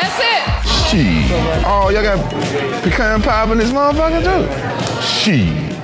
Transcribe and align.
That's 0.00 0.18
it. 0.18 0.42
Shit. 0.88 1.30
Oh, 1.64 1.90
y'all 1.90 2.02
got 2.02 2.18
pecan 2.82 3.20
pie 3.20 3.52
in 3.52 3.58
this 3.58 3.72
motherfucker 3.72 4.22
too? 4.22 4.42
Shit. 5.02 5.76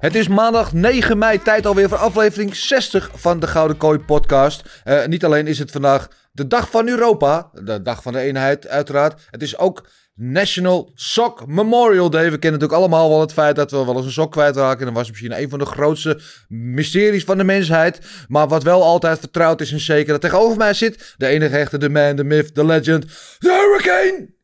Het 0.00 0.14
is 0.14 0.28
maandag 0.28 0.72
9 0.72 1.18
mei, 1.18 1.42
tijd 1.42 1.66
alweer 1.66 1.88
voor 1.88 1.98
aflevering 1.98 2.56
60 2.56 3.10
van 3.14 3.40
de 3.40 3.46
Gouden 3.46 3.76
Kooi 3.76 3.98
podcast. 3.98 4.82
Eh, 4.84 5.06
niet 5.06 5.24
alleen 5.24 5.46
is 5.46 5.58
het 5.58 5.70
vandaag 5.70 6.08
de 6.32 6.46
dag 6.46 6.70
van 6.70 6.88
Europa, 6.88 7.50
de 7.52 7.82
dag 7.82 8.02
van 8.02 8.12
de 8.12 8.20
eenheid 8.20 8.68
uiteraard. 8.68 9.20
Het 9.30 9.42
is 9.42 9.58
ook 9.58 9.86
National 10.18 10.90
Sock 10.94 11.46
Memorial 11.46 12.10
Day. 12.10 12.30
We 12.30 12.38
kennen 12.38 12.60
natuurlijk 12.60 12.78
allemaal 12.78 13.08
wel 13.08 13.20
het 13.20 13.32
feit 13.32 13.56
dat 13.56 13.70
we 13.70 13.84
wel 13.84 13.96
eens 13.96 14.06
een 14.06 14.12
sok 14.12 14.32
kwijtraken. 14.32 14.78
En 14.78 14.86
dat 14.86 14.94
was 14.94 15.08
misschien 15.08 15.40
een 15.40 15.48
van 15.48 15.58
de 15.58 15.66
grootste 15.66 16.20
mysteries 16.48 17.24
van 17.24 17.38
de 17.38 17.44
mensheid. 17.44 18.00
Maar 18.28 18.48
wat 18.48 18.62
wel 18.62 18.82
altijd 18.82 19.18
vertrouwd 19.18 19.60
is 19.60 19.72
en 19.72 19.80
zeker 19.80 20.12
dat 20.12 20.20
tegenover 20.20 20.56
mij 20.56 20.74
zit. 20.74 21.14
De 21.16 21.26
enige 21.26 21.56
echte, 21.56 21.78
de 21.78 21.88
man, 21.88 22.16
de 22.16 22.24
myth, 22.24 22.54
de 22.54 22.64
legend, 22.64 23.02
de 23.38 23.50
hurricane. 23.50 24.34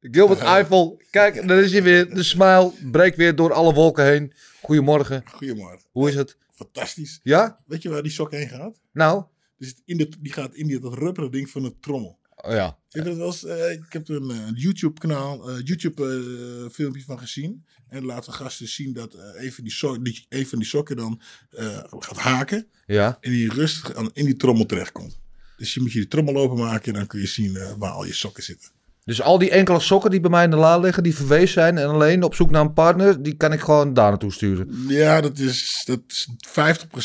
Gilbert 0.00 0.40
Eiffel. 0.40 1.00
Kijk, 1.10 1.48
daar 1.48 1.58
is 1.58 1.72
hij 1.72 1.82
weer. 1.82 2.14
De 2.14 2.22
smile 2.22 2.72
breekt 2.90 3.16
weer 3.16 3.34
door 3.34 3.52
alle 3.52 3.74
wolken 3.74 4.04
heen. 4.04 4.32
Goedemorgen. 4.62 5.22
Goedemorgen. 5.30 5.86
Hoe 5.90 6.08
is 6.08 6.14
het? 6.14 6.36
Fantastisch. 6.54 7.20
Ja? 7.22 7.60
Weet 7.66 7.82
je 7.82 7.88
waar 7.88 8.02
die 8.02 8.12
sok 8.12 8.30
heen 8.30 8.48
gaat? 8.48 8.80
Nou? 8.92 9.24
Dus 9.58 9.74
in 9.84 9.96
de, 9.96 10.08
die 10.20 10.32
gaat 10.32 10.54
in 10.54 10.66
die, 10.66 10.80
dat 10.80 10.94
rubberen 10.94 11.30
ding 11.30 11.50
van 11.50 11.64
een 11.64 11.76
trommel. 11.80 12.18
Oh 12.44 12.52
ja. 12.52 12.78
Dat 12.88 13.04
wel 13.04 13.26
eens, 13.26 13.44
eh, 13.44 13.72
ik 13.72 13.92
heb 13.92 14.08
er 14.08 14.16
een 14.16 14.30
eh, 14.30 14.38
YouTube-kanaal, 14.54 15.50
eh, 15.50 15.56
YouTube-filmpje 15.64 17.02
van 17.04 17.18
gezien. 17.18 17.64
En 17.88 18.04
laten 18.04 18.32
gasten 18.32 18.68
zien 18.68 18.92
dat 18.92 19.14
een, 19.14 19.52
van 19.52 19.64
die 19.64 20.02
die, 20.02 20.26
een 20.28 20.46
van 20.46 20.58
die 20.58 20.68
sokken 20.68 20.96
dan 20.96 21.20
gaat 21.98 22.16
haken. 22.16 22.66
Ja. 22.86 23.18
En 23.20 23.30
die 23.30 23.52
rustig 23.52 23.94
aan, 23.94 24.10
in 24.12 24.24
die 24.24 24.36
trommel 24.36 24.66
terechtkomt. 24.66 25.18
Dus 25.56 25.74
je 25.74 25.80
moet 25.80 25.92
je 25.92 25.98
die 25.98 26.08
trommel 26.08 26.36
openmaken 26.36 26.92
en 26.92 26.98
dan 26.98 27.06
kun 27.06 27.20
je 27.20 27.26
zien 27.26 27.58
waar 27.78 27.90
al 27.90 28.04
je 28.04 28.12
sokken 28.12 28.42
zitten. 28.42 28.70
Dus 29.08 29.22
al 29.22 29.38
die 29.38 29.50
enkele 29.50 29.80
sokken 29.80 30.10
die 30.10 30.20
bij 30.20 30.30
mij 30.30 30.44
in 30.44 30.50
de 30.50 30.56
la 30.56 30.78
liggen, 30.78 31.02
die 31.02 31.14
verwees 31.14 31.52
zijn 31.52 31.78
en 31.78 31.88
alleen 31.88 32.22
op 32.22 32.34
zoek 32.34 32.50
naar 32.50 32.60
een 32.60 32.72
partner, 32.72 33.22
die 33.22 33.34
kan 33.34 33.52
ik 33.52 33.60
gewoon 33.60 33.94
daar 33.94 34.08
naartoe 34.08 34.32
sturen. 34.32 34.84
Ja, 34.88 35.20
dat 35.20 35.38
is, 35.38 35.82
dat 35.84 36.00
is 36.08 36.28
50% 36.46 36.50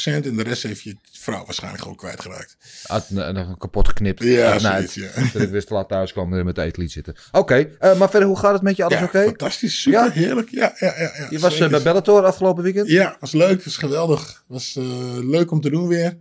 en 0.03 0.36
de 0.36 0.44
rest 0.44 0.64
heeft 0.64 0.81
je 0.81 0.95
vrouw 1.24 1.46
waarschijnlijk 1.46 1.82
gewoon 1.82 1.98
kwijtgeraakt. 1.98 2.58
Uit, 2.84 3.06
en 3.10 3.34
dan 3.34 3.58
kapot 3.58 3.88
geknipt. 3.88 4.24
Ja, 4.24 4.60
zoiets, 4.60 4.94
ja. 4.94 5.08
Ik 5.34 5.62
te 5.66 5.74
laat 5.74 5.88
thuis 5.90 6.12
kwam 6.12 6.34
en 6.34 6.46
met 6.46 6.56
het 6.56 6.66
eetlied 6.66 6.92
zitten. 6.92 7.16
Oké, 7.32 7.56
eh, 7.80 7.98
maar 7.98 8.10
verder, 8.10 8.28
hoe 8.28 8.38
gaat 8.40 8.54
het 8.54 8.62
met 8.62 8.76
je? 8.76 8.84
Alles 8.84 9.00
Ja, 9.00 9.04
oké? 9.06 9.24
fantastisch, 9.24 9.82
super, 9.82 10.00
Ja? 10.06 10.10
heerlijk. 10.12 10.50
Ja, 10.50 10.76
ja, 10.80 10.94
ja, 10.98 11.12
ja, 11.18 11.28
Je 11.30 11.40
was 11.40 11.60
eh, 11.60 11.70
bij 11.70 11.82
Bellator 11.82 12.24
afgelopen 12.26 12.64
weekend? 12.64 12.88
Ja, 12.88 13.18
was 13.20 13.32
leuk, 13.32 13.64
was 13.64 13.78
geweldig. 13.78 14.44
Was 14.48 14.76
eh, 14.76 14.84
leuk 15.20 15.52
om 15.52 15.62
te 15.62 15.70
doen 15.70 15.88
weer. 15.88 16.18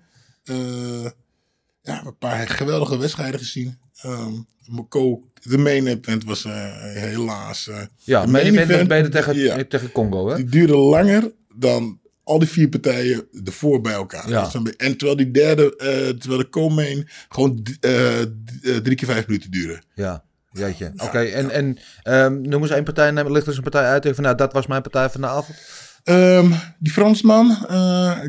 Ja, 1.82 2.06
een 2.06 2.18
paar 2.18 2.48
geweldige 2.48 2.98
wedstrijden 2.98 3.40
gezien. 3.40 3.78
Ehm 4.02 4.32
Moko, 4.66 5.22
de 5.42 5.58
main 5.58 5.86
event 5.86 6.24
was 6.24 6.42
helaas. 6.82 7.70
Ja, 7.98 8.24
de 8.24 8.30
main 8.30 8.58
event- 8.58 8.88
beter 8.88 9.10
tegen, 9.10 9.36
ja, 9.38 9.64
tegen 9.68 9.92
Congo, 9.92 10.28
hè? 10.28 10.36
die 10.36 10.44
duurde 10.44 10.76
langer 10.76 11.32
dan 11.54 12.00
al 12.24 12.38
die 12.38 12.48
vier 12.48 12.68
partijen 12.68 13.26
ervoor 13.44 13.80
bij 13.80 13.92
elkaar. 13.92 14.28
Ja. 14.28 14.50
En 14.76 14.96
terwijl 14.96 15.16
die 15.16 15.30
derde, 15.30 15.76
eh, 15.76 16.08
terwijl 16.08 16.40
de 16.40 16.48
co-main 16.48 17.08
gewoon 17.28 17.66
eh, 17.80 18.20
eh, 18.20 18.26
drie 18.62 18.94
keer 18.96 19.08
vijf 19.08 19.26
minuten 19.26 19.50
duurde. 19.50 19.82
Ja, 19.94 20.24
jeetje. 20.52 20.92
Oké, 20.96 21.18
en, 21.20 21.50
en 21.50 21.78
ehm, 22.02 22.40
noem 22.40 22.62
eens 22.62 22.70
één 22.70 22.84
partij, 22.84 23.10
neem, 23.10 23.30
ligt 23.30 23.42
er 23.42 23.48
eens 23.48 23.56
een 23.56 23.62
partij 23.70 23.84
uit. 23.84 24.04
Even, 24.04 24.22
nou, 24.22 24.36
dat 24.36 24.52
was 24.52 24.66
mijn 24.66 24.82
partij 24.82 25.10
van 25.10 25.20
de 25.20 25.26
avond. 25.26 25.58
Ehm, 26.02 26.52
die 26.78 26.92
Fransman, 26.92 27.56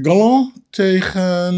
Galland, 0.01 0.53
tegen 0.69 1.55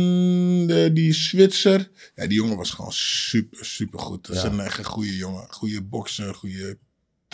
de, 0.68 0.90
die 0.94 1.14
Zwitser. 1.14 1.90
Ja, 2.16 2.28
die 2.28 2.38
jongen 2.38 2.58
was 2.58 2.70
gewoon 2.72 2.92
super, 2.94 3.66
super 3.66 4.00
goed. 4.00 4.28
Dat 4.28 4.36
is 4.36 4.42
Ja. 4.42 4.50
een 4.50 4.60
echt 4.60 4.78
een 4.78 4.84
goede 4.86 5.16
jongen. 5.16 5.46
Goede 5.50 5.82
bokser, 5.82 6.36
goede 6.36 6.78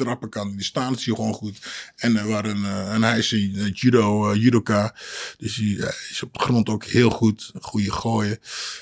trappen 0.03 0.29
kan. 0.29 0.55
Die 0.55 0.65
staan 0.65 0.93
hij 0.93 1.03
gewoon 1.03 1.33
goed. 1.33 1.59
En, 1.95 2.15
er 2.17 2.27
waren, 2.27 2.65
eh, 2.65 2.93
en 2.93 3.03
hij 3.03 3.17
is 3.17 3.31
een 3.31 3.53
eh, 3.57 3.73
judo, 3.73 4.31
eh, 4.31 4.41
judoka. 4.41 4.95
Dus 5.37 5.55
hij 5.55 5.77
eh, 5.79 5.93
is 6.09 6.23
op 6.23 6.33
de 6.33 6.39
grond 6.39 6.69
ook 6.69 6.83
heel 6.85 7.09
goed. 7.09 7.51
Een 7.53 7.61
goede 7.63 7.91
gooien. 7.91 8.37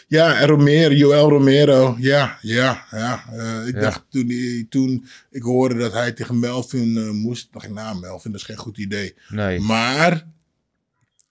Ja, 0.08 0.40
en 0.40 0.48
Romero, 0.48 0.94
Joel 0.94 1.30
Romero. 1.30 1.96
Ja, 2.00 2.38
ja, 2.42 2.86
ja. 2.92 3.24
Eh, 3.32 3.68
ik 3.68 3.74
Ja. 3.76 3.82
dacht 3.82 4.06
toen, 4.10 4.66
toen 4.70 5.06
ik 5.32 5.42
hoorde 5.42 5.76
dat 5.78 5.94
hij 5.94 6.12
tegen 6.12 6.40
Melvin 6.40 6.98
eh, 6.98 7.10
moest. 7.10 7.48
dacht 7.52 7.66
ik, 7.66 7.72
nou 7.72 8.00
Melvin, 8.00 8.32
dat 8.32 8.40
is 8.40 8.46
geen 8.46 8.58
goed 8.58 8.78
idee. 8.78 9.16
Nee. 9.30 9.60
Maar 9.60 10.28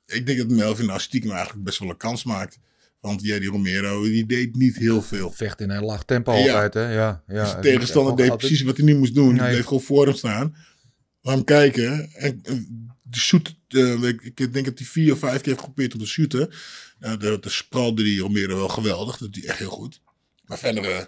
ik 0.06 0.27
denk 0.27 0.38
dat 0.38 0.48
Melvin 0.48 0.87
nou 0.87 1.00
stiekem 1.00 1.31
eigenlijk 1.31 1.65
best 1.65 1.78
wel 1.78 1.88
een 1.88 1.97
kans 1.97 2.25
maakt. 2.25 2.59
Want 3.00 3.20
die 3.20 3.47
Romero, 3.47 4.03
die 4.03 4.26
deed 4.26 4.56
niet 4.56 4.76
heel 4.76 5.03
veel. 5.03 5.32
Vecht 5.32 5.60
in 5.60 5.70
een 5.70 5.84
laag 5.84 6.04
tempo 6.04 6.32
Ja. 6.32 6.38
altijd, 6.53 6.75
hè? 6.75 6.92
Ja, 6.92 7.22
ja. 7.28 7.44
Dus 7.44 7.53
de 7.54 7.60
tegenstander 7.60 8.16
deed 8.16 8.36
precies 8.36 8.62
wat 8.62 8.76
hij 8.76 8.86
niet 8.86 8.97
moest 8.97 9.14
doen. 9.14 9.28
Nee. 9.31 9.41
Hij 9.41 9.50
bleef 9.50 9.64
gewoon 9.64 9.82
voor 9.82 10.06
hem 10.06 10.14
staan. 10.14 10.56
Laat 11.20 11.34
hem 11.34 11.44
kijken. 11.44 12.10
En, 12.12 12.41
en 12.42 12.88
de 13.03 13.19
shoot, 13.19 13.56
eh, 13.69 14.03
ik, 14.03 14.20
ik 14.22 14.53
denk 14.53 14.64
dat 14.64 14.78
hij 14.78 14.86
vier 14.86 15.12
of 15.12 15.19
vijf 15.19 15.36
keer 15.41 15.53
heeft 15.53 15.59
geprobeerd 15.64 15.92
om 15.94 15.98
te 16.00 16.06
shooten. 16.06 16.50
Nou, 16.98 17.16
de, 17.16 17.38
de 17.41 17.48
spralde 17.50 18.03
die 18.03 18.20
Romero 18.20 18.56
wel 18.56 18.69
geweldig. 18.69 19.19
Dat 19.19 19.28
hij 19.32 19.44
echt 19.44 19.59
heel 19.59 19.70
goed. 19.70 20.00
Maar 20.44 20.59
verder 20.59 20.84
eh, 20.84 21.04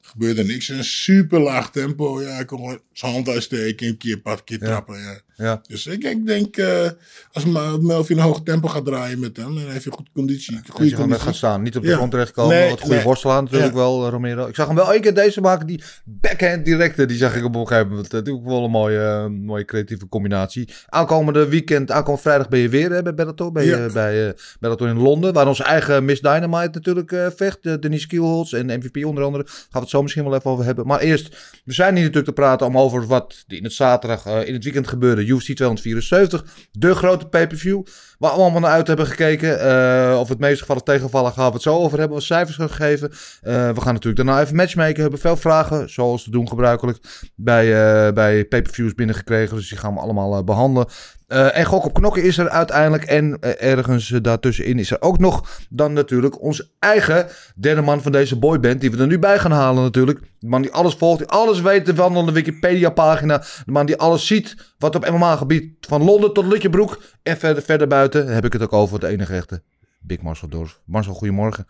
gebeurde 0.00 0.44
niks. 0.44 0.68
Een 0.68 0.84
super 0.84 1.40
laag 1.40 1.70
tempo. 1.70 2.22
Ja, 2.22 2.34
hij 2.34 2.44
kon 2.44 2.58
gewoon 2.58 2.80
zijn 2.92 3.12
hand 3.12 3.28
uitsteken. 3.28 3.86
Een 3.88 3.96
keer, 3.96 4.12
een 4.12 4.22
paar 4.22 4.44
keer 4.44 4.58
trappen. 4.58 4.98
Ja. 4.98 5.10
Ja. 5.10 5.20
Dus 5.66 5.86
ik, 5.86 6.04
ik 6.04 6.26
denk, 6.26 6.56
eh, 6.56 6.88
als 7.32 7.44
Melvin 7.80 8.16
een 8.16 8.22
hoog 8.22 8.42
tempo 8.42 8.68
gaat 8.68 8.84
draaien 8.84 9.18
met 9.20 9.36
hem, 9.36 9.54
dan 9.54 9.68
heeft 9.70 9.84
hij 9.84 9.92
goed 9.92 10.08
conditie. 10.14 10.54
Goede 10.54 10.84
gewoon 10.88 10.96
conditie. 11.00 11.24
gaan 11.24 11.34
staan. 11.34 11.62
Niet 11.62 11.76
op 11.76 11.82
de 11.82 11.88
Ja. 11.88 11.96
grond 11.96 12.10
terechtkomen. 12.10 12.56
Nee, 12.56 12.70
wat 12.70 12.80
goede 12.80 12.94
nee. 12.94 13.04
worstelaar 13.04 13.42
natuurlijk 13.42 13.72
Ja. 13.72 13.78
wel, 13.78 14.04
eh, 14.04 14.10
Romero. 14.10 14.46
Ik 14.46 14.54
zag 14.54 14.66
hem 14.66 14.76
wel 14.76 14.92
één 14.92 15.00
keer 15.00 15.14
deze 15.14 15.40
maken. 15.40 15.66
Die 15.66 15.82
backhand 16.04 16.64
directe. 16.64 17.06
Die 17.06 17.16
zag 17.16 17.36
ik 17.36 17.44
op 17.44 17.54
een 17.54 17.66
gegeven 17.66 17.88
moment. 17.88 18.10
Dat 18.10 18.26
is 18.26 18.32
ook 18.32 18.44
wel 18.44 18.64
een 18.64 18.70
mooie, 18.70 19.00
eh, 19.00 19.26
mooie 19.26 19.64
creatieve 19.64 20.08
combinatie. 20.08 20.68
Aankomende 20.88 21.48
weekend, 21.48 21.90
aankomende 21.90 22.22
vrijdag 22.22 22.48
ben 22.48 22.58
je 22.60 22.68
weer 22.68 22.90
hè, 22.90 23.02
bij 23.02 23.14
Bellator. 23.14 23.52
Ben 23.52 23.64
je 23.64 23.70
Ja. 23.76 23.92
bij 23.92 24.34
Bellator 24.60 24.88
in 24.88 24.98
Londen. 24.98 25.32
Waar 25.32 25.48
onze 25.48 25.64
eigen 25.64 26.04
Miss 26.04 26.20
Dynamite 26.20 26.70
natuurlijk 26.72 27.32
vecht. 27.36 27.82
Denise 27.82 28.06
Kielholz 28.06 28.52
en 28.52 28.66
MVP 28.66 29.04
onder 29.04 29.24
andere. 29.24 29.44
Gaan 29.46 29.66
we 29.70 29.78
het 29.78 29.88
zo 29.88 30.02
misschien 30.02 30.24
wel 30.24 30.34
even 30.34 30.50
over 30.50 30.64
hebben. 30.64 30.86
Maar 30.86 31.00
eerst, 31.00 31.28
we 31.64 31.72
zijn 31.72 31.94
hier 31.94 32.04
natuurlijk 32.04 32.34
te 32.34 32.42
praten 32.42 32.66
om 32.66 32.78
over 32.78 33.06
wat 33.06 33.44
in 33.46 33.64
het 33.64 33.72
zaterdag, 33.72 34.26
in 34.26 34.54
het 34.54 34.64
weekend 34.64 34.88
gebeurde. 34.88 35.24
UFC 35.30 35.54
274. 35.54 36.44
De 36.72 36.94
grote 36.94 37.26
pay-per-view. 37.26 37.82
Waar 38.18 38.34
we 38.34 38.40
allemaal 38.40 38.60
naar 38.60 38.70
uit 38.70 38.86
hebben 38.86 39.06
gekeken. 39.06 39.60
Eh, 39.60 40.18
of 40.18 40.28
het 40.28 40.38
meest 40.38 40.60
gevallen 40.60 40.84
tegenvallen 40.84 41.32
gaan 41.32 41.46
we 41.46 41.52
het 41.52 41.62
zo 41.62 41.76
over 41.76 41.98
hebben. 41.98 42.16
We 42.16 42.22
cijfers 42.22 42.56
gaan 42.56 42.70
geven. 42.70 43.10
Eh, 43.10 43.70
we 43.70 43.80
gaan 43.80 43.94
natuurlijk 43.94 44.16
daarna 44.16 44.40
even 44.40 44.56
matchmaken. 44.56 44.94
We 44.94 45.00
hebben 45.00 45.20
veel 45.20 45.36
vragen, 45.36 45.90
zoals 45.90 46.24
te 46.24 46.30
doen 46.30 46.48
gebruikelijk, 46.48 46.98
bij, 47.34 47.64
eh, 47.64 48.12
bij 48.12 48.44
pay-per-views 48.44 48.94
binnengekregen. 48.94 49.56
Dus 49.56 49.68
die 49.68 49.78
gaan 49.78 49.94
we 49.94 50.00
allemaal 50.00 50.36
eh, 50.36 50.44
behandelen. 50.44 50.88
Eh, 51.30 51.56
en 51.58 51.64
gok 51.64 51.84
op 51.84 51.94
knokken 51.94 52.22
is 52.22 52.38
er 52.38 52.48
uiteindelijk. 52.48 53.04
En 53.04 53.40
eh, 53.40 53.70
ergens 53.72 54.12
eh, 54.12 54.18
daartussenin 54.22 54.78
is 54.78 54.90
er 54.90 55.02
ook 55.02 55.18
nog 55.18 55.48
dan 55.68 55.92
natuurlijk 55.92 56.42
onze 56.42 56.68
eigen 56.78 57.26
derde 57.54 57.80
man 57.80 58.02
van 58.02 58.12
deze 58.12 58.38
boyband. 58.38 58.80
Die 58.80 58.90
we 58.90 58.96
er 58.96 59.06
nu 59.06 59.18
bij 59.18 59.38
gaan 59.38 59.50
halen 59.50 59.82
natuurlijk. 59.82 60.20
De 60.38 60.46
man 60.46 60.62
die 60.62 60.72
alles 60.72 60.94
volgt, 60.94 61.18
die 61.18 61.28
alles 61.28 61.60
weet 61.60 61.92
van 61.94 62.26
de 62.26 62.32
Wikipedia 62.32 62.90
pagina. 62.90 63.38
De 63.38 63.72
man 63.72 63.86
die 63.86 63.96
alles 63.96 64.26
ziet 64.26 64.74
wat 64.78 64.94
op 64.94 65.10
MMA 65.10 65.36
gebied 65.36 65.72
van 65.80 66.04
Londen 66.04 66.32
tot 66.32 66.46
Lutjebroek. 66.46 67.02
En 67.22 67.36
verder, 67.36 67.62
verder 67.62 67.86
buiten 67.86 68.26
heb 68.26 68.44
ik 68.44 68.52
het 68.52 68.62
ook 68.62 68.72
over 68.72 69.00
de 69.00 69.06
enige 69.06 69.34
echte 69.34 69.62
Big 70.00 70.20
Marcel 70.20 70.48
Dorf. 70.48 70.80
Marcel, 70.84 71.14
goedemorgen. 71.14 71.66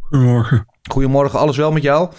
Goedemorgen. 0.00 0.66
Goedemorgen, 0.90 1.38
alles 1.38 1.56
wel 1.56 1.72
met 1.72 1.82
jou? 1.82 2.12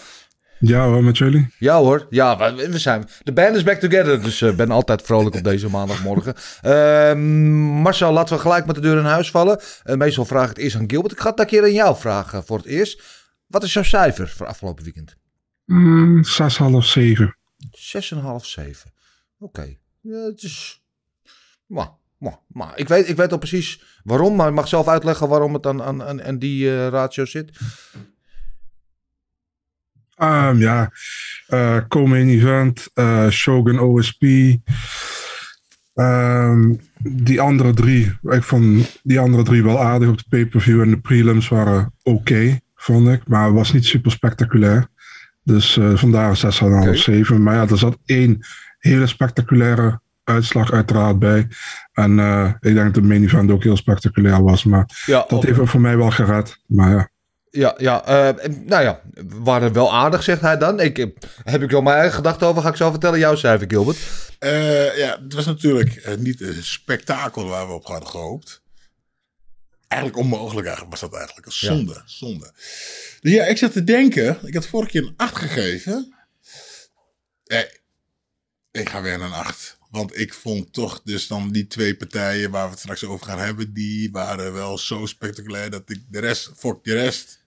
Ja 0.65 0.88
hoor, 0.88 1.04
met 1.04 1.18
jullie. 1.18 1.48
Ja 1.60 1.77
hoor, 1.77 2.07
ja, 2.10 2.38
we, 2.38 2.69
we 2.69 2.80
zijn. 2.80 3.06
De 3.24 3.33
band 3.33 3.56
is 3.56 3.63
back 3.63 3.80
together, 3.80 4.21
dus 4.21 4.42
ik 4.42 4.56
ben 4.56 4.71
altijd 4.71 5.01
vrolijk 5.01 5.36
op 5.36 5.44
deze 5.44 5.69
maandagmorgen. 5.69 6.36
Ehm, 6.62 7.51
Marcel, 7.60 8.12
laten 8.12 8.36
we 8.36 8.42
gelijk 8.42 8.65
met 8.65 8.75
de 8.75 8.81
deur 8.81 8.98
in 8.98 9.04
huis 9.04 9.31
vallen. 9.31 9.62
Eh, 9.83 9.95
meestal 9.95 10.25
vraag 10.25 10.44
ik 10.44 10.50
het 10.50 10.57
eerst 10.57 10.75
aan 10.75 10.89
Gilbert. 10.89 11.13
Ik 11.13 11.19
ga 11.19 11.30
het 11.30 11.39
een 11.39 11.45
keer 11.45 11.63
aan 11.63 11.74
jou 11.74 11.98
vragen 11.98 12.44
voor 12.44 12.57
het 12.57 12.65
eerst. 12.65 13.04
Wat 13.48 13.63
is 13.63 13.74
jouw 13.74 13.83
cijfer 13.83 14.30
voor 14.30 14.48
afgelopen 14.48 14.83
weekend? 14.83 15.15
Mm, 15.65 16.24
zes, 16.24 16.57
half 16.57 16.86
zeven. 16.86 17.38
6,5, 17.71 18.45
7. 18.45 18.92
Oké, 19.39 19.77
ja, 20.01 20.18
het 20.18 20.44
is... 20.44 20.83
Maar, 21.66 21.89
maar, 22.18 22.39
maar 22.48 22.77
ik, 22.77 22.88
weet, 22.88 23.09
ik 23.09 23.16
weet 23.16 23.31
al 23.31 23.38
precies 23.38 23.83
waarom, 24.04 24.36
maar 24.36 24.48
ik 24.48 24.54
mag 24.54 24.68
zelf 24.68 24.88
uitleggen 24.88 25.27
waarom 25.27 25.54
het 25.54 25.66
aan, 25.66 25.83
aan, 25.83 26.04
aan, 26.04 26.24
aan 26.24 26.38
die 26.38 26.69
eh, 26.69 26.88
ratio 26.88 27.25
zit. 27.25 27.51
Ehm, 30.15 30.57
ja, 30.57 30.92
Co-Main 31.88 32.30
Event, 32.30 32.88
eh, 32.94 33.30
Shogun 33.30 33.80
OSP. 33.80 34.24
Ehm, 35.94 36.74
die 37.04 37.42
andere 37.42 37.74
drie, 37.74 38.18
ik 38.21 38.44
vond 38.44 39.00
die 39.04 39.19
andere 39.19 39.44
drie 39.44 39.63
wel 39.63 39.81
aardig 39.83 40.10
op 40.10 40.18
de 40.18 40.24
pay-per-view. 40.30 40.81
En 40.81 40.89
de 40.89 41.00
prelims 41.00 41.48
waren 41.48 41.94
oké, 42.04 42.60
vond 42.75 43.07
ik. 43.07 43.21
Maar 43.27 43.45
het 43.45 43.54
was 43.54 43.74
niet 43.74 43.86
super 43.86 44.12
spectaculair. 44.12 44.88
Dus 45.44 45.77
eh, 45.77 45.95
vandaar 45.95 46.30
een 46.30 46.36
6,5 46.38 46.89
of 46.89 46.98
7. 46.98 47.44
Maar 47.44 47.56
ja, 47.56 47.68
er 47.68 47.77
zat 47.77 47.98
één 48.06 48.45
hele 48.80 49.07
spectaculaire 49.07 50.01
uitslag 50.24 50.71
uiteraard 50.71 51.19
bij. 51.19 51.48
En 51.94 52.19
eh, 52.19 52.45
ik 52.59 52.74
denk 52.74 52.86
dat 52.86 52.94
de 52.94 53.01
main 53.01 53.24
event 53.24 53.51
ook 53.51 53.63
heel 53.63 53.77
spectaculair 53.77 54.44
was. 54.44 54.63
Maar 54.63 55.04
Ja, 55.06 55.18
dat 55.19 55.31
ook- 55.33 55.44
heeft 55.44 55.59
voor 55.63 55.81
mij 55.81 55.98
wel 55.98 56.12
gered. 56.12 56.57
Maar 56.68 56.89
ja. 56.92 57.09
Ja, 57.56 57.76
ja 57.78 58.06
eh, 58.06 58.50
nou 58.50 58.84
ja, 58.84 59.02
waren 59.26 59.74
wel 59.74 59.94
aardig, 59.94 60.24
zegt 60.24 60.42
hij 60.42 60.58
dan. 60.58 60.80
Ik, 60.80 60.98
eh, 60.98 61.08
heb 61.44 61.62
ik 61.62 61.72
wel 61.72 61.82
mijn 61.82 61.96
eigen 61.96 62.16
gedachten 62.16 62.48
over, 62.48 62.62
ga 62.62 62.70
ik 62.70 62.76
zo 62.76 62.90
vertellen. 62.90 63.20
Jouw 63.20 63.36
cijfer, 63.36 63.68
Gilbert. 63.70 63.98
Eh, 64.40 64.98
ja, 64.98 65.20
het 65.24 65.34
was 65.34 65.46
natuurlijk 65.46 66.18
niet 66.20 66.42
een 66.42 66.64
spektakel 66.64 67.48
waar 67.48 67.68
we 67.68 67.74
op 67.74 67.86
hadden 67.86 68.10
gehoopt. 68.10 68.62
Eigenlijk 69.88 70.22
onmogelijk 70.22 70.68
eigenlijk 70.68 71.00
was 71.00 71.10
dat 71.10 71.18
eigenlijk. 71.20 71.46
Een 71.46 71.52
zonde, 71.52 72.02
zonde. 72.06 72.52
Dus 73.22 73.32
ja, 73.32 73.46
ik 73.46 73.58
zat 73.58 73.72
te 73.72 73.84
denken. 73.84 74.38
Ik 74.44 74.54
had 74.54 74.68
vorige 74.68 74.92
keer 74.92 75.02
een 75.02 75.14
8 75.18 75.36
gegeven. 75.36 76.16
Nee, 77.46 77.68
ik 78.72 78.90
ga 78.90 79.02
weer 79.02 79.18
naar 79.18 79.28
een 79.28 79.34
8. 79.34 79.78
Want 79.90 80.20
ik 80.20 80.34
vond 80.34 80.74
toch 80.74 81.02
dus 81.04 81.28
dan 81.28 81.52
die 81.52 81.68
twee 81.68 81.96
partijen 81.98 82.52
waar 82.52 82.66
we 82.66 82.72
het 82.72 82.80
straks 82.80 83.04
over 83.04 83.26
gaan 83.26 83.40
hebben, 83.40 83.74
die 83.74 84.12
waren 84.12 84.54
wel 84.54 84.78
zo 84.78 85.06
spectaculair 85.06 85.70
dat 85.70 85.90
ik 85.90 86.02
de 86.10 86.20
rest, 86.20 86.52
fuck 86.56 86.84
de 86.84 86.94
rest. 86.94 87.43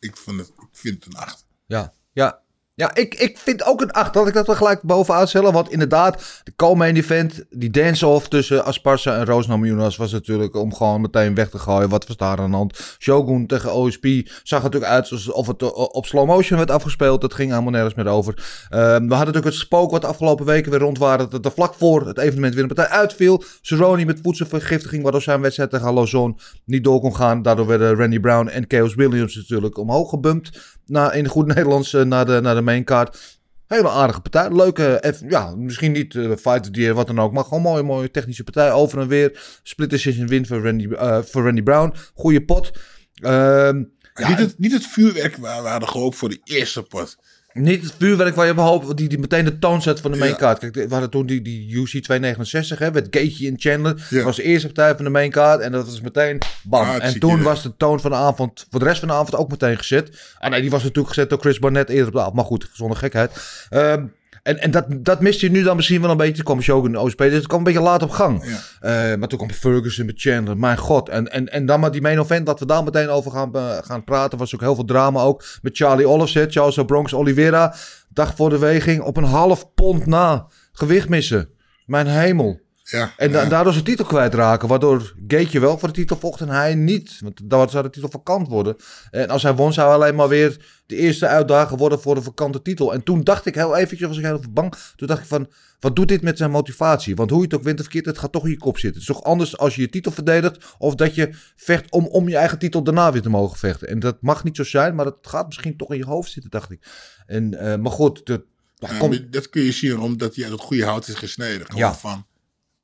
Ik, 0.00 0.16
vond 0.16 0.38
het, 0.38 0.48
ik 0.48 0.68
vind 0.72 1.04
het 1.04 1.14
een 1.14 1.20
8. 1.20 1.46
Ja, 1.66 1.94
ja. 2.12 2.39
Ja, 2.80 2.94
ik, 2.94 3.14
ik 3.14 3.38
vind 3.38 3.64
ook 3.64 3.80
een 3.80 3.90
8. 3.90 4.12
Dat 4.12 4.28
ik 4.28 4.34
dat 4.34 4.48
er 4.48 4.56
gelijk 4.56 4.82
bovenaan 4.82 5.28
stellen. 5.28 5.52
Want 5.52 5.70
inderdaad, 5.70 6.42
de 6.44 6.52
co-main 6.56 6.96
event, 6.96 7.44
die 7.50 7.70
dance-off 7.70 8.28
tussen 8.28 8.64
Asparza 8.64 9.16
en 9.16 9.24
Roos 9.24 9.46
Namajunas 9.46 9.96
was 9.96 10.12
natuurlijk 10.12 10.54
om 10.54 10.74
gewoon 10.74 11.00
meteen 11.00 11.34
weg 11.34 11.50
te 11.50 11.58
gooien. 11.58 11.88
Wat 11.88 12.06
was 12.06 12.16
daar 12.16 12.38
aan 12.38 12.50
de 12.50 12.56
hand? 12.56 12.96
Shogun 12.98 13.46
tegen 13.46 13.72
OSP 13.72 14.06
zag 14.42 14.62
natuurlijk 14.62 14.92
uit 14.92 15.10
alsof 15.10 15.46
het 15.46 15.62
eh, 15.62 15.68
op 15.72 16.06
slow 16.06 16.26
motion 16.26 16.58
werd 16.58 16.70
afgespeeld. 16.70 17.20
Dat 17.20 17.34
ging 17.34 17.50
helemaal 17.50 17.72
nergens 17.72 17.94
meer 17.94 18.06
over. 18.06 18.34
Ehm, 18.68 18.80
we 18.80 19.14
hadden 19.14 19.18
natuurlijk 19.18 19.44
het 19.44 19.54
spook 19.54 19.90
wat 19.90 20.00
de 20.00 20.06
afgelopen 20.06 20.46
weken 20.46 20.70
weer 20.70 20.80
rond 20.80 20.98
waren. 20.98 21.30
Dat 21.30 21.44
er 21.44 21.52
vlak 21.52 21.74
voor 21.74 22.06
het 22.06 22.18
evenement 22.18 22.54
weer 22.54 22.62
een 22.62 22.74
partij 22.74 22.98
uitviel. 22.98 23.42
Cerrone 23.60 24.04
met 24.04 24.18
voedselvergiftiging, 24.22 25.02
waardoor 25.02 25.22
zijn 25.22 25.40
wedstrijd 25.40 25.70
tegen 25.70 25.92
Lozon 25.92 26.38
niet 26.64 26.84
door 26.84 27.00
kon 27.00 27.16
gaan. 27.16 27.42
Daardoor 27.42 27.66
werden 27.66 27.96
Randy 27.96 28.20
Brown 28.20 28.48
en 28.48 28.64
Chaos 28.68 28.94
Williams 28.94 29.34
natuurlijk 29.34 29.78
omhoog 29.78 30.10
gebumpt. 30.10 30.78
Na, 30.90 31.12
in 31.12 31.26
goed 31.28 31.46
Nederlands 31.46 31.94
eh, 31.94 32.02
naar, 32.02 32.26
de, 32.26 32.40
naar 32.42 32.54
de 32.54 32.60
main 32.60 32.84
card. 32.84 33.38
Hele 33.66 33.88
aardige 33.88 34.20
partij. 34.20 34.52
Leuke, 34.56 34.84
eff- 35.00 35.22
ja, 35.28 35.54
misschien 35.56 35.92
niet 35.92 36.14
eh 36.14 36.22
fight 36.24 36.60
of 36.60 36.70
the 36.70 36.80
year, 36.80 36.94
wat 36.94 37.06
dan 37.06 37.20
ook. 37.20 37.32
Maar 37.32 37.44
gewoon 37.44 37.62
mooie, 37.62 37.82
mooie 37.82 38.10
technische 38.10 38.44
partij. 38.44 38.72
Over 38.72 38.98
en 39.00 39.08
weer. 39.08 39.58
Split 39.62 39.90
decision 39.90 40.26
win 40.26 40.46
voor 40.46 40.62
Randy, 40.62 40.88
eh, 40.88 41.18
voor 41.22 41.44
Randy 41.44 41.62
Brown. 41.62 41.94
Goeie 42.14 42.44
pot. 42.44 42.70
Ehm, 43.14 43.82
ja, 44.14 44.28
niet, 44.28 44.38
het, 44.38 44.58
niet 44.58 44.72
het 44.72 44.86
vuurwerk 44.86 45.36
waar 45.36 45.62
we 45.62 45.68
hadden 45.68 45.88
gehoopt 45.88 46.16
voor 46.16 46.28
de 46.28 46.40
eerste 46.44 46.82
pot. 46.82 47.16
Niet 47.52 47.82
het 47.82 47.94
vuurwerk 47.98 48.34
waar 48.34 48.46
je 48.46 48.52
op 48.52 48.58
hoopt, 48.58 48.96
die, 48.96 49.08
die 49.08 49.18
meteen 49.18 49.44
de 49.44 49.58
toon 49.58 49.82
zet 49.82 50.00
van 50.00 50.12
de 50.12 50.18
main 50.18 50.30
Ja. 50.30 50.36
card. 50.36 50.58
Kijk, 50.58 50.74
we 50.74 50.86
hadden 50.88 51.10
toen 51.10 51.26
die, 51.26 51.42
die 51.42 51.76
UC 51.76 51.86
269, 52.02 52.78
hè, 52.78 52.90
met 52.90 53.06
Gaethje 53.10 53.48
en 53.48 53.54
Chandler. 53.58 54.06
Ja. 54.10 54.16
Dat 54.16 54.24
was 54.24 54.36
de 54.36 54.42
eerste 54.42 54.66
partij 54.66 54.94
van 54.96 55.04
de 55.04 55.10
main 55.10 55.30
card 55.30 55.60
en 55.60 55.72
dat 55.72 55.86
was 55.86 56.00
meteen 56.00 56.38
bam. 56.62 56.80
en 56.82 56.86
Hartstikke 56.86 57.18
toen 57.26 57.42
was 57.42 57.62
de 57.62 57.76
toon 57.76 58.00
van 58.00 58.10
de 58.10 58.16
avond, 58.16 58.66
voor 58.70 58.80
de 58.80 58.86
rest 58.86 58.98
van 58.98 59.08
de 59.08 59.14
avond 59.14 59.36
ook 59.36 59.50
meteen 59.50 59.76
gezet. 59.76 60.34
Ah 60.38 60.50
nee, 60.50 60.60
die 60.60 60.70
was 60.70 60.82
natuurlijk 60.82 61.14
gezet 61.14 61.30
door 61.30 61.38
Chris 61.38 61.58
Barnett 61.58 61.88
eerder 61.88 62.06
op 62.06 62.12
de 62.12 62.20
avond. 62.20 62.34
Maar 62.34 62.44
goed, 62.44 62.68
zonder 62.72 62.96
gekheid. 62.96 63.30
Ehm, 63.70 64.04
en 64.42 64.58
en 64.58 64.70
dat, 64.70 64.86
dat 64.88 65.20
mist 65.20 65.40
je 65.40 65.50
nu 65.50 65.62
dan 65.62 65.76
misschien 65.76 66.00
wel 66.00 66.10
een 66.10 66.16
beetje. 66.16 66.34
Toen 66.34 66.44
kwam 66.44 66.60
Shogun 66.60 66.96
OSP, 66.96 67.18
dus 67.18 67.32
het 67.32 67.46
kwam 67.46 67.58
een 67.58 67.64
beetje 67.64 67.80
laat 67.80 68.02
op 68.02 68.10
gang. 68.10 68.44
Ja. 68.44 69.10
Eh, 69.10 69.18
maar 69.18 69.28
toen 69.28 69.38
kwam 69.38 69.50
Ferguson 69.50 70.06
met 70.06 70.20
Chandler. 70.20 70.56
Mijn 70.56 70.78
god. 70.78 71.08
En, 71.08 71.32
en, 71.32 71.48
en 71.48 71.66
dan 71.66 71.80
maar 71.80 71.90
die 71.90 72.00
main 72.00 72.18
event, 72.18 72.46
dat 72.46 72.60
we 72.60 72.66
daar 72.66 72.84
meteen 72.84 73.08
over 73.08 73.30
gaan, 73.30 73.54
eh, 73.54 73.78
gaan 73.80 74.04
praten. 74.04 74.38
Was 74.38 74.54
ook 74.54 74.60
heel 74.60 74.74
veel 74.74 74.84
drama 74.84 75.20
ook. 75.20 75.44
Met 75.62 75.76
Charlie 75.76 76.08
Oliveset, 76.08 76.52
Charles 76.52 76.84
Bronx 76.86 77.14
Oliveira. 77.14 77.74
Dag 78.08 78.36
voor 78.36 78.50
de 78.50 78.58
weging 78.58 79.02
op 79.02 79.16
een 79.16 79.24
half 79.24 79.74
pond 79.74 80.06
na. 80.06 80.46
Gewicht 80.72 81.08
missen. 81.08 81.48
Mijn 81.86 82.06
hemel. 82.06 82.60
Ja, 82.90 83.12
En 83.16 83.32
da- 83.32 83.42
ja. 83.42 83.48
daardoor 83.48 83.72
zijn 83.72 83.84
titel 83.84 84.04
kwijtraken. 84.04 84.68
Waardoor 84.68 85.14
Gaetje 85.28 85.60
wel 85.60 85.78
voor 85.78 85.88
de 85.88 85.94
titel 85.94 86.16
vocht 86.16 86.40
en 86.40 86.48
hij 86.48 86.74
niet. 86.74 87.18
Want 87.20 87.40
dan 87.44 87.70
zou 87.70 87.82
de 87.82 87.90
titel 87.90 88.10
vakant 88.10 88.48
worden. 88.48 88.76
En 89.10 89.28
als 89.28 89.42
hij 89.42 89.54
won 89.54 89.72
zou 89.72 89.86
hij 89.88 89.96
alleen 89.96 90.14
maar 90.14 90.28
weer 90.28 90.56
de 90.86 90.96
eerste 90.96 91.26
uitdager 91.26 91.76
worden 91.76 92.00
voor 92.00 92.14
de 92.14 92.22
vakante 92.22 92.62
titel. 92.62 92.92
En 92.92 93.02
toen 93.02 93.24
dacht 93.24 93.46
ik 93.46 93.54
heel 93.54 93.76
eventjes, 93.76 94.08
was 94.08 94.18
ik 94.18 94.24
heel 94.24 94.36
even 94.38 94.52
bang. 94.52 94.74
Toen 94.96 95.06
dacht 95.08 95.20
ik 95.20 95.26
van, 95.26 95.48
wat 95.80 95.96
doet 95.96 96.08
dit 96.08 96.22
met 96.22 96.38
zijn 96.38 96.50
motivatie? 96.50 97.16
Want 97.16 97.30
hoe 97.30 97.38
je 97.38 97.44
het 97.44 97.54
ook 97.54 97.62
wint 97.62 97.76
of 97.78 97.82
verkeerd, 97.84 98.06
het 98.06 98.18
gaat 98.18 98.32
toch 98.32 98.44
in 98.44 98.50
je 98.50 98.56
kop 98.58 98.78
zitten. 98.78 99.00
Het 99.00 99.10
is 99.10 99.14
toch 99.16 99.24
anders 99.24 99.58
als 99.58 99.74
je 99.74 99.80
je 99.80 99.88
titel 99.88 100.12
verdedigt. 100.12 100.64
Of 100.78 100.94
dat 100.94 101.14
je 101.14 101.30
vecht 101.56 101.90
om, 101.90 102.06
om 102.06 102.28
je 102.28 102.36
eigen 102.36 102.58
titel 102.58 102.82
daarna 102.82 103.12
weer 103.12 103.22
te 103.22 103.28
mogen 103.30 103.58
vechten. 103.58 103.88
En 103.88 103.98
dat 103.98 104.16
mag 104.20 104.44
niet 104.44 104.56
zo 104.56 104.64
zijn, 104.64 104.94
maar 104.94 105.04
dat 105.04 105.16
gaat 105.22 105.46
misschien 105.46 105.76
toch 105.76 105.90
in 105.92 105.98
je 105.98 106.04
hoofd 106.04 106.30
zitten, 106.30 106.50
dacht 106.50 106.70
ik. 106.70 106.86
En, 107.26 107.54
eh, 107.58 107.76
maar 107.78 107.92
goed, 107.92 108.26
de, 108.26 108.44
Ja, 108.74 109.08
dat 109.30 109.50
kun 109.50 109.62
je 109.62 109.72
zien 109.72 109.98
omdat 110.00 110.34
hij 110.34 110.44
uit 110.44 110.52
het 110.52 110.62
goede 110.62 110.84
hout 110.84 111.08
is 111.08 111.14
gesneden. 111.14 111.66
Gewoon 111.66 111.80
Ja. 111.80 111.94
van, 111.94 112.26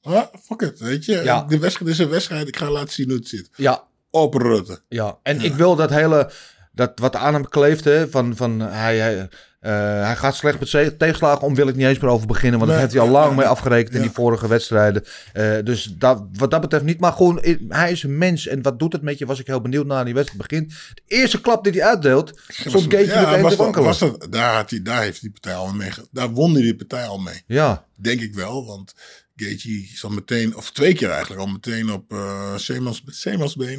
ah, 0.07 0.23
fuck 0.43 0.61
it, 0.61 0.79
weet 0.79 1.05
je. 1.05 1.23
Ja. 1.23 1.43
De 1.49 1.59
wedstrijd 1.59 1.91
is 1.91 1.99
een 1.99 2.09
wedstrijd, 2.09 2.49
ik 2.49 2.57
ga 2.57 2.71
laten 2.71 2.93
zien 2.93 3.09
hoe 3.09 3.19
het 3.19 3.29
zit. 3.29 3.49
ja, 3.57 3.85
Openrutten. 4.11 4.81
Ja, 4.89 5.19
en 5.23 5.41
ik 5.41 5.55
wil 5.55 5.77
dat 5.77 5.91
hele, 5.91 6.31
dat 6.73 6.93
wat 6.95 7.17
aan 7.17 7.35
hem 7.35 7.49
kleeft, 7.49 7.85
hè, 7.85 8.09
van, 8.09 8.37
van 8.37 8.61
hij, 8.61 8.99
hij, 8.99 9.29
eh, 9.61 9.73
hij 10.05 10.17
gaat 10.17 10.35
slecht 10.37 10.59
met 10.61 10.99
tegenslagen 10.99 11.43
om, 11.47 11.55
wil 11.55 11.69
ik 11.69 11.77
niet 11.77 11.87
eens 11.87 11.99
meer 11.99 12.11
over 12.11 12.27
beginnen, 12.27 12.59
want 12.59 12.71
Nee, 12.71 12.81
daar 12.81 12.89
heeft 12.89 12.99
hij 12.99 13.09
al 13.09 13.21
lang 13.23 13.37
mee 13.37 13.47
afgerekend 13.47 13.95
in 13.95 14.01
die 14.01 14.11
vorige 14.11 14.49
wedstrijden. 14.49 15.05
Eh, 15.33 15.57
dus 15.65 15.95
dat, 15.99 16.23
wat 16.33 16.51
dat 16.51 16.61
betreft 16.61 16.85
niet, 16.85 17.01
maar 17.01 17.13
gewoon, 17.13 17.45
hij 17.69 17.91
is 17.91 18.03
een 18.03 18.19
mens 18.19 18.47
en 18.47 18.63
wat 18.63 18.79
doet 18.79 18.93
het 18.93 19.03
met 19.03 19.19
je, 19.19 19.27
was 19.27 19.41
ik 19.41 19.47
heel 19.47 19.61
benieuwd 19.61 19.87
naar 19.87 20.05
die 20.05 20.15
wedstrijd 20.15 20.49
begint. 20.49 20.73
De 20.95 21.03
eerste 21.07 21.41
klap 21.41 21.65
die 21.65 21.73
hij 21.73 21.85
uitdeelt, 21.85 22.41
stond 22.49 22.95
Gaetje 22.95 23.13
Ja, 23.13 23.21
meteen 23.21 23.43
was 23.43 23.51
te 23.51 23.57
dat, 23.57 23.57
wankelen. 23.57 23.87
was 23.87 23.99
dat, 23.99 24.27
daar, 24.31 24.55
had 24.55 24.71
hij, 24.71 24.83
daar 24.83 25.03
heeft 25.03 25.21
die 25.21 25.31
partij 25.31 25.55
al 25.55 25.73
mee. 25.73 25.91
Daar 26.11 26.31
won 26.31 26.53
hij 26.53 26.63
die 26.63 26.77
partij 26.77 27.07
al 27.07 27.19
mee. 27.19 27.43
Ja, 27.47 27.85
Denk 27.95 28.21
ik 28.21 28.35
wel, 28.35 28.67
want 28.67 28.95
Gaethje 29.37 29.87
zat 29.95 30.11
meteen, 30.11 30.57
of 30.57 30.71
twee 30.73 30.95
keer 30.95 31.11
eigenlijk, 31.11 31.41
al 31.41 31.47
meteen 31.47 31.91
op 31.93 32.13
uh, 32.13 32.55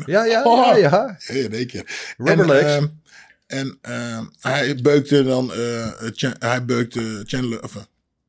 ja, 0.06 0.26
ja, 0.26 0.44
Oh. 0.44 0.66
ja, 0.66 0.76
ja. 0.76 1.18
Ja, 1.28 1.34
in 1.34 1.54
één 1.54 1.68
keer. 1.68 2.14
En, 2.18 2.50
ehm, 2.50 2.88
en 3.48 3.78
ehm, 3.82 4.26
hij 4.40 4.76
beukte 4.76 5.24
dan, 5.24 5.54
eh, 5.54 5.92
hij 6.40 6.66
beukte 6.66 7.24
Chandler, 7.26 7.64
of 7.64 7.76
uh, 7.76 7.82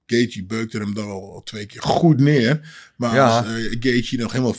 Gaethje 0.07 0.45
beukte 0.45 0.79
hem 0.79 0.95
dan 0.95 1.09
al 1.11 1.41
twee 1.45 1.67
keer 1.67 1.83
goed 1.83 2.21
neer. 2.21 2.61
Maar 2.97 3.15
Ja. 3.15 3.39
als 3.39 3.47
uh, 3.47 3.77
Gaethje 3.81 4.19
nog 4.19 4.33
helemaal 4.33 4.57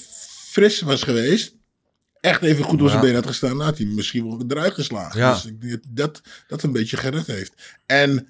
fris 0.50 0.82
was 0.82 1.04
geweest, 1.04 1.56
echt 2.22 2.42
even 2.42 2.64
goed 2.64 2.82
op 2.82 2.88
zijn 2.88 3.00
Ja. 3.00 3.06
been 3.06 3.16
had 3.16 3.28
gestaan, 3.28 3.60
had 3.62 3.78
hij 3.78 3.88
misschien 3.88 4.28
wel 4.28 4.44
eruit 4.48 4.74
geslagen. 4.74 5.20
Ja. 5.20 5.34
Dus 5.34 5.46
ik 5.46 5.62
denk 5.62 5.80
dat 5.88 6.22
dat 6.48 6.64
een 6.64 6.72
beetje 6.72 6.98
gered 6.98 7.28
heeft. 7.28 7.54
En 7.86 8.28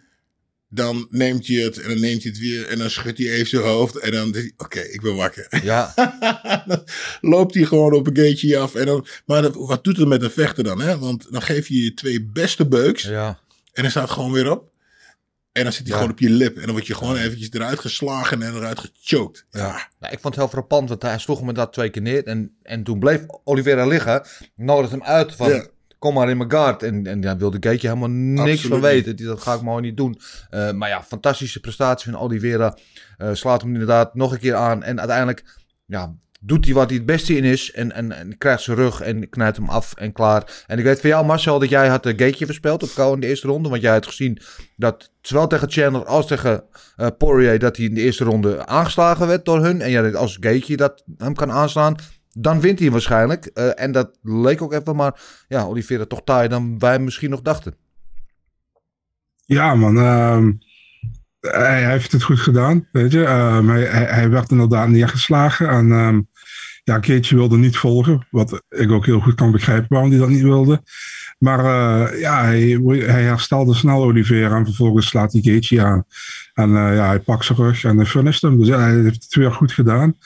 dan 0.70 1.08
neemt 1.10 1.48
hij 1.48 1.56
het 1.56 1.78
en 1.78 1.90
dan 1.90 2.00
neemt 2.00 2.24
hij 2.24 2.32
het 2.32 2.40
weer 2.42 2.68
en 2.68 2.78
dan 2.78 2.90
schudt 2.90 3.18
hij 3.18 3.28
even 3.30 3.48
zijn 3.48 3.64
hoofd 3.64 3.96
en 3.96 4.12
dan 4.12 4.32
denkt 4.32 4.38
hij, 4.38 4.66
oké, 4.66 4.80
ik 4.80 5.02
ben 5.02 5.16
wakker. 5.16 5.60
ja. 5.64 5.94
dan 6.68 6.84
loopt 7.22 7.54
hij 7.54 7.64
gewoon 7.64 7.94
op 7.94 8.08
een 8.08 8.16
gateje 8.18 8.58
af. 8.58 8.76
En 8.76 8.86
dan, 8.86 9.08
maar 9.26 9.42
dat- 9.42 9.56
wat 9.56 9.84
doet 9.84 9.98
het 9.98 10.08
met 10.08 10.24
een 10.24 10.32
vechter 10.32 10.64
dan? 10.64 10.82
Hè? 10.82 10.98
Want 11.00 11.28
dan 11.32 11.42
geef 11.42 11.68
je 11.68 11.84
je 11.84 11.94
twee 11.94 12.24
beste 12.26 12.68
beuks. 12.68 13.04
ja. 13.04 13.40
En 13.74 13.82
dan 13.82 13.92
staat 13.92 14.04
het 14.04 14.12
gewoon 14.12 14.32
weer 14.32 14.52
op. 14.52 14.72
En 15.52 15.64
dan 15.64 15.74
zit 15.74 15.82
hij 15.82 15.92
Ja. 15.92 15.96
gewoon 15.96 16.12
op 16.12 16.20
je 16.20 16.30
lip. 16.30 16.56
En 16.58 16.62
dan 16.64 16.72
word 16.72 16.88
je 16.88 16.96
gewoon 16.96 17.16
eventjes 17.18 17.50
eruit 17.52 17.80
geslagen 17.80 18.42
en 18.42 18.56
eruit 18.56 18.80
gechoked. 18.80 19.46
Ja. 19.52 19.90
Nou, 20.00 20.14
ik 20.14 20.20
vond 20.20 20.24
het 20.24 20.44
heel 20.44 20.48
frappant, 20.54 20.90
want 20.90 21.02
hij 21.02 21.18
sloeg 21.20 21.40
hem 21.40 21.48
inderdaad 21.48 21.74
twee 21.74 21.90
keer 21.90 22.02
neer. 22.02 22.24
En, 22.24 22.56
en 22.64 22.84
toen 22.84 23.00
bleef 23.00 23.22
Oliveira 23.44 23.86
liggen, 23.86 24.26
nodigde 24.56 24.96
hem 24.98 25.06
uit 25.06 25.36
van... 25.36 25.68
Ja. 26.00 26.08
Kom 26.08 26.14
maar 26.14 26.30
in 26.30 26.38
mijn 26.38 26.52
guard. 26.52 26.84
En, 26.84 27.08
en 27.08 27.22
daar 27.22 27.38
wilde 27.38 27.58
Gaetje 27.60 27.88
helemaal 27.88 28.10
niks 28.10 28.40
Absoluut 28.42 28.62
van 28.68 28.82
weten. 28.82 29.16
Die- 29.16 29.26
Dat 29.26 29.42
ga 29.42 29.54
ik 29.54 29.62
maar 29.62 29.82
niet 29.82 29.98
doen. 29.98 30.20
Eh, 30.50 30.72
maar 30.72 30.90
ja, 30.90 31.04
fantastische 31.04 31.60
prestatie 31.60 32.12
van 32.12 32.22
Oliveira. 32.22 32.78
Eh, 33.18 33.30
slaat 33.34 33.62
hem 33.62 33.72
inderdaad 33.72 34.16
nog 34.16 34.32
een 34.32 34.40
keer 34.40 34.56
aan. 34.56 34.84
En 34.84 35.00
uiteindelijk 35.00 35.44
ja, 35.86 36.14
doet 36.40 36.66
hij 36.66 36.74
wat 36.74 36.88
hij 36.90 36.98
het 36.98 37.06
beste 37.06 37.38
in 37.38 37.44
is. 37.44 37.72
En, 37.72 37.92
en, 37.92 38.12
en 38.12 38.38
krijgt 38.38 38.62
zijn 38.64 38.78
rug 38.78 39.02
en 39.02 39.30
knijpt 39.30 39.58
hem 39.58 39.70
af 39.70 39.94
en 39.94 40.12
klaar. 40.12 40.64
En 40.68 40.78
ik 40.78 40.84
weet 40.84 41.00
van 41.02 41.10
jou, 41.10 41.26
Marcel, 41.26 41.60
dat 41.60 41.70
jij 41.70 41.88
had 41.88 42.04
de 42.04 42.14
Gaetje 42.18 42.46
verspeeld 42.46 42.84
op 42.84 42.90
kou 42.96 43.14
in 43.14 43.20
de 43.20 43.28
eerste 43.28 43.48
ronde. 43.48 43.70
Want 43.70 43.82
jij 43.82 43.92
had 43.94 44.08
gezien 44.08 44.42
dat 44.76 45.12
zowel 45.22 45.48
tegen 45.48 45.72
Chandler 45.72 46.06
als 46.06 46.28
tegen 46.28 46.64
eh, 46.96 47.08
Poirier... 47.18 47.60
dat 47.60 47.78
hij 47.78 47.86
in 47.86 47.94
de 47.94 48.02
eerste 48.02 48.24
ronde 48.24 48.66
aangeslagen 48.66 49.28
werd 49.28 49.46
door 49.46 49.64
hun. 49.64 49.82
En 49.82 49.92
jij 49.92 50.02
denkt, 50.02 50.18
als 50.18 50.38
Gaethje 50.40 50.78
dat 50.78 51.04
hem 51.18 51.34
kan 51.34 51.52
aanslaan... 51.52 51.96
Dan 52.34 52.62
wint 52.62 52.80
hij 52.80 52.92
waarschijnlijk. 52.92 53.46
Eh, 53.46 53.70
en 53.76 53.92
dat 53.92 54.18
leek 54.22 54.62
ook 54.62 54.74
even, 54.74 54.96
maar 54.96 55.22
ja, 55.48 55.64
Oliveira 55.64 56.06
toch 56.06 56.22
taaier 56.24 56.50
dan 56.50 56.80
wij 56.80 57.00
misschien 57.00 57.30
nog 57.30 57.42
dachten. 57.42 57.76
Ja, 59.46 59.76
man. 59.76 59.98
ehm, 59.98 60.52
hij, 61.40 61.90
heeft 61.90 62.12
het 62.12 62.24
goed 62.24 62.40
gedaan, 62.40 62.88
weet 62.92 63.12
je. 63.12 63.24
Ehm, 63.24 63.68
hij, 63.68 63.84
hij, 64.06 64.30
werd 64.30 64.52
inderdaad 64.52 64.88
neergeslagen. 64.88 65.70
En 65.70 65.92
ehm 65.92 66.20
ja, 66.90 66.98
Gaethje 67.02 67.36
wilde 67.36 67.58
niet 67.58 67.78
volgen. 67.78 68.28
Wat 68.32 68.64
ik 68.70 68.92
ook 68.92 69.06
heel 69.06 69.20
goed 69.20 69.36
kan 69.36 69.52
begrijpen 69.52 69.88
waarom 69.90 70.10
hij 70.10 70.20
dat 70.20 70.30
niet 70.30 70.42
wilde. 70.42 70.84
Maar 71.38 71.60
eh, 71.60 72.20
ja, 72.20 72.44
hij, 72.44 72.82
hij 72.86 73.24
herstelde 73.24 73.74
snel 73.74 74.04
Oliveira 74.04 74.56
en 74.56 74.66
vervolgens 74.66 75.08
slaat 75.08 75.32
hij 75.32 75.42
Gaethje 75.42 75.84
aan. 75.84 76.06
En 76.54 76.70
eh, 76.70 76.96
ja, 76.96 77.08
hij 77.08 77.20
pakt 77.20 77.46
zijn 77.46 77.58
rug 77.58 77.84
en 77.84 77.98
hij 77.98 78.06
finished 78.06 78.42
hem. 78.42 78.58
Dus 78.58 78.68
hij 78.68 78.94
heeft 78.94 79.24
het 79.24 79.36
weer 79.36 79.52
goed 79.52 79.72
gedaan. 79.72 80.18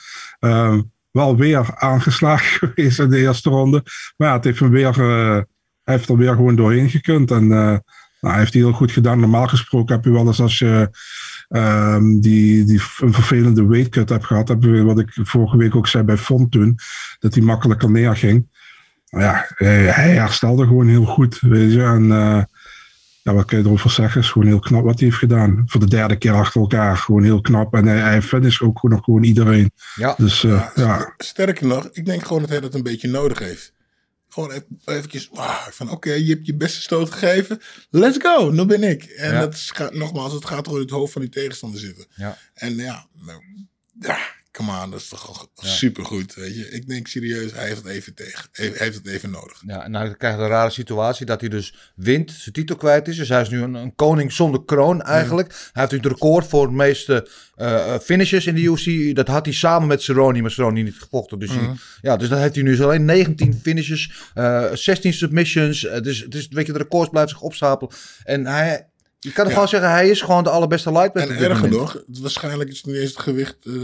Wel 1.14 1.36
weer 1.36 1.74
aangeslagen 1.74 2.58
geweest 2.68 2.98
in 2.98 3.08
de 3.08 3.18
eerste 3.18 3.50
ronde. 3.50 3.82
Maar 4.16 4.28
ja, 4.28 4.34
het 4.34 4.44
heeft 4.44 4.58
hem 4.58 4.70
weer, 4.70 5.00
eh, 5.00 5.40
hij 5.82 5.94
heeft 5.94 6.08
er 6.08 6.16
weer 6.16 6.34
gewoon 6.34 6.56
doorheen 6.56 6.90
gekund. 6.90 7.30
En 7.30 7.42
eh, 7.42 7.78
nou, 8.20 8.34
hij 8.34 8.36
heeft 8.36 8.52
het 8.52 8.62
heel 8.62 8.72
goed 8.72 8.92
gedaan. 8.92 9.20
Normaal 9.20 9.46
gesproken 9.46 9.94
heb 9.94 10.04
je 10.04 10.10
wel 10.10 10.26
eens 10.26 10.40
als 10.40 10.58
je 10.58 10.90
ehm, 11.48 12.20
die, 12.20 12.64
die 12.64 12.80
een 13.00 13.12
vervelende 13.12 13.66
weightcut 13.66 14.08
hebt 14.08 14.24
gehad. 14.24 14.48
Heb 14.48 14.62
je, 14.62 14.84
wat 14.84 14.98
ik 14.98 15.10
vorige 15.12 15.56
week 15.56 15.76
ook 15.76 15.86
zei 15.86 16.04
bij 16.04 16.16
Font 16.16 16.52
toen. 16.52 16.78
Dat 17.18 17.34
hij 17.34 17.42
makkelijker 17.42 17.90
neerging. 17.90 18.48
Maar 19.10 19.22
ja, 19.22 19.46
hij, 19.54 19.84
hij 19.84 20.14
herstelde 20.14 20.66
gewoon 20.66 20.88
heel 20.88 21.04
goed. 21.04 21.40
Weet 21.40 21.72
je. 21.72 21.82
En 21.82 22.12
eh, 22.12 22.42
ja, 23.24 23.34
wat 23.34 23.44
kun 23.44 23.58
je 23.58 23.64
erover 23.64 23.90
zeggen? 23.90 24.20
is 24.20 24.30
gewoon 24.30 24.46
heel 24.48 24.58
knap 24.58 24.84
wat 24.84 24.98
hij 24.98 25.08
heeft 25.08 25.18
gedaan. 25.20 25.62
Voor 25.66 25.80
de 25.80 25.86
derde 25.88 26.16
keer 26.16 26.32
achter 26.32 26.60
elkaar. 26.60 26.96
Gewoon 26.96 27.22
heel 27.22 27.40
knap. 27.40 27.74
En 27.74 27.86
hij, 27.86 27.98
hij 27.98 28.22
finisht 28.22 28.60
ook 28.62 28.78
gewoon, 28.78 28.96
nog 28.96 29.04
gewoon 29.04 29.22
iedereen. 29.22 29.70
Ja. 29.94 30.14
Dus 30.18 30.44
eh, 30.44 30.68
ja, 30.74 31.14
Sterker 31.16 31.66
nog, 31.66 31.88
ik 31.92 32.06
denk 32.06 32.22
gewoon 32.26 32.40
dat 32.42 32.50
hij 32.50 32.60
dat 32.60 32.74
een 32.74 32.82
beetje 32.82 33.08
nodig 33.08 33.38
heeft. 33.38 33.72
Gewoon 34.28 34.50
even, 34.50 34.66
eventjes, 34.84 35.30
ah, 35.32 35.66
van 35.70 35.90
oké, 35.90 36.12
je 36.12 36.28
hebt 36.34 36.46
je 36.46 36.54
beste 36.56 36.80
stoot 36.80 37.10
gegeven. 37.10 37.60
Let's 37.90 38.18
go, 38.22 38.50
nu 38.50 38.64
ben 38.64 38.82
ik. 38.82 39.04
En 39.04 39.32
Ja. 39.32 39.40
dat 39.40 39.54
is, 39.54 39.70
gaat- 39.70 39.94
nogmaals, 39.94 40.32
het 40.32 40.44
gaat 40.44 40.64
gewoon 40.64 40.80
in 40.80 40.84
het 40.86 40.94
hoofd 40.94 41.12
van 41.12 41.22
die 41.22 41.30
tegenstander 41.30 41.80
zitten. 41.80 42.06
Ja. 42.14 42.36
En 42.54 42.76
ja, 42.76 43.06
nou, 43.26 43.40
ja, 44.00 44.18
come 44.56 44.82
on, 44.82 44.90
dat 44.90 45.00
is 45.00 45.08
toch 45.08 45.28
al 45.28 45.50
supergoed, 45.66 46.34
weet 46.34 46.54
je. 46.56 46.70
Ik 46.70 46.88
denk 46.88 47.06
serieus, 47.06 47.52
hij 47.52 47.66
heeft 47.66 47.76
het 47.82 47.86
even 47.92 48.14
tegen. 48.14 48.48
Hij 48.52 48.72
heeft 48.74 48.94
het 48.96 49.06
even 49.06 49.30
nodig. 49.30 49.62
Ja, 49.66 49.84
en 49.84 49.92
dan 49.92 50.16
krijg 50.16 50.36
je 50.36 50.42
een 50.42 50.48
rare 50.48 50.70
situatie 50.70 51.26
dat 51.26 51.40
hij 51.40 51.48
dus 51.48 51.74
wint, 51.96 52.30
zijn 52.30 52.54
titel 52.54 52.76
kwijt 52.76 53.08
is. 53.08 53.16
Dus 53.16 53.28
hij 53.28 53.40
is 53.40 53.48
nu 53.48 53.62
een, 53.62 53.74
een 53.74 53.94
koning 53.94 54.32
zonder 54.32 54.64
kroon 54.64 55.02
eigenlijk. 55.02 55.48
Hij 55.48 55.82
heeft 55.82 55.90
nu 55.90 55.98
het 55.98 56.06
record 56.06 56.46
voor 56.46 56.66
de 56.66 56.72
meeste 56.72 57.28
eh, 57.54 57.98
finishes 57.98 58.46
in 58.46 58.54
de 58.54 58.60
UFC. 58.62 59.14
Dat 59.16 59.28
had 59.28 59.44
hij 59.44 59.54
samen 59.54 59.88
met 59.88 60.02
Cerrone, 60.02 60.40
maar 60.42 60.50
Cerrone 60.50 60.82
niet 60.82 60.98
gevochten. 60.98 61.38
Dus, 61.38 61.50
hij- 61.50 61.70
ja, 62.00 62.16
dus 62.16 62.28
dan 62.28 62.38
heeft 62.38 62.54
hij 62.54 62.64
nu 62.64 62.76
zo 62.76 62.84
alleen 62.84 63.04
19 63.04 63.60
finishes, 63.62 64.12
eh 64.34 64.72
16 64.72 65.12
submissions. 65.12 65.84
Eh, 65.84 66.00
dus, 66.00 66.24
dus 66.28 66.48
weet 66.50 66.66
je, 66.66 66.72
de 66.72 66.78
records 66.78 67.10
blijven 67.10 67.30
zich 67.32 67.40
opstapelen. 67.40 67.94
En 68.24 68.46
hij, 68.46 68.88
je 69.24 69.32
kan 69.32 69.44
Ja. 69.46 69.52
gewoon 69.52 69.68
zeggen, 69.68 69.90
hij 69.90 70.08
is 70.10 70.20
gewoon 70.20 70.44
de 70.44 70.50
allerbeste 70.50 70.92
lightweight. 70.92 71.32
En 71.36 71.50
erger 71.50 71.68
nog, 71.68 71.92
het- 71.92 72.18
waarschijnlijk 72.18 72.70
is 72.70 72.76
het 72.76 72.86
niet 72.86 72.96
eens 72.96 73.10
het 73.10 73.18
gewicht 73.20 73.56
eh, 73.66 73.74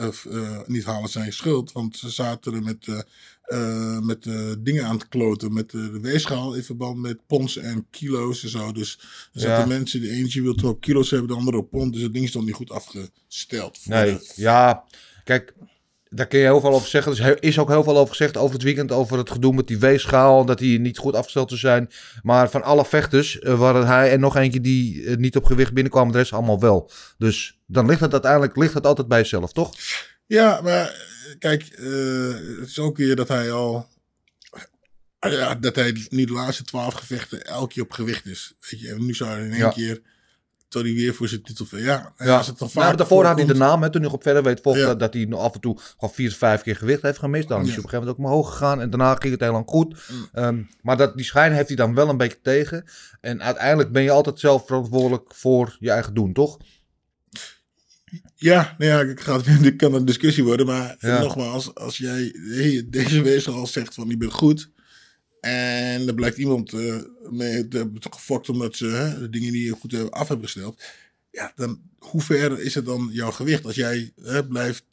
eh, 0.00 0.08
of, 0.08 0.26
eh, 0.30 0.58
niet 0.66 0.84
halen 0.84 1.08
zijn 1.08 1.32
schuld. 1.32 1.72
Want 1.72 1.96
ze 1.96 2.10
zaten 2.10 2.54
er 2.54 2.62
met, 2.62 2.86
eh, 2.88 3.00
eh, 3.42 3.98
met 3.98 4.26
eh, 4.26 4.52
dingen 4.58 4.84
aan 4.84 4.94
het 4.94 5.08
kloten. 5.08 5.52
Met 5.52 5.70
de 5.70 5.98
weegschaal 6.00 6.54
in 6.54 6.62
verband 6.64 6.98
met 6.98 7.26
pons 7.26 7.56
en 7.56 7.86
kilo's 7.90 8.42
en 8.42 8.48
zo. 8.48 8.72
Dus 8.72 8.98
er 9.32 9.40
zaten 9.40 9.58
Ja. 9.70 9.78
mensen, 9.78 10.00
de 10.00 10.10
eentje 10.10 10.42
wil 10.42 10.54
toch 10.54 10.70
op 10.70 10.80
kilo's 10.80 11.10
hebben, 11.10 11.28
de 11.28 11.34
andere 11.34 11.56
op 11.56 11.70
pond. 11.70 11.92
Dus 11.92 12.02
het 12.02 12.12
ding 12.12 12.24
is 12.24 12.32
dan 12.32 12.44
niet 12.44 12.54
goed 12.54 12.70
afgesteld. 12.70 13.78
voor 13.78 13.92
Nee, 13.94 14.12
de- 14.12 14.32
ja, 14.36 14.84
kijk, 15.24 15.54
daar 16.12 16.26
kun 16.26 16.38
je 16.38 16.44
heel 16.44 16.60
veel 16.60 16.72
over 16.74 16.88
zeggen. 16.88 17.16
Er 17.24 17.42
is 17.42 17.58
ook 17.58 17.68
heel 17.68 17.82
veel 17.84 17.96
over 17.98 18.14
gezegd 18.14 18.36
over 18.36 18.54
het 18.54 18.62
weekend, 18.62 18.92
over 18.92 19.18
het 19.18 19.30
gedoe 19.30 19.54
met 19.54 19.66
die 19.66 19.78
weegschaal, 19.78 20.44
dat 20.44 20.58
die 20.58 20.80
niet 20.80 20.98
goed 20.98 21.14
afgesteld 21.14 21.48
zou 21.48 21.60
zijn. 21.60 21.90
Maar 22.22 22.50
van 22.50 22.62
alle 22.62 22.84
vechters 22.84 23.38
eh, 23.38 23.58
waren 23.58 23.86
hij 23.86 24.10
en 24.10 24.20
nog 24.20 24.36
eentje 24.36 24.60
die 24.60 25.04
eh, 25.06 25.16
niet 25.16 25.36
op 25.36 25.44
gewicht 25.44 25.72
binnenkwamen, 25.72 26.12
de 26.12 26.18
rest 26.18 26.32
allemaal 26.32 26.60
wel. 26.60 26.90
Dus 27.18 27.58
dan 27.66 27.86
ligt 27.86 28.00
het 28.00 28.12
uiteindelijk 28.12 28.56
ligt 28.56 28.74
het 28.74 28.86
altijd 28.86 29.08
bij 29.08 29.18
jezelf, 29.18 29.52
toch? 29.52 29.74
Ja, 30.26 30.60
maar 30.60 30.88
eh, 30.88 31.38
kijk, 31.38 31.62
eh, 31.62 32.58
het 32.60 32.68
is 32.68 32.78
ook 32.78 32.96
weer 32.96 33.16
dat 33.16 33.28
hij 33.28 33.52
al. 33.52 33.88
Ja, 35.28 35.54
dat 35.54 35.74
hij 35.74 36.06
niet 36.08 36.28
de 36.28 36.34
laatste 36.34 36.64
twaalf 36.64 36.94
gevechten 36.94 37.44
elke 37.46 37.72
keer 37.74 37.82
op 37.82 37.92
gewicht 37.92 38.26
is. 38.26 38.54
Weet 38.70 38.80
je, 38.80 38.88
en 38.88 39.06
nu 39.06 39.14
zou 39.14 39.30
hij 39.30 39.40
in 39.44 39.50
één 39.50 39.58
Ja. 39.58 39.68
keer. 39.70 40.00
Tot 40.70 40.82
hij 40.82 40.92
weer 40.94 41.14
voor 41.14 41.28
zijn 41.28 41.42
titel. 41.42 41.66
Ja, 41.70 42.12
Ja, 42.18 42.36
als 42.36 42.46
het 42.46 42.58
dan 42.58 42.68
nou, 42.74 42.96
daarvoor 42.96 43.24
had 43.24 43.36
hij 43.36 43.46
de 43.46 43.54
naam, 43.54 43.82
hè, 43.82 43.90
toen 43.90 44.02
hij 44.02 44.10
op 44.10 44.22
verder 44.22 44.42
weet 44.42 44.60
vocht, 44.62 44.78
Ja. 44.78 44.86
dat, 44.86 44.98
dat 45.00 45.14
hij 45.14 45.28
af 45.32 45.54
en 45.54 45.60
toe 45.60 45.78
gewoon 45.78 46.14
vier, 46.14 46.32
vijf 46.32 46.62
keer 46.62 46.76
gewicht 46.76 47.02
heeft 47.02 47.18
gemist. 47.18 47.48
Dan 47.48 47.60
is 47.60 47.68
hij 47.68 47.78
op 47.78 47.84
een 47.84 47.90
gegeven 47.90 48.06
moment 48.14 48.26
ook 48.28 48.32
omhoog 48.32 48.50
gegaan 48.52 48.80
en 48.80 48.90
daarna 48.90 49.14
ging 49.14 49.32
het 49.32 49.40
heel 49.42 49.52
lang 49.52 49.68
goed. 49.68 50.02
Mm. 50.10 50.28
Ehm, 50.32 50.62
maar 50.82 50.96
dat, 50.96 51.16
die 51.16 51.24
schijn 51.24 51.52
heeft 51.52 51.66
hij 51.68 51.76
dan 51.76 51.94
wel 51.94 52.08
een 52.08 52.16
beetje 52.16 52.38
tegen. 52.42 52.84
En 53.20 53.42
uiteindelijk 53.42 53.92
ben 53.92 54.02
je 54.02 54.10
altijd 54.10 54.40
zelf 54.40 54.66
verantwoordelijk 54.66 55.34
voor 55.34 55.76
je 55.80 55.90
eigen 55.90 56.14
doen, 56.14 56.32
toch? 56.32 56.56
Ja, 58.36 58.74
nou 58.78 58.90
ja, 58.90 59.00
ik 59.12 59.20
ga, 59.20 59.38
dit 59.60 59.76
kan 59.76 59.94
een 59.94 60.04
discussie 60.04 60.44
worden. 60.44 60.66
Maar 60.66 60.96
Ja. 60.98 61.20
nogmaals, 61.20 61.74
als 61.74 61.98
jij 61.98 62.34
deze 62.90 63.22
wezen 63.22 63.52
al 63.52 63.66
zegt 63.66 63.94
van 63.94 64.08
je 64.08 64.16
bent 64.16 64.32
goed. 64.32 64.70
En 65.40 66.08
er 66.08 66.14
blijkt 66.14 66.36
iemand 66.36 66.72
eh 66.72 66.96
mee 67.30 67.68
te 67.68 67.76
hebben 67.76 68.02
gefokt 68.10 68.48
omdat 68.48 68.76
ze 68.76 68.86
hè, 68.86 69.18
de 69.18 69.30
dingen 69.30 69.52
niet 69.52 69.70
goed 69.70 69.92
hebben 69.92 70.10
af 70.10 70.28
hebben 70.28 70.46
gesteld. 70.46 70.82
Ja, 71.30 71.52
dan 71.54 71.80
hoe 71.98 72.22
ver 72.22 72.60
is 72.60 72.74
het 72.74 72.84
dan 72.84 73.08
jouw 73.12 73.30
gewicht 73.30 73.64
als 73.64 73.74
jij 73.74 74.12
hè, 74.22 74.46
blijft 74.46 74.84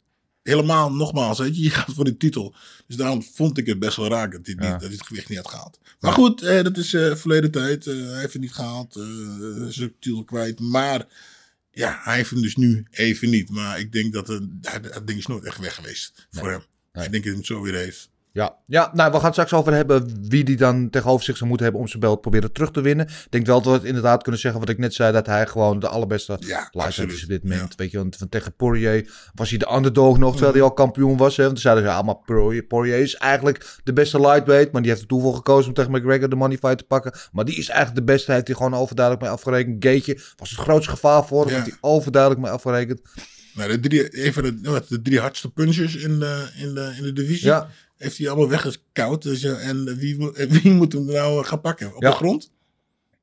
helemaal 0.48 0.92
nogmaals, 0.92 1.38
weet 1.38 1.56
je, 1.56 1.62
je 1.62 1.70
gaat 1.70 1.94
voor 1.94 2.04
de 2.04 2.16
titel. 2.16 2.54
Dus 2.86 2.96
daarom 2.96 3.22
vond 3.22 3.58
ik 3.58 3.66
het 3.66 3.78
best 3.78 3.96
wel 3.96 4.08
raak 4.08 4.32
dat 4.32 4.46
hij, 4.46 4.54
niet, 4.54 4.70
dat 4.70 4.80
hij 4.80 4.90
het 4.90 5.06
gewicht 5.06 5.28
niet 5.28 5.38
had 5.38 5.48
gehaald. 5.48 5.78
Maar 6.00 6.12
goed, 6.12 6.42
eh, 6.42 6.62
dat 6.62 6.76
is 6.76 6.94
eh, 6.94 7.14
verleden 7.14 7.50
tijd. 7.50 7.86
Eh, 7.86 7.94
hij 7.94 8.20
heeft 8.20 8.32
het 8.32 8.42
niet 8.42 8.52
gehaald. 8.52 8.96
eh 8.96 9.04
zijn 9.68 9.94
titel 10.00 10.24
kwijt. 10.24 10.60
Maar 10.60 11.06
ja, 11.70 12.00
hij 12.02 12.16
heeft 12.16 12.30
hem 12.30 12.42
dus 12.42 12.56
nu 12.56 12.86
even 12.90 13.30
niet. 13.30 13.50
Maar 13.50 13.80
ik 13.80 13.92
denk 13.92 14.12
dat 14.12 14.28
het, 14.28 14.62
dat, 14.62 15.06
ding 15.06 15.18
is 15.18 15.26
nooit 15.26 15.44
echt 15.44 15.58
weg 15.58 15.74
geweest 15.74 16.26
voor 16.30 16.50
hem. 16.50 16.62
Nee. 16.92 17.04
Ik 17.04 17.10
denk 17.10 17.24
dat 17.24 17.32
hij 17.32 17.40
het 17.42 17.46
zo 17.46 17.62
weer 17.62 17.74
heeft. 17.74 18.10
Ja, 18.38 18.56
ja 18.66 18.90
nou, 18.94 19.10
we 19.10 19.16
gaan 19.16 19.24
het 19.24 19.32
straks 19.32 19.52
over 19.52 19.72
hebben 19.72 20.28
wie 20.28 20.44
die 20.44 20.56
dan 20.56 20.90
tegenover 20.90 21.24
zich 21.24 21.36
zou 21.36 21.48
moeten 21.48 21.66
hebben 21.66 21.82
om 21.84 21.88
zijn 21.90 22.00
belt 22.02 22.20
proberen 22.20 22.52
terug 22.52 22.70
te 22.70 22.80
winnen. 22.80 23.06
Ik 23.06 23.26
denk 23.30 23.46
wel 23.46 23.62
dat 23.62 23.72
we 23.72 23.78
het 23.78 23.86
inderdaad 23.86 24.22
kunnen 24.22 24.40
zeggen 24.40 24.60
wat 24.60 24.68
ik 24.68 24.78
net 24.78 24.94
zei, 24.94 25.12
dat 25.12 25.26
hij 25.26 25.46
gewoon 25.46 25.78
de 25.78 25.88
allerbeste 25.88 26.36
Ja, 26.40 26.70
is 26.88 26.98
op 27.02 27.28
dit 27.28 27.42
moment. 27.42 27.60
Ja. 27.68 27.76
Weet 27.76 27.90
je, 27.90 27.98
want 27.98 28.16
van 28.16 28.28
tegen 28.28 28.54
Poirier 28.54 29.10
was 29.34 29.50
hij 29.50 29.58
de 29.58 29.72
underdog 29.74 30.18
nog, 30.18 30.32
terwijl 30.32 30.52
hij 30.52 30.62
al 30.62 30.72
kampioen 30.72 31.16
was. 31.16 31.36
Hè? 31.36 31.42
Want 31.42 31.54
toen 31.54 31.62
zeiden 31.62 31.84
ze, 31.84 31.90
ja, 31.90 32.02
maar 32.02 32.16
Poirier, 32.16 32.62
Poirier 32.62 32.98
is 32.98 33.14
eigenlijk 33.14 33.78
de 33.84 33.92
beste 33.92 34.20
lightweight, 34.20 34.72
maar 34.72 34.82
die 34.82 34.90
heeft 34.90 35.02
er 35.02 35.08
toen 35.08 35.20
voor 35.20 35.34
gekozen 35.34 35.68
om 35.68 35.74
tegen 35.74 35.92
McGregor 35.92 36.28
de 36.28 36.36
money 36.36 36.56
fight 36.58 36.78
te 36.78 36.84
pakken. 36.84 37.12
Maar 37.32 37.44
die 37.44 37.56
is 37.56 37.68
eigenlijk 37.68 38.06
de 38.06 38.12
beste, 38.12 38.26
hij 38.26 38.34
heeft 38.34 38.46
hij 38.46 38.56
gewoon 38.56 38.74
overduidelijk 38.74 39.24
mee 39.24 39.34
afgerekend. 39.34 39.84
Gaetje 39.84 40.20
was 40.36 40.50
het 40.50 40.58
grootste 40.58 40.90
gevaar 40.90 41.26
voor 41.26 41.44
hem, 41.44 41.54
Ja. 41.54 41.54
heeft 41.62 41.70
hij 41.70 41.78
overduidelijk 41.90 42.42
mee 42.42 42.50
afgerekend. 42.50 43.00
Nou, 43.54 43.70
de 43.70 43.88
drie, 43.88 44.08
even 44.08 44.42
de, 44.42 44.82
de 44.88 45.02
drie 45.02 45.20
hardste 45.20 45.50
punchers 45.50 45.96
in 45.96 46.18
de, 46.18 46.48
in 46.56 46.74
de, 46.74 46.94
in 46.96 47.02
de 47.02 47.12
divisie. 47.12 47.46
Ja, 47.46 47.68
Heeft 47.98 48.18
hij 48.18 48.28
allemaal 48.28 48.48
weggekoud. 48.48 49.22
Dus, 49.22 49.40
ja, 49.40 49.54
en 49.54 49.96
wie, 49.96 50.16
wie 50.48 50.72
moet 50.80 50.92
hem 50.92 51.04
nou 51.04 51.44
gaan 51.44 51.60
pakken? 51.60 51.94
Op 51.96 52.02
Ja. 52.02 52.10
de 52.10 52.16
grond? 52.16 52.52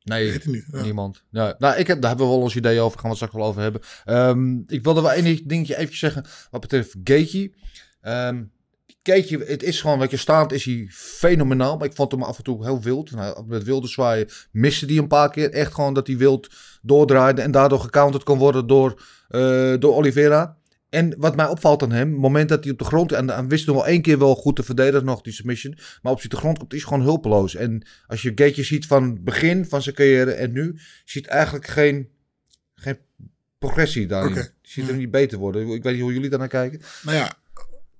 nee. 0.04 0.32
Weet 0.32 0.46
niet. 0.46 0.66
Ja. 0.72 0.82
Niemand. 0.82 1.24
Ja, 1.30 1.56
nou, 1.58 1.76
ik 1.78 1.88
heb, 1.88 2.02
daar 2.02 2.10
hebben 2.10 2.28
we 2.28 2.34
wel 2.34 2.42
ons 2.42 2.56
idee 2.56 2.80
over. 2.80 3.00
Gaan 3.00 3.10
we 3.12 3.16
het 3.16 3.18
straks 3.18 3.34
wel 3.34 3.46
over 3.46 3.62
hebben. 3.62 3.82
Ehm, 4.06 4.58
ik 4.68 4.84
wilde 4.84 5.02
wel 5.02 5.12
één 5.12 5.48
dingetje 5.48 5.78
even 5.78 5.98
zeggen. 5.98 6.26
Wat 6.52 6.62
betreft 6.62 6.96
Gaethje. 7.04 7.52
Ehm 8.02 8.44
Gaethje, 9.04 9.44
het 9.44 9.64
is 9.64 9.82
gewoon, 9.82 10.00
wat 10.00 10.12
je 10.12 10.18
staand 10.18 10.52
is 10.52 10.66
hij 10.66 10.88
fenomenaal. 10.92 11.78
Maar 11.78 11.88
ik 11.88 11.96
vond 11.96 12.12
hem 12.12 12.24
af 12.24 12.38
en 12.38 12.44
toe 12.44 12.64
heel 12.64 12.82
wild. 12.82 13.12
Nou, 13.12 13.46
met 13.48 13.64
wilde 13.64 13.88
zwaaien 13.88 14.28
miste 14.52 14.86
hij 14.86 14.98
een 14.98 15.08
paar 15.08 15.30
keer. 15.30 15.50
Echt 15.52 15.74
gewoon 15.74 15.94
dat 15.94 16.08
hij 16.08 16.18
wild 16.18 16.50
doordraaide. 16.82 17.42
En 17.42 17.52
daardoor 17.52 17.80
gecounterd 17.80 18.24
kon 18.24 18.38
worden 18.38 18.68
door, 18.68 19.02
eh, 19.28 19.74
door 19.80 19.96
Oliveira. 19.96 20.58
En 20.96 21.16
wat 21.18 21.36
mij 21.36 21.48
opvalt 21.48 21.84
aan 21.84 21.92
hem, 21.92 22.12
het 22.12 22.20
moment 22.20 22.50
dat 22.50 22.64
hij 22.64 22.74
op 22.74 22.80
de 22.80 22.86
grond... 22.86 23.12
en 23.12 23.30
hij 23.30 23.48
wist 23.48 23.66
nog 23.66 23.76
wel 23.76 23.88
één 23.88 24.02
keer 24.02 24.20
wel 24.20 24.36
goed 24.36 24.56
te 24.56 24.64
verdedigen 24.64 25.06
nog, 25.06 25.22
die 25.22 25.34
submission. 25.34 25.78
Maar 26.02 26.12
op 26.12 26.30
de 26.30 26.38
grond 26.38 26.58
komt, 26.58 26.74
is 26.74 26.84
gewoon 26.84 27.02
hulpeloos. 27.02 27.56
En 27.56 27.88
als 28.08 28.22
je 28.22 28.32
Gaethje 28.36 28.64
ziet 28.64 28.86
van 28.88 29.04
het 29.04 29.24
begin 29.24 29.66
van 29.66 29.82
zijn 29.82 29.96
carrière 29.96 30.32
en 30.32 30.52
nu... 30.52 30.80
ziet 31.06 31.28
eigenlijk 31.28 31.68
geen, 31.68 32.10
geen 32.76 32.98
progressie 33.58 34.08
daarin. 34.08 34.34
Je 34.34 34.52
ziet 34.62 34.88
hem 34.88 34.98
niet 34.98 35.12
beter 35.12 35.38
worden. 35.38 35.68
Ik 35.68 35.84
weet 35.84 35.94
niet 35.94 36.02
hoe 36.02 36.14
jullie 36.14 36.30
daarnaar 36.30 36.48
kijken. 36.48 36.82
Nou 37.04 37.18
ja, 37.18 37.34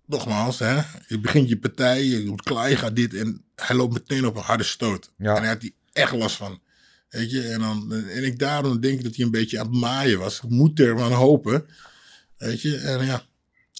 nogmaals, 0.06 0.60
hè, 0.60 0.82
je 1.08 1.20
begint 1.20 1.50
je 1.50 1.58
partij, 1.58 2.04
je 2.04 2.24
doet 2.24 2.44
klaar, 2.44 2.70
je 2.70 2.76
gaat 2.76 2.96
dit 2.96 3.14
en 3.14 3.44
hij 3.56 3.76
loopt 3.76 3.94
meteen 3.94 4.26
op 4.26 4.36
een 4.36 4.42
harde 4.42 4.64
stoot. 4.64 5.12
Ja. 5.18 5.36
En 5.36 5.42
hij 5.42 5.50
had 5.50 5.62
die 5.62 5.76
echt 5.94 6.14
last 6.14 6.36
van. 6.36 6.60
Weet 7.10 7.32
je, 7.32 7.42
en, 7.42 7.60
dan, 7.60 7.94
en 7.94 8.24
ik 8.24 8.40
daarom 8.40 8.80
denk 8.80 9.04
dat 9.04 9.16
hij 9.16 9.26
een 9.26 9.32
beetje 9.32 9.60
aan 9.60 9.66
het 9.66 9.76
maaien 9.76 10.20
was. 10.20 10.38
Ik 10.38 10.50
moet 10.50 10.80
er 10.80 10.96
maar 10.96 11.12
hopen. 11.12 11.66
Weet 12.38 12.62
je, 12.62 12.78
en 12.78 13.06
ja. 13.06 13.24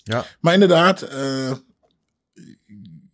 Ja. 0.04 0.26
Maar 0.40 0.54
inderdaad, 0.54 1.02
eh, 1.02 1.54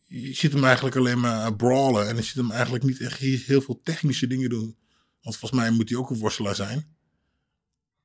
je 0.05 0.33
ziet 0.33 0.53
hem 0.53 0.63
eigenlijk 0.63 0.95
alleen 0.95 1.19
maar 1.19 1.55
brawlen. 1.55 2.07
En 2.07 2.15
je 2.15 2.21
ziet 2.21 2.35
hem 2.35 2.51
eigenlijk 2.51 2.83
niet 2.83 3.01
echt 3.01 3.17
heel 3.19 3.61
veel 3.61 3.79
technische 3.83 4.27
dingen 4.27 4.49
doen. 4.49 4.77
Want 5.21 5.37
volgens 5.37 5.61
mij 5.61 5.69
moet 5.71 5.89
hij 5.89 5.97
ook 5.97 6.09
een 6.09 6.17
worstelaar 6.19 6.55
zijn. 6.55 6.85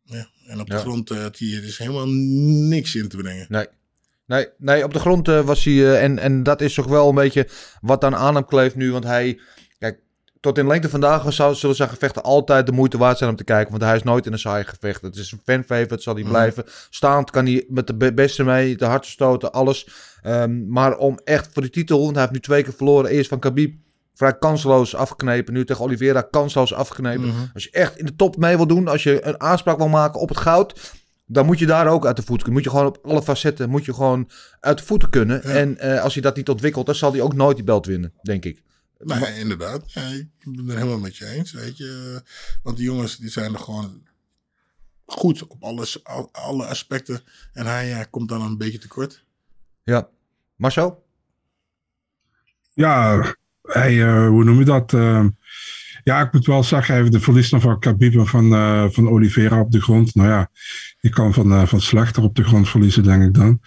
Ja, 0.03 0.29
en 0.47 0.61
op 0.61 0.67
de 0.67 0.75
Ja. 0.75 0.81
grond 0.81 1.11
eh, 1.11 1.19
had 1.21 1.39
hij 1.39 1.55
er 1.55 1.61
dus 1.61 1.79
helemaal 1.79 2.09
niks 2.69 2.95
in 2.95 3.09
te 3.09 3.17
brengen. 3.17 3.47
Nee. 3.49 3.67
Nee, 4.27 4.49
nee 4.59 4.85
op 4.85 4.93
de 4.93 4.99
grond 4.99 5.29
eh, 5.29 5.45
was 5.45 5.65
hij. 5.65 5.75
eh, 5.75 6.03
en, 6.03 6.19
en 6.19 6.43
dat 6.43 6.61
is 6.61 6.75
toch 6.75 6.87
wel 6.87 7.09
een 7.09 7.15
beetje 7.15 7.49
wat 7.81 8.01
dan 8.01 8.15
aan 8.15 8.35
hem 8.35 8.45
kleeft 8.47 8.75
nu. 8.75 8.93
Want 8.93 9.05
hij. 9.05 9.41
Tot 10.41 10.59
in 10.59 10.67
lengte 10.67 10.89
vandaag 10.89 11.33
zou, 11.33 11.55
zullen 11.55 11.77
zijn 11.77 11.89
gevechten 11.89 12.23
altijd 12.23 12.67
de 12.67 12.73
moeite 12.73 12.99
waard 12.99 13.19
zijn 13.19 13.31
om 13.31 13.37
te 13.37 13.45
kijken. 13.45 13.71
Want 13.71 13.83
hij 13.83 13.97
is 13.97 14.03
nooit 14.03 14.27
in 14.27 14.33
een 14.33 14.39
saai 14.39 14.65
gevecht. 14.65 15.03
Het 15.03 15.17
is 15.17 15.33
een 15.33 15.41
fanfavorite, 15.45 16.03
zal 16.03 16.15
hij 16.15 16.23
Mhm. 16.23 16.33
blijven. 16.33 16.65
Staand 16.91 17.31
kan 17.31 17.45
hij 17.47 17.65
met 17.69 17.87
de 17.87 17.95
be- 17.95 18.15
beste 18.15 18.45
mee, 18.45 18.77
de 18.77 18.85
hardste 18.85 19.13
stoten, 19.13 19.53
alles. 19.53 19.89
Ehm, 20.23 20.69
maar 20.69 20.97
om 20.97 21.19
echt 21.25 21.49
voor 21.53 21.63
de 21.63 21.71
titel, 21.71 21.99
want 22.01 22.11
hij 22.13 22.21
heeft 22.21 22.33
nu 22.33 22.41
twee 22.41 22.63
keer 22.63 22.73
verloren. 22.73 23.11
Eerst 23.11 23.29
van 23.29 23.39
Khabib. 23.39 23.75
vrij 24.15 24.39
kansloos 24.39 24.95
afgeknepen. 24.95 25.53
Nu 25.55 25.65
tegen 25.65 25.85
Oliveira 25.85 26.21
kansloos 26.23 26.75
afgeknepen. 26.75 27.33
Als 27.55 27.65
je 27.65 27.71
echt 27.71 27.99
in 27.99 28.07
de 28.07 28.17
top 28.17 28.37
mee 28.37 28.57
wil 28.57 28.67
doen, 28.67 28.89
als 28.89 29.03
je 29.03 29.27
een 29.27 29.41
aanspraak 29.41 29.77
wil 29.79 29.89
maken 29.89 30.21
op 30.21 30.29
het 30.29 30.39
goud, 30.39 30.93
dan 31.27 31.47
moet 31.47 31.59
je 31.59 31.67
daar 31.67 31.87
ook 31.89 32.07
uit 32.07 32.17
de 32.17 32.23
voeten 32.23 32.45
kunnen. 32.45 32.63
Moet 32.63 32.73
je 32.73 32.79
gewoon 32.79 32.87
op 32.87 32.99
alle 33.11 33.23
facetten 33.23 33.71
moet 33.71 33.85
je 33.85 33.95
gewoon 33.95 34.29
uit 34.61 34.79
de 34.79 34.85
voeten 34.85 35.11
kunnen. 35.11 35.43
En 35.43 35.79
eh, 35.79 36.03
als 36.03 36.13
hij 36.15 36.23
dat 36.23 36.37
niet 36.37 36.49
ontwikkelt, 36.49 36.87
dan 36.87 36.95
zal 36.95 37.13
hij 37.13 37.21
ook 37.21 37.35
nooit 37.35 37.57
die 37.57 37.65
belt 37.65 37.87
winnen, 37.87 38.13
denk 38.23 38.45
ik. 38.45 38.63
Nee, 38.99 39.39
inderdaad. 39.39 39.93
Ja, 39.93 40.09
ik 40.09 40.29
ben 40.45 40.67
het 40.67 40.77
helemaal 40.77 40.99
met 40.99 41.17
je 41.17 41.27
eens, 41.27 41.53
weet 41.53 41.77
je. 41.77 42.23
Want 42.63 42.77
die 42.77 42.87
jongens 42.87 43.17
die 43.17 43.31
zijn 43.31 43.53
er 43.53 43.61
gewoon 43.61 44.03
goed 45.07 45.47
op 45.47 45.63
alles, 45.63 46.05
al- 46.05 46.29
alle 46.33 46.67
aspecten. 46.67 47.21
En 47.53 47.67
hij 47.67 47.89
ja, 47.89 48.05
komt 48.05 48.29
dan 48.29 48.43
een 48.43 48.57
beetje 48.59 48.79
tekort. 48.79 49.25
Ja. 49.83 50.09
Marcel? 50.57 51.05
Ja, 52.73 53.25
hij, 53.63 54.03
eh, 54.07 54.29
hoe 54.29 54.45
noem 54.45 54.59
je 54.59 54.65
dat? 54.65 54.93
Eh, 54.93 55.27
ja, 56.05 56.21
ik 56.21 56.33
moet 56.33 56.47
wel 56.47 56.63
zeggen, 56.65 56.95
heeft 56.95 57.13
de 57.13 57.21
verlies 57.21 57.49
van 57.49 57.79
Khabib 57.81 58.15
en 58.15 58.27
van, 58.27 58.53
eh, 58.55 58.89
van 58.91 59.09
Oliveira 59.09 59.61
op 59.61 59.71
de 59.73 59.81
grond. 59.83 60.15
Nou 60.15 60.29
ja, 60.29 60.51
je 61.01 61.09
kan 61.09 61.35
van, 61.35 61.53
eh, 61.53 61.67
van 61.67 61.81
slechter 61.81 62.23
op 62.23 62.35
de 62.35 62.45
grond 62.45 62.69
verliezen, 62.69 63.03
denk 63.03 63.23
ik 63.23 63.35
dan. 63.35 63.61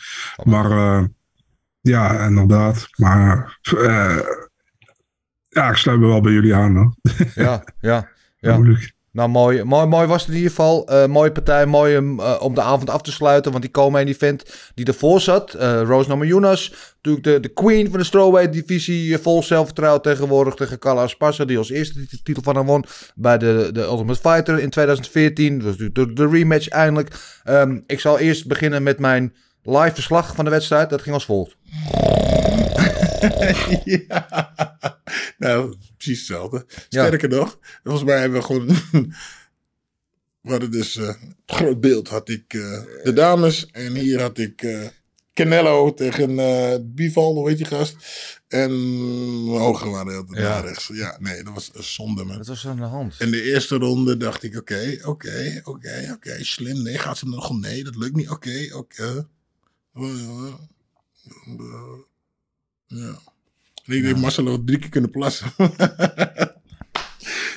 Maar 0.43 0.71
eh, 0.71 1.05
ja, 1.81 2.25
inderdaad. 2.25 2.88
Maar 2.95 3.59
eh, 3.77 4.19
ja, 5.50 5.70
ik 5.70 5.75
sluit 5.75 6.00
me 6.00 6.08
wel 6.08 6.22
bij 6.22 6.32
jullie 6.32 6.56
aan. 6.56 6.75
Hoor. 6.75 6.94
Ja, 7.36 7.63
ja. 7.79 8.10
ja. 8.39 8.56
Moeilijk. 8.56 8.98
Nou, 9.12 9.29
mooi, 9.29 9.63
mooi, 9.63 9.88
mooi 9.88 10.08
was 10.08 10.22
het 10.22 10.29
in 10.29 10.36
ieder 10.36 10.50
geval. 10.50 10.88
Eh, 10.88 11.06
mooie 11.06 11.32
partij, 11.32 11.65
mooi 11.65 11.98
om, 11.98 12.20
eh, 12.20 12.36
om 12.39 12.53
de 12.53 12.62
avond 12.62 12.89
af 12.89 13.01
te 13.01 13.12
sluiten. 13.12 13.51
Want 13.51 13.63
die 13.63 13.72
komen 13.72 14.01
in 14.01 14.08
event 14.08 14.72
die 14.75 14.86
ervoor 14.86 15.22
zat. 15.22 15.53
eh 15.53 15.82
Rose 15.82 16.10
Namajunas, 16.10 16.74
natuurlijk 17.01 17.25
de, 17.25 17.39
de 17.39 17.53
queen 17.53 17.89
van 17.89 18.00
de 18.00 18.06
strawweight 18.06 18.53
divisie. 18.53 19.18
vol 19.18 19.44
zelfvertrouwen 19.44 20.01
tegenwoordig 20.01 20.53
tegen 20.53 20.79
Carla 20.79 21.03
Esparza. 21.03 21.46
Die 21.46 21.58
als 21.58 21.70
eerste 21.70 22.00
de 22.10 22.22
titel 22.24 22.44
van 22.44 22.56
haar 22.56 22.65
won 22.65 22.86
bij 23.15 23.38
de, 23.38 23.70
de 23.74 23.82
Ultimate 23.82 24.20
Fighter 24.20 24.60
in 24.60 24.70
2014. 24.70 25.58
Dat 25.58 25.68
was 25.68 25.77
natuurlijk 25.77 26.18
de, 26.18 26.27
de 26.27 26.38
rematch 26.38 26.68
eindelijk. 26.68 27.39
Ehm, 27.44 27.79
ik 27.86 28.00
zal 28.00 28.20
eerst 28.20 28.48
beginnen 28.48 28.84
met 28.84 29.00
mijn 29.00 29.34
live 29.63 29.94
verslag 29.94 30.36
van 30.36 30.46
de 30.46 30.51
wedstrijd. 30.51 30.89
Dat 30.89 31.01
ging 31.01 31.15
als 31.15 31.25
volgt. 31.25 31.58
ja. 34.08 34.28
Nou, 35.38 35.76
precies 35.98 36.18
hetzelfde. 36.18 36.66
Sterker 36.90 37.30
nog, 37.30 37.60
volgens 37.84 38.04
mij 38.06 38.20
hebben 38.20 38.40
we 38.40 38.46
gewoon... 38.46 38.68
we 40.42 40.52
hadden 40.52 40.72
dus 40.72 40.96
eh, 40.96 41.14
groot 41.46 41.80
beeld 41.80 42.08
had 42.08 42.30
ik 42.30 42.54
eh, 42.54 42.82
de 43.04 43.14
dames. 43.14 43.66
En 43.72 43.96
hier 43.96 44.22
had 44.22 44.38
ik 44.38 44.62
eh, 44.62 44.88
Canelo 45.34 45.94
tegen 45.94 46.40
eh 46.40 46.76
Bival, 46.82 47.34
hoe 47.34 47.48
heet 47.50 47.58
die 47.58 47.66
gast? 47.66 47.96
En 48.48 48.70
mijn 49.46 49.62
ogen 49.62 49.92
waren 49.92 50.12
heel 50.12 50.26
Ja. 50.42 50.60
rechts. 50.60 50.90
Ja, 50.94 51.18
nee, 51.20 51.44
dat 51.44 51.54
was 51.54 51.70
een 51.74 51.84
zonde, 51.84 52.24
man. 52.24 52.38
Dat 52.38 52.48
was 52.48 52.68
aan 52.68 52.78
de 52.78 52.84
hand. 52.84 53.16
In 53.20 53.32
de 53.32 53.44
eerste 53.44 53.76
ronde 53.76 54.18
dacht 54.18 54.44
ik, 54.44 54.56
oké, 54.58 54.98
oké, 55.04 55.62
oké, 55.64 56.10
oké, 56.14 56.44
slim. 56.44 56.82
Nee, 56.84 56.98
gaat 56.98 57.18
ze 57.18 57.28
nog? 57.28 57.60
Nee, 57.60 57.84
dat 57.84 57.96
lukt 57.96 58.16
niet. 58.16 58.30
Oké, 58.30 58.70
oké. 58.74 59.28
Ja. 62.89 63.17
En 63.86 63.96
ik 63.96 64.03
denk, 64.03 64.17
Marcel 64.17 64.48
had 64.48 64.67
drie 64.67 64.79
keer 64.79 64.89
kunnen 64.89 65.10
plassen. 65.10 65.48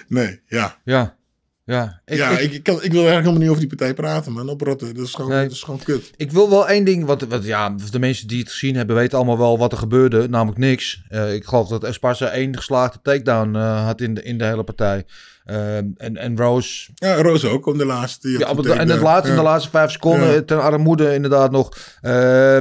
nee, 0.08 0.40
ja. 0.46 0.78
Ja, 0.84 1.16
ja. 1.64 2.00
Ik, 2.04 2.16
ja, 2.16 2.30
ik- 2.30 2.38
ik, 2.40 2.52
ik, 2.52 2.62
kan, 2.62 2.74
ik 2.74 2.80
wil 2.92 3.06
eigenlijk 3.06 3.20
helemaal 3.20 3.40
niet 3.40 3.48
over 3.48 3.60
die 3.60 3.68
partij 3.76 3.94
praten, 3.94 4.32
man. 4.32 4.48
Oprotten, 4.48 4.94
dat 4.94 5.06
is 5.06 5.14
gewoon, 5.14 5.30
Nee. 5.30 5.42
dat 5.42 5.52
is 5.52 5.62
gewoon 5.62 5.80
kut. 5.82 6.10
Ik 6.16 6.32
wil 6.32 6.50
wel 6.50 6.68
één 6.68 6.84
ding, 6.84 7.04
wat, 7.04 7.22
wat 7.22 7.44
ja, 7.44 7.74
de 7.90 7.98
mensen 7.98 8.28
die 8.28 8.40
het 8.40 8.50
gezien 8.50 8.76
hebben 8.76 8.96
weten 8.96 9.16
allemaal 9.18 9.38
wel 9.38 9.58
wat 9.58 9.72
er 9.72 9.78
gebeurde, 9.78 10.28
namelijk 10.28 10.58
niks. 10.58 11.02
Eh, 11.08 11.34
ik 11.34 11.44
geloof 11.44 11.68
dat 11.68 11.84
Esparza 11.84 12.28
één 12.28 12.56
geslaagde 12.56 12.98
takedown 13.02 13.54
eh, 13.56 13.84
had 13.84 14.00
in 14.00 14.14
de, 14.14 14.22
in 14.22 14.38
de 14.38 14.44
hele 14.44 14.64
partij. 14.64 15.04
Eh, 15.44 15.76
en, 15.76 15.96
en 16.16 16.36
Rose, 16.36 16.90
Ja, 16.94 17.14
Roos 17.22 17.44
ook, 17.44 17.66
om 17.66 17.78
de 17.78 17.86
laatste. 17.86 18.28
ja, 18.28 18.50
op 18.50 18.66
en 18.66 18.88
het 18.88 19.00
laatste, 19.00 19.30
in 19.30 19.36
de 19.36 19.42
laatste 19.42 19.70
vijf 19.70 19.90
seconden, 19.90 20.46
ten 20.46 20.62
armoede 20.62 21.14
inderdaad 21.14 21.50
nog. 21.50 21.76
Eh, 22.00 22.58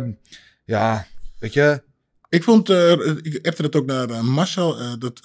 ja, 0.66 1.06
weet 1.40 1.54
je, 1.54 1.82
Ik 2.32 2.44
vond, 2.44 2.70
eh, 2.70 2.92
ik 3.22 3.40
appte 3.48 3.62
het 3.64 3.76
ook 3.76 3.86
naar 3.86 4.10
eh, 4.10 4.22
Marcel, 4.22 4.80
eh, 4.80 4.92
dat 5.00 5.20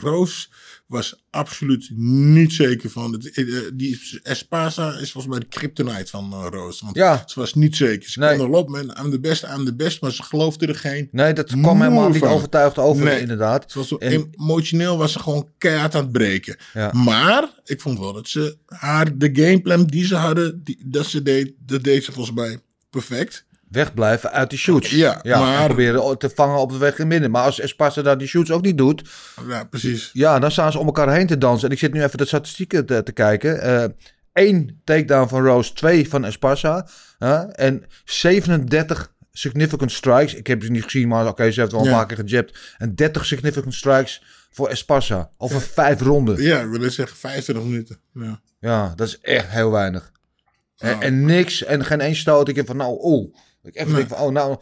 Roos 0.00 0.50
was 0.86 1.22
absoluut 1.30 1.90
niet 1.96 2.52
zeker 2.52 2.90
van. 2.90 3.12
Het, 3.12 3.70
die 3.74 4.00
Esparza 4.22 4.92
is 4.98 5.12
volgens 5.12 5.26
mij 5.32 5.38
de 5.42 5.48
kryptonite 5.48 6.10
van 6.10 6.32
Roos. 6.50 6.80
Want 6.80 6.96
Ja. 6.96 7.22
ze 7.26 7.40
was 7.40 7.54
niet 7.54 7.76
zeker. 7.76 8.10
Ze 8.10 8.18
Nee. 8.18 8.36
kon 8.36 8.46
erop 8.46 8.68
met 8.68 8.94
aan 8.94 9.10
de 9.10 9.20
best, 9.20 9.44
aan 9.44 9.64
de 9.64 9.74
best, 9.74 10.00
maar 10.00 10.12
ze 10.12 10.22
geloofde 10.22 10.66
er 10.66 10.74
geen. 10.74 11.08
nee, 11.12 11.32
dat 11.32 11.46
kwam 11.46 11.80
helemaal 11.82 12.08
niet 12.08 12.22
overtuigd 12.22 12.78
over, 12.78 13.04
Nee. 13.04 13.20
inderdaad. 13.20 13.70
Ze 13.72 13.78
was 13.78 13.88
zo 13.88 13.96
En- 13.96 14.30
emotioneel 14.38 14.96
was 14.98 15.12
ze 15.12 15.18
gewoon 15.18 15.48
keihard 15.58 15.94
aan 15.94 16.02
het 16.02 16.12
breken. 16.12 16.56
Ja. 16.74 16.92
Maar 16.92 17.48
ik 17.64 17.80
vond 17.80 17.98
wel 17.98 18.12
dat 18.12 18.28
ze 18.28 18.56
haar, 18.66 19.18
de 19.18 19.30
gameplan 19.32 19.84
die 19.84 20.06
ze 20.06 20.14
hadden, 20.14 20.60
die, 20.64 20.78
dat 20.84 21.06
ze 21.06 21.22
deed, 21.22 21.52
dat 21.58 21.82
deed 21.82 22.04
ze 22.04 22.12
volgens 22.12 22.36
mij 22.36 22.58
perfect. 22.90 23.44
Wegblijven 23.68 24.32
uit 24.32 24.50
die 24.50 24.58
shoots. 24.58 24.90
Ja, 24.90 25.20
maar- 25.24 25.64
proberen 25.64 26.18
te 26.18 26.30
vangen 26.34 26.58
op 26.58 26.70
de 26.70 26.78
weg 26.78 26.98
in 26.98 27.06
midden. 27.06 27.30
Maar 27.30 27.44
als 27.44 27.60
Esparza 27.60 28.02
daar 28.02 28.18
die 28.18 28.28
shoots 28.28 28.50
ook 28.50 28.62
niet 28.62 28.78
doet, 28.78 29.02
Ja, 29.48 29.64
precies. 29.64 30.10
Ja, 30.12 30.38
dan 30.38 30.50
staan 30.50 30.72
ze 30.72 30.78
om 30.78 30.86
elkaar 30.86 31.12
heen 31.12 31.26
te 31.26 31.38
dansen. 31.38 31.68
En 31.68 31.74
ik 31.74 31.80
zit 31.80 31.92
nu 31.92 32.02
even 32.02 32.18
de 32.18 32.24
statistieken 32.26 32.86
te, 32.86 33.02
te 33.02 33.12
kijken. 33.12 33.94
Eén 34.32 34.80
takedown 34.84 35.28
van 35.28 35.44
Rose, 35.44 35.72
twee 35.72 36.08
van 36.08 36.24
Esparza. 36.24 36.88
en 37.52 37.84
37 38.04 39.14
significant 39.32 39.92
strikes. 39.92 40.34
Ik 40.34 40.46
heb 40.46 40.62
ze 40.62 40.70
niet 40.70 40.84
gezien, 40.84 41.08
maar 41.08 41.28
oké, 41.28 41.50
ze 41.50 41.60
heeft 41.60 41.72
wel 41.72 41.80
een 41.80 41.86
Ja. 41.88 41.92
paar 41.96 42.06
keer 42.06 42.16
gejabt. 42.16 42.58
En 42.78 42.94
30 42.94 43.26
significant 43.26 43.74
strikes 43.74 44.22
voor 44.50 44.68
Esparza. 44.68 45.30
Over 45.36 45.60
vijf 45.60 46.00
ronden. 46.00 46.42
Ja, 46.42 46.60
ik 46.60 46.68
wil 46.68 46.90
zeggen 46.90 47.16
25 47.16 47.64
minuten. 47.64 47.98
Ja. 48.14 48.40
Ja, 48.60 48.92
dat 48.96 49.06
is 49.08 49.18
echt 49.20 49.48
heel 49.48 49.70
weinig. 49.70 50.12
En, 50.76 51.00
en 51.00 51.24
niks, 51.24 51.64
en 51.64 51.84
geen 51.84 52.00
één 52.00 52.16
stoot. 52.16 52.48
Ik 52.48 52.56
heb 52.56 52.66
van, 52.66 52.76
nou, 52.76 52.96
oh. 53.00 53.34
Ik 53.66 53.76
even 53.76 53.92
Nee. 53.92 53.96
denk 53.96 54.08
van, 54.08 54.26
oh, 54.26 54.32
nou. 54.32 54.56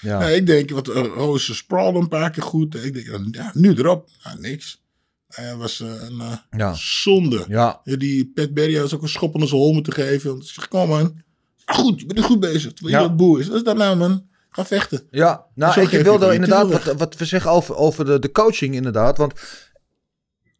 Ja, 0.00 0.18
Nee, 0.18 0.36
ik 0.36 0.46
denk, 0.46 0.70
wat 0.70 0.88
uh, 0.88 0.94
Roos 0.94 1.56
sprawlde 1.56 1.98
een 1.98 2.08
paar 2.08 2.30
keer 2.30 2.42
goed. 2.42 2.84
Ik 2.84 2.94
denk, 2.94 3.34
ja, 3.34 3.50
nu 3.54 3.74
erop. 3.74 4.08
Ja, 4.24 4.34
niks. 4.38 4.82
Hij 5.28 5.56
was 5.56 5.80
eh, 5.80 5.88
een 6.08 6.20
eh, 6.20 6.36
Ja. 6.50 6.74
zonde. 6.74 7.44
ja, 7.48 7.80
Ja, 7.84 7.96
die 7.96 8.30
Pat 8.34 8.54
Berry 8.54 8.78
had 8.78 8.94
ook 8.94 9.02
een 9.02 9.08
schop 9.08 9.34
onder 9.34 9.48
zijn 9.48 9.60
hol 9.60 9.72
moeten 9.72 9.92
geven. 9.92 10.30
Want 10.30 10.42
ik 10.42 10.48
zeg, 10.50 10.68
kom 10.68 10.88
man. 10.88 11.22
Ja, 11.66 11.74
goed, 11.74 12.00
je 12.00 12.06
bent 12.06 12.24
goed 12.24 12.40
bezig. 12.40 12.72
Terwijl 12.72 12.96
Ja. 12.96 13.02
je 13.02 13.08
wat 13.08 13.16
boe 13.16 13.40
is. 13.40 13.46
Wat 13.46 13.56
is 13.56 13.62
dat 13.62 13.76
nou 13.76 13.96
man? 13.96 14.26
Ga 14.50 14.64
vechten. 14.64 15.06
Ja, 15.10 15.46
nou, 15.54 15.80
ik 15.80 15.88
wilde 16.02 16.34
inderdaad 16.34 16.70
wat, 16.84 16.96
wat 16.98 17.16
we 17.16 17.24
zeggen 17.24 17.50
over, 17.50 17.74
over 17.76 18.04
de, 18.04 18.18
de 18.18 18.30
coaching, 18.32 18.74
inderdaad. 18.74 19.18
Want 19.18 19.32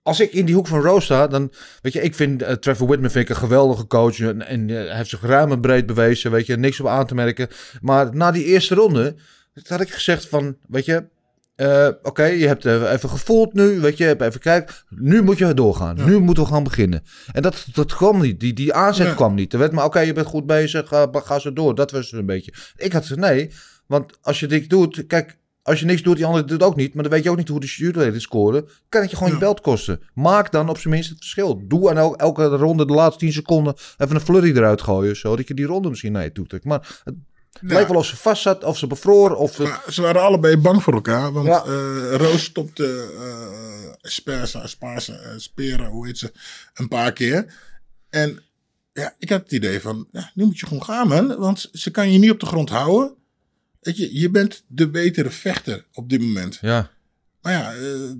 als 0.04 0.20
ik 0.20 0.32
in 0.32 0.44
die 0.44 0.54
hoek 0.54 0.66
van 0.66 0.80
Rose 0.80 1.04
sta, 1.04 1.26
dan 1.26 1.52
weet 1.82 1.92
je, 1.92 2.02
ik 2.02 2.14
vind 2.14 2.42
eh, 2.42 2.52
Trevor 2.54 2.86
Whitman 2.86 3.10
vind 3.10 3.24
ik 3.24 3.30
een 3.34 3.42
geweldige 3.42 3.86
coach. 3.86 4.20
En, 4.20 4.46
en 4.46 4.70
eh, 4.70 4.76
hij 4.76 4.96
heeft 4.96 5.10
zich 5.10 5.22
ruim 5.22 5.52
en 5.52 5.60
breed 5.60 5.86
bewezen, 5.86 6.30
weet 6.30 6.46
je, 6.46 6.56
niks 6.56 6.80
op 6.80 6.86
aan 6.86 7.06
te 7.06 7.14
merken. 7.14 7.48
Maar 7.80 8.14
na 8.16 8.30
die 8.30 8.44
eerste 8.44 8.74
ronde 8.74 9.14
had 9.66 9.80
ik 9.80 9.90
gezegd 9.90 10.28
van, 10.28 10.56
weet 10.68 10.84
je, 10.84 11.04
eh, 11.54 11.88
oké, 12.02 12.24
je 12.24 12.46
hebt 12.46 12.64
even 12.64 13.08
gevoeld 13.08 13.54
nu, 13.54 13.80
weet 13.80 13.96
je, 13.98 14.16
even 14.22 14.40
kijken. 14.40 14.74
Nu 14.88 15.22
moet 15.22 15.38
je 15.38 15.54
doorgaan. 15.54 16.04
Nu 16.04 16.18
moeten 16.18 16.44
we 16.44 16.50
gaan 16.50 16.64
beginnen. 16.64 17.02
En 17.32 17.42
dat, 17.42 17.66
dat 17.72 17.94
kwam 17.94 18.20
niet. 18.20 18.40
Die, 18.40 18.52
die 18.52 18.74
aanzet 18.74 19.06
Ja. 19.06 19.14
kwam 19.14 19.34
niet. 19.34 19.52
Er 19.52 19.58
werd 19.58 19.72
maar, 19.72 19.84
oké, 19.84 20.00
je 20.00 20.12
bent 20.12 20.26
goed 20.26 20.46
bezig, 20.46 20.88
ga, 20.88 21.08
ga 21.12 21.38
zo 21.38 21.52
door. 21.52 21.74
Dat 21.74 21.90
was 21.90 22.10
het 22.10 22.20
een 22.20 22.26
beetje. 22.26 22.52
Ik 22.76 22.92
had 22.92 23.02
gezegd, 23.02 23.20
nee, 23.20 23.50
want 23.86 24.18
als 24.22 24.40
je 24.40 24.46
dit 24.46 24.70
doet, 24.70 25.06
kijk, 25.06 25.38
als 25.64 25.80
je 25.80 25.86
niks 25.86 26.02
doet, 26.02 26.16
die 26.16 26.24
andere 26.24 26.44
doet 26.44 26.60
het 26.60 26.68
ook 26.68 26.76
niet, 26.76 26.94
maar 26.94 27.02
dan 27.02 27.12
weet 27.12 27.22
je 27.24 27.30
ook 27.30 27.36
niet 27.36 27.48
hoe 27.48 27.60
de 27.60 27.66
juryleden 27.66 28.20
scoren, 28.20 28.68
kan 28.88 29.00
het 29.00 29.10
je 29.10 29.16
gewoon 29.16 29.32
je 29.32 29.38
belt 29.38 29.60
kosten. 29.60 30.00
Maak 30.14 30.52
dan 30.52 30.68
op 30.68 30.78
zijn 30.78 30.94
minst 30.94 31.08
het 31.08 31.18
verschil. 31.18 31.62
Doe 31.68 31.90
aan 31.90 31.98
el- 31.98 32.16
elke 32.16 32.44
ronde 32.46 32.86
de 32.86 32.92
laatste 32.92 33.18
10 33.24 33.32
seconden 33.32 33.74
even 33.98 34.14
een 34.14 34.20
flurry 34.20 34.56
eruit 34.56 34.82
gooien, 34.82 35.16
zodat 35.16 35.48
je 35.48 35.54
die 35.54 35.64
ronde 35.66 35.88
misschien 35.88 36.12
naar 36.12 36.22
je 36.24 36.32
toe 36.32 36.46
trekt. 36.46 36.64
Maar 36.64 37.00
het 37.04 37.14
lijkt 37.60 37.88
wel 37.90 37.98
of 37.98 38.06
ze 38.06 38.16
vast 38.16 38.42
zat, 38.42 38.64
of 38.64 38.78
ze 38.78 38.86
bevroor, 38.86 39.34
of 39.34 39.54
ze... 39.54 39.74
Ze 39.90 40.02
waren 40.02 40.22
allebei 40.22 40.56
bang 40.56 40.82
voor 40.82 40.92
elkaar. 40.94 41.32
Want 41.32 41.46
Ja. 41.46 41.64
eh, 41.64 42.14
Roos 42.14 42.44
stopte 42.44 43.08
uh, 43.18 43.92
Spersa, 44.00 44.66
Sparsa, 44.66 45.12
eh, 45.12 45.30
Spera, 45.36 45.88
hoe 45.88 46.06
heet 46.06 46.18
ze, 46.18 46.32
een 46.74 46.88
paar 46.88 47.12
keer. 47.12 47.54
En 48.10 48.42
ja, 48.92 49.14
ik 49.18 49.28
had 49.30 49.40
het 49.42 49.52
idee 49.52 49.80
van, 49.80 50.08
ja, 50.12 50.30
nu 50.34 50.44
moet 50.44 50.58
je 50.58 50.66
gewoon 50.66 50.84
gaan 50.84 51.08
man. 51.08 51.36
Want 51.36 51.68
ze 51.72 51.90
kan 51.90 52.12
je 52.12 52.18
niet 52.18 52.30
op 52.30 52.40
de 52.40 52.46
grond 52.46 52.68
houden. 52.70 53.14
Weet 53.84 53.96
je, 53.96 54.20
je 54.20 54.30
bent 54.30 54.64
de 54.66 54.88
betere 54.90 55.30
vechter 55.30 55.84
op 55.92 56.08
dit 56.08 56.20
moment. 56.20 56.58
Ja, 56.60 56.90
Maar 57.42 57.52
ja, 57.52 57.74
eh, 57.74 58.10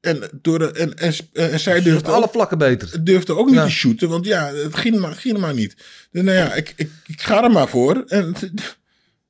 en, 0.00 0.30
door 0.42 0.58
de, 0.58 0.72
en, 0.72 0.94
en, 0.98 1.14
en 1.32 1.60
zij 1.60 1.82
durfde 1.82 2.10
alle 2.10 2.24
ook, 2.24 2.32
vlakken 2.32 2.58
beter. 2.58 3.04
durfde 3.04 3.36
ook 3.36 3.46
niet 3.46 3.54
Ja. 3.54 3.64
te 3.64 3.70
shooten. 3.70 4.08
Want 4.08 4.24
ja, 4.26 4.52
het 4.54 4.76
ging 4.76 4.98
maar, 4.98 5.14
ging 5.14 5.38
maar 5.38 5.54
niet. 5.54 5.76
Dus 6.10 6.22
nou 6.22 6.36
ja, 6.36 6.54
ik, 6.54 6.72
ik, 6.76 6.90
ik 7.06 7.20
ga 7.20 7.44
er 7.44 7.50
maar 7.50 7.68
voor. 7.68 8.04
En 8.06 8.34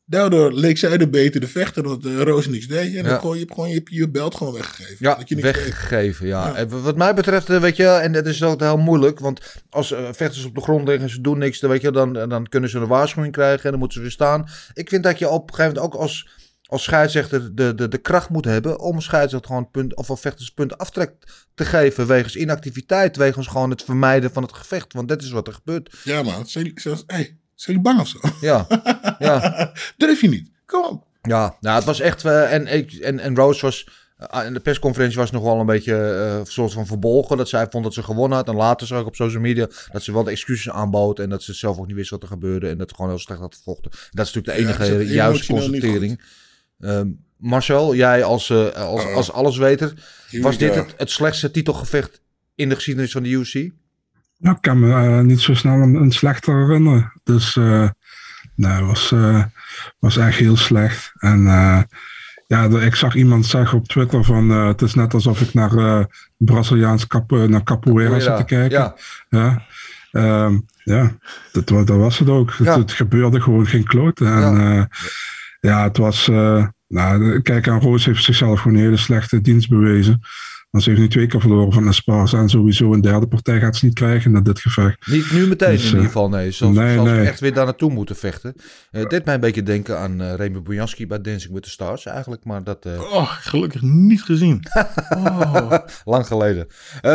daardoor 0.05 0.53
leek 0.53 0.79
zij 0.79 0.99
de 0.99 1.09
betere 1.09 1.47
vechter, 1.47 1.83
dat 1.83 2.05
uh, 2.05 2.21
Roos 2.21 2.47
niks 2.47 2.67
deed. 2.67 2.87
En 2.87 2.93
Ja. 2.93 3.03
dan 3.03 3.19
gewoon, 3.21 3.38
je 3.38 3.47
gewoon 3.49 3.69
je, 3.69 3.75
hebt 3.75 3.91
je 3.91 4.11
belt 4.11 4.35
gewoon 4.35 4.53
weggegeven. 4.53 4.97
Ja, 4.99 5.15
dat 5.15 5.29
je 5.29 5.35
niks 5.35 5.47
weggegeven. 5.47 6.27
Ja. 6.27 6.47
Ja. 6.47 6.55
En 6.55 6.83
wat 6.83 6.97
mij 6.97 7.15
betreft, 7.15 7.51
eh, 7.51 7.61
weet 7.61 7.77
je, 7.77 7.87
en 7.87 8.12
dat 8.12 8.27
is 8.27 8.43
ook 8.43 8.61
heel 8.61 8.77
moeilijk, 8.79 9.19
want 9.21 9.41
als 9.71 9.93
eh, 9.93 10.09
vechters 10.12 10.45
op 10.45 10.55
de 10.55 10.61
grond 10.61 10.87
liggen 10.88 11.05
en 11.05 11.11
ze 11.11 11.21
doen 11.21 11.38
niks, 11.38 11.61
dan, 11.61 11.71
weet 11.71 11.81
je, 11.83 11.91
dan, 11.93 12.12
dan 12.12 12.49
kunnen 12.49 12.71
ze 12.71 12.79
een 12.79 12.87
waarschuwing 12.87 13.33
krijgen 13.33 13.65
en 13.65 13.71
dan 13.71 13.79
moeten 13.79 13.97
ze 13.97 14.03
weer 14.03 14.12
staan. 14.12 14.49
Ik 14.75 14.88
vind 14.88 15.03
dat 15.03 15.19
je 15.19 15.29
op 15.29 15.49
een 15.49 15.55
gegeven 15.55 15.75
moment 15.75 15.95
ook 15.95 16.01
als, 16.01 16.29
als 16.62 16.83
scheidsrechter 16.83 17.55
de, 17.55 17.75
de, 17.75 17.88
de 17.88 17.99
kracht 17.99 18.29
moet 18.29 18.45
hebben 18.45 18.81
om 18.81 19.01
scheidsrechter 19.01 19.51
gewoon 19.51 19.71
punt, 19.71 19.97
of 19.97 20.09
een 20.09 20.17
vechterspunt 20.17 20.79
aftrek 20.79 21.12
te 21.55 21.65
geven 21.65 22.07
wegens 22.07 22.37
inactiviteit, 22.37 23.17
wegens 23.17 23.47
gewoon 23.47 23.71
het 23.71 23.83
vermijden 23.83 24.33
van 24.33 24.43
het 24.43 24.53
gevecht. 24.53 24.93
Want 24.93 25.09
dat 25.09 25.23
is 25.23 25.31
wat 25.31 25.47
er 25.47 25.53
gebeurt. 25.53 26.01
Ja, 26.05 26.23
man. 26.23 26.47
Hey, 27.07 27.37
zijn 27.62 27.77
jullie 27.77 27.83
bang 27.83 28.01
of 28.01 28.09
zo? 28.09 28.18
Ja, 28.40 28.66
ja. 29.18 29.72
Durf 29.96 30.20
je 30.20 30.29
niet. 30.29 30.51
Kom 30.66 30.85
op. 30.85 31.05
Ja, 31.22 31.57
nou, 31.61 31.77
het 31.77 31.85
was 31.85 32.01
echt. 32.01 32.25
eh, 32.25 32.53
en, 32.53 32.66
ik, 32.66 32.92
en, 32.92 33.18
en 33.18 33.37
Rose 33.37 33.61
was. 33.61 33.88
eh, 34.16 34.46
in 34.46 34.53
de 34.53 34.61
persconferentie 34.61 35.18
was 35.18 35.31
nog 35.31 35.42
wel 35.42 35.61
een 35.61 35.66
beetje 35.66 35.94
eh, 35.94 36.40
soort 36.44 36.72
van 36.72 36.87
verbolgen. 36.87 37.37
Dat 37.37 37.48
zij 37.48 37.66
vond 37.70 37.85
dat 37.85 37.94
ze 37.94 38.03
gewonnen 38.03 38.38
had. 38.38 38.48
En 38.48 38.55
later 38.55 38.87
zag 38.87 39.01
ik 39.01 39.07
op 39.07 39.14
social 39.16 39.40
media 39.42 39.68
dat 39.92 40.03
ze 40.03 40.12
wel 40.12 40.25
de 40.25 40.31
excuses 40.31 40.72
aanbood. 40.72 41.18
En 41.18 41.29
dat 41.29 41.42
ze 41.42 41.53
zelf 41.53 41.79
ook 41.79 41.87
niet 41.87 41.96
wist 41.96 42.11
wat 42.11 42.22
er 42.22 42.29
gebeurde. 42.29 42.68
En 42.68 42.79
dat 42.79 42.90
gewoon 42.94 43.11
heel 43.11 43.18
slecht 43.18 43.40
had 43.40 43.55
gevochten. 43.55 43.90
Dat 44.11 44.27
is 44.27 44.33
natuurlijk 44.33 44.46
de 44.79 44.85
enige 44.85 45.05
is 45.05 45.11
juiste 45.11 45.53
constatering. 45.53 46.20
Ehm, 46.81 47.09
Marcel, 47.37 47.94
jij 47.94 48.25
als, 48.25 48.51
eh, 48.51 48.68
als, 48.72 49.05
Oh. 49.05 49.14
als 49.14 49.33
allesweter. 49.33 49.92
Was 50.40 50.59
dit 50.59 50.75
het, 50.75 50.94
het 50.96 51.11
slechtste 51.11 51.51
titelgevecht 51.51 52.20
in 52.55 52.68
de 52.68 52.75
geschiedenis 52.75 53.12
van 53.12 53.22
de 53.22 53.29
UFC? 53.29 53.70
Ja, 54.42 54.50
ik 54.50 54.61
kan 54.61 54.81
me 54.81 54.92
eh, 54.92 55.20
niet 55.20 55.40
zo 55.40 55.55
snel 55.55 55.74
een, 55.74 55.94
een 55.94 56.12
slechter 56.12 56.59
herinneren. 56.66 57.12
Dus 57.24 57.57
eh 57.57 57.88
nee, 58.55 58.72
het 58.72 58.87
was, 58.87 59.12
eh, 59.12 59.42
was 59.98 60.16
echt 60.16 60.38
heel 60.38 60.57
slecht. 60.57 61.12
En 61.18 61.46
eh, 61.46 61.81
ja, 62.46 62.64
ik 62.64 62.94
zag 62.94 63.14
iemand 63.14 63.46
zeggen 63.46 63.78
op 63.78 63.88
Twitter 63.88 64.24
van 64.24 64.50
eh, 64.50 64.66
het 64.66 64.83
is 64.83 64.94
net 64.94 65.14
alsof 65.14 65.40
ik 65.40 65.55
naar 65.55 65.76
eh 65.76 66.05
Braziliaans 66.37 67.07
cap, 67.07 67.33
eh, 67.33 67.42
naar 67.42 67.62
capoeira 67.62 68.20
zit 68.20 68.37
te 68.37 68.44
kijken. 68.44 68.78
Ja, 68.78 68.94
Ja, 69.28 69.62
Ehm, 70.12 70.59
ja 70.85 71.11
dat, 71.52 71.68
dat 71.68 71.88
was 71.88 72.18
het 72.18 72.28
ook. 72.28 72.50
Ja. 72.50 72.64
Het, 72.64 72.74
het 72.78 72.92
gebeurde 72.92 73.40
gewoon 73.40 73.66
geen 73.66 73.85
klote. 73.85 74.24
En 74.24 74.40
Ja. 74.40 74.88
ja, 75.61 75.83
het 75.83 75.96
was. 75.96 76.28
eh, 76.28 76.66
nou, 76.88 77.40
kijk, 77.40 77.68
aan 77.68 77.81
Roos 77.81 78.05
heeft 78.05 78.24
zichzelf 78.24 78.61
gewoon 78.61 78.76
een 78.76 78.83
hele 78.85 78.96
slechte 78.96 79.40
dienst 79.40 79.68
bewezen. 79.68 80.20
Want 80.72 80.85
ze 80.85 80.90
heeft 80.90 81.02
nu 81.02 81.08
twee 81.08 81.26
keer 81.26 81.40
verloren 81.40 81.72
van 81.72 81.88
Esparza. 81.88 82.38
En 82.38 82.48
sowieso 82.48 82.92
een 82.92 83.00
derde 83.00 83.26
partij 83.26 83.61
gaat 83.61 83.76
ze 83.76 83.85
niet 83.85 83.94
krijgen 83.94 84.32
na 84.32 84.40
dit 84.40 84.61
gevecht. 84.61 85.06
Niet 85.06 85.32
nu 85.32 85.46
meteen 85.46 85.70
Dus, 85.70 85.80
in 85.80 85.87
ieder 85.87 86.00
eh, 86.00 86.06
geval, 86.06 86.28
nee. 86.28 86.50
Zelfs 86.50 86.76
nee. 86.76 87.20
echt 87.20 87.40
weer 87.40 87.54
daar 87.54 87.64
naartoe 87.64 87.90
moeten 87.90 88.16
vechten. 88.16 88.54
Eh 88.90 89.06
dit 89.06 89.24
mij 89.24 89.35
een 89.35 89.40
beetje 89.40 89.62
denken 89.62 89.98
aan 89.98 90.20
eh 90.20 90.35
Remy 90.35 90.62
Bojanski 90.62 91.06
bij 91.06 91.20
Dancing 91.20 91.52
with 91.52 91.62
the 91.62 91.70
Stars 91.70 92.06
eigenlijk. 92.06 92.44
Maar 92.44 92.64
dat... 92.64 92.85
eh, 92.87 93.00
Oh, 93.12 93.30
gelukkig 93.30 93.82
niet 93.82 94.22
gezien. 94.22 94.62
Oh. 95.12 95.72
Lang 96.04 96.26
geleden. 96.26 96.66
Eh, 97.00 97.11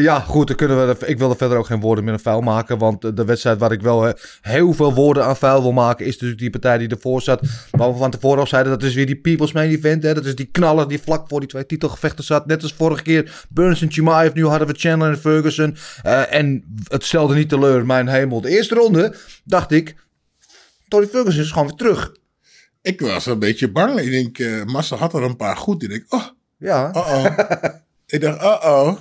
ja, 0.00 0.20
goed, 0.20 0.46
dan 0.46 0.56
kunnen 0.56 0.88
we, 0.88 1.06
ik 1.06 1.18
wil 1.18 1.30
er 1.30 1.36
verder 1.36 1.58
ook 1.58 1.66
geen 1.66 1.80
woorden 1.80 2.04
meer 2.04 2.12
aan 2.12 2.20
vuil 2.20 2.40
maken. 2.40 2.78
Want 2.78 3.16
de 3.16 3.24
wedstrijd 3.24 3.58
waar 3.58 3.72
ik 3.72 3.80
wel 3.80 4.12
heel 4.40 4.72
veel 4.72 4.94
woorden 4.94 5.24
aan 5.24 5.36
vuil 5.36 5.62
wil 5.62 5.72
maken... 5.72 6.06
is 6.06 6.12
natuurlijk 6.12 6.40
die 6.40 6.50
partij 6.50 6.78
die 6.78 6.88
ervoor 6.88 7.22
zat. 7.22 7.40
Waar 7.70 7.92
we 7.92 7.98
van 7.98 8.10
tevoren 8.10 8.38
al 8.38 8.46
zeiden, 8.46 8.72
dat 8.72 8.82
is 8.82 8.94
weer 8.94 9.06
die 9.06 9.16
People's 9.16 9.52
Main 9.52 9.70
Event. 9.70 10.02
Hè? 10.02 10.14
Dat 10.14 10.24
is 10.24 10.34
die 10.34 10.48
knaller 10.52 10.88
die 10.88 11.00
vlak 11.00 11.28
voor 11.28 11.40
die 11.40 11.48
twee 11.48 11.66
titelgevechten 11.66 12.24
zat. 12.24 12.46
Net 12.46 12.62
als 12.62 12.74
vorige 12.98 13.22
keer 13.22 13.46
Burns 13.48 13.82
en 13.82 13.92
Chimaev. 13.92 14.34
Nu 14.34 14.46
hadden 14.46 14.68
we 14.68 14.74
Chandler 14.76 15.10
en 15.10 15.18
Ferguson. 15.18 15.76
Eh, 16.02 16.34
en 16.34 16.64
het 16.88 17.04
stelde 17.04 17.34
niet 17.34 17.48
teleur, 17.48 17.86
mijn 17.86 18.08
hemel. 18.08 18.40
De 18.40 18.48
eerste 18.48 18.74
ronde 18.74 19.14
dacht 19.44 19.70
ik... 19.70 19.96
Tony 20.88 21.06
Ferguson 21.06 21.42
is 21.42 21.50
gewoon 21.50 21.66
weer 21.66 21.76
terug. 21.76 22.12
Ik 22.82 23.00
was 23.00 23.26
een 23.26 23.38
beetje 23.38 23.70
bang. 23.70 24.00
Ik 24.00 24.10
denk, 24.10 24.38
eh 24.38 24.64
Massa 24.64 24.96
had 24.96 25.14
er 25.14 25.22
een 25.22 25.36
paar 25.36 25.56
goed. 25.56 25.82
Ik 25.82 25.88
denk, 25.88 26.04
oh, 26.08 26.26
Ja, 26.58 26.90
oh-oh. 26.92 27.38
ik 28.06 28.20
dacht, 28.20 28.42
oh-oh. 28.42 28.96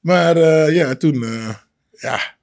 Maar 0.00 0.36
eh, 0.36 0.74
ja, 0.74 0.94
toen, 0.94 1.24
ja, 1.90 2.35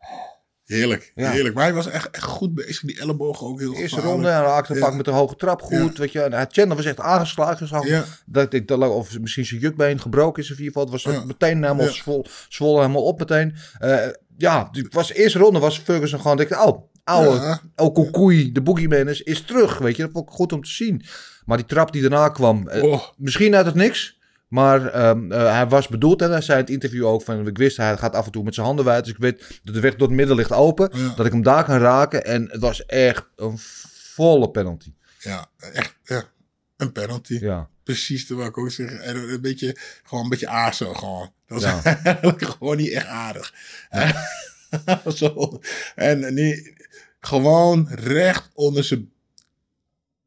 heerlijk, 0.66 1.12
Ja. 1.16 1.30
heerlijk. 1.32 1.56
Maar 1.56 1.64
hij 1.64 1.74
was 1.74 1.88
echt, 1.88 2.10
echt 2.10 2.24
goed 2.24 2.54
bezig. 2.54 2.82
Die 2.82 3.00
ellebogen 3.00 3.48
ook 3.48 3.60
heel 3.60 3.74
de 3.74 3.78
eerste 3.80 4.02
ronde. 4.02 4.28
Hij 4.28 4.42
raakte 4.42 4.72
een 4.74 4.80
Ja. 4.80 4.86
pak 4.86 4.96
met 4.96 5.08
een 5.08 5.14
hoge 5.14 5.36
trap 5.36 5.62
goed. 5.62 5.98
Weet 5.98 6.12
je. 6.12 6.22
En 6.22 6.34
hij- 6.34 6.48
Chandler 6.52 6.78
was 6.78 6.86
echt 6.86 7.00
aangeslagen. 7.00 7.68
Zag 7.68 7.88
Ja. 7.88 8.04
Dat 8.26 8.54
ik, 8.54 8.72
of 8.72 9.20
misschien 9.20 9.46
zijn 9.46 9.60
jukbeen 9.60 10.00
gebroken 10.00 10.44
is 10.44 10.52
of 10.52 10.58
in 10.58 10.64
ieder 10.64 10.82
geval. 10.82 10.94
Het 10.94 11.04
was 11.04 11.14
Ja. 11.16 11.26
meteen 11.26 11.64
helemaal 11.64 11.86
Ja. 11.86 11.92
zwol, 11.92 12.26
zwollen 12.50 12.82
helemaal 12.82 13.04
op 13.04 13.20
meteen. 13.20 13.56
Eh, 13.80 13.98
ja, 14.38 14.70
die 14.72 14.88
was, 14.90 15.08
de 15.08 15.14
eerste 15.14 15.40
ronde 15.40 15.60
was 15.60 15.78
Ferguson 15.80 16.20
gewoon, 16.22 16.40
ik, 16.40 16.52
oh, 16.52 16.90
oude, 17.04 17.36
Ja. 17.42 17.62
El 17.76 17.92
Kokoui, 17.92 18.52
de 18.52 18.62
boogeyman 18.62 19.08
is, 19.10 19.22
is 19.22 19.42
terug, 19.42 19.78
weet 19.78 19.96
je. 19.96 20.02
Dat 20.04 20.12
vond 20.12 20.28
ik 20.30 20.34
goed 20.36 20.54
om 20.54 20.64
te 20.64 20.70
zien. 20.70 21.02
Maar 21.46 21.58
die 21.58 21.66
trap 21.66 21.92
die 21.92 22.02
daarna 22.02 22.30
kwam, 22.30 22.68
eh, 22.68 22.84
Oh. 22.84 23.02
misschien 23.18 23.56
uit 23.56 23.66
het 23.66 23.76
niks. 23.76 24.22
Maar 24.54 24.88
ehm, 24.88 25.32
eh, 25.32 25.52
hij 25.52 25.68
was 25.68 25.88
bedoeld 25.88 26.22
en 26.22 26.32
hij 26.32 26.42
zei 26.42 26.58
in 26.58 26.64
het 26.64 26.74
interview 26.74 27.06
ook 27.06 27.24
van... 27.24 27.48
Ik 27.48 27.58
wist, 27.58 27.78
hij 27.78 27.98
gaat 27.98 28.16
af 28.16 28.26
en 28.26 28.32
toe 28.32 28.44
met 28.44 28.54
zijn 28.54 28.66
handen 28.66 28.86
wijd. 28.86 29.04
Dus 29.04 29.14
ik 29.14 29.20
weet 29.20 29.60
dat 29.64 29.74
de 29.74 29.80
weg 29.80 29.96
door 29.96 30.08
het 30.08 30.16
midden 30.16 30.36
ligt 30.36 30.52
open. 30.52 30.90
Ja. 30.94 31.14
Dat 31.16 31.26
ik 31.26 31.32
hem 31.32 31.42
daar 31.42 31.64
kan 31.64 31.78
raken. 31.78 32.26
En 32.26 32.50
het 32.52 32.62
was 32.62 32.86
echt 32.86 33.26
een 33.36 33.58
volle 34.14 34.50
penalty. 34.50 34.94
Ja, 35.20 35.50
echt. 35.74 35.96
Een 36.78 36.92
penalty. 36.92 37.38
Ja. 37.40 37.70
Precies, 37.84 38.28
dat 38.28 38.38
wou 38.38 38.50
ik 38.50 38.58
ook 38.58 38.72
zeggen. 38.72 39.02
En 39.02 39.16
een 39.16 39.42
beetje, 39.42 39.78
gewoon 40.04 40.24
een 40.24 40.30
beetje 40.30 40.48
aarzel 40.48 40.94
gewoon. 40.94 41.34
Dat 41.48 41.62
was 41.62 41.84
Ja. 41.84 41.84
eigenlijk 42.04 42.44
gewoon 42.44 42.78
niet 42.78 42.92
echt 42.92 43.08
aardig. 43.08 43.54
Zo. 45.16 45.60
En 45.96 46.34
nee, 46.34 46.78
gewoon 47.20 47.88
recht 47.90 48.50
onder 48.54 48.84
zijn, 48.84 49.12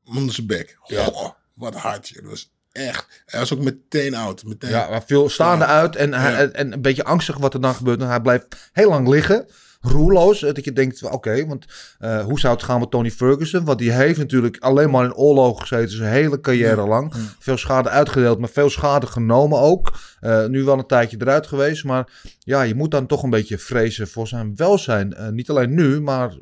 onder 0.04 0.34
zijn 0.34 0.46
bek. 0.46 0.76
Goh, 0.80 1.30
wat 1.54 1.74
hard, 1.74 2.08
joh. 2.08 2.22
Dat 2.22 2.30
was 2.30 2.54
echt. 2.76 3.22
Hij 3.26 3.40
was 3.40 3.52
ook 3.52 3.60
meteen 3.62 4.14
oud. 4.14 4.44
Meteen. 4.44 4.70
Ja, 4.70 4.88
hij 4.88 5.02
viel 5.06 5.28
staande 5.28 5.64
Ja. 5.64 5.70
uit 5.70 5.96
en, 5.96 6.14
hij, 6.14 6.32
Ja. 6.32 6.48
en 6.48 6.72
een 6.72 6.82
beetje 6.82 7.04
angstig 7.04 7.36
wat 7.36 7.54
er 7.54 7.60
dan 7.60 7.74
gebeurt. 7.74 8.00
En 8.00 8.08
hij 8.08 8.20
blijft 8.20 8.70
heel 8.72 8.88
lang 8.88 9.08
liggen, 9.08 9.46
roerloos. 9.80 10.42
eh, 10.42 10.54
Dat 10.54 10.64
je 10.64 10.72
denkt, 10.72 11.02
oké, 11.02 11.46
want 11.46 11.64
eh, 11.98 12.24
hoe 12.24 12.38
zou 12.40 12.54
het 12.54 12.62
gaan 12.62 12.80
met 12.80 12.90
Tony 12.90 13.10
Ferguson? 13.10 13.64
Want 13.64 13.78
die 13.78 13.90
heeft 13.92 14.18
natuurlijk 14.18 14.56
alleen 14.58 14.90
maar 14.90 15.04
in 15.04 15.14
oorlog 15.14 15.60
gezeten 15.60 15.96
zijn 15.96 16.12
hele 16.12 16.40
carrière 16.40 16.86
lang. 16.86 17.12
Veel 17.38 17.56
schade 17.56 17.88
uitgedeeld, 17.88 18.38
maar 18.38 18.48
veel 18.48 18.70
schade 18.70 19.06
genomen 19.06 19.58
ook. 19.60 19.98
Eh, 20.20 20.46
nu 20.46 20.62
wel 20.64 20.78
een 20.78 20.86
tijdje 20.86 21.16
eruit 21.20 21.46
geweest, 21.46 21.84
maar 21.84 22.08
ja, 22.38 22.62
je 22.62 22.74
moet 22.74 22.90
dan 22.90 23.06
toch 23.06 23.22
een 23.22 23.30
beetje 23.30 23.58
vrezen 23.58 24.08
voor 24.08 24.28
zijn 24.28 24.56
welzijn. 24.56 25.16
Niet 25.30 25.50
alleen 25.50 25.74
nu, 25.74 26.00
maar 26.00 26.36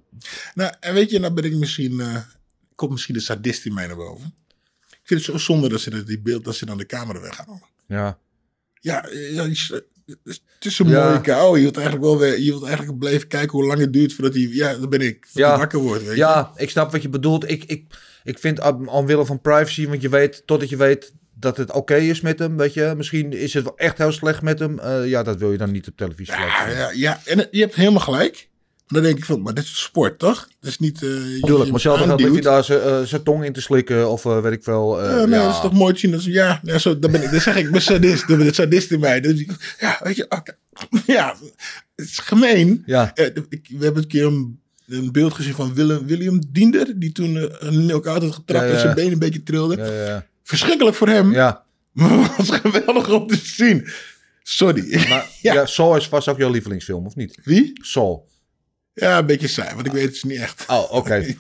Nou, 0.55 0.73
en 0.81 0.95
weet 0.95 1.11
je, 1.11 1.19
nou 1.19 1.33
ben 1.33 1.45
ik 1.45 1.55
misschien. 1.55 2.03
komt 2.75 2.91
misschien 2.91 3.15
de 3.15 3.21
sadist 3.21 3.67
in 3.67 3.75
mij 3.75 3.87
naar 3.87 3.97
boven. 3.97 4.35
Ik 5.05 5.11
vind 5.11 5.27
het 5.27 5.31
zo 5.31 5.39
zonde 5.53 5.69
dat 5.69 5.81
ze 5.81 6.05
die 6.05 6.21
beeld, 6.21 6.45
dat 6.45 6.55
ze 6.55 6.67
dan 6.67 6.79
de 6.79 6.87
camera 6.87 7.21
weghalen. 7.21 7.63
ja. 7.87 8.19
Ja, 8.81 9.07
ja 9.11 9.43
je- 9.43 9.85
het 10.25 10.41
is 10.65 10.79
een 10.79 10.89
Ja. 10.89 11.07
mooie 11.09 11.21
kou. 11.21 11.57
Je 11.57 11.63
wilt 11.63 11.77
eigenlijk 11.77 12.07
wel 12.07 12.19
weer, 12.19 12.39
je 12.41 12.51
wilt 12.51 12.65
eigenlijk 12.65 12.99
blijven 12.99 13.29
kijken 13.29 13.51
hoe 13.59 13.67
lang 13.67 13.81
het 13.81 13.93
duurt 13.93 14.13
voordat 14.15 14.35
hij, 14.35 14.43
ja, 14.51 14.75
dat 14.75 14.91
ben 14.91 15.01
ik, 15.01 15.27
Ja. 15.33 15.59
wakker 15.59 15.79
wordt. 15.79 16.03
Weet 16.03 16.11
je? 16.11 16.17
Ja, 16.17 16.53
ik 16.57 16.71
snap 16.71 16.93
wat 16.93 17.03
je 17.03 17.09
bedoelt. 17.09 17.51
Ik, 17.51 17.65
ik, 17.65 17.85
ik 18.25 18.39
vind 18.39 18.61
om- 18.61 18.89
omwille 18.89 19.27
van 19.27 19.41
privacy, 19.41 19.87
want 19.89 20.03
je 20.03 20.09
weet, 20.09 20.43
totdat 20.47 20.69
je 20.69 20.77
weet 20.77 21.13
dat 21.35 21.57
het 21.57 21.73
oké 21.73 21.97
is 21.97 22.21
met 22.21 22.39
hem, 22.39 22.57
weet 22.57 22.75
je. 22.75 22.93
Misschien 22.97 23.33
is 23.33 23.55
het 23.55 23.65
wel 23.65 23.77
echt 23.77 23.99
heel 23.99 24.13
slecht 24.13 24.43
met 24.43 24.59
hem. 24.59 24.79
Eh, 24.79 25.09
ja, 25.09 25.23
dat 25.23 25.39
wil 25.39 25.53
je 25.53 25.59
dan 25.59 25.71
niet 25.71 25.89
op 25.89 25.97
televisie 25.97 26.35
ja, 26.35 26.91
ja, 26.95 27.21
en 27.25 27.49
je 27.51 27.61
hebt 27.61 27.75
helemaal 27.75 28.01
gelijk. 28.01 28.49
Dan 28.87 29.03
denk 29.03 29.19
ik 29.19 29.25
van, 29.25 29.43
maar 29.43 29.55
dit 29.55 29.65
is 29.65 29.83
sport, 29.83 30.19
toch? 30.19 30.49
Dat 30.61 30.71
is 30.71 30.79
niet... 30.79 30.99
je- 31.01 31.39
Tuurlijk, 31.41 31.71
maar 31.71 31.81
zelf 31.81 31.97
ligt 31.99 32.11
hij 32.19 32.27
aanduwt. 32.27 32.43
daar 32.43 32.65
zijn, 32.65 32.81
eh, 32.81 33.03
zijn 33.03 33.23
tong 33.23 33.45
in 33.45 33.53
te 33.53 33.61
slikken 33.61 34.11
of 34.11 34.25
eh, 34.25 34.41
weet 34.41 34.53
ik 34.53 34.67
eh, 34.67 34.75
Ja, 34.75 35.25
nee, 35.25 35.39
ja. 35.39 35.45
dat 35.45 35.55
is 35.55 35.61
toch 35.61 35.73
mooi 35.73 35.93
te 35.93 35.99
zien. 35.99 36.11
Dat 36.11 36.21
is, 36.21 36.27
ja, 36.27 36.61
ja 36.63 36.79
zo, 36.79 36.99
dan, 36.99 37.11
ben 37.11 37.23
ik, 37.23 37.31
dan 37.31 37.41
zeg 37.41 37.57
ik, 37.57 37.71
ben 37.71 37.83
sadist. 37.83 38.27
Ben 38.27 38.41
ik 38.41 38.55
sadist 38.55 38.91
in 38.91 39.01
mij. 39.01 39.21
Dus 39.21 39.45
ja, 39.81 40.01
weet 40.03 40.17
je, 40.17 40.29
ja, 41.07 41.37
het 41.97 42.09
is 42.09 42.19
gemeen. 42.19 42.83
Ja. 42.87 43.11
Ik, 43.17 43.69
we 43.79 43.85
hebben 43.85 44.03
een 44.03 44.09
keer 44.09 44.25
een, 44.27 44.61
een 44.87 45.13
beeld 45.13 45.35
gezien 45.35 45.55
van 45.55 45.75
Willem, 45.75 46.07
William 46.07 46.41
Diender. 46.49 46.93
Die 46.99 47.13
toen 47.13 47.37
een 47.67 47.87
knock-out 47.87 48.23
had 48.23 48.35
getrapt 48.35 48.71
en 48.71 48.81
zijn 48.81 48.95
been 48.95 49.13
een 49.13 49.19
beetje 49.19 49.43
trilde. 49.43 50.23
Verschrikkelijk 50.43 50.97
voor 50.97 51.09
hem. 51.09 51.33
ja. 51.33 51.63
Maar 51.93 52.35
was 52.37 52.51
geweldig 52.51 53.09
om 53.11 53.27
te 53.27 53.37
zien. 53.43 53.89
Sorry. 54.43 55.09
Maar 55.09 55.27
Ja. 55.43 55.67
Saw 55.67 55.97
is 55.97 56.09
vast 56.09 56.29
ook 56.29 56.39
jouw 56.39 56.51
lievelingsfilm, 56.51 57.07
of 57.07 57.17
niet? 57.17 57.39
Wie? 57.45 57.73
Saw. 57.83 58.19
Ja, 58.95 59.19
een 59.19 59.27
beetje 59.27 59.49
saai, 59.49 59.75
want 59.75 59.87
ik 59.87 59.93
weet 59.93 60.15
het 60.15 60.25
niet 60.25 60.41
echt. 60.41 60.65
Oh, 60.69 60.93
oké. 60.93 61.25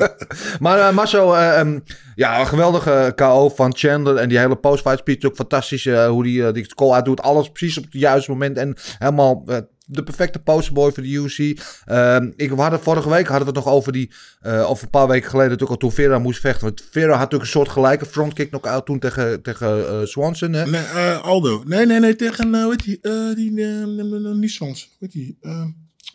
maar 0.60 0.78
uh, 0.78 0.92
Marcel, 0.92 1.38
ehm, 1.38 1.78
ja, 2.14 2.40
een 2.40 2.46
geweldige 2.46 3.12
KO 3.16 3.48
van 3.48 3.76
Chandler. 3.76 4.16
En 4.16 4.28
die 4.28 4.38
hele 4.38 4.56
post-fight 4.56 4.98
speech 4.98 5.22
ook 5.24 5.36
fantastisch. 5.36 5.86
eh, 5.86 6.08
hoe 6.08 6.22
die, 6.22 6.52
die 6.52 6.74
call 6.74 6.92
uitdoet. 6.92 7.22
Alles 7.22 7.50
precies 7.50 7.78
op 7.78 7.84
het 7.84 7.92
juiste 7.92 8.30
moment. 8.30 8.56
En 8.56 8.76
helemaal 8.98 9.44
de 9.86 10.02
perfecte 10.02 10.38
posterboy 10.38 10.92
voor 10.92 11.02
de 11.02 11.08
UFC. 11.08 11.60
Ehm, 11.84 12.30
ik, 12.36 12.50
we 12.50 12.60
hadden, 12.60 12.80
vorige 12.80 13.08
week 13.08 13.26
hadden 13.26 13.46
we 13.48 13.58
het 13.58 13.64
nog 13.64 13.74
over 13.74 13.92
die... 13.92 14.12
eh, 14.40 14.66
of 14.68 14.82
een 14.82 14.90
paar 14.90 15.08
weken 15.08 15.30
geleden 15.30 15.50
natuurlijk 15.50 15.82
al 15.82 15.88
toen 15.88 15.96
Vera 16.04 16.18
moest 16.18 16.40
vechten. 16.40 16.66
Want 16.66 16.84
Vera 16.90 17.10
had 17.10 17.18
natuurlijk 17.18 17.42
een 17.42 17.56
soort 17.56 17.68
gelijke 17.68 18.06
frontkick 18.06 18.48
knock-out 18.48 18.86
toen 18.86 18.98
tegen, 18.98 19.42
tegen 19.42 20.08
Swanson. 20.08 20.52
Hè? 20.52 20.66
Nee, 20.66 20.82
Aldo. 21.22 21.62
Nee, 21.66 21.86
nee, 21.86 22.00
nee, 22.00 22.16
tegen, 22.16 22.54
uh, 22.54 22.68
heet 22.68 22.84
die, 22.84 22.98
uh, 23.02 23.34
die 23.34 23.50
uh, 23.50 24.34
niet 24.34 24.50
Swans. 24.50 24.82
Hoe 24.98 25.08
heet 25.08 25.12
die? 25.12 25.38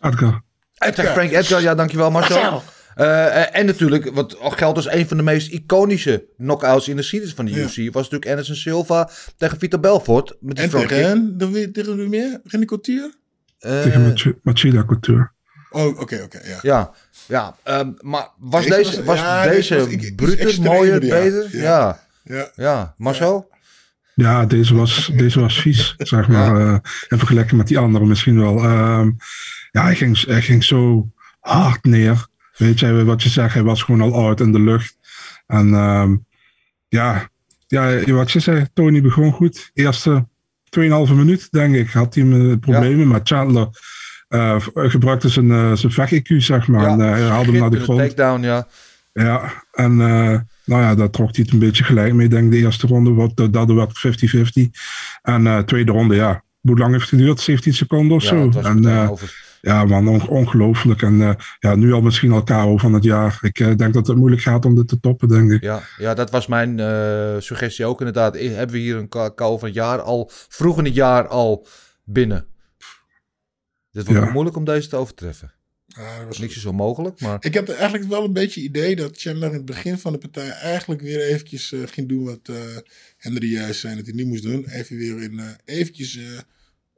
Edgar. 0.02 0.42
Edgar. 0.78 1.14
Frank 1.14 1.32
Edgar, 1.32 1.62
ja, 1.62 1.76
dankjewel 1.76 2.12
Marcel. 2.12 2.42
Marcel. 2.42 2.64
Uh, 2.98 3.56
en 3.58 3.66
natuurlijk, 3.66 4.10
wat 4.14 4.36
geldt 4.40 4.78
als 4.78 4.90
een 4.92 5.08
van 5.08 5.18
de 5.18 5.24
meest 5.24 5.52
iconische 5.52 6.26
knockouts 6.38 6.88
in 6.88 6.96
de 6.96 7.02
geschiedenis 7.02 7.36
van 7.36 7.46
de 7.46 7.52
Ja. 7.52 7.58
UFC, 7.58 7.76
was 7.76 8.04
natuurlijk 8.04 8.30
Anderson 8.30 8.56
Silva 8.56 9.10
tegen 9.38 9.60
Vitor 9.60 9.80
Belfort. 9.80 10.36
Met 10.40 10.56
die 10.56 10.66
en 10.66 10.72
kick. 10.72 10.88
tegen, 10.88 11.38
de, 11.38 11.72
tegen 11.72 11.98
wie 11.98 12.08
meer? 12.10 12.40
René 12.44 12.66
Couture? 12.66 13.14
Uh, 13.60 13.82
Tegen 13.82 14.02
Mach- 14.02 14.34
Machida 14.44 14.84
Couture. 14.86 15.30
Oh, 15.70 16.00
oké, 16.00 16.22
oké, 16.24 16.40
ja. 16.48 16.60
Ja, 16.62 16.92
ja 17.28 17.56
ehm, 17.64 17.92
maar 18.00 18.28
was 18.40 18.66
Ik 18.66 18.72
deze, 18.72 18.96
was- 18.96 19.06
was 19.06 19.18
ja, 19.20 19.44
deze 19.48 19.76
was- 19.76 19.88
ik- 19.88 20.58
mooier, 20.60 21.04
ja. 21.06 21.20
beter? 21.20 21.48
Ja. 21.58 21.62
Ja, 22.24 22.36
ja. 22.36 22.52
Ja. 22.56 22.94
Marcel? 22.98 23.50
Ja, 24.18 24.46
deze 24.46 24.76
was, 24.76 25.10
deze 25.16 25.40
was 25.40 25.62
vies, 25.62 25.94
zeg 25.98 26.28
maar. 26.28 26.60
eh, 26.60 26.78
in 27.08 27.18
vergelijking 27.18 27.58
met 27.58 27.68
die 27.68 27.78
andere 27.78 28.06
misschien 28.06 28.40
wel. 28.40 28.64
Ehm, 28.64 29.12
ja, 29.72 29.82
hij 29.84 29.96
ging, 29.96 30.26
hij 30.26 30.42
ging 30.42 30.64
zo 30.64 31.12
hard 31.40 31.84
neer. 31.84 32.28
Weet 32.58 32.80
je, 32.80 33.04
wat 33.06 33.24
je 33.24 33.30
zegt, 33.30 33.54
hij 33.54 33.64
was 33.64 33.84
gewoon 33.84 34.02
al 34.02 34.28
uit 34.28 34.40
in 34.40 34.52
de 34.52 34.60
lucht. 34.60 34.98
En 35.48 35.74
ehm, 35.74 36.16
ja, 36.88 37.30
ja, 37.68 38.04
wat 38.12 38.32
je 38.32 38.40
zei, 38.40 38.68
Tony 38.74 39.02
begon 39.02 39.32
goed. 39.32 39.72
Eerste 39.74 40.28
2,5 40.80 41.14
minuut, 41.14 41.48
denk 41.52 41.76
ik, 41.76 41.90
had 41.90 42.16
hij 42.16 42.24
me 42.24 42.58
problemen. 42.58 43.08
Maar 43.08 43.22
Chandler 43.24 43.68
eh, 44.28 44.56
gebruikte 44.74 45.30
zijn, 45.30 45.52
eh 45.52 45.72
zijn 45.74 45.92
vecht-IQ, 45.92 46.36
zeg 46.38 46.68
maar. 46.68 46.86
en 46.88 47.00
hij 47.00 47.22
haalde 47.22 47.52
hem 47.52 47.60
naar 47.60 47.70
de 47.70 47.80
grond. 47.80 48.00
takedown, 48.00 48.42
ja. 48.44 48.68
Ja, 49.14 49.64
en 49.72 50.00
nou 50.68 50.82
ja, 50.82 50.96
daar 50.96 51.10
trok 51.10 51.36
hij 51.36 51.44
het 51.46 51.54
een 51.54 51.60
beetje 51.60 51.84
gelijk 51.84 52.14
mee. 52.14 52.26
Ik 52.26 52.32
denk 52.32 52.52
de 52.52 52.58
eerste 52.58 52.88
ronde, 52.88 53.12
wat, 53.14 53.36
dat 53.36 53.54
dat 53.54 53.72
werd 53.72 53.92
50-50. 54.68 54.70
En 55.22 55.48
eh 55.48 55.60
tweede 55.60 55.92
ronde, 55.92 56.16
ja, 56.16 56.44
hoe 56.62 56.78
lang 56.78 56.92
heeft 56.92 57.10
het 57.10 57.20
geduurd? 57.20 57.40
17 57.40 57.74
seconden 57.74 58.16
of 58.18 58.24
Ja, 58.24 58.30
zo. 58.30 58.36
En, 58.60 58.76
meteen 58.76 58.86
eh, 58.86 59.12
ja, 59.62 59.86
man, 59.86 60.08
on- 60.08 60.28
ongelooflijk. 60.28 61.02
En 61.02 61.22
eh, 61.22 61.34
ja, 61.60 61.76
nu 61.76 61.94
al 61.94 62.02
misschien 62.02 62.32
al 62.32 62.44
KO 62.44 62.78
van 62.78 62.94
het 62.94 63.04
jaar. 63.04 63.38
Ik 63.42 63.78
denk 63.78 63.94
dat 63.94 64.08
het 64.08 64.18
moeilijk 64.18 64.42
gaat 64.42 64.66
om 64.66 64.76
dit 64.76 64.88
te 64.88 65.00
toppen, 65.00 65.28
denk 65.28 65.52
ik. 65.52 65.62
Ja, 65.62 65.82
ja, 65.98 66.14
dat 66.14 66.32
was 66.32 66.48
mijn 66.48 66.80
suggestie 67.42 67.86
ook 67.86 68.00
inderdaad. 68.00 68.40
Hebben 68.40 68.76
we 68.76 68.82
hier 68.82 68.96
een 68.98 69.10
kou 69.36 69.60
van 69.60 69.68
het 69.68 69.74
jaar 69.74 70.02
al, 70.02 70.32
vroeg 70.32 70.78
in 70.78 70.86
het 70.86 70.96
jaar 70.96 71.28
al 71.28 71.68
binnen? 72.04 72.46
Dit 73.92 74.06
wordt 74.08 74.26
Ja. 74.26 74.32
moeilijk 74.32 74.56
om 74.56 74.66
deze 74.66 74.88
te 74.90 74.96
overtreffen. 74.96 75.52
Ja, 75.88 76.26
was 76.26 76.38
Niks 76.38 76.56
is 76.56 76.65
onmogelijk, 76.65 77.19
maar 77.21 77.38
Ik 77.39 77.54
heb 77.54 77.69
eigenlijk 77.69 78.04
wel 78.10 78.23
een 78.23 78.34
beetje 78.34 78.62
het 78.62 78.69
idee 78.69 78.95
dat 78.95 79.17
Chandler 79.17 79.50
in 79.50 79.56
het 79.56 79.65
begin 79.65 79.97
van 79.97 80.12
de 80.12 80.17
partij 80.17 80.50
eigenlijk 80.50 81.02
weer 81.02 81.21
eventjes 81.21 81.71
eh, 81.71 81.80
ging 81.86 82.10
doen 82.10 82.23
wat 82.23 82.39
eh, 82.43 82.56
Henry 83.17 83.52
juist 83.52 83.80
zei 83.80 83.95
dat 83.95 84.06
hij 84.06 84.15
niet 84.15 84.28
moest 84.28 84.43
doen. 84.43 84.65
Even 84.69 84.97
weer 84.97 85.21
in, 85.21 85.39
eh, 85.39 85.45
eventjes 85.65 86.19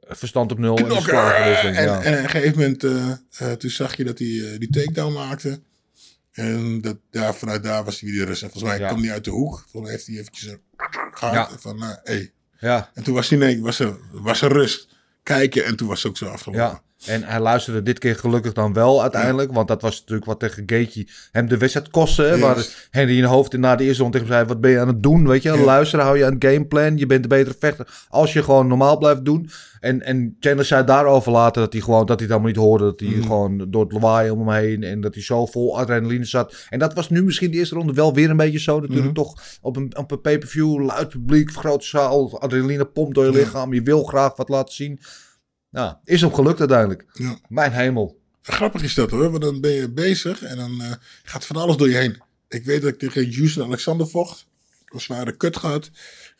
verstand 0.00 0.52
op 0.52 0.58
nul 0.58 0.76
en 0.78 0.84
een. 0.84 0.90
En, 0.90 1.84
Ja. 1.84 2.02
en 2.02 2.12
op 2.18 2.22
een 2.24 2.28
gegeven 2.30 2.58
moment, 2.58 2.80
toen 3.60 3.70
zag 3.70 3.96
je 3.96 4.04
dat 4.04 4.18
hij 4.18 4.58
die 4.58 4.70
takedown 4.70 5.12
maakte. 5.12 5.60
En 6.30 6.80
dat, 6.80 6.96
daar, 7.10 7.34
vanuit 7.34 7.62
daar 7.62 7.84
was 7.84 8.00
hij 8.00 8.10
weer 8.10 8.24
rust. 8.26 8.42
En 8.42 8.50
volgens 8.50 8.72
mij 8.72 8.80
Ja. 8.82 8.88
kwam 8.88 9.02
hij 9.02 9.12
uit 9.12 9.24
de 9.24 9.30
hoek. 9.30 9.54
Volgens 9.58 9.82
mij 9.82 9.90
heeft 9.90 10.06
hij 10.06 10.16
eventjes 10.18 10.46
eh, 10.48 10.54
gehad. 11.12 11.34
Ja. 11.34 11.58
Van, 11.58 11.82
hey. 12.04 12.32
ja, 12.58 12.90
En 12.94 13.02
toen 13.02 13.14
was 13.14 13.28
hij, 13.28 13.38
nee, 13.38 13.60
was 13.60 13.78
er, 13.78 13.96
was 14.12 14.42
er 14.42 14.52
rust. 14.52 14.88
Kijken 15.22 15.64
en 15.64 15.76
toen 15.76 15.88
was 15.88 16.02
het 16.02 16.10
ook 16.10 16.16
zo 16.18 16.26
afgelopen. 16.26 16.62
ja. 16.64 16.82
En 17.06 17.22
hij 17.22 17.40
luisterde 17.40 17.82
dit 17.82 17.98
keer 17.98 18.16
gelukkig 18.16 18.52
dan 18.52 18.72
wel 18.72 19.02
uiteindelijk. 19.02 19.52
Want 19.52 19.68
dat 19.68 19.82
was 19.82 19.98
natuurlijk 20.00 20.26
wat 20.26 20.40
tegen 20.40 20.62
Gaethje 20.66 21.06
hem 21.32 21.48
de 21.48 21.58
wedstrijd 21.58 21.90
kostte. 21.90 22.22
Waar 22.38 22.54
Juist. 22.54 22.88
Henry 22.90 23.18
in 23.18 23.24
hoofd 23.24 23.56
na 23.56 23.76
de 23.76 23.84
eerste 23.84 24.02
ronde 24.02 24.18
tegen 24.18 24.32
hem 24.34 24.44
zei... 24.44 24.52
Wat 24.52 24.60
ben 24.60 24.70
je 24.70 24.80
aan 24.80 24.88
het 24.88 25.02
doen? 25.02 25.28
Weet 25.28 25.42
je, 25.42 25.58
luisteren, 25.58 26.04
hou 26.04 26.18
je 26.18 26.24
aan 26.24 26.34
het 26.34 26.44
gameplan. 26.44 26.96
Je 26.96 27.06
bent 27.06 27.22
een 27.22 27.28
betere 27.28 27.56
vechter 27.58 28.04
als 28.08 28.32
je 28.32 28.42
gewoon 28.42 28.66
normaal 28.66 28.98
blijft 28.98 29.24
doen. 29.24 29.50
En, 29.80 30.02
en 30.02 30.36
Chandler 30.40 30.64
zei 30.64 30.84
daarover 30.84 31.32
later 31.32 31.62
dat 31.62 31.72
hij 31.72 31.82
gewoon 31.82 32.06
dat 32.06 32.18
hij 32.18 32.22
het 32.28 32.30
allemaal 32.30 32.48
niet 32.50 32.60
hoorde. 32.60 32.84
Dat 32.84 33.00
hij 33.00 33.08
Mhm. 33.08 33.22
gewoon 33.22 33.66
door 33.70 33.82
het 33.82 33.92
lawaai 33.92 34.30
om 34.30 34.48
hem 34.48 34.62
heen. 34.62 34.82
En 34.82 35.00
dat 35.00 35.14
hij 35.14 35.22
zo 35.22 35.46
vol 35.46 35.78
adrenaline 35.78 36.24
zat. 36.24 36.54
En 36.68 36.78
dat 36.78 36.94
was 36.94 37.10
nu 37.10 37.22
misschien 37.22 37.50
de 37.50 37.56
eerste 37.56 37.74
ronde 37.74 37.92
wel 37.92 38.14
weer 38.14 38.30
een 38.30 38.36
beetje 38.36 38.58
zo. 38.58 38.74
Natuurlijk 38.80 39.04
Mhm. 39.06 39.14
toch 39.14 39.42
op 39.60 39.76
een, 39.76 39.96
op 39.96 40.10
een 40.10 40.20
pay-per-view, 40.20 40.78
luid 40.84 41.08
publiek, 41.08 41.50
grote 41.50 41.86
zaal. 41.86 42.40
Adrenaline 42.40 42.84
pompt 42.84 43.14
door 43.14 43.24
je 43.24 43.32
lichaam. 43.32 43.74
Je 43.74 43.82
wil 43.82 44.04
graag 44.04 44.36
wat 44.36 44.48
laten 44.48 44.74
zien. 44.74 45.00
Nou, 45.70 45.94
is 46.04 46.20
hem 46.20 46.34
gelukt 46.34 46.58
uiteindelijk. 46.58 47.04
Ja. 47.12 47.38
Mijn 47.48 47.72
hemel. 47.72 48.20
Grappig 48.42 48.82
is 48.82 48.94
dat 48.94 49.10
hoor, 49.10 49.30
want 49.30 49.42
dan 49.42 49.60
ben 49.60 49.70
je 49.70 49.90
bezig 49.90 50.42
en 50.42 50.56
dan 50.56 50.82
eh, 50.82 50.92
gaat 51.22 51.46
van 51.46 51.56
alles 51.56 51.76
door 51.76 51.88
je 51.88 51.96
heen. 51.96 52.22
Ik 52.48 52.64
weet 52.64 52.82
dat 52.82 52.92
ik 52.92 52.98
tegen 52.98 53.34
Houston 53.34 53.64
Alexander 53.64 54.08
vocht. 54.08 54.46
Een 54.84 55.00
zware 55.00 55.36
kut 55.36 55.56
gehad, 55.56 55.90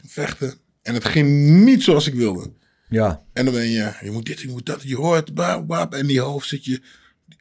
vechten. 0.07 0.59
En 0.83 0.95
het 0.95 1.05
ging 1.05 1.49
niet 1.65 1.83
zoals 1.83 2.07
ik 2.07 2.15
wilde. 2.15 2.53
Ja, 2.89 3.25
En 3.33 3.45
dan 3.45 3.55
ben 3.55 3.69
je, 3.69 3.93
je 4.01 4.11
moet 4.11 4.27
dit, 4.27 4.41
je 4.41 4.49
moet 4.49 4.67
dat, 4.67 4.83
je 4.83 4.97
hoort, 4.97 5.35
bap, 5.35 5.67
bap, 5.67 5.95
en 5.95 6.01
in 6.01 6.15
je 6.15 6.21
hoofd 6.21 6.49
zit 6.49 6.65
je, 6.65 6.83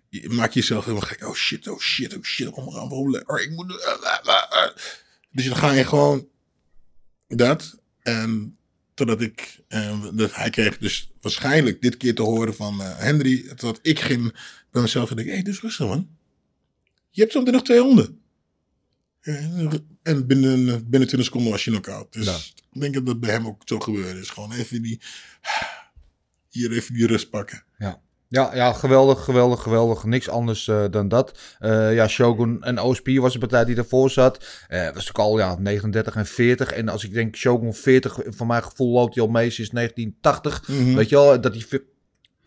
je 0.09 0.29
maak 0.29 0.51
je 0.51 0.59
jezelf 0.59 0.85
helemaal 0.85 1.07
gek. 1.07 1.27
Oh 1.27 1.33
shit, 1.33 1.67
oh 1.67 1.79
shit, 1.79 2.17
oh 2.17 2.23
shit, 2.23 2.57
aan, 2.57 2.89
rollen. 2.89 3.29
Oh, 3.29 3.39
ik 3.39 3.51
moet, 3.51 3.85
ah, 3.85 4.49
ah. 4.49 4.75
Dus 5.31 5.45
dan 5.45 5.55
ga 5.55 5.71
je 5.71 5.85
gewoon 5.85 6.27
dat. 7.27 7.79
En 8.01 8.57
totdat 8.99 9.21
ik, 9.21 9.59
eh, 9.67 10.05
dat 10.13 10.35
hij 10.35 10.49
kreeg 10.49 10.77
dus 10.77 11.11
waarschijnlijk 11.21 11.81
dit 11.81 11.97
keer 11.97 12.15
te 12.15 12.21
horen 12.21 12.55
van 12.55 12.81
eh, 12.81 12.97
Henry, 12.97 13.47
totdat 13.47 13.79
ik 13.81 13.99
ging 13.99 14.33
bij 14.71 14.81
mezelf 14.81 15.09
en 15.09 15.15
denk, 15.15 15.27
hé, 15.27 15.33
hey, 15.33 15.43
dus 15.43 15.61
rustig 15.61 15.87
man. 15.87 16.09
Je 17.09 17.21
hebt 17.21 17.33
zometeen 17.33 17.53
nog 17.53 17.63
twee 17.63 17.79
honden. 17.81 18.19
En 20.01 20.27
binnen, 20.27 20.65
binnen 20.89 21.07
20 21.07 21.23
seconden 21.23 21.51
was 21.51 21.63
je 21.63 21.71
knock-out. 21.71 22.13
Dus 22.13 22.25
Ja. 22.25 22.35
ik 22.71 22.79
denk 22.81 22.93
dat 22.93 23.05
dat 23.05 23.19
bij 23.19 23.29
hem 23.31 23.47
ook 23.47 23.61
zo 23.65 23.79
gebeurde. 23.79 24.19
Dus 24.19 24.29
gewoon 24.29 24.51
even 24.51 24.81
die, 24.81 24.99
hier 26.49 26.71
even 26.71 26.93
die 26.93 27.07
rust 27.07 27.29
pakken. 27.29 27.63
ja. 27.77 28.01
Ja, 28.31 28.55
ja, 28.55 28.73
geweldig, 28.73 29.23
geweldig, 29.23 29.61
geweldig. 29.61 30.03
Niks 30.03 30.29
anders 30.29 30.67
eh, 30.67 30.83
dan 30.91 31.07
dat. 31.07 31.39
Eh, 31.59 31.93
ja, 31.93 32.07
Shogun 32.07 32.63
en 32.63 32.79
OSP 32.79 33.07
was 33.07 33.33
de 33.33 33.39
partij 33.39 33.65
die 33.65 33.75
daarvoor 33.75 34.09
zat. 34.09 34.37
Eh 34.67 34.79
was 34.79 34.93
natuurlijk 34.93 35.17
al 35.17 35.37
ja, 35.37 35.55
39 35.59 36.15
en 36.15 36.25
40. 36.25 36.71
En 36.71 36.89
als 36.89 37.03
ik 37.03 37.13
denk 37.13 37.35
Shogun 37.35 37.73
40, 37.73 38.19
van 38.25 38.47
mijn 38.47 38.63
gevoel 38.63 38.93
loopt 38.93 39.15
hij 39.15 39.23
al 39.23 39.29
mee 39.29 39.49
sinds 39.49 39.71
1980. 39.71 40.67
Mhm. 40.67 40.95
Weet 40.95 41.09
je 41.09 41.15
wel, 41.15 41.41
dat 41.41 41.53
hij 41.53 41.81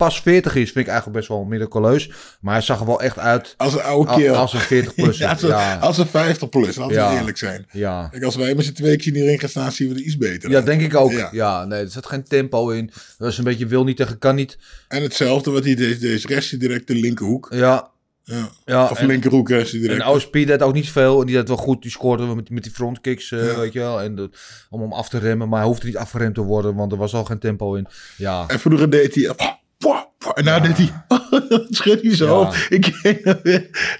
pas 0.03 0.21
40 0.21 0.55
is, 0.55 0.71
vind 0.71 0.85
ik 0.85 0.91
eigenlijk 0.91 1.17
best 1.17 1.27
wel 1.29 1.43
miraculeus. 1.43 2.11
Maar 2.41 2.53
hij 2.53 2.63
zag 2.63 2.79
er 2.79 2.85
wel 2.85 3.01
echt 3.01 3.19
uit 3.19 3.53
Als 3.57 3.73
een 3.73 3.81
oude 3.81 4.31
als, 4.31 4.53
een 4.53 4.59
40 4.59 4.95
plus. 4.95 5.17
Ja, 5.23 5.29
als, 5.31 5.41
een, 5.41 5.47
ja, 5.49 5.75
als 5.77 5.97
een 5.97 6.07
50 6.07 6.49
plus, 6.49 6.75
laten 6.75 6.95
we 7.09 7.17
eerlijk 7.17 7.37
zijn. 7.37 7.65
ja. 7.71 8.07
Kijk, 8.11 8.23
als 8.23 8.35
wij 8.35 8.55
met 8.55 8.65
z'n 8.65 8.73
tweeën 8.73 8.97
in 8.99 9.13
die 9.13 9.25
ring 9.25 9.39
gaan 9.39 9.49
staan, 9.49 9.71
zien 9.71 9.89
we 9.89 9.95
er 9.95 10.01
iets 10.01 10.17
beter 10.17 10.49
ja, 10.49 10.55
uit. 10.55 10.65
denk 10.65 10.81
ik 10.81 10.95
ook. 10.95 11.11
Ja. 11.31 11.65
Nee, 11.65 11.81
er 11.81 11.89
zat 11.89 12.05
geen 12.05 12.23
tempo 12.23 12.69
in. 12.69 12.85
Dat 12.85 12.95
was 13.17 13.37
een 13.37 13.43
beetje 13.43 13.65
wil 13.65 13.83
niet 13.83 13.97
tegen 13.97 14.17
kan 14.19 14.35
niet. 14.35 14.57
En 14.87 15.01
hetzelfde 15.01 15.51
wat 15.51 15.63
hij 15.63 15.75
deed, 15.75 16.01
deze 16.01 16.27
rest 16.27 16.59
direct 16.59 16.87
de 16.87 16.95
linkerhoek. 16.95 17.47
Ja, 17.53 17.91
Ja. 18.23 18.49
ja. 18.65 18.87
Of 18.89 18.99
en- 18.99 19.07
linkerhoek 19.07 19.49
rest 19.49 19.71
hij 19.71 19.79
direct. 19.81 20.01
En 20.01 20.07
OSP 20.07 20.33
deed 20.33 20.61
ook 20.61 20.73
niet 20.73 20.89
veel. 20.89 21.19
En 21.19 21.25
die 21.25 21.35
deed 21.35 21.47
wel 21.47 21.57
goed. 21.57 21.81
Die 21.81 21.91
scoorde 21.91 22.25
met, 22.35 22.49
met 22.49 22.63
die 22.63 22.71
frontkicks, 22.71 23.31
eh, 23.31 23.45
Ja. 23.51 23.59
weet 23.59 23.73
je 23.73 23.79
wel. 23.79 24.01
En 24.01 24.15
dat- 24.15 24.35
om 24.69 24.81
hem 24.81 24.93
af 24.93 25.09
te 25.09 25.17
remmen. 25.17 25.49
Maar 25.49 25.59
hij 25.59 25.67
hoefde 25.67 25.85
niet 25.87 25.97
afgeremd 25.97 26.35
te 26.35 26.41
worden. 26.41 26.75
Want 26.75 26.91
er 26.91 26.97
was 26.97 27.13
al 27.13 27.23
geen 27.25 27.39
tempo 27.39 27.73
in. 27.75 27.87
Ja, 28.17 28.43
En 28.47 28.59
vroeger 28.59 28.89
deed 28.89 29.15
hij... 29.15 29.35
pwa, 29.83 30.09
pwa, 30.17 30.31
pwa, 30.31 30.33
en 30.33 30.43
nou 30.43 30.61
deed 30.61 30.77
hij... 30.77 30.91
Schud 31.69 32.01
hij 32.01 32.15
zo. 32.15 32.41
Ja. 32.41 32.53
Ik 32.69 32.85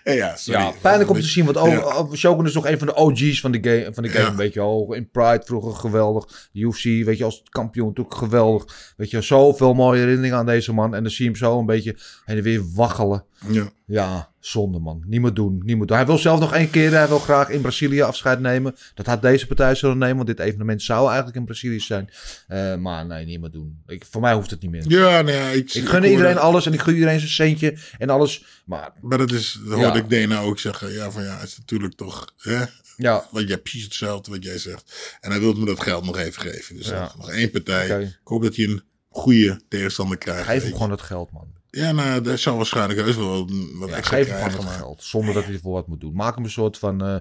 ja, 0.04 0.36
sorry. 0.36 0.60
ja 0.60 0.74
pijnlijk 0.82 1.10
om 1.10 1.16
te 1.16 1.22
zien. 1.22 1.46
Want 1.46 1.68
Ja. 1.68 2.06
Shogun 2.16 2.46
is 2.46 2.54
nog 2.54 2.68
een 2.68 2.78
van 2.78 2.88
de 2.88 2.96
OG's 2.96 3.40
van 3.40 3.52
de 3.52 3.60
game. 3.62 3.94
Van 3.94 4.04
de 4.04 4.10
game. 4.10 4.36
Weet 4.36 4.54
je 4.54 4.60
wel. 4.60 4.94
In 4.94 5.10
Pride 5.10 5.42
vroeger 5.46 5.74
geweldig. 5.74 6.50
UFC, 6.54 6.84
weet 6.84 7.18
je, 7.18 7.24
als 7.24 7.44
kampioen 7.50 7.88
natuurlijk 7.88 8.16
geweldig. 8.16 8.94
Weet 8.98 9.10
je, 9.10 9.22
zoveel 9.22 9.74
mooie 9.74 10.00
herinneringen 10.00 10.38
aan 10.38 10.46
deze 10.46 10.74
man. 10.74 10.96
En 10.96 11.04
dan 11.04 11.12
zie 11.12 11.26
je 11.26 11.32
hem 11.32 11.40
zo 11.40 11.60
een 11.60 11.66
beetje 11.66 11.96
heen 12.26 12.38
en 12.38 12.44
weer 12.44 12.62
waggelen. 12.76 13.26
Ja. 13.48 13.70
Ja, 13.86 14.33
zonde 14.46 14.80
man. 14.80 15.04
Niet 15.06 15.22
meer 15.22 15.34
doen. 15.34 15.62
Niet 15.66 15.78
meer 15.78 15.86
doen. 15.88 15.98
Hij 15.98 16.06
wil 16.06 16.18
zelf 16.18 16.40
nog 16.40 16.54
één 16.54 16.70
keer. 16.70 16.92
Hij 16.92 17.08
wil 17.08 17.20
graag 17.20 17.50
in 17.50 17.62
Brazilië 17.62 18.02
afscheid 18.02 18.40
nemen. 18.40 18.76
Dat 18.94 19.06
had 19.06 19.22
deze 19.22 19.48
partij 19.48 19.76
zullen 19.76 19.98
nemen. 19.98 20.16
Want 20.16 20.28
dit 20.28 20.40
evenement 20.40 20.82
zou 20.82 21.06
eigenlijk 21.08 21.36
in 21.38 21.46
Brazilië 21.46 21.80
zijn. 21.80 22.10
Eh, 22.48 22.76
maar 22.76 23.06
nee, 23.06 23.26
niet 23.26 23.42
meer 23.42 23.50
doen. 23.50 23.82
Ik, 23.88 24.06
voor 24.10 24.22
mij 24.22 24.34
hoeft 24.34 24.50
het 24.50 24.62
niet 24.62 24.72
meer. 24.72 24.84
Ja, 24.88 25.22
nee, 25.22 25.58
ik, 25.58 25.74
Ik 25.74 25.86
gun 25.88 26.04
iedereen 26.04 26.38
alles. 26.38 26.66
En 26.66 26.74
ik 26.74 26.80
gun 26.82 26.94
iedereen 26.94 27.20
zijn 27.20 27.32
centje. 27.32 27.78
En 27.98 28.10
alles. 28.10 28.46
Maar 28.66 28.92
Maar 29.02 29.18
dat 29.18 29.32
is, 29.32 29.60
dat 29.66 29.74
hoorde 29.80 29.98
Ja. 29.98 30.04
ik 30.04 30.10
Dana 30.10 30.40
ook 30.42 30.60
zeggen. 30.60 30.92
Ja, 30.94 31.12
van 31.12 31.24
ja, 31.24 31.38
het 31.38 31.48
is 31.50 31.58
natuurlijk 31.58 31.94
toch... 31.96 32.34
Hè, 32.38 32.64
ja, 32.98 33.28
wat 33.32 33.48
jij 33.48 33.58
precies 33.58 33.84
hetzelfde 33.84 34.32
wat 34.32 34.44
jij 34.44 34.58
zegt. 34.58 35.18
En 35.22 35.32
hij 35.32 35.40
wilde 35.40 35.60
me 35.60 35.66
dat 35.66 35.80
geld 35.82 36.06
nog 36.06 36.18
even 36.18 36.42
geven. 36.42 36.76
Dus 36.76 36.88
Ja. 36.88 37.12
nog- 37.18 37.30
één 37.30 37.52
partij. 37.52 37.86
Oké. 37.86 38.00
Ik 38.04 38.18
hoop 38.24 38.44
dat 38.44 38.56
hij 38.56 38.66
een 38.66 38.82
goede 39.10 39.62
tegenstander 39.70 40.18
krijgt. 40.18 40.46
geef 40.48 40.60
hem 40.62 40.68
je. 40.70 40.74
gewoon 40.76 40.92
het 40.92 41.02
geld 41.02 41.32
man. 41.32 41.48
Ja, 41.76 41.92
nou, 41.92 42.22
dat 42.22 42.40
zal 42.40 42.56
waarschijnlijk 42.58 43.00
heus 43.00 43.16
wel 43.16 43.48
wat, 43.80 43.90
Ja, 43.90 43.96
extra 43.96 44.18
geef 44.18 44.28
hem 44.28 44.38
krijgen. 44.38 44.64
maar- 44.64 44.74
geld. 44.74 45.04
Zonder 45.04 45.34
dat 45.34 45.44
hij 45.44 45.54
ervoor 45.54 45.74
wat 45.74 45.88
moet 45.88 46.02
doen. 46.02 46.14
Maak 46.16 46.36
hem 46.36 46.44
een 46.44 46.50
soort 46.50 46.78
van 46.78 47.04
eh, 47.06 47.16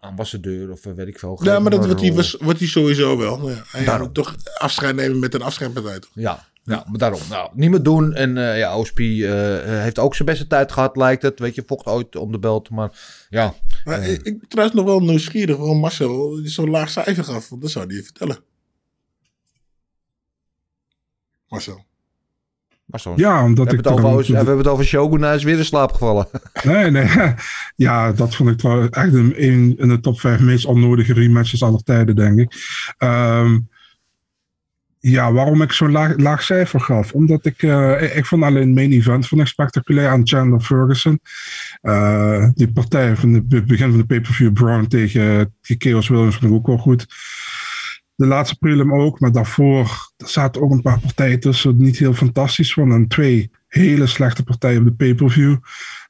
ambassadeur. 0.00 0.70
Of 0.70 0.86
eh, 0.86 0.92
weet 0.92 1.06
ik 1.06 1.18
veel. 1.18 1.36
Geef 1.36 1.46
Ja, 1.46 1.58
maar 1.58 1.70
dat 1.70 1.84
wordt 1.86 2.00
hij, 2.00 2.12
was- 2.12 2.36
wordt 2.40 2.58
hij 2.58 2.68
sowieso 2.68 3.16
wel. 3.18 3.48
Ja, 3.50 3.62
hij 3.66 3.84
Daarom. 3.84 4.12
toch 4.12 4.36
afscheid 4.58 4.94
nemen 4.96 5.18
met 5.18 5.34
een 5.34 5.42
afscheidpartij. 5.42 5.98
Toch? 5.98 6.10
Ja, 6.14 6.46
ja, 6.62 6.84
maar 6.88 6.98
daarom. 6.98 7.20
Nou, 7.30 7.50
niet 7.54 7.70
meer 7.70 7.82
doen. 7.82 8.14
En 8.14 8.36
eh, 8.38 8.58
ja, 8.58 8.76
OSP 8.78 8.98
heeft 8.98 9.98
ook 9.98 10.14
zijn 10.14 10.28
beste 10.28 10.46
tijd 10.46 10.72
gehad, 10.72 10.96
lijkt 10.96 11.22
het. 11.22 11.38
Weet 11.38 11.54
je, 11.54 11.62
vocht 11.66 11.86
ooit 11.86 12.16
om 12.16 12.32
de 12.32 12.38
belt. 12.38 12.70
Maar 12.70 12.90
ja, 13.30 13.54
Maar 13.84 14.02
ik, 14.08 14.22
ik 14.22 14.38
ben 14.38 14.48
trouwens 14.48 14.76
nog 14.78 14.86
wel 14.86 15.00
nieuwsgierig 15.00 15.56
waarom 15.56 15.78
Marcel 15.78 16.40
zo'n 16.44 16.70
laag 16.70 16.90
cijfer 16.90 17.24
gaf. 17.24 17.48
Want 17.48 17.62
dat 17.62 17.70
zou 17.70 17.86
hij 17.86 17.94
je 17.96 18.02
vertellen. 18.02 18.38
Marcel. 21.48 21.84
Maar. 22.90 23.18
Ja, 23.18 23.44
omdat 23.44 23.70
we, 23.70 23.76
ik... 23.76 23.84
hebben 23.84 24.02
het 24.02 24.12
over, 24.12 24.24
er- 24.24 24.30
we 24.30 24.36
hebben 24.36 24.56
het 24.58 24.66
over 24.68 24.84
Shogun. 24.84 25.22
Hij 25.22 25.34
is 25.34 25.44
weer 25.44 25.58
in 25.58 25.64
slaap 25.64 25.92
gevallen. 25.92 26.26
Nee, 26.62 26.90
nee. 26.90 27.08
Ja, 27.76 28.12
dat 28.12 28.34
vond 28.34 28.50
ik 28.50 28.58
trouwens 28.58 28.90
echt 28.90 29.12
een, 29.14 29.32
een 29.36 29.74
in 29.78 29.88
de 29.88 30.00
top 30.00 30.20
5 30.20 30.40
meest 30.40 30.64
onnodige 30.64 31.12
rematches 31.12 31.62
aller 31.62 31.82
tijden, 31.82 32.16
denk 32.16 32.38
ik. 32.38 32.52
Ehm, 32.98 33.58
Ja, 35.02 35.32
waarom 35.32 35.62
ik 35.62 35.72
zo'n 35.72 35.90
laag, 35.90 36.16
laag 36.16 36.42
cijfer 36.42 36.80
gaf? 36.80 37.12
Omdat 37.12 37.46
ik, 37.46 37.62
eh, 37.62 38.02
ik, 38.02 38.14
ik 38.14 38.26
vond 38.26 38.42
alleen 38.42 38.66
het 38.66 38.74
main 38.74 38.92
event 38.92 39.26
vond 39.28 39.40
ik 39.40 39.46
spectaculair 39.46 40.08
aan 40.08 40.26
Chandler 40.26 40.60
Ferguson. 40.60 41.20
Eh, 41.80 42.48
die 42.54 42.72
partij 42.72 43.16
van 43.16 43.32
het 43.32 43.48
begin 43.66 43.90
van 43.90 43.98
de 43.98 44.06
pay-per-view 44.06 44.52
Brown 44.52 44.86
tegen, 44.86 45.54
tegen 45.60 45.90
Chaos 45.90 46.08
Williams 46.08 46.36
vond 46.36 46.50
ik 46.50 46.56
ook 46.58 46.66
wel 46.66 46.78
goed. 46.78 47.06
De 48.20 48.26
laatste 48.26 48.56
prelim 48.58 48.94
ook, 48.94 49.20
maar 49.20 49.32
daarvoor 49.32 50.12
zaten 50.16 50.62
ook 50.62 50.70
een 50.70 50.82
paar 50.82 51.00
partijen 51.00 51.40
tussen 51.40 51.76
niet 51.76 51.98
heel 51.98 52.12
fantastisch 52.12 52.74
waren. 52.74 52.92
En 52.92 53.08
twee 53.08 53.50
hele 53.68 54.06
slechte 54.06 54.42
partijen 54.42 54.78
op 54.78 54.84
de 54.84 54.92
pay-per-view. 54.92 55.56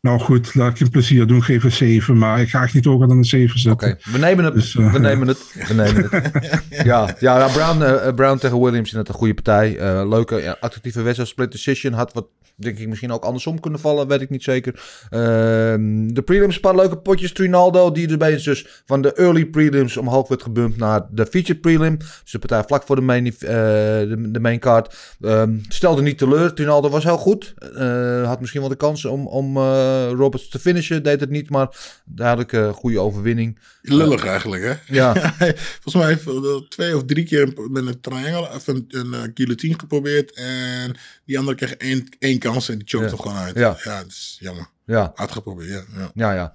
Nou 0.01 0.21
goed, 0.21 0.55
laat 0.55 0.71
ik 0.71 0.81
een 0.81 0.91
plezier 0.91 1.27
doen, 1.27 1.43
geef 1.43 1.65
een 1.65 1.73
7. 1.73 2.19
Maar 2.19 2.41
ik 2.41 2.49
ga 2.49 2.63
echt 2.63 2.75
niet 2.75 2.85
hoger 2.85 3.09
dan 3.09 3.17
een 3.17 3.25
7 3.25 3.59
zetten. 3.59 3.89
Oké, 3.89 4.11
we 4.13 4.19
nemen 4.19 4.45
het. 4.45 4.55
Dus, 4.55 4.77
eh, 4.77 4.93
we 4.93 4.99
nemen 4.99 5.29
het. 5.29 5.53
We 5.69 5.75
nemen 5.75 6.09
het. 6.11 6.33
ja, 6.85 7.17
ja 7.19 7.39
nou, 7.39 7.53
Brown, 7.53 7.83
eh, 7.83 8.15
Brown 8.15 8.39
tegen 8.39 8.61
Williams 8.61 8.89
is 8.89 8.95
net 8.95 9.09
een 9.09 9.15
goede 9.15 9.35
partij. 9.35 9.79
Eh, 9.79 10.09
leuke, 10.09 10.37
ja, 10.37 10.57
attractieve 10.61 11.03
wedstrijd. 11.03 11.31
Split 11.31 11.53
decision 11.53 11.93
had 11.93 12.13
wat, 12.13 12.27
denk 12.55 12.79
ik, 12.79 12.89
misschien 12.89 13.13
ook 13.13 13.25
andersom 13.25 13.61
kunnen 13.61 13.81
vallen. 13.81 14.09
Weet 14.09 14.21
ik 14.21 14.31
niet 14.31 14.43
zeker. 14.43 14.83
Ehm, 15.11 16.09
de 16.09 16.23
prelims, 16.25 16.55
een 16.55 16.61
paar 16.61 16.77
leuke 16.77 16.97
potjes. 16.97 17.33
Trinaldo, 17.33 17.93
die 17.93 18.09
erbij 18.09 18.33
is 18.33 18.43
dus 18.43 18.83
van 18.87 19.03
de 19.03 19.13
early 19.13 19.47
prelims 19.47 19.97
omhoog 19.97 20.29
werd 20.29 20.43
gebumpt 20.43 20.77
naar 20.77 21.07
de 21.11 21.27
featured 21.27 21.61
prelim. 21.61 21.97
Dus 21.97 22.33
de 22.33 22.39
partij 22.39 22.65
vlak 22.67 22.83
voor 22.83 22.97
de 22.97 23.03
main, 23.03 23.27
eh, 23.27 23.33
de, 23.39 24.29
de 24.31 24.41
main 24.41 24.59
card. 24.59 25.17
Ehm, 25.21 25.57
stelde 25.69 26.03
niet 26.03 26.19
teleur. 26.19 26.55
Trinaldo 26.55 26.89
was 26.89 27.05
heel 27.05 27.19
goed. 27.19 27.55
Eh, 27.75 28.27
had 28.27 28.41
misschien 28.41 28.61
wel 28.61 28.71
de 28.71 28.77
kans 28.77 29.05
om, 29.05 29.27
om 29.27 29.57
eh, 29.57 29.90
Roberts 30.09 30.49
te 30.49 30.59
finishen. 30.59 31.03
Deed 31.03 31.21
het 31.21 31.31
niet, 31.31 31.51
maar 31.51 31.77
duidelijk 32.05 32.53
een 32.53 32.73
goede 32.75 33.01
overwinning. 33.01 33.59
Lullig 33.83 34.25
eigenlijk, 34.27 34.63
hè? 34.63 34.95
Ja. 34.95 35.15
Volgens 35.83 35.95
mij 35.95 36.07
heeft 36.07 36.25
hij 36.25 36.65
twee 36.69 36.97
of 36.97 37.05
drie 37.05 37.25
keer 37.25 37.53
met 37.71 37.87
een 37.87 38.01
triangle 38.01 38.49
of 38.55 38.67
een, 38.67 38.85
een 38.89 39.15
eh, 39.15 39.21
guillotine 39.35 39.79
geprobeerd. 39.79 40.33
En 40.35 40.95
die 41.25 41.39
andere 41.39 41.57
kreeg 41.57 41.75
één, 41.75 42.07
één 42.19 42.39
kans 42.39 42.69
en 42.69 42.79
die 42.79 42.89
choked 42.89 43.11
Ja. 43.11 43.17
hem 43.17 43.25
gewoon 43.25 43.43
uit. 43.43 43.55
Ja. 43.57 43.77
ja, 43.85 43.99
dat 43.99 44.07
is 44.11 44.37
jammer. 44.41 44.67
Ja, 44.87 45.13
Uitgeprobeerd, 45.15 45.69
ja. 45.69 45.83
ja. 45.97 46.11
ja, 46.15 46.33
ja. 46.35 46.55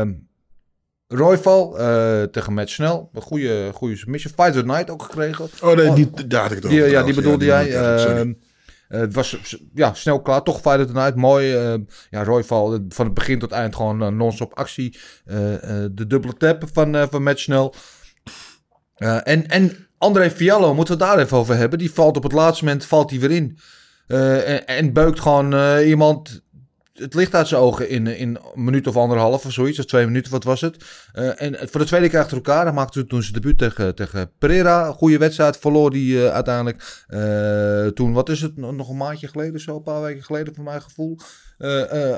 Ehm 0.00 0.12
Royval 1.10 1.78
eh, 1.78 2.22
tegen 2.22 2.52
Matt 2.52 2.70
Snell. 2.70 3.08
Een 3.12 3.22
goede, 3.22 3.70
goede 3.74 3.96
submission. 3.96 4.32
Fight 4.36 4.50
of 4.56 4.60
the 4.60 4.66
Night 4.66 4.90
ook 4.90 5.02
gekregen. 5.02 5.48
Oh, 5.62 5.76
nee, 5.76 5.88
Oh. 5.88 5.94
die, 5.94 6.26
daar 6.26 6.42
had 6.42 6.50
ik 6.50 6.56
het 6.56 6.66
over. 6.66 6.78
Die, 6.82 6.90
ja, 6.90 7.02
die 7.02 7.14
bedoelde 7.14 7.44
Ja, 7.44 7.64
jij. 7.64 8.22
die 8.22 8.38
eh, 8.88 9.00
het 9.00 9.14
was 9.14 9.56
ja, 9.74 9.94
snel 9.94 10.22
klaar. 10.22 10.42
Toch 10.42 10.54
of 10.56 10.62
the 10.62 10.92
Night. 10.92 11.14
Mooi. 11.14 11.54
ehm, 11.54 11.80
ja, 12.10 12.24
Royval 12.24 12.74
eh, 12.74 12.80
van 12.88 13.04
het 13.04 13.14
begin 13.14 13.38
tot 13.38 13.52
eind 13.52 13.76
gewoon 13.76 14.02
eh, 14.02 14.08
non-stop 14.08 14.54
actie. 14.54 14.98
De 15.24 16.06
dubbele 16.06 16.34
tap 16.36 16.64
van, 16.72 17.08
van. 17.10 17.72
Eh, 18.94 19.16
en, 19.22 19.46
en 19.46 19.88
André 19.98 20.30
Fiallo, 20.30 20.74
moeten 20.74 20.98
we 20.98 21.04
daar 21.04 21.18
even 21.18 21.36
over 21.36 21.56
hebben. 21.56 21.78
Die 21.78 21.92
valt 21.92 22.16
op 22.16 22.22
het 22.22 22.32
laatste 22.32 22.64
moment 22.64 22.84
valt 22.84 23.10
hij 23.10 23.20
weer 23.20 23.30
in. 23.30 23.58
En, 24.06 24.66
en 24.66 24.92
beukt 24.92 25.20
gewoon 25.20 25.78
iemand 25.78 26.42
het 26.98 27.14
licht 27.14 27.34
uit 27.34 27.48
zijn 27.48 27.60
ogen 27.60 27.88
in, 27.88 28.06
in 28.06 28.38
een 28.54 28.64
minuut 28.64 28.86
of 28.86 28.96
anderhalf 28.96 29.44
of 29.44 29.52
zoiets. 29.52 29.78
Of 29.78 29.84
twee 29.84 30.06
minuten, 30.06 30.32
wat 30.32 30.44
was 30.44 30.60
het? 30.60 30.84
Eh, 31.12 31.42
en 31.42 31.68
voor 31.68 31.80
de 31.80 31.86
tweede 31.86 32.08
keer 32.08 32.18
achter 32.18 32.36
elkaar. 32.36 32.64
Hij 32.64 32.74
maakte 32.74 33.04
toen 33.04 33.22
zijn 33.22 33.34
debuut 33.34 33.58
tegen, 33.58 33.94
tegen 33.94 34.30
Pereira. 34.38 34.92
Goede 34.92 35.18
wedstrijd. 35.18 35.56
Verloor 35.58 35.90
die 35.90 36.24
eh, 36.24 36.32
uiteindelijk. 36.32 37.04
Eh, 37.06 37.86
toen, 37.86 38.12
wat 38.12 38.28
is 38.28 38.40
het? 38.40 38.56
Nog 38.56 38.88
een 38.88 38.96
maandje 38.96 39.28
geleden 39.28 39.60
zo. 39.60 39.76
Een 39.76 39.82
paar 39.82 40.02
weken 40.02 40.24
geleden 40.24 40.54
voor 40.54 40.64
mijn 40.64 40.82
gevoel. 40.82 41.18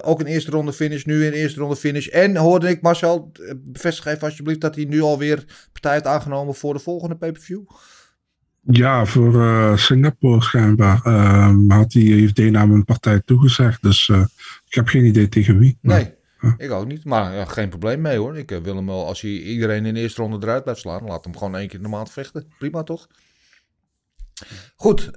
Ook 0.03 0.21
een 0.21 0.27
eerste 0.27 0.51
ronde 0.51 0.73
finish. 0.73 1.05
Nu 1.05 1.27
een 1.27 1.33
eerste 1.33 1.61
ronde 1.61 1.77
finish. 1.77 2.07
En 2.07 2.37
hoorde 2.37 2.69
ik 2.69 2.83
Marcel, 2.83 3.33
bevestig 3.57 4.07
even 4.07 4.23
alsjeblieft 4.23 4.61
dat 4.61 4.75
hij 4.75 4.85
nu 4.85 5.01
alweer 5.01 5.45
partij 5.73 5.93
heeft 5.93 6.07
aangenomen 6.07 6.55
voor 6.55 6.75
de 6.75 6.81
volgende 6.81 7.17
pay-per-view. 7.17 7.63
Ja, 8.63 9.05
voor 9.07 9.41
eh, 9.41 9.77
Singapore 9.77 10.43
schijnbaar. 10.43 11.01
Ehm, 11.05 11.71
had 11.71 11.93
hij, 11.93 12.03
heeft 12.03 12.37
Dana 12.37 12.61
hem 12.61 12.73
een 12.73 12.85
partij 12.85 13.21
toegezegd. 13.25 13.83
Dus 13.83 14.09
eh, 14.09 14.25
ik 14.69 14.75
heb 14.75 14.87
geen 14.89 15.05
idee 15.05 15.29
tegen 15.29 15.59
wie. 15.59 15.79
Maar- 15.83 15.97
Nee, 15.97 16.15
ik 16.57 16.71
ook 16.71 16.87
niet. 16.87 17.05
Maar 17.05 17.35
ja, 17.35 17.45
geen 17.45 17.69
probleem 17.69 18.01
mee 18.01 18.19
hoor. 18.19 18.37
Ik 18.37 18.51
eh, 18.51 18.59
wil 18.59 18.77
hem 18.77 18.87
wel, 18.87 19.07
als 19.07 19.21
hij 19.21 19.31
iedereen 19.31 19.87
in 19.87 19.95
de 19.95 20.01
eerste 20.01 20.23
ronde 20.23 20.47
eruit 20.47 20.63
blijft 20.63 20.81
slaan, 20.81 21.05
laat 21.05 21.25
hem 21.25 21.37
gewoon 21.37 21.57
één 21.57 21.69
keer 21.69 21.77
in 21.77 21.83
de 21.83 21.89
maand 21.91 22.11
vechten. 22.11 22.47
Prima 22.59 22.83
toch? 22.83 23.07
Goed, 24.77 25.11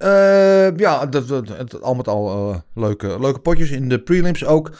ja, 0.77 1.05
dat, 1.05 1.27
dat, 1.27 1.47
het, 1.47 1.81
al 1.81 1.95
met 1.95 2.07
al 2.07 2.63
leuke, 2.73 3.19
leuke 3.19 3.39
potjes 3.39 3.69
in 3.71 3.89
de 3.89 3.99
prelims 4.01 4.45
ook. 4.45 4.71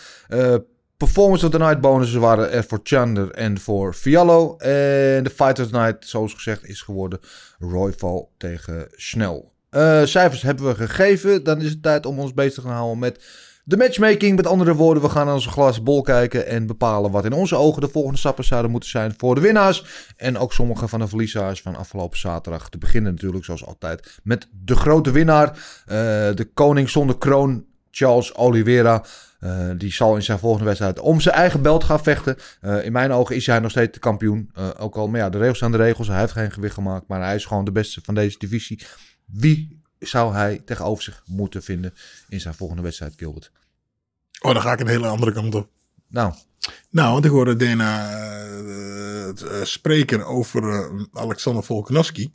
Performance 1.04 1.46
of 1.46 1.52
the 1.52 1.58
Night 1.58 1.82
bonussen 1.82 2.20
waren 2.20 2.52
er 2.52 2.64
voor 2.64 2.80
Chandler 2.84 3.32
en 3.32 3.60
voor 3.60 3.94
Fiallo. 3.94 4.58
En 4.58 5.24
de 5.24 5.30
Fight 5.36 5.60
of 5.60 5.68
the 5.68 5.78
Night, 5.78 6.08
zoals 6.08 6.34
gezegd, 6.34 6.68
is 6.68 6.82
geworden 6.82 7.20
Royval 7.60 8.32
tegen 8.38 8.88
Snell. 8.92 9.44
Eh, 9.70 10.04
cijfers 10.04 10.42
hebben 10.42 10.66
we 10.66 10.76
gegeven. 10.76 11.44
Dan 11.44 11.62
is 11.62 11.70
het 11.70 11.84
tijd 11.84 12.06
om 12.06 12.20
ons 12.20 12.34
bezig 12.34 12.54
te 12.54 12.62
gaan 12.62 12.72
houden 12.72 13.00
met 13.00 13.24
de 13.64 13.78
matchmaking. 13.78 14.36
Met 14.36 14.48
andere 14.48 14.76
woorden, 14.76 15.04
we 15.04 15.10
gaan 15.10 15.26
naar 15.26 15.34
onze 15.34 15.50
glazen 15.50 15.84
bol 15.84 16.02
kijken 16.02 16.48
en 16.48 16.68
bepalen 16.68 17.12
wat 17.12 17.26
in 17.26 17.34
onze 17.34 17.56
ogen 17.56 17.82
de 17.82 17.90
volgende 17.90 18.18
stappen 18.18 18.44
zouden 18.44 18.72
moeten 18.72 18.90
zijn 18.90 19.14
voor 19.18 19.36
de 19.36 19.42
winnaars. 19.42 19.86
En 20.18 20.38
ook 20.38 20.54
sommige 20.54 20.88
van 20.88 21.00
de 21.00 21.08
verliezers 21.08 21.62
van 21.62 21.76
afgelopen 21.76 22.20
zaterdag. 22.20 22.70
Te 22.70 22.78
beginnen 22.78 23.12
natuurlijk, 23.12 23.46
zoals 23.46 23.66
altijd, 23.66 24.20
met 24.24 24.48
de 24.64 24.76
grote 24.76 25.12
winnaar. 25.12 25.48
eh, 25.50 25.96
de 26.36 26.50
koning 26.54 26.90
zonder 26.90 27.18
kroon, 27.18 27.66
Charles 27.92 28.36
Oliveira. 28.36 29.04
Eh, 29.44 29.70
die 29.78 29.94
zal 29.94 30.16
in 30.16 30.24
zijn 30.24 30.40
volgende 30.40 30.66
wedstrijd 30.66 31.00
om 31.00 31.22
zijn 31.22 31.36
eigen 31.36 31.62
belt 31.62 31.84
gaan 31.84 32.04
vechten. 32.04 32.38
Eh, 32.62 32.86
in 32.86 32.92
mijn 32.92 33.12
ogen 33.12 33.36
is 33.36 33.46
hij 33.46 33.60
nog 33.60 33.72
steeds 33.72 33.94
de 33.94 34.00
kampioen. 34.00 34.50
Eh, 34.54 34.70
ook 34.78 34.96
al, 34.96 35.08
maar 35.08 35.20
ja, 35.20 35.30
de 35.30 35.38
regels 35.38 35.58
zijn 35.58 35.72
de 35.72 35.78
regels. 35.78 36.08
Hij 36.08 36.20
heeft 36.20 36.32
geen 36.32 36.52
gewicht 36.52 36.74
gemaakt, 36.74 37.08
maar 37.08 37.22
hij 37.22 37.36
is 37.36 37.46
gewoon 37.46 37.66
de 37.66 37.72
beste 37.72 38.02
van 38.04 38.16
deze 38.16 38.38
divisie. 38.38 38.84
Wie 39.26 39.82
zou 40.00 40.34
hij 40.34 40.62
tegenover 40.66 41.04
zich 41.04 41.24
moeten 41.26 41.64
vinden 41.64 41.94
in 42.30 42.40
zijn 42.40 42.54
volgende 42.54 42.82
wedstrijd, 42.82 43.14
Gilbert? 43.18 43.52
Oh, 44.42 44.54
dan 44.54 44.62
ga 44.62 44.74
ik 44.74 44.80
een 44.80 44.88
hele 44.88 45.08
andere 45.08 45.32
kant 45.34 45.56
op. 45.56 45.70
Nou, 46.08 46.34
Nou, 46.90 47.14
want 47.14 47.26
ik 47.26 47.32
hoorde 47.32 47.56
Dana 47.56 48.12
spreken 49.64 50.26
over 50.26 50.90
Alexander 51.14 51.64
Volkanovski. 51.64 52.34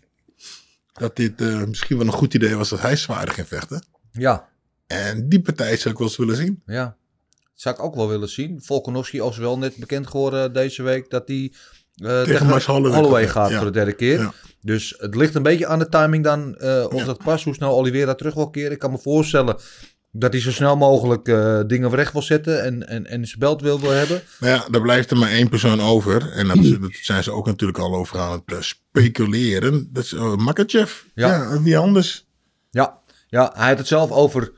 Dat 0.92 1.16
dit 1.16 1.40
misschien 1.66 1.96
wel 1.96 2.06
een 2.06 2.12
goed 2.12 2.34
idee 2.34 2.56
was 2.56 2.68
dat 2.68 2.80
hij 2.80 2.96
zwaarder 2.96 3.34
ging 3.34 3.48
vechten. 3.48 3.82
ja, 4.12 4.48
En 4.88 5.28
die 5.28 5.40
partij 5.40 5.76
zou 5.76 5.90
ik 5.90 5.98
wel 5.98 6.08
eens 6.08 6.16
willen 6.16 6.36
zien. 6.36 6.62
ja. 6.66 6.96
Zou 7.54 7.74
ik 7.74 7.82
ook 7.82 7.94
wel 7.94 8.08
willen 8.08 8.28
zien. 8.28 8.62
Volkanovski 8.62 9.22
is 9.22 9.36
wel 9.36 9.58
net 9.58 9.76
bekend 9.76 10.06
geworden 10.06 10.52
deze 10.52 10.82
week 10.82 11.10
dat 11.10 11.28
hij 11.28 11.52
eh, 11.94 12.22
tegen, 12.22 12.62
Holloway 12.66 13.28
gaat, 13.28 13.50
ja. 13.50 13.56
voor 13.56 13.66
de 13.66 13.72
derde 13.72 13.92
keer. 13.92 14.18
Ja. 14.18 14.32
Dus 14.62 14.94
het 14.98 15.14
ligt 15.14 15.34
een 15.34 15.42
beetje 15.42 15.66
aan 15.66 15.78
de 15.78 15.88
timing 15.88 16.24
dan 16.24 16.56
eh, 16.56 16.84
of 16.88 16.98
Ja. 16.98 17.04
dat 17.04 17.24
past. 17.24 17.44
Hoe 17.44 17.54
snel 17.54 17.70
Oliveira 17.70 18.14
terug 18.14 18.34
wil 18.34 18.50
keren. 18.50 18.72
Ik 18.72 18.78
kan 18.78 18.90
me 18.90 18.98
voorstellen 18.98 19.56
dat 20.12 20.32
hij 20.32 20.42
zo 20.42 20.50
snel 20.52 20.76
mogelijk 20.76 21.28
eh, 21.28 21.60
dingen 21.66 21.90
recht 21.94 22.12
wil 22.12 22.22
zetten 22.22 22.62
en, 22.62 22.88
en, 22.88 23.06
en 23.06 23.26
zijn 23.26 23.38
belt 23.38 23.60
wil, 23.62 23.80
wil 23.80 23.90
hebben. 23.90 24.22
Maar 24.40 24.50
ja, 24.50 24.64
daar 24.70 24.82
blijft 24.82 25.10
er 25.10 25.16
maar 25.16 25.30
één 25.30 25.48
persoon 25.48 25.80
over. 25.80 26.30
En 26.32 26.48
dat, 26.48 26.58
zijn 27.02 27.22
ze 27.22 27.32
ook 27.32 27.46
natuurlijk 27.46 27.78
al 27.78 27.94
over 27.94 28.18
aan 28.18 28.32
het 28.32 28.56
eh, 28.56 28.60
speculeren. 28.60 29.88
Dat 29.92 30.04
is 30.04 30.12
uh, 30.12 30.36
Makachev. 30.36 31.02
Ja. 31.14 31.28
Ja. 31.28 31.62
wie 31.62 31.78
anders? 31.78 32.26
Ja, 32.70 32.98
ja, 33.28 33.52
hij 33.56 33.68
had 33.68 33.78
het 33.78 33.86
zelf 33.86 34.10
over 34.10 34.52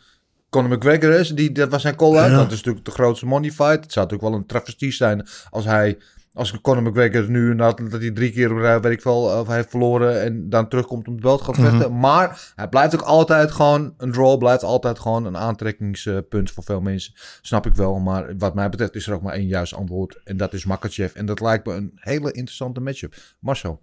Conor 0.51 0.77
McGregor. 0.77 1.11
Is, 1.13 1.29
die, 1.29 1.53
dat 1.53 1.71
was 1.71 1.83
zijn 1.83 1.97
call-out. 1.97 2.31
Ja. 2.31 2.37
Dat 2.37 2.51
is 2.51 2.57
natuurlijk 2.57 2.85
de 2.85 2.91
grootste 2.91 3.27
money 3.27 3.51
fight. 3.51 3.83
Het 3.83 3.93
zou 3.93 4.07
natuurlijk 4.07 4.33
wel 4.33 4.41
een 4.41 4.47
travestie 4.47 4.93
zijn 4.93 5.27
als 5.51 5.65
hij... 5.65 5.99
Als 6.33 6.61
Conor 6.61 6.83
McGregor 6.83 7.31
nu, 7.31 7.55
nadat 7.55 7.91
hij 7.91 8.11
drie 8.11 8.33
keer 8.33 8.81
weet 8.81 8.93
ik 8.93 9.03
wel, 9.03 9.41
of 9.41 9.47
hij 9.47 9.57
heeft 9.57 9.71
verloren 9.71 10.23
en 10.23 10.49
dan 10.49 10.69
terugkomt 10.69 11.07
om 11.07 11.13
het 11.13 11.23
belt 11.23 11.43
gaat 11.43 11.57
vechten. 11.57 11.99
Maar 11.99 12.53
hij 12.57 12.69
blijft 12.69 12.95
ook 12.95 13.01
altijd 13.01 13.51
gewoon, 13.51 13.95
een 13.97 14.13
draw 14.13 14.39
blijft 14.39 14.63
altijd 14.63 14.99
gewoon 14.99 15.25
een 15.25 15.37
aantrekkingspunt 15.37 16.51
voor 16.51 16.65
veel 16.65 16.81
mensen. 16.81 17.13
Snap 17.43 17.67
ik 17.67 17.75
wel, 17.75 17.99
maar 17.99 18.37
wat 18.39 18.55
mij 18.55 18.69
betreft 18.69 18.95
is 18.95 19.07
er 19.07 19.15
ook 19.15 19.23
maar 19.23 19.35
één 19.35 19.47
juist 19.47 19.75
antwoord. 19.75 20.21
En 20.25 20.37
dat 20.37 20.53
is 20.53 20.65
Makachev. 20.65 21.15
En 21.15 21.27
dat 21.27 21.41
lijkt 21.41 21.67
me 21.67 21.73
een 21.75 21.93
hele 21.95 22.33
interessante 22.33 22.81
matchup. 22.81 23.15
Marcel. 23.39 23.81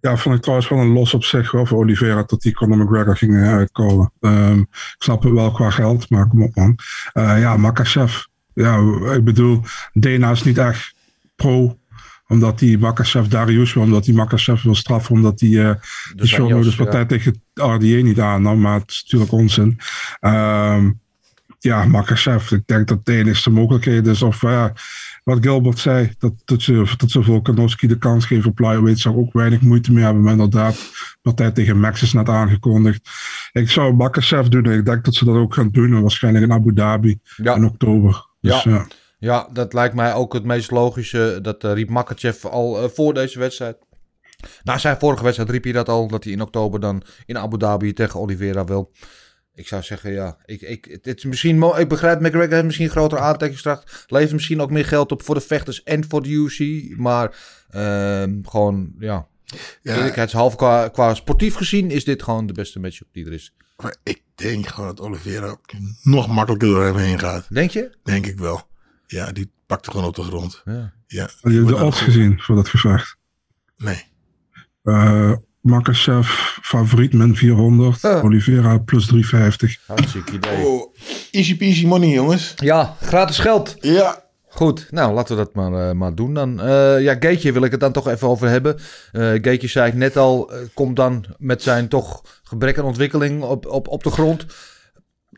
Ja, 0.00 0.16
vond 0.16 0.34
ik 0.34 0.40
trouwens 0.40 0.68
wel 0.68 0.78
een 0.78 0.92
los 0.92 1.14
op 1.14 1.24
zich 1.24 1.50
hoor, 1.50 1.66
voor 1.66 1.78
Oliveira 1.78 2.22
dat 2.26 2.40
die 2.40 2.54
Conor 2.54 2.78
McGregor 2.78 3.16
ging 3.16 3.36
eh, 3.36 3.52
uitkomen. 3.52 4.12
Ehm, 4.20 4.58
ik 4.58 4.96
snap 4.98 5.22
het 5.22 5.32
wel 5.32 5.52
qua 5.52 5.70
geld, 5.70 6.10
maar 6.10 6.28
kom 6.28 6.42
op 6.42 6.54
man. 6.54 6.78
Eh, 7.12 7.40
ja, 7.40 7.56
Makachev. 7.56 8.24
Ja, 8.54 8.78
ik 9.14 9.24
bedoel, 9.24 9.62
Dana 9.92 10.30
is 10.30 10.42
niet 10.42 10.58
echt 10.58 10.94
pro. 11.36 11.78
Omdat 12.26 12.58
die 12.58 12.78
Makachev 12.78 13.26
Darius 13.26 13.74
wil, 13.74 13.82
omdat 13.82 14.04
die 14.04 14.14
Makachev 14.14 14.62
wil 14.62 14.74
straffen, 14.74 15.14
omdat 15.14 15.38
die 15.38 15.62
eh 15.62 15.74
de 16.14 16.26
showmodus 16.26 16.64
Jos, 16.64 16.76
ja. 16.76 16.82
partij 16.82 17.04
tegen 17.04 17.42
RDA 17.54 17.76
niet 18.02 18.20
aannam. 18.20 18.60
Maar 18.60 18.80
het 18.80 18.90
is 18.90 19.02
natuurlijk 19.02 19.32
onzin. 19.32 19.78
Ehm, 20.20 20.90
ja, 21.58 21.84
Makachev. 21.84 22.50
Ik 22.50 22.66
denk 22.66 22.88
dat 22.88 23.06
de 23.06 23.16
enigste 23.16 23.50
mogelijkheid 23.50 24.06
is. 24.06 24.22
Of 24.22 24.40
ja, 24.42 24.72
wat 25.24 25.38
Gilbert 25.40 25.78
zei, 25.78 26.14
dat, 26.18 26.32
dat, 26.44 26.62
ze, 26.62 26.94
dat 26.96 27.10
ze 27.10 27.22
Volkanovski 27.22 27.86
de 27.86 27.98
kans 27.98 28.26
geven 28.26 28.50
op 28.50 28.58
lightweight, 28.58 29.00
zou 29.00 29.16
ook 29.16 29.32
weinig 29.32 29.60
moeite 29.60 29.92
mee 29.92 30.04
hebben. 30.04 30.22
Maar 30.22 30.32
inderdaad, 30.32 30.74
de 30.74 31.18
partij 31.22 31.50
tegen 31.50 31.80
Max 31.80 32.02
is 32.02 32.12
net 32.12 32.28
aangekondigd. 32.28 33.08
Ik 33.52 33.70
zou 33.70 33.94
Makachev 33.94 34.46
doen. 34.46 34.64
en 34.64 34.78
Ik 34.78 34.84
denk 34.84 35.04
dat 35.04 35.14
ze 35.14 35.24
dat 35.24 35.34
ook 35.36 35.54
gaan 35.54 35.68
doen. 35.70 35.94
en 35.94 36.00
Waarschijnlijk 36.00 36.44
in 36.44 36.52
Abu 36.52 36.74
Dhabi 36.74 37.18
Ja. 37.36 37.54
in 37.54 37.64
oktober. 37.64 38.26
Dus, 38.40 38.62
Ja. 38.62 38.70
ja. 38.70 38.86
Ja, 39.20 39.48
dat 39.52 39.72
lijkt 39.72 39.94
mij 39.94 40.14
ook 40.14 40.32
het 40.32 40.44
meest 40.44 40.70
logische. 40.70 41.38
Dat 41.42 41.64
eh, 41.64 41.72
riep 41.72 41.88
Makachev 41.90 42.44
al 42.44 42.82
eh, 42.82 42.88
voor 42.88 43.14
deze 43.14 43.38
wedstrijd. 43.38 43.76
Na 44.62 44.78
zijn 44.78 44.96
vorige 44.98 45.22
wedstrijd 45.22 45.50
riep 45.50 45.64
hij 45.64 45.72
dat 45.72 45.88
al, 45.88 46.08
dat 46.08 46.24
hij 46.24 46.32
in 46.32 46.40
oktober 46.40 46.80
dan 46.80 47.02
in 47.26 47.38
Abu 47.38 47.56
Dhabi 47.58 47.92
tegen 47.92 48.20
Oliveira 48.20 48.64
wil. 48.64 48.92
Ik 49.58 49.66
zou 49.68 49.82
zeggen, 49.82 50.12
ja, 50.12 50.36
ik, 50.44 50.60
ik, 50.60 50.98
het 51.02 51.16
is 51.16 51.24
misschien, 51.24 51.58
mo- 51.58 51.74
ik 51.76 51.88
begrijp, 51.88 52.20
McGregor 52.20 52.52
heeft 52.52 52.64
misschien 52.64 52.86
een 52.86 52.90
grotere 52.92 53.20
aantrekkingskracht. 53.20 54.04
Levert 54.06 54.32
misschien 54.32 54.60
ook 54.60 54.70
meer 54.70 54.84
geld 54.86 55.12
op 55.12 55.22
voor 55.22 55.34
de 55.34 55.40
vechters 55.40 55.82
en 55.82 56.08
voor 56.08 56.22
de 56.22 56.28
UFC. 56.28 56.60
Maar 56.96 57.36
ehm, 57.70 58.38
gewoon, 58.42 58.92
ja, 58.98 59.26
Ja, 59.82 59.94
eerlijkheidshalve 59.96 60.56
qua, 60.56 60.88
qua 60.88 61.14
sportief 61.14 61.54
gezien 61.54 61.90
is 61.90 62.04
dit 62.04 62.22
gewoon 62.22 62.46
de 62.46 62.52
beste 62.52 62.80
matchup 62.80 63.08
die 63.12 63.26
er 63.26 63.32
is. 63.32 63.54
maar 63.76 63.96
ik 64.02 64.22
denk 64.34 64.66
gewoon 64.66 64.88
dat 64.94 65.00
Oliveira 65.06 65.56
nog 66.02 66.28
makkelijker 66.28 66.68
door 66.68 66.84
hem 66.84 66.96
heen 66.96 67.18
gaat. 67.18 67.46
Denk 67.48 67.70
je? 67.70 67.96
Denk 68.02 68.26
ik 68.26 68.38
wel. 68.38 68.62
Ja, 69.06 69.32
die 69.32 69.50
pakt 69.66 69.86
er 69.86 69.92
gewoon 69.92 70.06
op 70.06 70.14
de 70.14 70.22
grond. 70.22 70.62
Ja. 70.64 70.92
Ja. 71.06 71.30
Je 71.42 71.64
de 71.64 71.76
odds 71.84 72.00
gezien 72.00 72.40
voor 72.40 72.54
dat 72.56 72.68
gevecht? 72.68 73.16
Nee. 73.76 74.02
Uh, 74.84 75.32
Makachev 75.68 76.28
favoriet 76.62 77.12
min 77.12 77.36
400. 77.36 78.04
Ah. 78.04 78.24
Oliveira 78.24 78.78
plus 78.78 79.06
350. 79.06 79.78
Hartstikke 79.86 80.32
idee. 80.32 80.66
Oh, 80.66 80.94
easy 81.30 81.56
peasy 81.56 81.86
money, 81.86 82.08
jongens. 82.08 82.54
Ja, 82.56 82.96
gratis 83.00 83.38
geld. 83.38 83.76
Ja. 83.80 84.26
Goed, 84.48 84.86
nou 84.90 85.14
laten 85.14 85.36
we 85.36 85.42
dat 85.44 85.54
maar, 85.54 85.88
eh, 85.88 85.94
maar 85.94 86.14
doen 86.14 86.34
dan. 86.34 86.60
Eh, 86.60 87.00
ja, 87.00 87.16
Gaetje 87.20 87.52
wil 87.52 87.62
ik 87.62 87.70
het 87.70 87.80
dan 87.80 87.92
toch 87.92 88.08
even 88.08 88.28
over 88.28 88.48
hebben. 88.48 88.78
Eh 89.12 89.30
Gaetje 89.42 89.68
zei 89.68 89.88
ik 89.88 89.94
net 89.94 90.16
al, 90.16 90.50
komt 90.74 90.96
dan 90.96 91.24
met 91.38 91.62
zijn 91.62 91.88
toch 91.88 92.22
gebrek 92.42 92.78
aan 92.78 92.84
ontwikkeling 92.84 93.42
op, 93.42 93.66
op, 93.66 93.88
op 93.88 94.02
de 94.02 94.10
grond. 94.10 94.46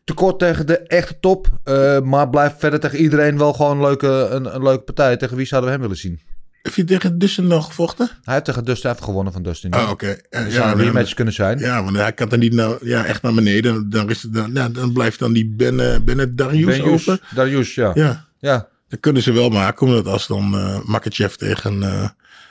Tekort 0.03 0.39
tegen 0.39 0.67
de 0.67 0.77
echte 0.77 1.19
top, 1.19 1.47
eh, 1.63 1.99
maar 1.99 2.29
blijft 2.29 2.55
verder 2.59 2.79
tegen 2.79 2.99
iedereen 2.99 3.37
wel 3.37 3.53
gewoon 3.53 3.77
een 3.77 3.83
leuke, 3.83 4.07
een, 4.07 4.55
een 4.55 4.63
leuke 4.63 4.83
partij. 4.83 5.17
Tegen 5.17 5.37
wie 5.37 5.45
zouden 5.45 5.69
we 5.69 5.75
hem 5.75 5.85
willen 5.85 6.01
zien? 6.01 6.19
Heb 6.61 6.73
je 6.73 6.83
tegen 6.83 7.17
Dustin 7.17 7.47
nog 7.47 7.65
gevochten? 7.65 8.09
Hij 8.23 8.33
heeft 8.33 8.45
tegen 8.45 8.65
Dustin 8.65 8.91
even 8.91 9.03
gewonnen 9.03 9.33
van 9.33 9.43
Dustin. 9.43 9.71
Ah, 9.71 9.89
oké. 9.89 10.17
Er 10.29 10.45
Ja, 10.45 10.49
zou 10.49 10.71
een 10.71 10.77
dan- 10.77 10.85
rematch 10.85 11.13
kunnen 11.13 11.33
zijn. 11.33 11.59
Ja, 11.59 11.83
want 11.83 11.95
hij 11.95 12.13
kan 12.13 12.29
dan 12.29 12.39
niet 12.39 12.53
nou, 12.53 12.77
ja, 12.87 13.05
echt 13.05 13.21
naar 13.21 13.33
beneden. 13.33 13.89
Dan, 13.89 14.09
is 14.09 14.21
het, 14.21 14.33
dan, 14.33 14.53
ja, 14.53 14.69
dan 14.69 14.93
blijft 14.93 15.19
dan 15.19 15.33
die 15.33 15.47
Ben, 15.49 15.93
eh, 15.93 15.99
Bennett 16.01 16.37
Darius 16.37 16.77
Ben 16.77 16.83
over. 16.85 17.19
Darius, 17.35 17.75
ja. 17.75 17.91
ja. 17.93 18.25
Ja, 18.39 18.67
dat 18.87 18.99
kunnen 18.99 19.21
ze 19.21 19.31
wel 19.31 19.49
maken. 19.49 19.87
Omdat 19.87 20.07
als 20.07 20.27
dan 20.27 20.57
eh 20.57 20.79
Makachev 20.85 21.33
tegen 21.33 21.83
eh 21.83 22.09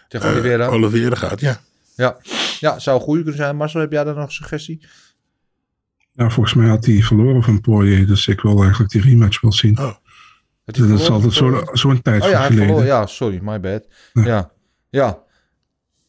Tegen 0.08 0.28
eh, 0.28 0.34
Oliveira. 0.34 0.66
Oliveira 0.66 1.16
gaat. 1.16 1.40
Ja. 1.40 1.61
ja. 1.96 2.16
ja, 2.61 2.78
zou 2.78 2.96
een 2.98 3.02
goede 3.04 3.22
kunnen 3.22 3.40
zijn. 3.40 3.56
Marcel, 3.56 3.80
heb 3.80 3.92
jij 3.92 4.04
daar 4.04 4.14
nog 4.14 4.24
een 4.26 4.32
suggestie? 4.32 4.80
Ja, 6.12 6.30
volgens 6.30 6.54
mij 6.54 6.68
had 6.68 6.84
hij 6.84 7.02
verloren 7.02 7.42
van 7.42 7.61
Poirier. 7.61 8.06
Dus 8.06 8.26
ik 8.28 8.40
wil 8.40 8.62
eigenlijk 8.62 8.92
die 8.92 9.00
rematch 9.02 9.40
wel 9.40 9.52
zien. 9.52 9.78
Oh. 9.78 9.94
Dat 10.79 10.89
is 11.01 11.11
altijd 11.11 11.33
zo- 11.33 11.62
zo'n 11.73 12.03
tijd 12.03 12.23
Oh 12.23 12.29
ja, 12.29 12.43
geleden. 12.43 12.85
Ja, 12.85 13.07
sorry, 13.07 13.39
my 13.43 13.61
bad. 13.61 13.87
Ja, 14.12 14.51
ja. 14.91 15.18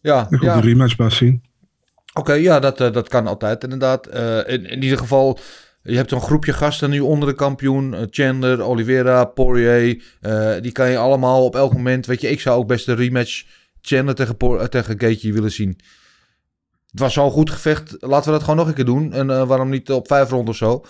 Ja, 0.02 0.28
Ik 0.30 0.40
wil 0.40 0.50
ja. 0.50 0.62
die 0.62 0.70
rematch 0.72 0.96
best 0.96 1.18
zien. 1.18 1.44
Oké, 2.14 2.34
ja, 2.34 2.60
dat, 2.60 2.80
eh, 2.82 2.92
dat 2.94 3.08
kan 3.08 3.28
altijd 3.28 3.64
inderdaad. 3.64 4.08
Eh, 4.08 4.38
in, 4.38 4.66
in 4.66 4.84
ieder 4.84 4.98
geval, 4.98 5.40
je 5.84 5.96
hebt 5.96 6.12
een 6.12 6.22
groepje 6.22 6.54
gasten 6.54 6.90
nu 6.90 7.00
onder 7.00 7.30
de 7.30 7.36
kampioen. 7.36 7.94
eh, 7.94 8.02
Chandler, 8.10 8.62
Oliveira, 8.62 9.26
Poirier. 9.26 10.04
die 10.62 10.72
kan 10.72 10.90
je 10.90 10.98
allemaal 10.98 11.46
op 11.46 11.56
elk 11.56 11.74
moment... 11.74 12.06
Weet 12.06 12.22
je, 12.22 12.30
ik 12.30 12.40
zou 12.42 12.58
ook 12.60 12.68
best 12.68 12.86
de 12.86 12.94
rematch 12.94 13.44
Chandler 13.82 14.16
tegen, 14.16 14.38
Por- 14.38 14.70
tegen 14.70 15.00
Gaethje 15.00 15.34
willen 15.34 15.52
zien. 15.52 15.80
Het 16.92 17.00
was 17.00 17.14
zo'n 17.14 17.32
goed 17.32 17.50
gevecht. 17.50 17.96
Laten 18.00 18.26
we 18.26 18.32
dat 18.32 18.42
gewoon 18.42 18.56
nog 18.56 18.68
een 18.68 18.74
keer 18.74 18.86
doen. 18.86 19.14
En 19.14 19.48
waarom 19.48 19.70
niet 19.70 19.92
op 19.92 20.08
vijf 20.08 20.30
ronden 20.30 20.50
of 20.50 20.56
zo. 20.56 20.84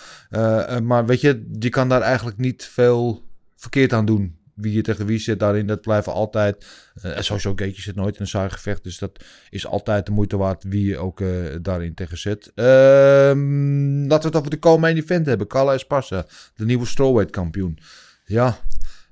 Maar 0.84 1.06
weet 1.06 1.22
je, 1.22 1.44
die 1.48 1.70
kan 1.70 1.90
daar 1.90 2.02
eigenlijk 2.02 2.38
niet 2.38 2.70
veel 2.74 3.30
verkeerd 3.62 3.94
aan 3.94 4.06
doen. 4.06 4.40
Wie 4.56 4.74
je 4.74 4.82
tegen 4.82 5.06
wie 5.06 5.20
zit 5.20 5.40
daarin, 5.40 5.68
dat 5.68 5.82
blijven 5.82 6.14
altijd... 6.14 6.66
eh, 6.94 7.18
en 7.18 7.24
sowieso 7.24 7.54
Gaethje 7.56 7.82
zit 7.82 7.96
nooit 7.96 8.16
in 8.16 8.22
een 8.22 8.28
saai 8.28 8.50
gevecht. 8.50 8.84
Dus 8.84 8.98
dat 8.98 9.24
is 9.50 9.66
altijd 9.66 10.06
de 10.06 10.12
moeite 10.12 10.38
waard 10.38 10.64
wie 10.64 10.86
je 10.86 10.98
ook 10.98 11.22
eh, 11.22 11.56
daarin 11.62 11.94
tegen 11.94 12.18
zet. 12.18 12.52
Ehm, 12.56 14.06
laten 14.08 14.22
we 14.22 14.28
het 14.28 14.36
over 14.36 14.50
de 14.50 14.60
co-main 14.60 14.98
event 14.98 15.26
hebben. 15.26 15.48
Carla 15.48 15.74
Esparza, 15.74 16.26
de 16.56 16.66
nieuwe 16.66 16.86
strawweight 16.86 17.32
kampioen. 17.32 17.80
Ja, 18.26 18.60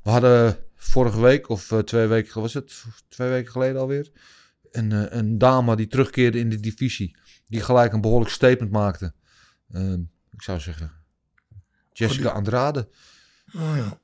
we 0.04 0.10
hadden 0.10 0.58
vorige 0.76 1.22
week 1.22 1.50
of 1.50 1.72
eh, 1.72 1.80
twee 1.80 2.08
weken, 2.08 2.42
was 2.42 2.54
het? 2.54 2.84
Twee 3.10 3.30
weken 3.30 3.52
geleden 3.52 3.82
alweer. 3.82 4.12
Een, 4.72 5.18
een 5.18 5.38
dame 5.38 5.76
die 5.76 5.88
terugkeerde 5.88 6.40
in 6.40 6.50
de 6.50 6.60
divisie. 6.60 7.18
Die 7.48 7.62
gelijk 7.62 7.94
een 7.94 8.02
behoorlijk 8.02 8.32
statement 8.32 8.72
maakte. 8.72 9.14
Ehm, 9.72 10.02
ik 10.32 10.42
zou 10.42 10.60
zeggen, 10.60 10.92
Jessica 11.94 12.30
Andrade. 12.30 12.90
Oh, 13.56 13.76
ja. 13.76 14.00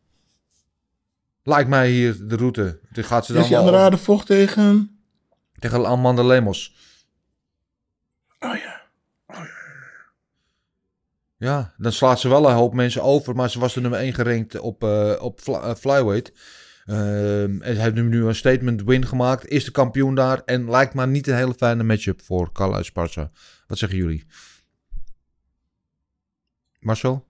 Lijkt 1.48 1.70
mij 1.70 1.90
hier 1.90 2.28
de 2.28 2.36
route. 2.36 2.80
Die 2.92 3.04
gaat 3.04 3.26
ze 3.26 3.34
dan 3.34 3.42
Is 3.42 3.48
die 3.48 3.58
Andrade 3.58 3.98
vocht 3.98 4.28
tegen... 4.28 5.00
tegen 5.60 5.86
Amanda 5.86 6.24
Lemos. 6.24 6.76
Oh 8.40 8.56
ja. 8.56 8.82
Ja, 11.38 11.74
dan 11.78 11.92
slaat 11.92 12.20
ze 12.20 12.30
wel 12.30 12.50
een 12.50 12.56
hoop 12.56 12.74
mensen 12.74 13.04
over. 13.04 13.36
Maar 13.36 13.50
ze 13.50 13.60
was 13.60 13.74
de 13.74 13.82
nummer 13.82 14.00
1 14.00 14.14
gerankt 14.14 14.60
op, 14.60 14.84
eh, 14.84 15.16
op 15.20 15.40
fly- 15.40 15.54
eh, 15.54 15.76
flyweight. 15.76 16.32
Ehm, 16.86 17.62
en 17.62 17.78
heeft 17.78 17.96
nu 17.96 18.26
een 18.26 18.36
statement 18.36 18.84
win 18.84 19.06
gemaakt. 19.06 19.48
Is 19.48 19.66
de 19.66 19.72
kampioen 19.72 20.16
daar. 20.16 20.42
En 20.46 20.70
lijkt 20.70 20.94
maar 20.94 21.08
niet 21.08 21.28
een 21.28 21.36
hele 21.36 21.54
fijne 21.54 21.84
matchup 21.84 22.22
voor 22.22 22.52
Carla 22.52 22.78
Esparza. 22.78 23.32
Wat 23.68 23.78
zeggen 23.78 23.98
jullie? 23.98 24.26
Marcel? 26.80 27.25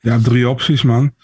Hebt 0.00 0.24
drie 0.24 0.48
opties, 0.48 0.82
man. 0.82 1.14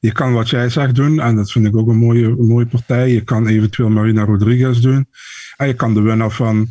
Je 0.00 0.12
kan 0.12 0.32
wat 0.32 0.50
jij 0.50 0.68
zegt 0.68 0.94
doen. 0.94 1.20
En 1.20 1.36
dat 1.36 1.52
vind 1.52 1.66
ik 1.66 1.76
ook 1.76 1.88
een 1.88 1.96
mooie, 1.96 2.26
een 2.26 2.46
mooie 2.46 2.66
partij. 2.66 3.08
Je 3.08 3.20
kan 3.20 3.46
eventueel 3.46 3.88
Marina 3.88 4.24
Rodriguez 4.24 4.80
doen. 4.80 5.06
En 5.56 5.66
je 5.66 5.74
kan 5.74 5.94
de 5.94 6.00
winnaar 6.00 6.30
van 6.30 6.68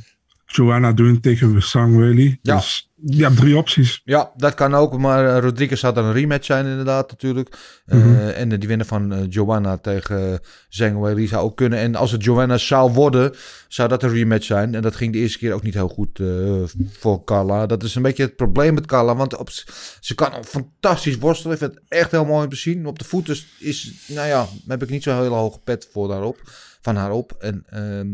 Joanna 0.52 0.94
doen 0.94 1.20
tegen 1.20 1.62
Sang 1.62 1.98
Weili. 1.98 2.40
Ja. 2.42 2.56
Dus 2.56 2.92
je 3.06 3.24
hebt 3.24 3.38
drie 3.38 3.58
opties. 3.58 4.02
Ja, 4.04 4.32
dat 4.36 4.54
kan 4.54 4.74
ook. 4.74 4.98
Maar 4.98 5.36
eh, 5.36 5.42
Rodriguez 5.44 5.80
zou 5.80 5.94
dan 5.94 6.06
een 6.06 6.14
rematch 6.14 6.46
zijn 6.46 6.66
inderdaad 6.66 7.10
natuurlijk. 7.10 7.58
Eh, 7.86 7.98
Mhm. 7.98 8.16
En 8.16 8.50
die 8.50 8.68
winnen 8.68 8.86
van 8.88 9.14
eh, 9.14 9.20
Joanna 9.30 9.78
tegen 9.78 10.40
Zhang 10.70 11.28
zou 11.30 11.44
ook 11.44 11.58
kunnen. 11.58 11.80
En 11.80 11.96
als 11.96 12.12
het 12.12 12.24
Joanna 12.24 12.58
zou 12.58 12.92
worden, 12.92 13.34
zou 13.68 13.90
dat 13.90 14.04
een 14.04 14.14
rematch 14.14 14.46
zijn. 14.46 14.76
En 14.76 14.82
dat 14.82 14.96
ging 14.96 15.14
de 15.14 15.20
eerste 15.20 15.38
keer 15.38 15.54
ook 15.54 15.64
niet 15.64 15.74
heel 15.74 15.88
goed 15.88 16.20
voor 17.00 17.24
Carla. 17.24 17.66
Dat 17.66 17.84
is 17.84 17.96
een 17.96 18.02
beetje 18.02 18.24
het 18.24 18.36
probleem 18.36 18.74
met 18.74 18.86
Carla. 18.86 19.16
Want 19.16 19.38
op, 19.38 19.50
ze 20.00 20.16
kan 20.16 20.46
fantastisch 20.46 21.18
worstelen. 21.18 21.54
Ik 21.54 21.62
vind 21.62 21.74
het 21.74 21.84
echt 21.88 22.12
heel 22.12 22.26
mooi 22.26 22.44
om 22.44 22.50
te 22.50 22.56
zien. 22.56 22.86
Op 22.86 23.00
de 23.00 23.06
voet 23.06 23.30
is, 23.30 23.48
is 23.60 23.94
nou 24.08 24.28
ja, 24.28 24.48
heb 24.68 24.84
ik 24.84 24.90
niet 24.90 25.04
zo'n 25.04 25.16
hele 25.16 25.30
hoge 25.30 25.60
pet 25.60 25.90
voor 25.92 26.08
daarop, 26.08 26.40
van 26.82 26.96
haar 26.96 27.12
op. 27.12 27.36
En... 27.40 27.64
ehm, 27.70 28.08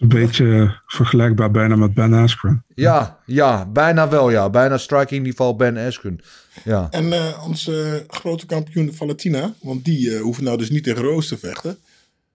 Een 0.00 0.08
beetje 0.08 0.78
vergelijkbaar 0.86 1.50
bijna 1.50 1.76
met 1.76 1.94
Ben 1.94 2.12
Askren. 2.12 2.64
ja, 2.74 3.18
ja, 3.26 3.66
bijna 3.66 4.08
wel 4.08 4.30
ja. 4.30 4.50
Bijna 4.50 4.78
striking 4.78 5.22
niveau 5.24 5.56
Ben 5.56 5.76
Askren. 5.76 6.20
Ja. 6.64 6.86
En 6.90 7.12
eh, 7.12 7.44
onze 7.46 8.04
grote 8.08 8.46
kampioen 8.46 8.94
Valentina. 8.94 9.52
Want 9.62 9.84
die 9.84 10.10
uh, 10.10 10.20
hoeft 10.20 10.40
nou 10.40 10.58
dus 10.58 10.70
niet 10.70 10.84
tegen 10.84 11.02
Roos 11.02 11.28
te 11.28 11.38
vechten. 11.38 11.78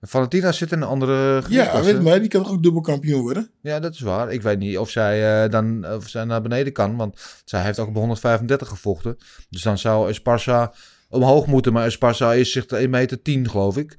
Valentina 0.01 0.51
zit 0.51 0.71
in 0.71 0.81
een 0.81 0.87
andere 0.87 1.33
Ja, 1.35 1.41
gewichtsklasse. 1.41 1.93
weet 1.93 2.01
maar, 2.03 2.19
die 2.19 2.27
kan 2.29 2.43
toch 2.43 2.51
ook 2.51 2.63
dubbel 2.63 2.81
kampioen 2.81 3.21
worden? 3.21 3.49
Ja, 3.61 3.79
dat 3.79 3.93
is 3.93 3.99
waar. 3.99 4.31
Ik 4.33 4.41
weet 4.41 4.59
niet 4.59 4.77
of 4.77 4.89
zij, 4.89 5.43
uh, 5.45 5.51
dan, 5.51 5.85
of 5.87 6.07
zij 6.09 6.23
naar 6.23 6.41
beneden 6.41 6.73
kan. 6.73 6.95
Want 6.95 7.41
zij 7.45 7.61
heeft 7.63 7.79
ook 7.79 7.87
op 7.87 7.95
135 7.95 8.67
gevochten. 8.67 9.17
Dus 9.49 9.61
dan 9.61 9.77
zou 9.77 10.09
Esparza 10.09 10.73
omhoog 11.09 11.45
moeten. 11.47 11.73
Maar 11.73 11.85
Esparza 11.85 12.33
is 12.33 12.51
zich 12.51 12.65
1 12.65 12.89
meter 12.89 13.21
10, 13.21 13.49
geloof 13.49 13.77
ik. 13.77 13.95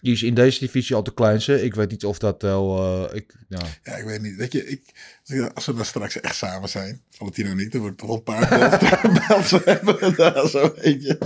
Die 0.00 0.12
is 0.12 0.22
in 0.22 0.34
deze 0.34 0.58
divisie 0.58 0.96
al 0.96 1.02
de 1.02 1.14
kleinste. 1.14 1.64
Ik 1.64 1.74
weet 1.74 1.90
niet 1.90 2.04
of 2.04 2.18
dat 2.18 2.42
wel... 2.42 2.78
Uh, 2.78 3.16
ik, 3.16 3.34
ja. 3.48 3.58
ja, 3.82 3.96
ik 3.96 4.04
weet 4.04 4.22
niet. 4.22 4.36
Weet 4.36 4.52
je, 4.52 4.68
ik, 4.68 4.82
als 5.54 5.66
we 5.66 5.74
dan 5.74 5.84
straks 5.84 6.20
echt 6.20 6.36
samen 6.36 6.68
zijn, 6.68 7.02
Valentino 7.10 7.50
en 7.50 7.58
ik, 7.58 7.72
dan 7.72 7.86
ik 7.86 7.96
toch 7.96 8.10
een 8.10 8.22
paar 8.22 8.48
belts 9.28 9.50
hebben. 9.64 10.16
Daar 10.16 10.48
zo, 10.48 10.72
weet 10.76 11.02
je. 11.02 11.18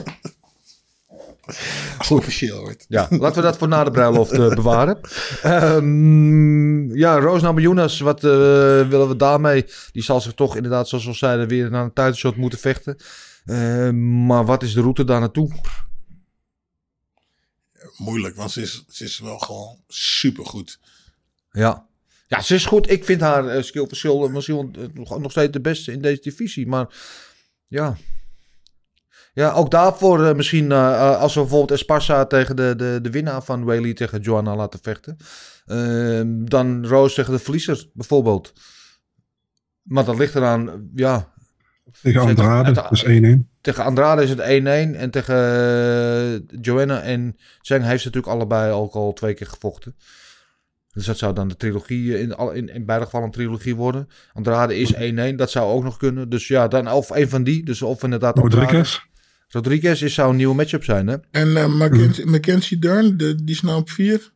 Als 1.98 2.08
het 2.08 2.18
officieel 2.18 2.60
wordt. 2.60 2.84
Ja, 2.88 3.06
laten 3.10 3.36
we 3.36 3.48
dat 3.48 3.58
voor 3.58 3.68
na 3.68 3.84
de 3.84 3.90
bruiloft 3.90 4.32
uh, 4.32 4.54
bewaren. 4.54 5.00
Um, 5.44 6.96
ja, 7.04 7.18
Roos 7.18 7.42
Namajunas, 7.42 8.00
wat 8.00 8.24
uh, 8.24 8.30
willen 8.88 9.08
we 9.08 9.16
daarmee? 9.16 9.64
Die 9.92 10.02
zal 10.02 10.20
zich 10.20 10.34
toch 10.34 10.56
inderdaad, 10.56 10.88
zoals 10.88 11.04
we 11.04 11.12
zeiden, 11.12 11.48
weer 11.48 11.70
naar 11.70 11.84
een 11.84 11.92
tijdshot 11.92 12.36
moeten 12.36 12.58
vechten. 12.58 12.96
Uh, 13.44 13.90
maar 14.26 14.44
wat 14.44 14.62
is 14.62 14.74
de 14.74 14.80
route 14.80 15.04
daar 15.04 15.20
naartoe? 15.20 15.50
Moeilijk, 17.96 18.36
want 18.36 18.50
ze 18.50 18.60
is, 18.60 18.84
ze 18.88 19.04
is 19.04 19.18
wel 19.18 19.38
gewoon 19.38 19.78
supergoed. 19.88 20.78
Ja. 21.50 21.86
Ja, 22.26 22.40
ze 22.40 22.54
is 22.54 22.66
goed. 22.66 22.90
Ik 22.90 23.04
vind 23.04 23.20
haar 23.20 23.56
uh, 23.56 23.62
skillverschil 23.62 24.28
misschien 24.28 24.74
nog 24.94 25.30
steeds 25.30 25.52
de 25.52 25.60
beste 25.60 25.92
in 25.92 26.00
deze 26.00 26.20
divisie. 26.20 26.66
Maar 26.66 26.94
ja, 27.66 27.96
ja, 29.34 29.52
ook 29.52 29.70
daarvoor 29.70 30.36
misschien 30.36 30.72
als 30.72 31.34
we 31.34 31.40
bijvoorbeeld 31.40 31.70
Esparza 31.70 32.26
tegen 32.26 32.56
de, 32.56 32.74
de, 32.76 32.98
de 33.02 33.10
winnaar 33.10 33.42
van 33.42 33.64
Whaley 33.64 33.94
tegen 33.94 34.20
Joanna 34.20 34.56
laten 34.56 34.80
vechten. 34.82 35.16
Uh, 35.66 36.22
dan 36.26 36.86
Rose 36.86 37.14
tegen 37.14 37.32
de 37.32 37.38
verliezer 37.38 37.90
bijvoorbeeld. 37.92 38.52
Maar 39.82 40.04
dat 40.04 40.18
ligt 40.18 40.34
eraan, 40.34 40.90
ja. 40.94 41.33
Tegen 42.02 42.20
Andrade, 42.20 42.72
dat 42.72 42.92
is 42.92 43.04
1-1. 43.04 43.50
Tegen 43.60 43.84
Andrade 43.84 44.22
is 44.22 44.30
het 44.30 44.38
1-1. 44.40 44.42
En 44.98 45.10
tegen 45.10 45.34
uh, 46.52 46.60
Joanna 46.62 47.00
en 47.00 47.36
Zeng 47.60 47.82
heeft 47.84 48.02
ze 48.02 48.06
natuurlijk 48.06 48.34
allebei 48.34 48.72
ook 48.72 48.94
al 48.94 49.12
twee 49.12 49.34
keer 49.34 49.46
gevochten. 49.46 49.96
Dus 50.92 51.04
dat 51.06 51.18
zou 51.18 51.34
dan 51.34 51.48
de 51.48 51.56
trilogie, 51.56 52.14
eh, 52.14 52.20
in, 52.20 52.34
al- 52.34 52.50
in, 52.52 52.68
in 52.68 52.84
beide 52.86 53.04
gevallen 53.04 53.26
een 53.26 53.32
trilogie 53.32 53.74
worden. 53.74 54.08
Andrade 54.32 54.76
is 54.76 54.94
1-1, 54.94 55.34
dat 55.36 55.50
zou 55.50 55.72
ook 55.72 55.82
nog 55.82 55.96
kunnen. 55.96 56.28
Dus 56.28 56.48
ja, 56.48 56.68
dan 56.68 56.90
of 56.90 57.10
een 57.10 57.28
van 57.28 57.44
die. 57.44 57.64
Dus 57.64 57.82
of 57.82 58.02
inderdaad 58.02 58.36
Andrade- 58.38 58.64
Rodriguez. 58.64 59.00
Rodriguez 59.48 60.02
is, 60.02 60.14
zou 60.14 60.30
een 60.30 60.36
nieuwe 60.36 60.54
matchup 60.54 60.84
zijn, 60.84 61.06
hè? 61.06 61.16
En 61.30 61.56
eh, 61.56 61.66
Mackenzie, 61.66 62.26
Mackenzie 62.26 62.78
Dern, 62.78 63.16
de, 63.16 63.34
die 63.44 63.54
is 63.54 63.60
nou 63.62 63.78
op 63.80 63.90
vier. 63.90 64.32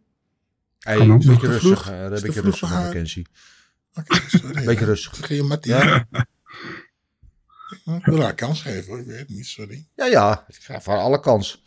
Hey, 0.78 0.96
Kan 0.96 1.12
ook 1.12 1.22
een 1.22 1.28
beetje 1.28 1.46
rustig, 1.46 1.90
eh, 1.90 2.10
Is 2.12 2.20
een 2.20 2.26
beetje 2.26 2.40
rustig. 2.40 2.70
Mackenzie. 2.70 3.26
Oké, 3.94 4.20
sorry. 4.26 4.64
Beetje 4.64 4.84
rustig. 4.84 5.42
Mattie? 5.42 5.72
Ja? 5.72 6.06
Ik 7.70 8.04
wil 8.04 8.20
haar 8.22 8.34
kans 8.34 8.62
geven, 8.62 8.84
hoor. 8.86 8.98
ik 9.00 9.06
weet 9.06 9.18
het 9.18 9.28
niet, 9.28 9.46
sorry. 9.46 9.86
Ja, 9.94 10.06
ja. 10.06 10.44
Ik 10.48 10.56
ga 10.60 10.80
voor 10.80 10.96
alle 10.96 11.20
kans. 11.20 11.62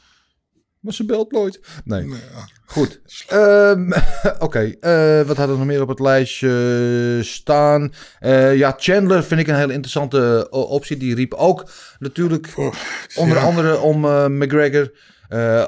Maar 0.80 0.94
ze 0.94 1.06
belt 1.06 1.32
nooit. 1.32 1.60
Nee. 1.84 2.04
Nee, 2.04 2.20
ja. 2.34 2.48
Goed. 2.66 3.02
Ehm, 3.28 3.92
Oké, 4.40 4.60
eh, 4.80 5.22
wat 5.28 5.38
hadden 5.38 5.56
we 5.56 5.58
nog 5.64 5.66
meer 5.66 5.82
op 5.82 5.88
het 5.88 6.00
lijstje 6.00 7.20
staan? 7.24 7.94
Eh, 8.20 8.58
ja, 8.58 8.74
Chandler 8.78 9.24
vind 9.24 9.40
ik 9.40 9.48
een 9.48 9.56
hele 9.56 9.74
interessante 9.74 10.48
eh, 10.52 10.60
optie. 10.60 10.98
Die 10.98 11.16
riep 11.16 11.34
ook 11.34 11.72
natuurlijk 12.00 12.54
Oh, 12.56 12.74
onder 13.16 13.38
ja. 13.38 13.44
andere 13.44 13.80
om 13.80 14.00
McGregor. 14.38 14.92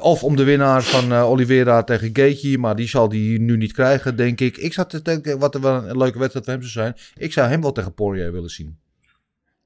of 0.02 0.24
om 0.24 0.36
de 0.36 0.44
winnaar 0.44 0.84
van 0.84 1.14
Oliveira 1.14 1.84
tegen 1.84 2.10
Gaethje. 2.14 2.58
Maar 2.58 2.76
die 2.76 2.88
zal 2.88 3.10
die 3.10 3.40
nu 3.40 3.58
niet 3.58 3.74
krijgen, 3.74 4.16
denk 4.16 4.40
ik. 4.40 4.58
Ik 4.58 4.74
zat 4.74 4.90
te 4.90 5.02
denken 5.02 5.40
wat 5.40 5.56
er 5.56 5.62
wel 5.62 5.76
een 5.88 5.98
leuke 5.98 6.20
wedstrijd 6.20 6.46
voor 6.46 6.54
hem 6.54 6.64
zou 6.64 6.72
zijn. 6.86 6.96
Ik 7.16 7.34
zou 7.34 7.50
hem 7.50 7.62
wel 7.62 7.72
tegen 7.72 7.94
Poirier 7.94 8.32
willen 8.32 8.50
zien. 8.50 8.78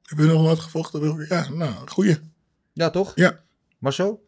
Heb 0.07 0.17
je 0.17 0.25
nog 0.25 0.41
nooit 0.41 0.59
gevochten? 0.59 1.25
Ja, 1.29 1.49
nou, 1.49 1.73
goeie. 1.85 2.17
Ja, 2.73 2.89
toch? 2.89 3.11
Ja. 3.15 3.39
Maar 3.77 3.93
zo? 3.93 4.21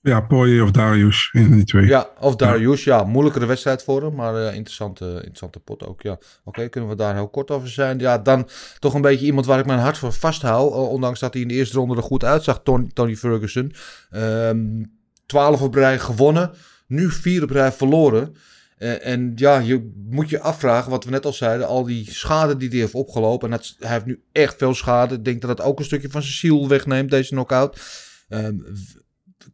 Ja, 0.00 0.20
Poirier 0.20 0.62
of 0.62 0.70
Darius. 0.70 1.30
Een 1.32 1.44
van 1.46 1.54
die 1.54 1.64
twee. 1.64 1.86
Ja, 1.86 2.08
of 2.20 2.36
Darius. 2.36 2.84
Ja, 2.84 3.04
moeilijkere 3.04 3.46
wedstrijd 3.46 3.82
voor 3.82 4.02
hem, 4.02 4.14
maar 4.14 4.34
eh, 4.34 4.54
interessante, 4.54 5.04
interessante 5.14 5.60
pot 5.60 5.86
ook. 5.86 6.02
Ja, 6.02 6.18
oké, 6.44 6.68
kunnen 6.68 6.90
we 6.90 6.96
daar 6.96 7.14
heel 7.14 7.28
kort 7.28 7.50
over 7.50 7.68
zijn? 7.68 7.98
Ja, 7.98 8.18
dan 8.18 8.48
toch 8.78 8.94
een 8.94 9.00
beetje 9.00 9.26
iemand 9.26 9.46
waar 9.46 9.58
ik 9.58 9.66
mijn 9.66 9.78
hart 9.78 9.98
voor 9.98 10.12
vasthoud. 10.12 10.72
eh, 10.72 10.88
ondanks 10.88 11.20
dat 11.20 11.32
hij 11.32 11.42
in 11.42 11.48
de 11.48 11.54
eerste 11.54 11.76
ronde 11.78 11.96
er 11.96 12.02
goed 12.02 12.24
uitzag, 12.24 12.60
Tony, 12.62 12.90
Tony 12.92 13.16
Ferguson. 13.16 13.72
Ehm 14.10 14.82
12 15.26 15.62
op 15.62 15.74
rij 15.74 15.98
gewonnen, 15.98 16.50
nu 16.86 17.10
4 17.10 17.42
op 17.42 17.50
rij 17.50 17.72
verloren. 17.72 18.36
Eh, 18.76 19.06
en 19.06 19.32
ja, 19.36 19.58
je 19.58 19.92
moet 20.08 20.28
je 20.30 20.40
afvragen, 20.40 20.90
wat 20.90 21.04
we 21.04 21.10
net 21.10 21.24
al 21.26 21.32
zeiden, 21.32 21.66
al 21.66 21.84
die 21.84 22.12
schade 22.12 22.56
die 22.56 22.68
hij 22.68 22.78
heeft 22.78 22.94
opgelopen. 22.94 23.50
En 23.52 23.56
dat, 23.56 23.74
hij 23.78 23.92
heeft 23.92 24.06
nu 24.06 24.22
echt 24.32 24.54
veel 24.58 24.74
schade. 24.74 25.14
Ik 25.14 25.24
denk 25.24 25.40
dat 25.40 25.56
dat 25.56 25.66
ook 25.66 25.78
een 25.78 25.84
stukje 25.84 26.10
van 26.10 26.22
zijn 26.22 26.34
ziel 26.34 26.68
wegneemt, 26.68 27.10
deze 27.10 27.30
knockout. 27.30 27.80
W- 28.28 28.38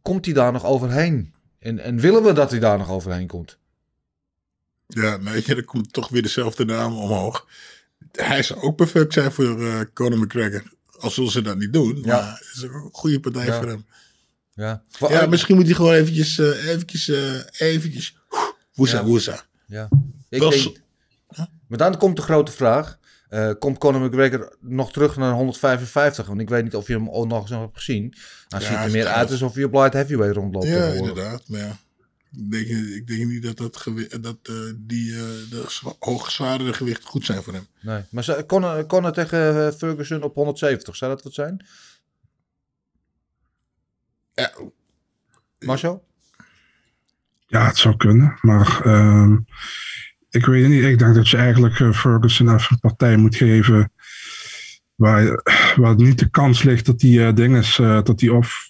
komt 0.01 0.25
hij 0.25 0.33
daar 0.33 0.51
nog 0.51 0.65
overheen? 0.65 1.33
En, 1.59 1.79
en 1.79 1.99
willen 1.99 2.23
we 2.23 2.33
dat 2.33 2.51
hij 2.51 2.59
daar 2.59 2.77
nog 2.77 2.89
overheen 2.89 3.27
komt? 3.27 3.57
Ja, 4.87 5.17
nee, 5.17 5.43
er 5.55 5.65
komt 5.65 5.93
toch 5.93 6.09
weer 6.09 6.21
dezelfde 6.21 6.65
naam 6.65 6.97
omhoog. 6.97 7.47
Hij 8.11 8.43
zou 8.43 8.61
ook 8.61 8.75
perfect 8.75 9.13
zijn 9.13 9.31
voor 9.31 9.65
eh 9.67 9.79
Conor 9.93 10.19
McGregor. 10.19 10.63
Al 10.99 11.09
zullen 11.09 11.31
ze 11.31 11.41
dat 11.41 11.57
niet 11.57 11.73
doen. 11.73 12.01
Ja. 12.03 12.15
Maar 12.21 12.31
het 12.31 12.55
is 12.55 12.61
een 12.61 12.89
goede 12.91 13.19
partij 13.19 13.45
Ja. 13.45 13.57
voor 13.59 13.67
hem. 13.67 13.85
Ja, 14.53 14.83
Ja, 15.09 15.25
misschien 15.25 15.55
moet 15.55 15.65
hij 15.65 15.73
gewoon 15.75 15.93
eventjes, 15.93 16.37
eh 16.39 16.67
eventjes, 16.67 17.07
eventjes, 17.57 18.17
woesa, 18.73 18.97
Ja. 18.97 19.03
woesa. 19.03 19.45
Ja. 19.65 19.89
Ik 20.29 20.39
denk, 20.39 20.79
maar 21.67 21.77
dan 21.77 21.97
komt 21.97 22.15
de 22.15 22.21
grote 22.21 22.51
vraag. 22.51 22.99
Eh, 23.29 23.51
komt 23.59 23.77
Conor 23.77 24.01
McGregor 24.01 24.55
nog 24.59 24.91
terug 24.91 25.15
naar 25.15 25.33
155? 25.33 26.27
Want 26.27 26.41
ik 26.41 26.49
weet 26.49 26.63
niet 26.63 26.75
of 26.75 26.87
je 26.87 26.93
hem 26.93 27.09
ook 27.09 27.27
nog 27.27 27.41
eens 27.41 27.49
hebt 27.49 27.77
gezien. 27.77 28.13
Hij 28.47 28.59
Ja, 28.59 28.65
ziet 28.65 28.75
er 28.77 28.91
meer 28.91 29.07
uit 29.07 29.31
alsof 29.31 29.53
hij 29.53 29.63
op 29.63 29.73
light 29.73 29.93
heavyweight 29.93 30.35
rondloopt. 30.35 30.67
Ja, 30.67 30.85
inderdaad. 30.87 31.47
Maar 31.47 31.59
ja, 31.59 31.77
ik 32.31 32.51
denk, 32.51 32.67
ik 32.67 33.07
denk 33.07 33.25
niet 33.29 33.43
dat, 33.43 33.57
dat, 33.57 33.83
dat 34.21 34.37
eh, 34.43 34.55
die 34.77 35.13
eh 35.13 35.49
de 36.57 36.73
gewichten 36.73 37.09
goed 37.09 37.25
zijn 37.25 37.43
voor 37.43 37.53
hem. 37.53 37.67
Nee. 37.81 38.03
Maar 38.09 38.45
Conor, 38.45 38.85
Conor 38.85 39.11
tegen 39.11 39.73
Ferguson 39.73 40.23
op 40.23 40.35
170, 40.35 40.95
zou 40.95 41.11
dat 41.11 41.23
wat 41.23 41.33
zijn? 41.33 41.65
Ja, 44.33 44.53
Marcel? 45.59 46.05
Ja, 47.51 47.65
het 47.65 47.77
zou 47.77 47.95
kunnen. 47.95 48.37
Maar 48.41 48.81
ehm, 48.83 49.37
ik 50.29 50.45
weet 50.45 50.61
het 50.61 50.71
niet. 50.71 50.83
Ik 50.83 50.99
denk 50.99 51.15
dat 51.15 51.29
je 51.29 51.37
eigenlijk 51.37 51.79
eh, 51.79 51.91
Ferguson 51.91 52.53
even 52.53 52.67
een 52.71 52.79
partij 52.79 53.17
moet 53.17 53.35
geven. 53.35 53.91
Waar, 54.95 55.41
waar 55.75 55.95
niet 55.95 56.19
de 56.19 56.29
kans 56.29 56.63
ligt 56.63 56.85
dat 56.85 56.99
die 56.99 57.33
dingen 57.33 57.59
is, 57.59 57.79
eh, 57.79 58.03
dat 58.03 58.19
die 58.19 58.33
of 58.33 58.67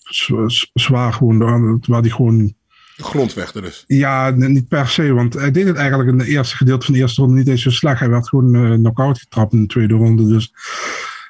zwaar 0.73 1.13
gewoon, 1.13 1.79
waar 1.87 2.01
die 2.01 2.11
gewoon 2.11 2.53
de 2.97 3.03
grondvechter 3.03 3.61
dus. 3.61 3.83
Ja, 3.87 4.29
niet 4.29 4.67
per 4.67 4.87
se, 4.87 5.13
want 5.13 5.33
hij 5.33 5.51
deed 5.51 5.67
het 5.67 5.77
eigenlijk 5.77 6.09
in 6.09 6.17
de 6.17 6.27
eerste 6.27 6.55
gedeelte 6.55 6.85
van 6.85 6.93
de 6.93 6.99
eerste 6.99 7.21
ronde 7.21 7.37
niet 7.37 7.47
eens 7.47 7.61
zo 7.61 7.69
slecht. 7.69 7.99
Hij 7.99 8.09
werd 8.09 8.29
gewoon 8.29 8.77
knock-out 8.79 9.19
getrapt 9.19 9.53
in 9.53 9.61
de 9.61 9.67
tweede 9.67 9.93
ronde. 9.93 10.27
Dus 10.27 10.53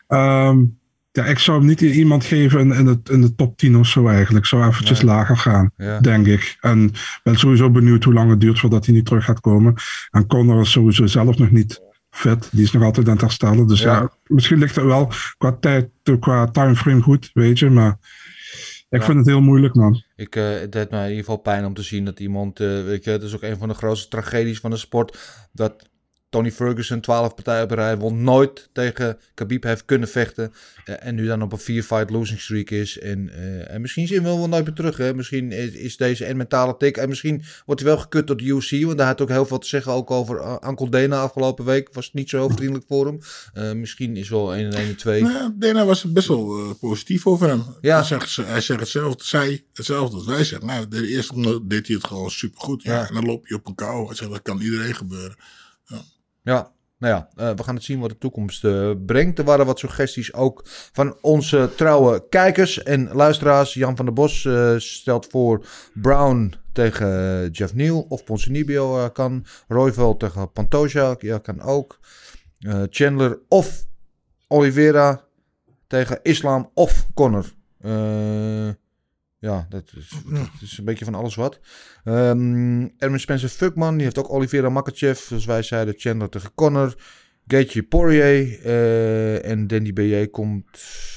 ehm, 0.08 0.64
ja, 1.12 1.26
ik 1.26 1.40
zou 1.40 1.58
hem 1.58 1.68
niet 1.68 1.82
iemand 1.82 2.24
geven 2.26 2.60
in, 2.60 2.72
in, 2.72 2.86
het, 2.86 3.10
in 3.10 3.22
de 3.22 3.36
top 3.36 3.58
10 3.58 3.78
of 3.78 3.88
zo 3.88 4.08
eigenlijk. 4.08 4.44
Ik 4.44 4.50
zou 4.50 4.68
eventjes 4.68 5.02
Nee. 5.02 5.08
lager 5.16 5.38
gaan, 5.38 5.72
Ja. 5.78 6.00
denk 6.00 6.28
ik. 6.28 6.58
En 6.62 6.92
ben 7.24 7.38
sowieso 7.40 7.70
benieuwd 7.72 8.04
hoe 8.04 8.14
lang 8.14 8.30
het 8.30 8.40
duurt 8.40 8.60
voordat 8.60 8.86
hij 8.86 8.96
niet 8.96 9.06
terug 9.06 9.26
gaat 9.26 9.40
komen. 9.40 9.74
En 10.10 10.28
Conor 10.28 10.62
is 10.62 10.72
sowieso 10.72 11.06
zelf 11.06 11.38
nog 11.38 11.52
niet 11.52 11.82
fit. 12.10 12.50
Die 12.52 12.64
is 12.64 12.72
nog 12.72 12.84
altijd 12.84 13.06
aan 13.08 13.12
het 13.14 13.22
herstellen. 13.22 13.68
Dus 13.68 13.82
ja, 13.82 13.94
Ja. 14.00 14.12
misschien 14.26 14.60
ligt 14.60 14.76
het 14.76 14.86
wel 14.86 15.12
qua 15.38 15.52
tijd, 15.60 15.90
qua 16.20 16.48
timeframe 16.52 17.02
goed, 17.02 17.30
weet 17.34 17.60
je. 17.60 17.70
Maar 17.70 17.98
ik 18.90 19.00
Ja. 19.00 19.06
vind 19.06 19.18
het 19.18 19.28
heel 19.28 19.42
moeilijk, 19.42 19.76
man. 19.76 20.04
Ik, 20.16 20.36
eh, 20.36 20.50
het 20.60 20.72
deed 20.72 20.90
mij 20.90 21.02
in 21.04 21.10
ieder 21.10 21.24
geval 21.26 21.38
pijn 21.42 21.66
om 21.66 21.74
te 21.74 21.82
zien 21.82 22.06
dat 22.06 22.20
iemand, 22.20 22.60
eh, 22.60 22.68
weet 22.84 23.04
je, 23.04 23.10
het 23.12 23.24
is 23.24 23.36
ook 23.36 23.42
een 23.42 23.58
van 23.58 23.68
de 23.68 23.74
grootste 23.74 24.08
tragedies 24.08 24.60
van 24.60 24.70
de 24.72 24.78
sport, 24.78 25.18
dat 25.52 25.90
Tony 26.32 26.52
Ferguson 26.52 27.02
12 27.02 27.36
partijen 27.36 27.64
op 27.64 27.72
rij 27.72 27.98
won, 27.98 28.24
nooit 28.24 28.70
tegen 28.74 29.18
Khabib 29.34 29.64
heeft 29.64 29.86
kunnen 29.86 30.08
vechten 30.10 30.54
eh, 30.86 30.96
en 31.00 31.16
nu 31.16 31.26
dan 31.26 31.42
op 31.42 31.52
een 31.54 31.84
4-fight 31.84 32.10
losing 32.10 32.40
streak 32.40 32.70
is. 32.70 33.00
En, 33.00 33.30
eh, 33.34 33.74
en 33.74 33.82
misschien 33.82 34.08
zien 34.08 34.22
we 34.24 34.28
hem 34.30 34.38
wel 34.38 34.48
nooit 34.50 34.66
meer 34.66 34.74
terug. 34.74 34.98
Hè? 34.98 35.14
Misschien 35.14 35.52
is, 35.52 35.72
is 35.72 35.98
deze 35.98 36.28
een 36.30 36.38
mentale 36.38 36.78
tik 36.78 36.98
en 36.98 37.10
misschien 37.10 37.44
wordt 37.66 37.82
hij 37.82 37.90
wel 37.90 38.00
gekut 38.00 38.28
door 38.28 38.38
de 38.38 38.44
UFC, 38.44 38.84
want 38.86 38.98
hij 39.00 39.08
had 39.08 39.22
ook 39.22 39.30
heel 39.30 39.46
veel 39.46 39.58
te 39.60 39.68
zeggen 39.68 39.92
ook 39.92 40.12
over 40.12 40.38
uh, 40.38 40.56
Uncle 40.68 40.90
Dana 40.90 41.22
afgelopen 41.22 41.66
week. 41.66 41.90
Was 41.94 42.14
niet 42.14 42.30
zo 42.30 42.50
vriendelijk 42.50 42.86
voor 42.88 43.06
hem. 43.06 43.20
Eh, 43.54 43.72
misschien 43.72 44.16
is 44.18 44.30
wel 44.30 44.56
1 44.56 44.66
en 44.66 44.74
1 44.78 44.88
en 44.88 44.96
2. 44.96 45.22
Nou, 45.22 45.52
Dana 45.56 45.86
was 45.86 46.12
best 46.12 46.28
wel 46.28 46.58
eh, 46.60 46.70
positief 46.80 47.28
over 47.28 47.48
hem. 47.48 47.64
Ja. 47.82 47.96
Hij 47.98 48.06
zegt, 48.06 48.30
ze- 48.30 48.44
hij 48.44 48.62
zegt 48.62 48.80
hetzelfde, 48.80 49.24
zij 49.24 49.64
hetzelfde 49.74 50.16
als 50.16 50.26
wij 50.26 50.44
zeggen. 50.44 50.68
Nou, 50.68 50.88
de 50.88 51.08
eerste 51.08 51.62
deed 51.68 51.88
hij 51.88 51.96
het 51.96 52.06
gewoon 52.08 52.32
supergoed. 52.32 52.84
Ja. 52.84 52.94
Ja. 52.94 53.08
En 53.08 53.14
dan 53.14 53.26
loop 53.26 53.48
je 53.48 53.56
op 53.56 53.68
een 53.68 53.76
kou. 53.76 54.06
Hij 54.06 54.16
zegt, 54.16 54.32
dat 54.32 54.42
kan 54.42 54.62
iedereen 54.62 54.96
gebeuren. 54.96 55.36
Ja, 56.42 56.72
nou 57.02 57.14
ja, 57.14 57.30
eh, 57.36 57.56
we 57.56 57.64
gaan 57.64 57.76
het 57.76 57.84
zien 57.84 58.00
wat 58.00 58.10
de 58.10 58.18
toekomst 58.18 58.64
eh, 58.64 58.92
brengt. 59.06 59.40
Er 59.40 59.46
waren 59.46 59.66
wat 59.66 59.80
suggesties 59.80 60.34
ook 60.34 60.62
van 60.66 61.16
onze 61.22 61.70
trouwe 61.76 62.28
kijkers 62.30 62.84
en 62.84 63.14
luisteraars. 63.14 63.74
Jan 63.74 63.96
van 63.96 64.06
der 64.06 64.14
Bos 64.14 64.46
eh, 64.46 64.74
stelt 64.78 65.26
voor 65.26 65.66
Brown 65.94 66.54
tegen 66.74 67.50
Jeff 67.50 67.74
Neal 67.74 68.06
of 68.10 68.24
Ponzinibbio 68.24 68.98
eh, 68.98 69.10
kan. 69.14 69.46
Royval 69.68 70.18
tegen 70.18 70.52
Pantoja, 70.52 71.16
ja, 71.20 71.38
kan 71.38 71.62
ook. 71.62 72.00
Chandler 72.90 73.40
of 73.48 73.86
Oliveira 74.48 75.24
tegen 75.88 76.20
Islam 76.24 76.72
of 76.74 77.08
Connor. 77.14 77.54
Ja, 79.42 79.66
dat 79.70 79.84
is, 79.98 80.10
dat 80.30 80.48
is 80.62 80.78
een 80.78 80.86
beetje 80.86 81.06
van 81.06 81.16
alles 81.16 81.36
wat. 81.36 81.60
Ehm 82.04 82.88
Erwin 82.98 83.20
Spencer 83.20 83.50
Fuckman, 83.50 83.94
die 83.94 84.04
heeft 84.04 84.18
ook 84.18 84.32
Oliveira 84.34 84.70
Makachev. 84.70 85.20
Zoals 85.20 85.46
wij 85.46 85.64
zeiden, 85.64 85.94
Chandler 85.98 86.30
tegen 86.30 86.52
Connor. 86.56 86.96
Gaethje 87.48 87.84
Poirier. 87.84 88.60
eh, 88.64 89.46
en 89.50 89.68
Danny 89.68 89.92
B.J. 89.94 90.28
komt... 90.28 90.66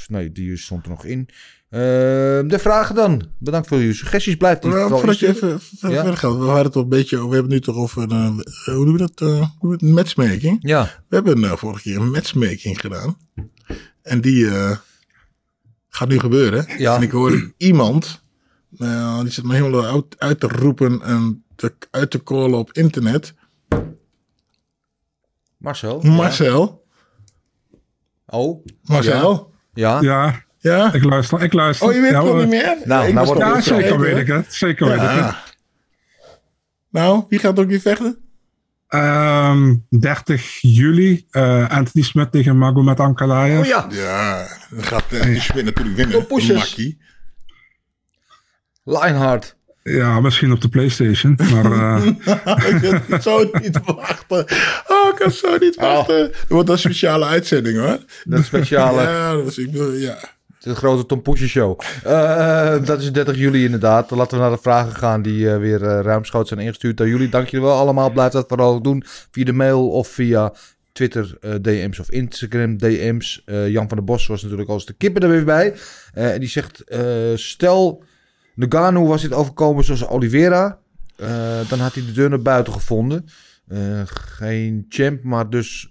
Nee, 0.06 0.32
die 0.32 0.56
stond 0.56 0.84
er 0.84 0.90
nog 0.90 1.04
in. 1.04 1.28
Ehm, 1.70 2.48
de 2.48 2.58
vragen 2.58 2.94
dan. 2.94 3.28
Bedankt 3.38 3.68
voor 3.68 3.78
jullie 3.78 3.94
suggesties. 3.94 4.36
Blijft 4.36 4.62
die 4.62 4.70
vooral 4.70 4.98
voordat 4.98 5.18
je 5.18 5.28
even 5.28 5.48
Ja. 5.48 5.58
verder 5.78 6.16
gaat. 6.16 6.32
We 6.36 6.44
hadden 6.44 6.64
het 6.64 6.76
al 6.76 6.82
een 6.82 6.88
beetje 6.88 7.16
over. 7.16 7.28
We 7.28 7.34
hebben 7.34 7.52
het 7.52 7.66
nu 7.66 7.72
toch 7.72 7.82
over. 7.82 8.02
eh, 8.10 8.26
hoe 8.64 8.84
noemen 8.84 8.92
we 8.92 8.98
dat? 9.14 9.48
hoe 9.58 9.72
het? 9.72 9.82
matchmaking. 9.82 10.56
Ja, 10.60 11.04
We 11.08 11.16
hebben 11.16 11.58
vorige 11.58 11.82
keer 11.82 11.96
een 11.96 12.10
matchmaking 12.10 12.80
gedaan. 12.80 13.16
En 14.02 14.20
die 14.20 14.46
gaat 15.94 16.08
nu 16.08 16.18
gebeuren. 16.18 16.66
Ja. 16.78 16.96
En 16.96 17.02
ik 17.02 17.10
hoorde 17.10 17.52
iemand. 17.56 18.22
eh, 18.78 19.20
die 19.20 19.30
zit 19.30 19.44
me 19.44 19.54
helemaal 19.54 19.84
uit, 19.84 20.04
uit 20.18 20.40
te 20.40 20.46
roepen 20.48 21.02
en 21.02 21.44
te, 21.56 21.74
uit 21.90 22.10
te 22.10 22.22
callen 22.22 22.58
op 22.58 22.72
internet. 22.72 23.34
Marcel. 25.56 26.00
Marcel. 26.02 26.84
Ja. 28.26 28.36
Oh, 28.38 28.64
Marcel. 28.82 29.52
ja. 29.74 30.00
Ja, 30.00 30.42
Ja. 30.58 30.92
ik 30.92 31.04
luister. 31.04 31.42
Ik 31.42 31.52
luister. 31.52 31.88
Oh, 31.88 31.94
je 31.94 32.00
weet 32.00 32.10
ja, 32.10 32.16
het 32.16 32.24
nog 32.24 32.32
hoor. 32.34 32.42
niet 32.42 32.50
meer? 32.50 32.76
Nou, 32.84 33.06
Ik 33.08 33.14
nou 33.14 33.26
wordt 33.26 33.40
Ja, 33.40 33.60
zeker 33.60 34.00
weet 34.00 34.16
ik 34.16 34.26
het. 34.26 34.54
Zeker 34.54 34.86
weet 34.86 35.00
ik 35.02 35.08
het. 35.24 35.34
Nou, 36.90 37.24
wie 37.28 37.38
gaat 37.38 37.58
ook 37.58 37.68
weer 37.68 37.80
vechten? 37.80 38.18
Ehm, 38.88 39.74
30 39.88 40.58
juli, 40.60 41.26
eh, 41.30 41.68
Anthony 41.70 42.04
Smith 42.04 42.32
tegen 42.32 42.58
Magomed 42.58 43.00
Ankalaev. 43.00 43.58
Oh 43.58 43.64
ja, 43.64 43.86
Ja, 43.90 44.46
dan 44.74 44.84
gaat 44.84 45.04
uh, 45.10 45.20
natuurlijk 45.54 45.78
winnen. 45.96 46.26
Makkie. 46.28 46.98
Lionheart. 48.84 49.56
Ja, 49.84 50.20
misschien 50.20 50.52
op 50.52 50.60
de 50.60 50.68
PlayStation. 50.68 51.38
Maar 51.52 51.72
eh, 51.72 52.06
ik 52.82 53.02
kan 53.08 53.22
zo 53.22 53.50
niet 53.52 53.78
wachten. 53.84 54.46
Oh, 54.88 55.08
ik 55.08 55.14
kan 55.14 55.30
zo 55.30 55.56
niet 55.58 55.76
wachten. 55.76 56.32
Er 56.32 56.44
wordt 56.48 56.68
een 56.68 56.78
speciale 56.78 57.24
uitzending 57.24 57.78
hoor. 57.78 57.98
Dat 58.24 58.44
speciale, 58.44 59.02
Ja, 59.10 59.34
dat 59.34 59.44
was, 59.44 59.58
ik 59.58 59.70
bedoel, 59.70 59.92
ja. 59.92 60.18
de 60.60 60.74
grote 60.74 61.06
Tom 61.06 61.22
Poesje 61.22 61.48
show. 61.48 61.80
Eh, 62.04 62.84
dat 62.84 63.00
is 63.00 63.12
30 63.12 63.36
juli 63.36 63.64
inderdaad. 63.64 64.10
Laten 64.10 64.36
we 64.36 64.42
naar 64.42 64.52
de 64.52 64.62
vragen 64.62 64.94
gaan 64.94 65.22
die 65.22 65.50
eh, 65.50 65.58
weer 65.58 65.78
ruimschoots 65.80 66.48
zijn 66.48 66.60
ingestuurd 66.60 66.96
door 66.96 67.08
jullie. 67.08 67.28
Dank 67.28 67.48
jullie 67.48 67.66
wel 67.66 67.76
allemaal. 67.78 68.10
Blijf 68.10 68.32
dat 68.32 68.48
vooral 68.48 68.82
doen 68.82 69.04
via 69.30 69.44
de 69.44 69.52
mail 69.52 69.88
of 69.88 70.08
via 70.08 70.52
Twitter 70.94 71.36
eh, 71.40 71.54
DM's 71.54 71.98
of 71.98 72.10
Instagram 72.10 72.76
DM's. 72.78 73.42
Eh, 73.44 73.68
Jan 73.68 73.88
van 73.88 73.96
der 73.96 74.06
Bos 74.06 74.26
was 74.26 74.42
natuurlijk 74.42 74.68
als 74.68 74.86
de 74.86 74.92
kippen 74.92 75.22
er 75.22 75.28
weer 75.28 75.44
bij. 75.44 75.74
Eh, 76.12 76.32
en 76.32 76.40
die 76.40 76.48
zegt, 76.48 76.84
stel 77.34 78.04
Nagano 78.54 79.06
was 79.06 79.22
dit 79.22 79.32
overkomen 79.32 79.84
zoals 79.84 80.06
Oliveira. 80.06 80.78
dan 81.68 81.78
had 81.78 81.94
hij 81.94 82.04
de 82.06 82.12
deur 82.12 82.28
naar 82.30 82.42
buiten 82.42 82.72
gevonden. 82.72 83.26
Geen 84.04 84.86
champ, 84.88 85.22
maar 85.22 85.50
dus 85.50 85.88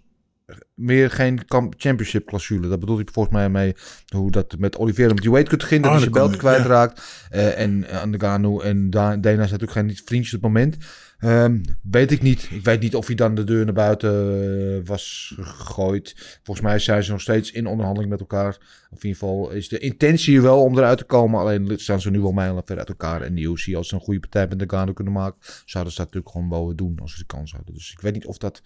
meer 0.75 1.11
geen 1.11 1.41
championship 1.77 2.27
clausule. 2.27 2.67
Dat 2.67 2.79
bedoelt 2.79 2.99
hij 2.99 3.07
volgens 3.13 3.35
mij 3.35 3.49
mee 3.49 3.75
hoe 4.15 4.31
dat 4.31 4.55
met 4.57 4.77
Oliveira 4.77 5.13
met 5.13 5.21
die 5.21 5.31
weight 5.31 5.49
cut 5.49 5.63
ging. 5.63 5.81
Dat 5.83 5.91
Oh, 5.91 5.97
hij 5.97 6.05
zijn 6.05 6.13
dat 6.21 6.29
belt 6.29 6.41
kan, 6.41 6.51
ja. 6.51 6.55
kwijtraakt. 6.57 7.01
Eh, 7.29 7.59
en 7.59 7.85
uh, 7.91 8.03
Nagano 8.03 8.59
en 8.59 8.89
Da- 8.89 9.17
Dana 9.17 9.21
zijn 9.47 9.59
natuurlijk 9.61 9.71
geen 9.71 9.97
vriendjes 10.05 10.33
op 10.33 10.41
het 10.43 10.51
moment. 10.51 10.77
Ehm, 11.23 11.59
weet 11.81 12.11
ik 12.11 12.21
niet. 12.21 12.47
Ik 12.51 12.63
weet 12.63 12.79
niet 12.81 12.95
of 12.95 13.05
hij 13.07 13.15
dan 13.15 13.35
de 13.35 13.43
deur 13.43 13.65
naar 13.65 13.73
buiten 13.73 14.11
eh, 14.11 14.87
was 14.87 15.33
gegooid. 15.39 16.39
Volgens 16.43 16.65
mij 16.65 16.79
zijn 16.79 17.03
ze 17.03 17.11
nog 17.11 17.21
steeds 17.21 17.51
in 17.51 17.67
onderhandeling 17.67 18.11
met 18.11 18.19
elkaar. 18.19 18.57
Of 18.89 19.03
in 19.03 19.09
ieder 19.09 19.19
geval 19.19 19.49
is 19.51 19.69
de 19.69 19.77
intentie 19.77 20.41
wel 20.41 20.61
om 20.61 20.77
eruit 20.77 20.97
te 20.97 21.03
komen. 21.03 21.39
Alleen 21.39 21.79
staan 21.79 22.01
ze 22.01 22.09
nu 22.09 22.19
wel 22.21 22.31
mijlen 22.31 22.61
ver 22.65 22.77
uit 22.77 22.89
elkaar. 22.89 23.21
En 23.21 23.35
de 23.35 23.41
UFC, 23.41 23.73
als 23.75 23.87
ze 23.87 23.95
een 23.95 24.01
goede 24.01 24.19
partij 24.19 24.47
met 24.47 24.57
Nagano 24.57 24.93
kunnen 24.93 25.13
maken, 25.13 25.39
zouden 25.65 25.93
ze 25.93 25.97
dat 25.99 26.13
natuurlijk 26.13 26.35
gewoon 26.35 26.49
wel 26.49 26.75
doen 26.75 26.99
als 27.01 27.11
ze 27.11 27.19
de 27.19 27.25
kans 27.25 27.51
hadden. 27.51 27.73
Dus 27.73 27.91
ik 27.91 28.01
weet 28.01 28.13
niet 28.13 28.25
of 28.25 28.37
dat 28.37 28.61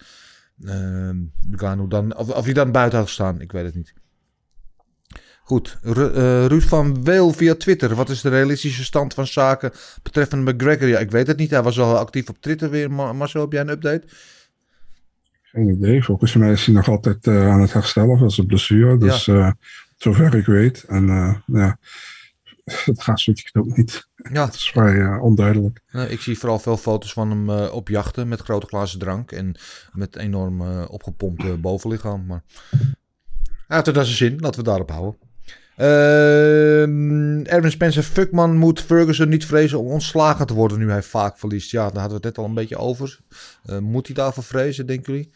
ehm 0.64 1.16
Nagano 1.50 1.86
dan, 1.86 2.16
of, 2.16 2.30
of 2.30 2.44
hij 2.44 2.54
dan 2.54 2.72
buiten 2.72 2.98
had 2.98 3.06
gestaan. 3.06 3.40
Ik 3.40 3.52
weet 3.52 3.64
het 3.64 3.74
niet. 3.74 3.94
Goed, 5.48 5.78
Ru- 5.82 6.12
eh, 6.14 6.46
Ruud 6.46 6.62
van 6.62 7.04
Weel 7.04 7.32
via 7.32 7.54
Twitter. 7.54 7.94
Wat 7.94 8.08
is 8.08 8.20
de 8.20 8.28
realistische 8.28 8.84
stand 8.84 9.14
van 9.14 9.26
zaken 9.26 9.72
betreffende 10.02 10.52
McGregor? 10.54 10.88
Ja, 10.88 10.98
ik 10.98 11.10
weet 11.10 11.26
het 11.26 11.36
niet. 11.36 11.50
Hij 11.50 11.62
was 11.62 11.78
al 11.78 11.96
actief 11.98 12.28
op 12.28 12.36
Twitter 12.40 12.70
weer. 12.70 12.90
Ma- 12.90 13.12
Marcel, 13.12 13.40
heb 13.40 13.52
jij 13.52 13.60
een 13.60 13.68
update? 13.68 14.02
geen 15.42 15.68
idee. 15.68 16.04
Volgens 16.04 16.34
mij 16.34 16.52
is 16.52 16.66
hij 16.66 16.74
nog 16.74 16.88
altijd 16.88 17.26
eh, 17.26 17.48
aan 17.50 17.60
het 17.60 17.72
herstellen 17.72 18.18
van 18.18 18.30
zijn 18.30 18.46
blessure. 18.46 18.98
Dus 18.98 19.28
eh, 19.28 19.50
zover 19.96 20.34
ik 20.34 20.46
weet. 20.46 20.82
En 20.88 21.06
ja, 21.46 21.78
het 22.64 23.02
gaat 23.02 23.20
zoiets 23.20 23.54
ook 23.54 23.76
niet. 23.76 24.08
Ja, 24.32 24.44
Het 24.44 24.54
is 24.54 24.70
vrij 24.70 25.16
onduidelijk. 25.18 25.80
ik 26.08 26.20
zie 26.20 26.38
vooral 26.38 26.58
veel 26.58 26.76
foto's 26.76 27.12
van 27.12 27.30
hem 27.30 27.50
op 27.70 27.88
jachten 27.88 28.28
met 28.28 28.40
grote 28.40 28.66
glazen 28.66 28.98
drank. 28.98 29.32
En 29.32 29.54
met 29.92 30.16
enorm 30.16 30.60
opgepompte 30.86 31.56
bovenlichaam. 31.56 32.26
Maar 32.26 32.42
hij 33.66 33.76
had 33.76 33.86
er 33.86 33.94
zijn 33.94 34.06
zin. 34.06 34.38
Laten 34.38 34.60
we 34.60 34.66
daarop 34.66 34.90
houden. 34.90 35.26
Ehm, 35.78 37.40
Erwin 37.44 37.70
Spencer, 37.70 38.02
Fuckman 38.02 38.56
moet 38.56 38.80
Ferguson 38.80 39.28
niet 39.28 39.46
vrezen 39.46 39.78
om 39.78 39.86
ontslagen 39.86 40.46
te 40.46 40.54
worden 40.54 40.78
nu 40.78 40.90
hij 40.90 41.02
vaak 41.02 41.38
verliest. 41.38 41.70
Ja, 41.70 41.82
daar 41.90 42.00
hadden 42.00 42.08
we 42.08 42.14
het 42.14 42.24
net 42.24 42.38
al 42.38 42.44
een 42.44 42.54
beetje 42.54 42.76
over. 42.76 43.18
Eh, 43.64 43.78
moet 43.78 44.06
hij 44.06 44.14
daarvoor 44.14 44.44
vrezen, 44.44 44.86
denken 44.86 45.12
jullie? 45.12 45.30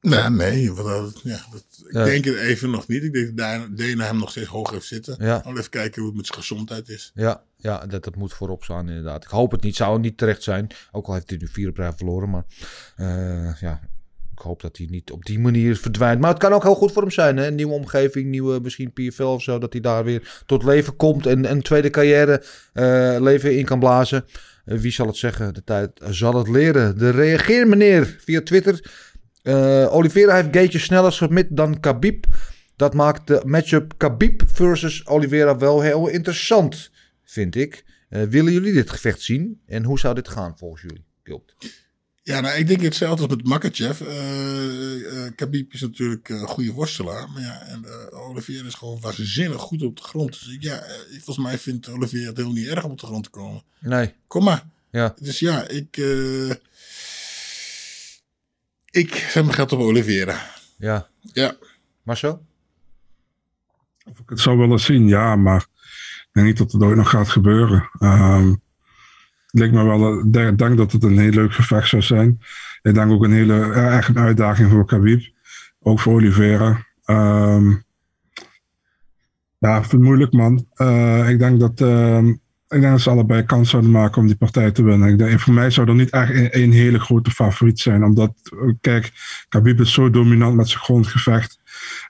Nee, 0.00 0.28
nee. 0.30 0.72
want 0.72 0.88
dat- 0.88 1.20
ja, 1.24 1.40
dat, 1.52 1.64
ik 1.86 1.92
Ja. 1.92 2.04
denk 2.04 2.24
het 2.24 2.36
even 2.36 2.70
nog 2.70 2.88
niet. 2.88 3.02
Ik 3.02 3.12
denk 3.12 3.26
dat 3.26 3.36
Dana- 3.76 4.04
hem 4.06 4.18
nog 4.18 4.30
steeds 4.30 4.48
hoog 4.48 4.70
heeft 4.70 4.86
zitten. 4.86 5.16
Ja. 5.18 5.42
Al 5.44 5.58
even 5.58 5.70
kijken 5.70 6.00
hoe 6.00 6.08
het 6.10 6.16
met 6.16 6.26
zijn 6.26 6.38
gezondheid 6.38 6.88
is. 6.88 7.10
Ja, 7.14 7.42
ja 7.56 7.86
dat, 7.86 8.04
dat 8.04 8.16
moet 8.16 8.32
voorop 8.32 8.64
staan 8.64 8.88
inderdaad. 8.88 9.24
Ik 9.24 9.30
hoop 9.30 9.50
het 9.50 9.62
niet. 9.62 9.76
Zou 9.76 9.92
het 9.92 10.02
niet 10.02 10.16
terecht 10.18 10.42
zijn. 10.42 10.66
Ook 10.92 11.06
al 11.06 11.14
heeft 11.14 11.30
hij 11.30 11.38
nu 11.38 11.48
vier 11.48 11.68
op 11.68 11.94
verloren. 11.96 12.30
Maar 12.30 12.44
eh, 12.96 13.60
ja, 13.60 13.80
ik 14.36 14.42
hoop 14.42 14.60
dat 14.60 14.76
hij 14.76 14.86
niet 14.90 15.10
op 15.10 15.24
die 15.24 15.38
manier 15.38 15.76
verdwijnt. 15.76 16.20
Maar 16.20 16.30
het 16.30 16.38
kan 16.38 16.52
ook 16.52 16.62
heel 16.62 16.74
goed 16.74 16.92
voor 16.92 17.02
hem 17.02 17.10
zijn. 17.10 17.36
Hè? 17.36 17.46
Een 17.46 17.54
nieuwe 17.54 17.72
omgeving, 17.72 18.26
nieuwe 18.26 18.60
misschien 18.60 18.92
PFL 18.92 19.22
of 19.22 19.42
zo. 19.42 19.58
Dat 19.58 19.72
hij 19.72 19.82
daar 19.82 20.04
weer 20.04 20.42
tot 20.46 20.64
leven 20.64 20.96
komt. 20.96 21.26
En 21.26 21.50
een 21.50 21.62
tweede 21.62 21.90
carrière 21.90 22.42
eh, 22.72 23.16
leven 23.20 23.56
in 23.56 23.64
kan 23.64 23.78
blazen. 23.78 24.24
Eh, 24.64 24.78
wie 24.78 24.92
zal 24.92 25.06
het 25.06 25.16
zeggen? 25.16 25.54
De 25.54 25.64
tijd 25.64 25.90
zal 26.10 26.34
het 26.34 26.48
leren. 26.48 26.98
De 26.98 27.10
reageer 27.10 27.68
meneer 27.68 28.16
via 28.20 28.42
Twitter. 28.42 28.92
Eh 29.42 29.94
Oliveira 29.94 30.34
heeft 30.34 30.56
Gaethje 30.56 30.78
sneller 30.78 31.12
submit 31.12 31.46
dan 31.50 31.80
Khabib. 31.80 32.26
Dat 32.76 32.94
maakt 32.94 33.26
de 33.26 33.42
matchup 33.44 33.94
Khabib 33.96 34.42
versus 34.46 35.06
Oliveira 35.06 35.56
wel 35.56 35.80
heel 35.80 36.08
interessant, 36.08 36.90
vind 37.24 37.54
ik. 37.54 37.84
Willen 38.08 38.52
jullie 38.52 38.72
dit 38.72 38.90
gevecht 38.90 39.20
zien? 39.20 39.60
En 39.66 39.84
hoe 39.84 39.98
zou 39.98 40.14
dit 40.14 40.28
gaan 40.28 40.58
volgens 40.58 40.82
jullie? 40.82 41.04
Gilbert? 41.22 41.54
Ja, 42.26 42.40
nou, 42.40 42.58
ik 42.58 42.66
denk 42.66 42.80
hetzelfde 42.80 43.26
als 43.26 43.36
met 43.36 43.46
Makachev. 43.46 44.00
Eh 44.00 45.26
eh 45.26 45.32
Khabib 45.36 45.72
is 45.72 45.80
natuurlijk 45.80 46.28
eh, 46.28 46.40
een 46.40 46.46
goede 46.48 46.72
worstelaar. 46.72 47.30
Maar 47.30 47.42
ja, 47.42 47.60
en 47.62 47.84
eh 47.84 48.18
Olivier 48.28 48.66
is 48.66 48.74
gewoon 48.74 49.00
waanzinnig 49.00 49.60
goed 49.60 49.82
op 49.82 49.96
de 49.96 50.02
grond. 50.02 50.32
Dus 50.32 50.48
ik- 50.48 50.62
ja, 50.62 50.82
volgens 51.10 51.46
mij 51.46 51.58
vindt 51.58 51.88
Olivier 51.88 52.26
het 52.26 52.36
heel 52.36 52.52
niet 52.52 52.66
erg 52.68 52.84
om 52.84 52.90
op 52.90 53.00
de 53.00 53.06
grond 53.06 53.24
te 53.24 53.30
komen. 53.30 53.62
Nee. 53.78 54.12
Kom 54.26 54.44
maar. 54.44 54.64
Ja. 54.90 55.14
Dus 55.20 55.38
ja, 55.38 55.68
ik... 55.68 55.96
eh, 55.96 56.50
ik 58.90 59.14
zet 59.14 59.44
mijn 59.44 59.54
geld 59.54 59.72
op 59.72 59.80
Oliveira. 59.80 60.50
Ja. 60.78 61.08
Ja. 61.32 61.56
Marcel? 62.02 62.44
Of 64.04 64.18
ik 64.18 64.28
het 64.28 64.40
zou 64.40 64.58
willen 64.58 64.80
zien, 64.80 65.08
ja, 65.08 65.36
maar 65.36 65.60
ik 66.20 66.28
denk 66.32 66.46
niet 66.46 66.56
dat 66.58 66.72
het 66.72 66.82
ooit 66.82 66.96
nog 66.96 67.10
gaat 67.10 67.28
gebeuren. 67.28 67.88
Ehm, 67.98 68.48
het 68.48 68.58
lijkt 69.54 69.74
me 69.74 69.84
wel, 69.84 70.18
ik 70.18 70.58
denk, 70.58 70.76
dat 70.76 70.92
het 70.92 71.02
een 71.02 71.18
heel 71.18 71.30
leuk 71.30 71.52
gevecht 71.52 71.88
zou 71.88 72.02
zijn. 72.02 72.38
Ik 72.82 72.94
denk 72.94 73.10
ook 73.10 73.24
een 73.24 73.32
hele, 73.32 73.72
echt 73.72 74.08
een 74.08 74.18
uitdaging 74.18 74.70
voor 74.70 74.86
Khabib. 74.86 75.32
Ook 75.80 76.00
voor 76.00 76.12
Oliveira. 76.12 76.86
Ehm, 77.04 77.70
ja, 79.58 79.80
vind 79.80 79.92
het 79.92 80.00
moeilijk, 80.00 80.32
man. 80.32 80.66
Eh, 80.74 81.28
ik 81.28 81.38
denk 81.38 81.60
dat, 81.60 81.80
ehm, 81.80 82.28
ik 82.68 82.80
denk 82.80 82.92
dat 82.92 83.00
ze 83.00 83.10
allebei 83.10 83.42
kans 83.42 83.70
zouden 83.70 83.90
maken 83.90 84.20
om 84.20 84.26
die 84.26 84.36
partij 84.36 84.70
te 84.70 84.82
winnen. 84.82 85.08
Ik 85.08 85.18
denk, 85.18 85.40
voor 85.40 85.54
mij 85.54 85.70
zou 85.70 85.88
er 85.88 85.94
niet 85.94 86.10
echt 86.10 86.54
een, 86.54 86.72
hele 86.72 87.00
grote 87.00 87.30
favoriet 87.30 87.80
zijn. 87.80 88.04
Omdat, 88.04 88.32
eh, 88.44 88.72
kijk, 88.80 89.12
Khabib 89.48 89.80
is 89.80 89.92
zo 89.92 90.10
dominant 90.10 90.56
met 90.56 90.68
zijn 90.68 90.82
grondgevecht. 90.82 91.58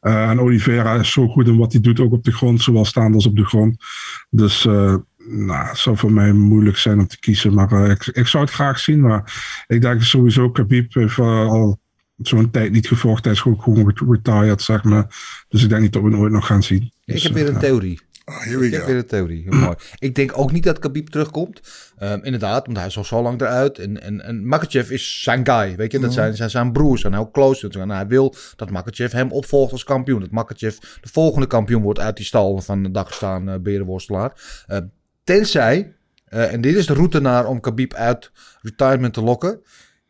Eh, 0.00 0.30
en 0.30 0.40
Oliveira 0.40 0.94
is 0.94 1.12
zo 1.12 1.28
goed 1.28 1.48
in 1.48 1.56
wat 1.56 1.72
hij 1.72 1.80
doet, 1.80 2.00
ook 2.00 2.12
op 2.12 2.24
de 2.24 2.32
grond, 2.32 2.62
zowel 2.62 2.84
staand 2.84 3.14
als 3.14 3.26
op 3.26 3.36
de 3.36 3.44
grond. 3.44 3.84
Dus 4.30 4.66
eh, 4.66 4.94
nou, 5.26 5.68
het 5.68 5.78
zou 5.78 5.96
voor 5.96 6.12
mij 6.12 6.32
moeilijk 6.32 6.76
zijn 6.76 6.98
om 6.98 7.06
te 7.06 7.18
kiezen. 7.18 7.54
Maar 7.54 7.72
eh, 7.72 7.90
ik, 7.90 8.06
ik 8.06 8.26
zou 8.26 8.44
het 8.44 8.52
graag 8.52 8.78
zien. 8.78 9.00
Maar 9.00 9.32
ik 9.66 9.80
denk 9.80 10.02
sowieso, 10.02 10.50
Khabib 10.50 10.94
heeft 10.94 11.18
eh, 11.18 11.46
al 11.48 11.78
zo'n 12.16 12.50
tijd 12.50 12.72
niet 12.72 12.88
gevochten. 12.88 13.22
Hij 13.24 13.32
is 13.32 13.40
gewoon, 13.40 13.60
gewoon 13.60 13.86
ret- 13.86 14.08
retired, 14.08 14.62
zeg 14.62 14.84
maar. 14.84 15.06
Dus 15.48 15.62
ik 15.62 15.68
denk 15.68 15.82
niet 15.82 15.92
dat 15.92 16.02
we 16.02 16.08
het 16.10 16.18
ooit 16.18 16.32
nog 16.32 16.46
gaan 16.46 16.62
zien. 16.62 16.82
Ik 17.04 17.14
Dus, 17.14 17.22
heb 17.22 17.32
weer 17.32 17.48
eh, 17.48 17.54
een 17.54 17.60
theorie. 17.60 18.00
Oh, 18.26 18.40
here 18.40 18.58
we 18.58 18.66
Ik 18.66 18.72
heb 18.72 18.86
weer 18.86 18.96
een 18.96 19.06
theorie. 19.06 19.50
Mooi. 19.50 19.74
Ik 19.98 20.14
denk 20.14 20.38
ook 20.38 20.52
niet 20.52 20.62
dat 20.62 20.78
Khabib 20.78 21.08
terugkomt. 21.08 21.60
Ehm, 21.98 22.18
inderdaad, 22.22 22.66
want 22.66 22.78
hij 22.78 22.86
is 22.86 22.96
al 22.96 23.04
zo 23.04 23.22
lang 23.22 23.40
eruit. 23.40 23.78
En, 23.78 24.02
en, 24.02 24.24
en 24.24 24.46
Makachev 24.46 24.90
is 24.90 25.22
zijn 25.22 25.46
guy. 25.46 25.76
Weet 25.76 25.92
je, 25.92 25.98
dat 25.98 26.12
zijn, 26.12 26.36
zijn, 26.36 26.50
zijn 26.50 26.72
broers. 26.72 27.00
zijn 27.00 27.12
heel 27.12 27.30
close. 27.30 27.68
En 27.68 27.90
hij 27.90 28.06
wil 28.06 28.34
dat 28.56 28.70
Makachev 28.70 29.12
hem 29.12 29.32
opvolgt 29.32 29.72
als 29.72 29.84
kampioen. 29.84 30.20
Dat 30.20 30.30
Makachev 30.30 30.76
de 30.78 31.08
volgende 31.12 31.46
kampioen 31.46 31.82
wordt 31.82 31.98
uit 31.98 32.16
die 32.16 32.26
stal 32.26 32.60
van 32.60 32.82
de 32.82 32.90
Dagestan 32.90 33.48
uh, 33.48 33.54
berenworstelaar. 33.60 34.64
Uh, 34.68 34.78
tenzij, 35.24 35.94
uh, 36.34 36.52
en 36.52 36.60
dit 36.60 36.76
is 36.76 36.86
de 36.86 36.94
route 36.94 37.20
naar 37.20 37.46
om 37.46 37.60
Khabib 37.60 37.94
uit 37.94 38.30
retirement 38.62 39.14
te 39.14 39.22
lokken. 39.22 39.62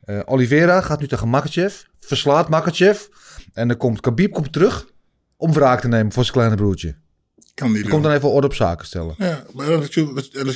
Uh, 0.05 0.21
Oliveira 0.25 0.81
gaat 0.81 1.01
nu 1.01 1.09
tegen 1.09 1.29
Makachev. 1.29 1.83
Verslaat 2.01 2.49
Makachev. 2.49 3.07
En 3.53 3.69
dan 3.69 3.77
komt 3.77 4.01
Khabib 4.01 4.33
komt 4.33 4.53
terug 4.53 4.87
om 5.37 5.53
wraak 5.53 5.81
te 5.81 5.89
nemen 5.89 6.13
voor 6.13 6.23
zijn 6.23 6.37
kleine 6.37 6.57
broertje. 6.57 6.95
Kan 7.55 7.73
niet 7.73 7.85
Je 7.85 7.89
komt 7.89 8.03
dan 8.03 8.13
even 8.13 8.31
orde 8.31 8.47
op 8.47 8.55
zaken 8.55 8.87
stellen. 8.87 9.15
Ja, 9.19 9.45
maar 9.53 9.67
dan, 9.67 9.89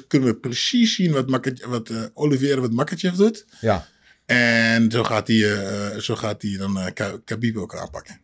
kunnen 0.07 0.29
we 0.29 0.37
precies 0.41 0.95
zien 0.95 1.13
wat, 1.13 1.29
Makachev, 1.29 1.67
wat 1.67 1.89
uh, 1.89 2.03
Oliveira 2.15 2.61
met 2.61 2.73
Makachev 2.73 3.15
doet. 3.15 3.47
Ja. 3.61 3.87
En 4.27 4.91
zo 4.91 5.05
gaat 5.05 5.29
hij, 5.29 6.01
zo 6.01 6.17
gaat 6.17 6.43
hij 6.43 6.57
dan 6.57 6.93
Khabib 7.25 7.57
ook 7.57 7.77
aanpakken. 7.77 8.21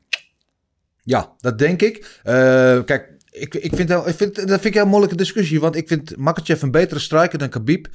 Ja, 1.05 1.33
dat 1.39 1.59
denk 1.59 1.83
ik. 1.83 2.21
Uh, 2.25 2.85
kijk, 2.85 3.14
ik, 3.35 3.55
ik, 3.55 3.75
vind, 3.75 3.91
ik 3.91 4.15
vind, 4.15 4.35
dat 4.35 4.61
vind 4.61 4.75
ik 4.75 4.75
een 4.75 4.89
moeilijke 4.89 5.17
discussie. 5.17 5.61
Want 5.61 5.77
ik 5.77 5.89
vind 5.89 6.17
Makachev 6.17 6.63
een 6.63 6.71
betere 6.71 7.01
striker 7.01 7.39
dan 7.39 7.49
Khabib. 7.49 7.87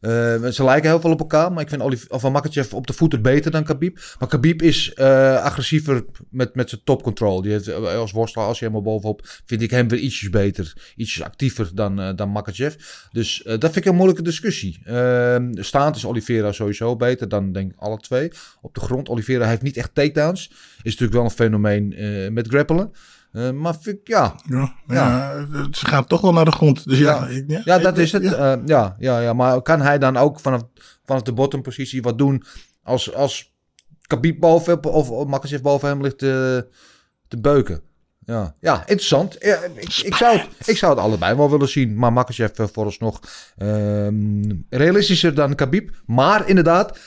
Uh, 0.00 0.46
ze 0.46 0.64
lijken 0.64 0.90
heel 0.90 1.00
veel 1.00 1.10
op 1.10 1.18
elkaar, 1.18 1.52
maar 1.52 1.62
ik 1.62 1.68
vind 1.68 1.82
Oliv 1.82 2.04
of 2.08 2.30
Makachev 2.30 2.72
op 2.72 2.86
de 2.86 2.92
voeten 2.92 3.22
beter 3.22 3.50
dan 3.50 3.64
Khabib. 3.64 3.98
Maar 4.18 4.28
Khabib 4.28 4.62
is 4.62 4.92
uh, 4.94 5.42
agressiever 5.42 6.04
met, 6.30 6.54
met 6.54 6.68
zijn 6.68 6.80
top 6.84 7.02
control. 7.02 7.42
Die 7.42 7.72
als 7.82 8.12
worstelaar, 8.12 8.48
als 8.48 8.60
hij 8.60 8.68
helemaal 8.68 8.92
bovenop, 8.92 9.20
vind 9.44 9.62
ik 9.62 9.70
hem 9.70 9.88
weer 9.88 9.98
ietsjes 9.98 10.30
beter. 10.30 10.92
Ietsjes 10.96 11.22
actiever 11.22 11.70
dan, 11.74 12.00
uh, 12.00 12.10
dan 12.16 12.30
Makachev. 12.30 12.74
Dus 13.12 13.42
dat 13.44 13.60
vind 13.60 13.76
ik 13.76 13.84
een 13.84 13.94
moeilijke 13.94 14.22
discussie. 14.22 14.80
Ehm, 14.84 15.52
staand 15.52 15.96
is 15.96 16.06
Oliveira 16.06 16.52
sowieso 16.52 16.96
beter 16.96 17.28
dan 17.28 17.52
denk 17.52 17.72
ik 17.72 17.78
alle 17.78 17.98
twee. 17.98 18.30
Op 18.60 18.74
de 18.74 18.80
grond, 18.80 19.08
Oliveira 19.08 19.46
heeft 19.46 19.62
niet 19.62 19.76
echt 19.76 19.94
takedowns. 19.94 20.50
Is 20.82 20.82
natuurlijk 20.82 21.12
wel 21.12 21.24
een 21.24 21.30
fenomeen 21.30 21.94
met 22.32 22.48
grappelen. 22.48 22.92
Eh, 23.38 23.50
maar 23.50 23.76
ik- 23.82 24.00
ja, 24.08 24.34
Ja, 24.48 24.74
ja. 24.86 25.44
ze 25.70 25.86
gaan 25.86 26.04
toch 26.06 26.20
wel 26.20 26.32
naar 26.32 26.44
de 26.44 26.50
grond. 26.52 26.84
Dus 26.88 26.98
ja, 26.98 27.26
ik- 27.26 27.44
ja, 27.48 27.60
Ja, 27.64 27.76
ik- 27.76 27.82
dat 27.82 27.98
is 27.98 28.12
het. 28.12 28.22
ja. 28.22 28.30
Ja. 28.30 28.62
ja, 28.66 28.96
ja, 28.98 29.20
ja. 29.20 29.32
Maar 29.32 29.62
kan 29.62 29.80
hij 29.80 29.98
dan 29.98 30.16
ook 30.16 30.40
vanaf, 30.40 30.62
vanaf 31.04 31.22
de 31.22 31.32
bottompositie 31.32 32.02
wat 32.02 32.18
doen 32.18 32.42
als, 32.82 33.14
als 33.14 33.54
Khabib 34.06 34.40
boven 34.40 34.84
of, 34.84 35.10
of 35.10 35.60
boven 35.62 35.88
hem 35.88 36.02
ligt 36.02 36.18
te, 36.18 36.66
te 37.28 37.40
beuken? 37.40 37.80
Ja, 38.24 38.54
ja 38.60 38.78
interessant. 38.80 39.36
Ja, 39.38 39.56
ik, 39.74 39.96
ik, 40.02 40.14
zou 40.14 40.38
het, 40.38 40.68
ik 40.68 40.76
zou 40.76 40.94
het 40.94 41.02
allebei 41.04 41.36
wel 41.36 41.50
willen 41.50 41.68
zien. 41.68 41.96
Maar 41.96 42.12
Makachev 42.12 42.58
eh, 42.58 42.66
vooralsnog 42.72 43.20
ehm 43.56 44.52
realistischer 44.70 45.34
dan 45.34 45.54
Khabib. 45.54 45.90
Maar 46.06 46.48
inderdaad, 46.48 46.98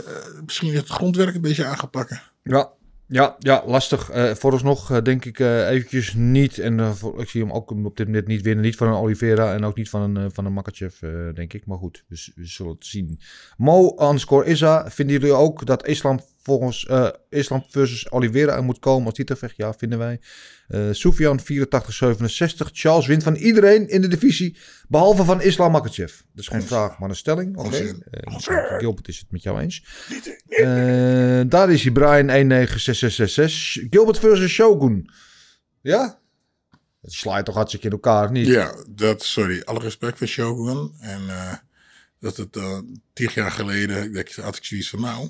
misschien 0.45 0.75
het 0.75 0.87
grondwerk 0.87 1.35
een 1.35 1.41
beetje 1.41 1.65
aangepakken. 1.65 2.21
Ja, 2.43 2.69
ja, 3.07 3.35
ja 3.39 3.63
lastig. 3.65 4.09
Eh 4.09 4.31
vooralsnog 4.35 5.01
denk 5.01 5.25
ik 5.25 5.39
eh, 5.39 5.69
eventjes 5.69 6.13
niet. 6.13 6.57
En 6.59 6.95
voor- 6.95 7.21
ik 7.21 7.29
zie 7.29 7.41
hem 7.41 7.51
ook 7.51 7.71
op 7.71 7.97
dit 7.97 8.07
moment 8.07 8.27
niet 8.27 8.41
winnen. 8.41 8.63
Niet 8.65 8.75
van 8.75 8.87
een 8.87 8.93
Oliveira 8.93 9.53
en 9.53 9.63
ook 9.63 9.75
niet 9.75 9.89
van 9.89 10.15
een, 10.15 10.31
van 10.31 10.45
een 10.45 10.53
Makachev, 10.53 10.99
denk 11.33 11.53
ik. 11.53 11.65
Maar 11.65 11.77
goed, 11.77 12.03
dus 12.07 12.31
we 12.35 12.45
zullen 12.45 12.71
het 12.71 12.85
zien. 12.85 13.19
Mo 13.57 13.95
underscore 13.99 14.49
Isa. 14.49 14.89
Vinden 14.89 15.19
jullie 15.19 15.33
ook 15.35 15.65
dat 15.65 15.87
Islam 15.87 16.19
volgens 16.43 16.85
eh, 16.85 17.09
Islam 17.29 17.63
versus 17.69 18.11
Oliveira 18.11 18.61
moet 18.61 18.79
komen 18.79 19.05
als 19.05 19.15
titelvecht? 19.15 19.57
Ja, 19.57 19.73
vinden 19.73 19.99
wij. 19.99 20.19
Eh 20.67 20.87
Soufian 20.91 21.39
8467. 21.39 22.69
Charles 22.73 23.07
wint 23.07 23.23
van 23.23 23.35
iedereen 23.35 23.87
in 23.87 24.01
de 24.01 24.07
divisie. 24.07 24.57
Behalve 24.87 25.23
van 25.23 25.41
Islam 25.41 25.71
Makachev. 25.71 26.11
Dat 26.11 26.43
is 26.43 26.47
geen 26.47 26.63
vraag, 26.63 26.99
maar 26.99 27.09
een 27.09 27.15
stelling. 27.15 27.57
Oké. 27.57 27.95
Eh, 28.09 28.77
Gilbert 28.77 29.07
is 29.07 29.19
het 29.19 29.31
met 29.31 29.43
jou 29.43 29.59
eens. 29.59 29.83
Daar 31.49 31.71
is 31.71 31.83
hij, 31.83 31.91
Brian 31.91 32.27
196666. 32.27 33.89
Gilbert 33.89 34.19
versus 34.19 34.51
Shogun. 34.51 35.09
Ja? 35.81 36.19
Het 37.01 37.11
slaat 37.11 37.45
toch 37.45 37.55
hartstikke 37.55 37.85
in 37.85 37.91
elkaar, 37.91 38.31
niet? 38.31 38.47
Ja, 38.47 38.75
dat, 38.89 39.23
sorry. 39.23 39.61
Alle 39.63 39.79
respect 39.79 40.17
voor 40.17 40.27
Shogun. 40.27 40.93
En 40.99 41.21
dat 42.19 42.37
het 42.37 42.53
tien 43.13 43.29
jaar 43.33 43.51
geleden, 43.51 44.13
dat 44.13 44.31
had 44.35 44.55
ik 44.55 44.65
zoiets 44.65 44.89
van, 44.89 45.01
nou, 45.01 45.29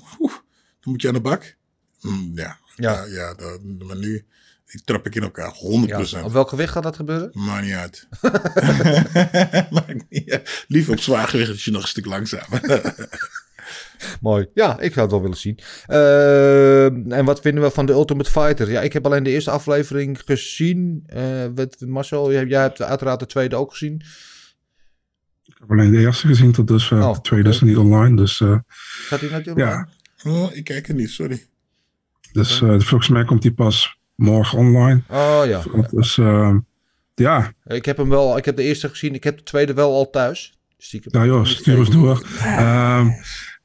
dan 0.82 0.92
moet 0.92 1.02
je 1.02 1.08
aan 1.08 1.14
de 1.14 1.20
bak. 1.20 1.56
Mm, 2.00 2.32
ja, 2.34 2.58
Ja. 2.76 2.92
ja. 2.92 3.04
ja 3.04 3.34
dat, 3.34 3.60
maar 3.86 3.96
nu 3.96 4.26
die 4.66 4.82
trap 4.84 5.06
ik 5.06 5.14
in 5.14 5.22
elkaar, 5.22 5.54
100%. 5.54 6.08
Ja, 6.10 6.24
Op 6.24 6.32
welk 6.32 6.48
gewicht 6.48 6.72
gaat 6.72 6.82
dat 6.82 6.96
gebeuren? 6.96 7.30
Maakt 7.32 7.64
niet 7.64 7.74
uit. 7.74 8.08
Maakt 9.70 10.04
niet 10.08 10.30
uit. 10.30 10.64
Liever 10.68 10.92
op 10.92 11.00
zwaar 11.00 11.28
gewicht 11.28 11.50
als 11.50 11.64
je 11.64 11.70
nog 11.70 11.82
een 11.82 11.88
stuk 11.88 12.06
langzamer. 12.06 12.60
Mooi. 14.20 14.48
Ja, 14.54 14.80
ik 14.80 14.92
zou 14.92 15.00
het 15.00 15.10
wel 15.10 15.22
willen 15.22 15.36
zien. 15.36 15.58
Eh, 15.86 16.84
en 17.12 17.24
wat 17.24 17.40
vinden 17.40 17.62
we 17.62 17.70
van 17.70 17.86
de 17.86 17.92
Ultimate 17.92 18.30
Fighter? 18.30 18.70
Ja, 18.70 18.80
ik 18.80 18.92
heb 18.92 19.06
alleen 19.06 19.22
de 19.22 19.30
eerste 19.30 19.50
aflevering 19.50 20.20
gezien. 20.24 21.02
Eh, 21.06 21.46
wat, 21.54 21.80
Marcel, 21.80 22.32
jij, 22.32 22.46
jij 22.46 22.60
hebt 22.60 22.82
uiteraard 22.82 23.20
de 23.20 23.26
tweede 23.26 23.56
ook 23.56 23.70
gezien. 23.70 24.02
Ik 25.44 25.56
heb 25.58 25.70
alleen 25.70 25.90
de 25.90 25.98
eerste 25.98 26.26
gezien 26.26 26.52
tot 26.52 26.68
dusver. 26.68 27.02
Oh, 27.02 27.14
de 27.14 27.20
tweede 27.20 27.48
is 27.48 27.60
niet 27.60 27.76
online. 27.76 28.16
Dus, 28.16 28.40
eh, 28.40 28.56
Gaat 29.06 29.20
hij 29.20 29.28
natuurlijk? 29.28 29.66
ja, 29.66 29.88
oh, 30.24 30.54
ik 30.56 30.64
kijk 30.64 30.88
er 30.88 30.94
niet, 30.94 31.10
sorry. 31.10 31.46
dus 32.32 32.62
eh, 32.62 32.68
volgens 32.80 33.08
mij 33.08 33.24
komt 33.24 33.42
die 33.42 33.52
pas 33.52 33.98
morgen 34.14 34.58
online. 34.58 35.02
Oh 35.08 35.42
ja. 35.46 35.62
Dus 35.90 36.18
eh, 36.18 36.54
ja, 37.14 37.52
Ik 37.66 37.84
heb 37.84 37.96
hem 37.96 38.08
wel. 38.08 38.36
Ik 38.36 38.44
heb 38.44 38.56
de 38.56 38.62
eerste 38.62 38.88
gezien. 38.88 39.14
Ik 39.14 39.24
heb 39.24 39.36
de 39.36 39.42
tweede 39.42 39.74
wel 39.74 39.94
al 39.94 40.10
thuis. 40.10 40.58
Stiekem. 40.78 41.20
ja 41.20 41.26
joh, 41.26 41.44
stuur 41.44 41.78
eens 41.78 41.90
door. 41.90 42.26
Ehm, 42.38 43.08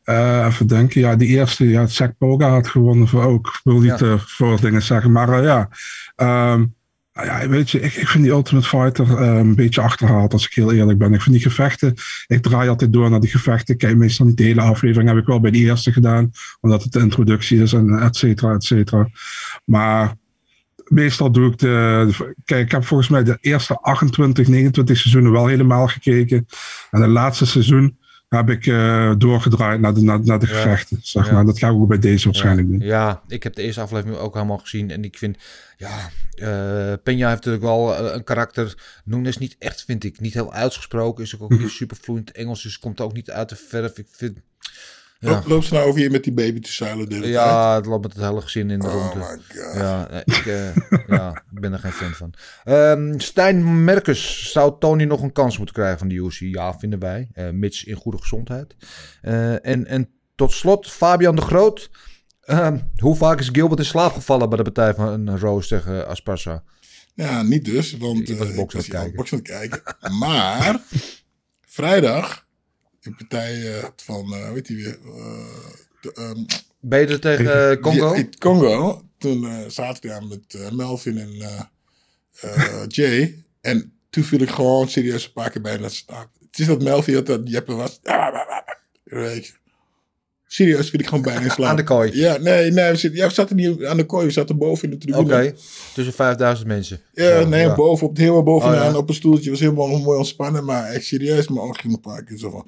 eh, 0.04 0.46
even 0.50 0.68
denken, 0.68 1.02
ja, 1.02 1.16
die 1.16 1.28
eerste, 1.28 1.70
ja, 1.70 1.88
Zack 1.88 2.18
Poga 2.18 2.50
had 2.50 2.68
gewonnen 2.68 3.08
voor 3.08 3.24
ook. 3.24 3.48
Ik 3.48 3.60
wil 3.64 3.80
niet 3.80 4.00
Ja. 4.00 4.06
eh, 4.12 4.20
voor 4.20 4.62
dingen 4.62 4.82
zeggen, 4.82 5.12
maar 5.12 5.30
eh, 5.38 5.44
ja. 5.44 5.70
Ehm, 6.16 6.66
nou 7.26 7.42
ja, 7.42 7.50
weet 7.50 7.70
je, 7.70 7.80
ik, 7.80 7.94
ik 7.94 8.08
vind 8.08 8.24
die 8.24 8.34
Ultimate 8.34 8.68
Fighter 8.68 9.18
eh, 9.18 9.38
een 9.38 9.56
beetje 9.56 9.82
achterhaald, 9.82 10.34
als 10.34 10.46
ik 10.46 10.54
heel 10.54 10.74
eerlijk 10.74 10.98
ben. 10.98 11.14
Ik 11.14 11.22
vind 11.22 11.36
die 11.36 11.44
gevechten, 11.44 11.94
ik 12.28 12.42
draai 12.42 12.70
altijd 12.70 12.94
door 12.94 13.10
naar 13.10 13.20
die 13.20 13.30
gevechten. 13.30 13.78
Kijk 13.78 13.98
meestal 13.98 14.26
niet 14.26 14.38
de 14.38 14.44
hele 14.44 14.62
aflevering, 14.62 15.10
heb 15.10 15.18
ik 15.18 15.26
wel 15.26 15.40
bij 15.40 15.52
die 15.52 15.66
eerste 15.66 15.92
gedaan, 15.92 16.32
omdat 16.62 16.84
het 16.84 16.92
de 16.92 17.00
introductie 17.00 17.62
is 17.62 17.74
en 17.74 18.00
et 18.00 18.16
cetera, 18.16 18.54
et 18.54 18.64
cetera. 18.64 19.10
Maar 19.66 20.16
meestal 20.88 21.32
doe 21.32 21.52
ik 21.52 21.58
de, 21.58 22.06
de- 22.18 22.36
Kijk, 22.46 22.66
ik 22.66 22.72
heb 22.72 22.86
volgens 22.86 23.10
mij 23.10 23.24
de 23.24 23.38
eerste 23.42 23.78
28, 23.82 24.48
29 24.48 24.98
seizoenen 24.98 25.32
wel 25.32 25.48
helemaal 25.48 25.88
gekeken. 25.88 26.48
En 26.92 27.02
het 27.02 27.12
laatste 27.12 27.46
seizoen 27.46 27.98
heb 28.30 28.50
ik 28.50 28.66
eh, 28.66 29.14
doorgedraaid 29.18 29.80
naar 29.80 29.94
de, 29.94 30.02
naar, 30.02 30.20
naar 30.24 30.40
de 30.40 30.48
gevechten. 30.48 31.00
Zeg 31.02 31.32
maar. 31.32 31.46
Dat 31.46 31.60
ga 31.60 31.68
ik 31.68 31.74
ook 31.74 31.88
bij 31.88 32.00
deze 32.00 32.26
waarschijnlijk 32.26 32.68
doen. 32.68 32.80
Ja, 32.80 33.22
ik 33.28 33.44
heb 33.44 33.56
de 33.56 33.62
eerste 33.62 33.82
aflevering 33.82 34.18
ook 34.20 34.34
helemaal 34.34 34.58
gezien. 34.58 34.92
En 34.92 35.04
ik 35.04 35.18
vind, 35.18 35.38
ja, 35.78 36.10
Peña 37.00 37.04
heeft 37.04 37.46
natuurlijk 37.46 37.64
wel 37.64 37.96
eh, 37.96 38.14
een 38.14 38.24
karakter. 38.24 38.78
Nunes 39.06 39.38
niet 39.38 39.56
echt, 39.60 39.84
vind 39.84 40.04
ik. 40.04 40.20
Niet 40.20 40.34
heel 40.34 40.54
uitgesproken. 40.54 41.24
Is 41.24 41.36
ook, 41.36 41.42
ook 41.42 41.50
Mhm. 41.50 41.62
niet 41.62 41.72
super 41.72 41.98
vloeiend 42.02 42.32
Engels. 42.32 42.64
Dus 42.64 42.80
komt 42.80 43.02
ook 43.02 43.14
niet 43.14 43.32
uit 43.32 43.50
de 43.50 43.56
verf. 43.56 43.98
Ik 43.98 44.08
vind, 44.12 44.38
ja, 45.20 45.30
Loop, 45.30 45.46
loop 45.46 45.64
ze 45.64 45.74
nou 45.74 45.88
over 45.88 46.00
hier 46.00 46.12
met 46.12 46.24
die 46.24 46.34
baby 46.34 46.60
te 46.60 46.72
zuilen 46.72 47.10
de 47.10 47.14
hele 47.16 47.26
tijd? 47.26 47.36
ja 47.36 47.76
het 47.76 47.86
loopt 47.86 48.04
met 48.04 48.14
het 48.14 48.24
hele 48.24 48.42
gezin 48.42 48.70
in 48.70 48.80
de 48.80 48.88
Oh 48.88 48.94
ronde. 48.94 49.16
my 49.16 49.24
god. 49.26 49.76
Ja, 49.76 50.10
ik, 50.26 50.46
eh, 50.46 50.76
ja, 51.08 51.44
ik 51.54 51.60
ben 51.60 51.74
er 51.74 51.80
geen 51.80 51.92
fan 51.92 52.12
van. 52.14 52.34
Ehm 52.64 53.20
Stijn 53.20 53.84
Merkers. 53.84 54.52
Zou 54.52 54.76
Tony 54.80 55.04
nog 55.04 55.22
een 55.22 55.32
kans 55.32 55.58
moeten 55.58 55.76
krijgen 55.76 55.98
van 56.00 56.08
de 56.08 56.16
UFC? 56.16 56.40
Ja, 56.40 56.78
vinden 56.80 57.00
wij. 57.00 57.28
Eh, 57.34 57.50
mits 57.50 57.84
in 57.84 57.96
goede 57.96 58.18
gezondheid. 58.18 58.76
Eh, 59.22 59.66
en, 59.66 59.86
en 59.88 60.10
tot 60.36 60.52
slot, 60.52 60.92
Fabian 60.92 61.36
de 61.36 61.42
Groot. 61.42 61.90
Ehm, 62.42 62.78
hoe 62.98 63.16
vaak 63.16 63.40
is 63.40 63.50
Gilbert 63.52 63.80
in 63.80 63.86
slaap 63.86 64.14
gevallen 64.14 64.50
bij 64.50 64.58
de 64.58 64.64
partij 64.72 64.94
van 64.94 65.08
een 65.28 65.40
Roos 65.40 65.68
tegen 65.68 66.08
Asparza? 66.08 66.64
Ja, 67.14 67.42
niet 67.42 67.66
dus, 67.66 67.98
want 67.98 68.30
Ik 68.30 68.38
was 68.38 68.54
boksen 68.54 68.98
aan 68.98 69.12
het 69.16 69.42
kijken. 69.42 69.82
Maar 70.20 70.82
vrijdag, 71.66 72.47
de 73.10 73.16
partij 73.18 73.78
eh, 73.78 73.84
van, 73.96 74.34
eh 74.34 74.52
weet 74.52 74.68
je 74.68 74.76
weer, 74.76 74.98
eh, 75.06 75.46
de, 76.02 76.12
ehm, 76.14 76.44
Beter 76.80 77.20
tegen 77.20 77.72
eh, 77.72 77.82
Congo? 77.82 78.14
die- 78.14 78.24
die 78.30 78.38
Congo. 78.40 79.02
Toen 79.18 79.48
eh, 79.48 79.58
zaten 79.68 80.02
we 80.02 80.08
daar 80.08 80.26
met 80.26 80.54
eh, 80.54 80.72
Melvin 80.72 81.18
en 81.18 81.32
eh, 81.42 81.62
eh, 82.42 82.84
Jay. 82.88 83.44
En 83.62 83.92
toen 84.10 84.24
viel 84.24 84.42
ik 84.42 84.50
gewoon 84.50 84.90
serieus 84.90 85.26
een 85.26 85.32
paar 85.34 85.50
keer 85.50 85.62
bijna 85.62 85.88
te 85.88 85.96
slapen. 85.96 86.32
Het 86.52 86.60
is 86.60 86.66
dat 86.66 86.82
Melvin 86.84 87.14
dat 87.14 87.26
dat 87.26 87.42
Jeppe 87.44 87.74
was. 87.74 88.00
Weet 89.04 89.46
je. 89.46 89.54
Serieus, 90.50 90.90
vind 90.90 91.02
ik 91.02 91.08
gewoon 91.08 91.24
bijna 91.24 91.42
in 91.42 91.50
slaap. 91.52 91.70
Aan 91.70 91.76
de 91.76 91.84
kooi? 91.84 92.12
Ja, 92.20 92.38
nee, 92.38 92.72
nee. 92.72 92.92
We, 92.92 92.96
zitten, 92.98 93.20
ja, 93.20 93.28
we 93.28 93.34
zaten 93.34 93.56
niet 93.56 93.84
aan 93.84 93.98
de 93.98 94.06
kooi. 94.06 94.26
We 94.26 94.32
zaten 94.32 94.58
boven 94.58 94.84
in 94.84 94.90
de 94.90 94.98
tribune. 95.06 95.24
Oké, 95.36 95.54
tussen 95.94 96.14
5000 96.14 96.68
mensen. 96.68 97.02
Ja, 97.14 97.44
nee, 97.44 97.62
ja. 97.66 97.76
boven, 97.76 98.08
op 98.08 98.18
helemaal 98.18 98.44
bovenaan, 98.44 98.86
Oh, 98.88 98.92
ja. 98.92 98.98
op 98.98 99.10
een 99.10 99.16
stoeltje. 99.16 99.50
was 99.50 99.60
helemaal 99.60 99.88
mooi 100.00 100.18
ontspannen. 100.18 100.66
Maar 100.66 100.86
echt 100.90 101.06
serieus, 101.06 101.48
mijn 101.48 101.60
ogen 101.62 101.76
gingen 101.80 101.96
een 101.96 102.02
paar 102.02 102.24
keer 102.24 102.38
zo 102.38 102.50
van... 102.50 102.68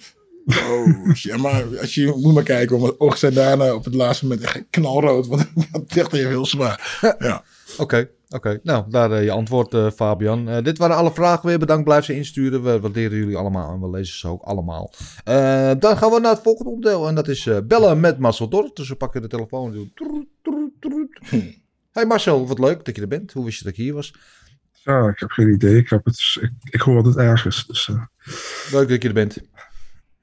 Oh, 0.49 1.13
shit. 1.15 1.37
Maar 1.37 1.63
als 1.79 1.93
je 1.93 2.13
moet 2.17 2.33
maar 2.33 2.43
kijken, 2.43 2.79
want 2.79 2.83
mijn 2.83 2.99
ogen 2.99 3.19
zijn 3.19 3.33
daarna 3.33 3.73
op 3.73 3.85
het 3.85 3.93
laatste 3.93 4.27
moment 4.27 4.43
echt 4.43 4.63
knalrood. 4.69 5.27
Want 5.27 5.41
ik 5.41 5.67
had 5.71 5.81
het 5.81 5.97
echt 5.97 6.13
even 6.13 6.29
heel 6.29 6.45
zwaar. 6.45 6.97
Ja. 7.19 7.43
Oké, 7.77 8.09
oké. 8.29 8.59
Nou, 8.63 8.85
daar 8.89 9.11
eh, 9.11 9.23
je 9.23 9.31
antwoord, 9.31 9.73
eh, 9.73 9.91
Fabian. 9.91 10.49
Eh, 10.49 10.63
dit 10.63 10.77
waren 10.77 10.95
alle 10.95 11.13
vragen 11.13 11.47
weer. 11.47 11.59
Bedankt, 11.59 11.83
blijf 11.83 12.05
ze 12.05 12.15
insturen. 12.15 12.63
We 12.63 12.79
waarderen 12.79 13.17
jullie 13.17 13.37
allemaal 13.37 13.73
en 13.73 13.81
we 13.81 13.89
lezen 13.89 14.17
ze 14.17 14.27
ook 14.27 14.41
allemaal. 14.41 14.93
Eh, 15.23 15.71
dan 15.79 15.97
gaan 15.97 16.11
we 16.11 16.19
naar 16.19 16.33
het 16.33 16.43
volgende 16.43 16.71
onderdeel. 16.71 17.07
En 17.07 17.15
dat 17.15 17.27
is 17.27 17.47
eh, 17.47 17.57
bellen 17.63 17.99
met 17.99 18.19
Marcel 18.19 18.49
Dorp. 18.49 18.75
Dus 18.75 18.89
we 18.89 18.95
pakken 18.95 19.21
de 19.21 19.27
telefoon 19.27 19.73
en 19.73 19.91
doen... 19.95 20.27
troet. 20.79 21.19
Hey 21.91 22.05
Marcel, 22.05 22.47
wat 22.47 22.59
leuk 22.59 22.85
dat 22.85 22.95
je 22.95 23.01
er 23.01 23.07
bent. 23.07 23.31
Hoe 23.31 23.45
wist 23.45 23.57
je 23.57 23.63
dat 23.63 23.73
ik 23.73 23.79
hier 23.79 23.93
was? 23.93 24.13
Ja, 24.83 25.07
ik 25.07 25.19
heb 25.19 25.29
geen 25.29 25.53
idee. 25.53 25.77
Ik, 25.77 25.89
heb 25.89 26.05
het, 26.05 26.37
ik, 26.41 26.51
ik 26.63 26.81
hoor 26.81 27.05
het 27.05 27.15
ergens. 27.17 27.67
Dus 27.67 27.89
eh, 27.89 28.01
Leuk 28.71 28.89
dat 28.89 29.01
je 29.01 29.07
er 29.07 29.13
bent. 29.13 29.37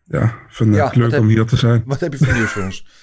Ja, 0.09 0.23
ik 0.25 0.33
vind 0.49 0.69
het 0.77 0.79
Ja, 0.79 0.91
leuk 1.01 1.11
heb- 1.11 1.21
om 1.21 1.27
hier 1.29 1.45
te 1.45 1.57
zijn. 1.57 1.83
Wat 1.87 2.01
heb 2.01 2.13
je 2.13 2.19
voor 2.25 2.35
nieuws 2.35 2.51
voor 2.51 2.63
ons? 2.63 2.87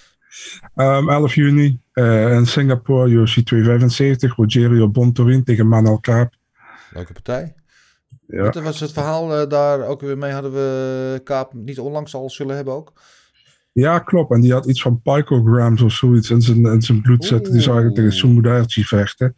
Ehm 0.75 1.09
11 1.09 1.35
juni 1.35 1.79
eh, 1.91 2.31
in 2.31 2.45
Singapore, 2.45 3.09
UFC 3.09 3.39
275, 3.39 4.35
Rogerio 4.35 4.89
Bontorin 4.89 5.43
tegen 5.43 5.67
Manel 5.67 5.99
Kaap. 5.99 6.33
Leuke 6.91 7.13
partij. 7.13 7.55
Ja. 8.27 8.43
Wat 8.43 8.55
was 8.55 8.79
het 8.79 8.91
verhaal 8.91 9.37
eh, 9.37 9.49
daar 9.49 9.85
ook 9.85 10.01
weer 10.01 10.17
mee? 10.17 10.31
Hadden 10.31 10.51
we 10.51 11.21
Kaap 11.23 11.53
niet 11.53 11.79
onlangs 11.79 12.15
al 12.15 12.29
zullen 12.29 12.55
hebben 12.55 12.73
ook? 12.73 12.93
ja, 13.71 13.99
klopt. 13.99 14.31
En 14.31 14.41
die 14.41 14.51
had 14.53 14.65
iets 14.65 14.81
van 14.81 15.01
picograms 15.01 15.81
of 15.81 15.91
zoiets 15.91 16.29
in 16.29 16.41
zijn, 16.41 16.65
in 16.65 16.81
zijn 16.81 17.01
bloed 17.01 17.25
zitten. 17.25 17.51
Die 17.51 17.61
zou 17.61 17.75
eigenlijk 17.75 17.95
tegen 18.05 18.19
Sumudaerchi 18.19 18.83
vechten. 18.83 19.33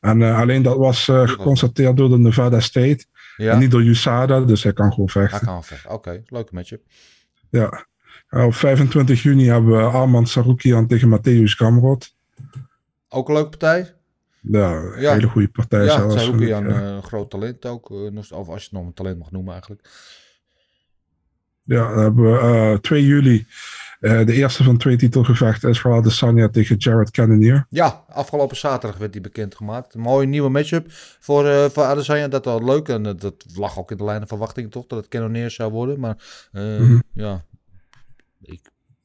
En 0.00 0.22
eh, 0.22 0.38
alleen 0.38 0.62
dat 0.62 0.76
was 0.76 1.04
geconstateerd 1.04 1.96
door 1.96 2.08
de 2.08 2.18
Nevada 2.18 2.60
State. 2.60 3.04
Ja, 3.38 3.52
En 3.52 3.58
niet 3.58 3.70
door 3.70 3.82
USADA, 3.82 4.40
dus 4.40 4.62
hij 4.62 4.72
kan 4.72 4.92
gewoon 4.92 5.08
vechten. 5.08 5.38
hij 5.38 5.46
kan 5.48 5.64
vechten. 5.64 5.90
Oké, 5.90 6.22
leuke 6.26 6.54
matchup. 6.54 6.82
Ja. 7.50 7.86
Eh, 8.28 8.44
op 8.44 8.54
25 8.54 9.22
juni 9.22 9.46
hebben 9.48 9.70
we 9.76 9.82
Arman 9.82 10.26
Sarukian 10.26 10.86
tegen 10.86 11.18
Matthäus 11.18 11.50
Gamrot. 11.56 12.14
Ook 13.08 13.28
een 13.28 13.34
leuke 13.34 13.48
partij? 13.48 13.94
Ja, 14.40 14.72
een 14.72 15.00
Ja. 15.00 15.12
hele 15.12 15.26
goede 15.28 15.48
partij 15.48 15.84
Ja, 15.84 15.92
zelfs. 15.96 16.14
Saruki 16.14 16.36
vind 16.38 16.48
ik, 16.50 16.54
aan 16.54 16.68
ja. 16.68 16.80
een 16.80 17.02
groot 17.02 17.30
talent 17.30 17.66
ook. 17.66 17.90
eh, 17.90 18.16
Of 18.38 18.48
als 18.48 18.62
je 18.62 18.68
het 18.68 18.72
nog 18.72 18.84
een 18.86 18.94
talent 18.94 19.18
mag 19.18 19.30
noemen 19.30 19.52
eigenlijk. 19.52 19.88
Ja, 21.62 21.88
dan 21.94 22.02
hebben 22.02 22.32
we 22.32 22.38
eh, 22.38 22.78
2 22.78 23.04
juli. 23.06 23.46
Eh, 24.00 24.26
de 24.26 24.32
eerste 24.32 24.64
van 24.64 24.76
twee 24.76 24.96
titelgevechten 24.96 25.68
is 25.70 25.80
vooral 25.80 26.02
de 26.02 26.10
Sanya 26.10 26.48
tegen 26.48 26.76
Jared 26.76 27.10
Cannonier. 27.10 27.66
Ja, 27.68 28.04
afgelopen 28.08 28.56
zaterdag 28.56 28.98
werd 28.98 29.12
die 29.12 29.20
bekendgemaakt. 29.20 29.94
Een 29.94 30.00
mooie 30.00 30.26
nieuwe 30.26 30.48
matchup 30.48 30.86
voor, 31.20 31.46
eh 31.46 31.64
voor 31.64 31.82
Adesanya. 31.84 32.28
Dat 32.28 32.44
was 32.44 32.62
leuk. 32.62 32.88
En 32.88 33.06
eh, 33.06 33.12
dat 33.18 33.44
lag 33.54 33.78
ook 33.78 33.90
in 33.90 33.96
de 33.96 34.04
lijn 34.04 34.18
van 34.18 34.28
verwachting 34.28 34.70
toch, 34.70 34.86
dat 34.86 34.98
het 34.98 35.08
Cannoneer 35.08 35.50
zou 35.50 35.72
worden. 35.72 36.00
Maar 36.00 36.48
Mhm. 36.52 36.98
ja, 37.14 37.44
ik 38.42 38.60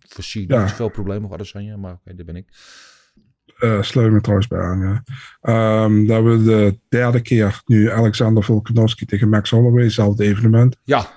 voorzie 0.08 0.46
Ja. 0.48 0.60
niet 0.60 0.70
zoveel 0.70 0.90
problemen 0.90 1.24
voor 1.28 1.34
Adesanya. 1.38 1.78
Maar 1.78 1.94
oké, 1.94 2.16
daar 2.16 2.26
ben 2.26 2.36
ik. 2.36 2.48
Eh 3.60 3.82
sluit 3.82 4.12
me 4.12 4.22
trouwens 4.22 4.48
bij 4.48 4.60
aan. 4.60 4.80
Ja. 4.80 5.04
Dan 5.88 6.06
hebben 6.08 6.38
we 6.38 6.44
de 6.44 6.80
derde 6.90 7.22
keer 7.22 7.62
nu 7.66 7.92
Alexander 7.92 8.44
Volkanovski 8.44 9.06
tegen 9.06 9.30
Max 9.30 9.50
Holloway. 9.50 9.84
Hetzelfde 9.84 10.24
evenement. 10.24 10.78
Ja, 10.84 11.08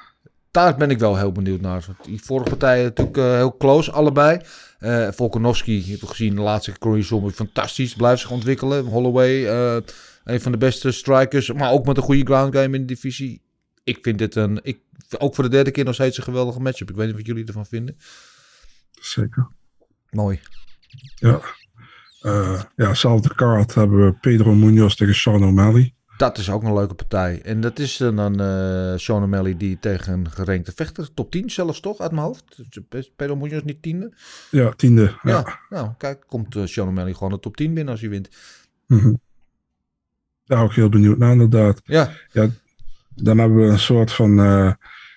daar 0.56 0.76
ben 0.76 0.90
ik 0.90 0.98
wel 0.98 1.16
heel 1.16 1.32
benieuwd 1.32 1.60
naar. 1.60 1.86
Die 2.02 2.22
vorige 2.22 2.48
partijen 2.48 2.84
natuurlijk 2.84 3.16
eh, 3.16 3.34
heel 3.34 3.56
close, 3.56 3.92
allebei. 3.92 4.40
Eh 4.78 5.08
Volkanovski, 5.10 5.84
je 5.84 5.90
hebt 5.90 6.08
gezien 6.08 6.34
de 6.34 6.40
laatste 6.40 6.78
Corey 6.78 7.02
Zombie, 7.02 7.32
fantastisch. 7.32 7.94
Blijft 7.94 8.20
zich 8.20 8.30
ontwikkelen. 8.30 8.84
Holloway, 8.84 9.46
eh, 9.46 9.82
een 10.24 10.40
van 10.40 10.52
de 10.52 10.58
beste 10.58 10.90
strikers. 10.90 11.52
Maar 11.52 11.70
ook 11.70 11.86
met 11.86 11.96
een 11.96 12.02
goede 12.02 12.24
ground 12.24 12.54
game 12.54 12.76
in 12.76 12.86
de 12.86 12.94
divisie. 12.94 13.42
Ik 13.84 13.98
vind 14.02 14.18
dit 14.18 14.34
een, 14.34 14.60
ik, 14.62 14.78
ook 15.18 15.34
voor 15.34 15.44
de 15.44 15.50
derde 15.50 15.70
keer 15.70 15.84
nog 15.84 15.94
steeds 15.94 16.18
een 16.18 16.24
geweldige 16.24 16.60
matchup. 16.60 16.90
Ik 16.90 16.96
weet 16.96 17.06
niet 17.06 17.16
wat 17.16 17.26
jullie 17.26 17.46
ervan 17.46 17.66
vinden. 17.66 17.96
Zeker. 18.90 19.48
Mooi. 20.10 20.40
Ja. 21.14 21.40
Ja, 22.76 22.88
hetzelfde 22.88 23.34
card 23.34 23.74
hebben 23.74 24.06
we 24.06 24.12
Pedro 24.12 24.54
Munoz 24.54 24.94
tegen 24.94 25.14
Sean 25.14 25.44
O'Malley. 25.44 25.95
Dat 26.16 26.38
is 26.38 26.50
ook 26.50 26.62
een 26.62 26.74
leuke 26.74 26.94
partij. 26.94 27.42
En 27.42 27.60
dat 27.60 27.78
is 27.78 27.96
dan 27.96 28.40
eh 28.40 28.92
Sean 28.96 29.22
O'Malley 29.22 29.56
die 29.56 29.78
tegen 29.80 30.12
een 30.12 30.30
gerenkte 30.30 30.72
vechter, 30.74 31.14
top 31.14 31.30
10 31.30 31.50
zelfs 31.50 31.80
toch, 31.80 31.98
uit 31.98 32.12
mijn 32.12 32.24
hoofd. 32.24 32.44
Pedro 33.16 33.36
Munoz 33.36 33.62
niet 33.62 33.82
tiende. 33.82 34.12
Ja, 34.50 34.70
tiende. 34.76 35.18
Ja. 35.22 35.30
Ja, 35.32 35.58
nou 35.68 35.90
kijk, 35.98 36.24
komt 36.26 36.54
uh, 36.54 36.66
Sean 36.66 36.88
O'Malley 36.88 37.12
gewoon 37.12 37.32
de 37.32 37.40
top 37.40 37.56
10 37.56 37.74
binnen 37.74 37.92
als 37.92 38.00
hij 38.00 38.10
wint. 38.10 38.28
Mhm. 38.86 39.14
Daar 40.44 40.62
ook 40.62 40.74
heel 40.74 40.88
benieuwd 40.88 41.18
naar, 41.18 41.32
inderdaad. 41.32 41.80
Ja, 41.84 42.10
Dan 43.14 43.38
hebben 43.38 43.58
we 43.58 43.64
een 43.64 43.78
soort 43.78 44.12
van. 44.12 44.38
eh, 44.38 44.72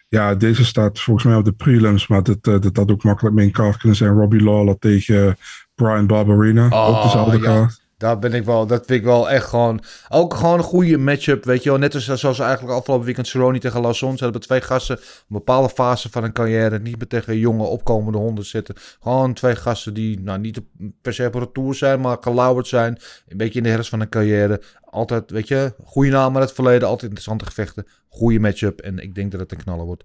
ja, 0.07 0.35
deze 0.35 0.65
staat 0.65 0.99
volgens 0.99 1.25
mij 1.25 1.35
op 1.35 1.45
de 1.45 1.51
prelims, 1.51 2.07
maar 2.07 2.23
dit, 2.23 2.47
eh, 2.47 2.59
dit 2.59 2.77
had 2.77 2.91
ook 2.91 3.03
makkelijk 3.03 3.35
main 3.35 3.51
card 3.51 3.77
kunnen 3.77 3.97
zijn. 3.97 4.13
Robbie 4.13 4.43
Lawler 4.43 4.77
tegen 4.77 5.37
Brian 5.75 6.07
Barberina. 6.07 6.67
Oh, 6.67 6.87
ook 6.97 7.03
dezelfde 7.03 7.37
ja. 7.37 7.43
kaart. 7.43 7.81
Daar 7.99 8.19
ben 8.19 8.33
ik 8.33 8.45
wel, 8.45 8.67
dat 8.67 8.85
vind 8.85 8.99
ik 8.99 9.05
wel 9.05 9.29
echt 9.29 9.45
gewoon, 9.45 9.81
ook 10.09 10.33
gewoon 10.33 10.57
een 10.57 10.63
goede 10.63 10.97
matchup, 10.97 11.45
weet 11.45 11.63
je 11.63 11.69
wel. 11.69 11.79
Net 11.79 11.93
als, 11.93 12.05
zoals 12.05 12.39
eigenlijk 12.39 12.77
afgelopen 12.77 13.05
weekend 13.05 13.27
Cerrone 13.27 13.59
tegen 13.59 13.81
Lawson. 13.81 14.17
Ze 14.17 14.23
hebben 14.23 14.41
twee 14.41 14.61
gasten, 14.61 14.97
een 14.97 15.25
bepaalde 15.27 15.69
fase 15.69 16.09
van 16.09 16.21
hun 16.21 16.31
carrière, 16.31 16.79
niet 16.79 16.97
meer 16.97 17.07
tegen 17.07 17.37
jonge 17.37 17.63
opkomende 17.63 18.17
honden 18.17 18.45
zitten. 18.45 18.75
Gewoon 19.01 19.33
twee 19.33 19.55
gasten 19.55 19.93
die, 19.93 20.19
nou 20.19 20.39
niet 20.39 20.61
per 21.01 21.13
se 21.13 21.25
op 21.25 21.33
retour 21.33 21.75
zijn, 21.75 22.01
maar 22.01 22.17
gelauwerd 22.21 22.67
zijn. 22.67 22.97
Een 23.27 23.37
beetje 23.37 23.57
in 23.57 23.63
de 23.63 23.69
herfst 23.69 23.89
van 23.89 23.99
hun 23.99 24.09
carrière. 24.09 24.61
Altijd, 24.81 25.31
weet 25.31 25.47
je, 25.47 25.73
goede 25.83 26.09
naam 26.09 26.35
uit 26.35 26.45
het 26.45 26.53
verleden, 26.53 26.87
altijd 26.87 27.03
interessante 27.03 27.45
gevechten. 27.45 27.87
Goede 28.09 28.39
matchup 28.39 28.79
en 28.79 28.99
ik 28.99 29.15
denk 29.15 29.31
dat 29.31 29.39
het 29.39 29.51
een 29.51 29.63
knaller 29.63 29.85
wordt. 29.85 30.03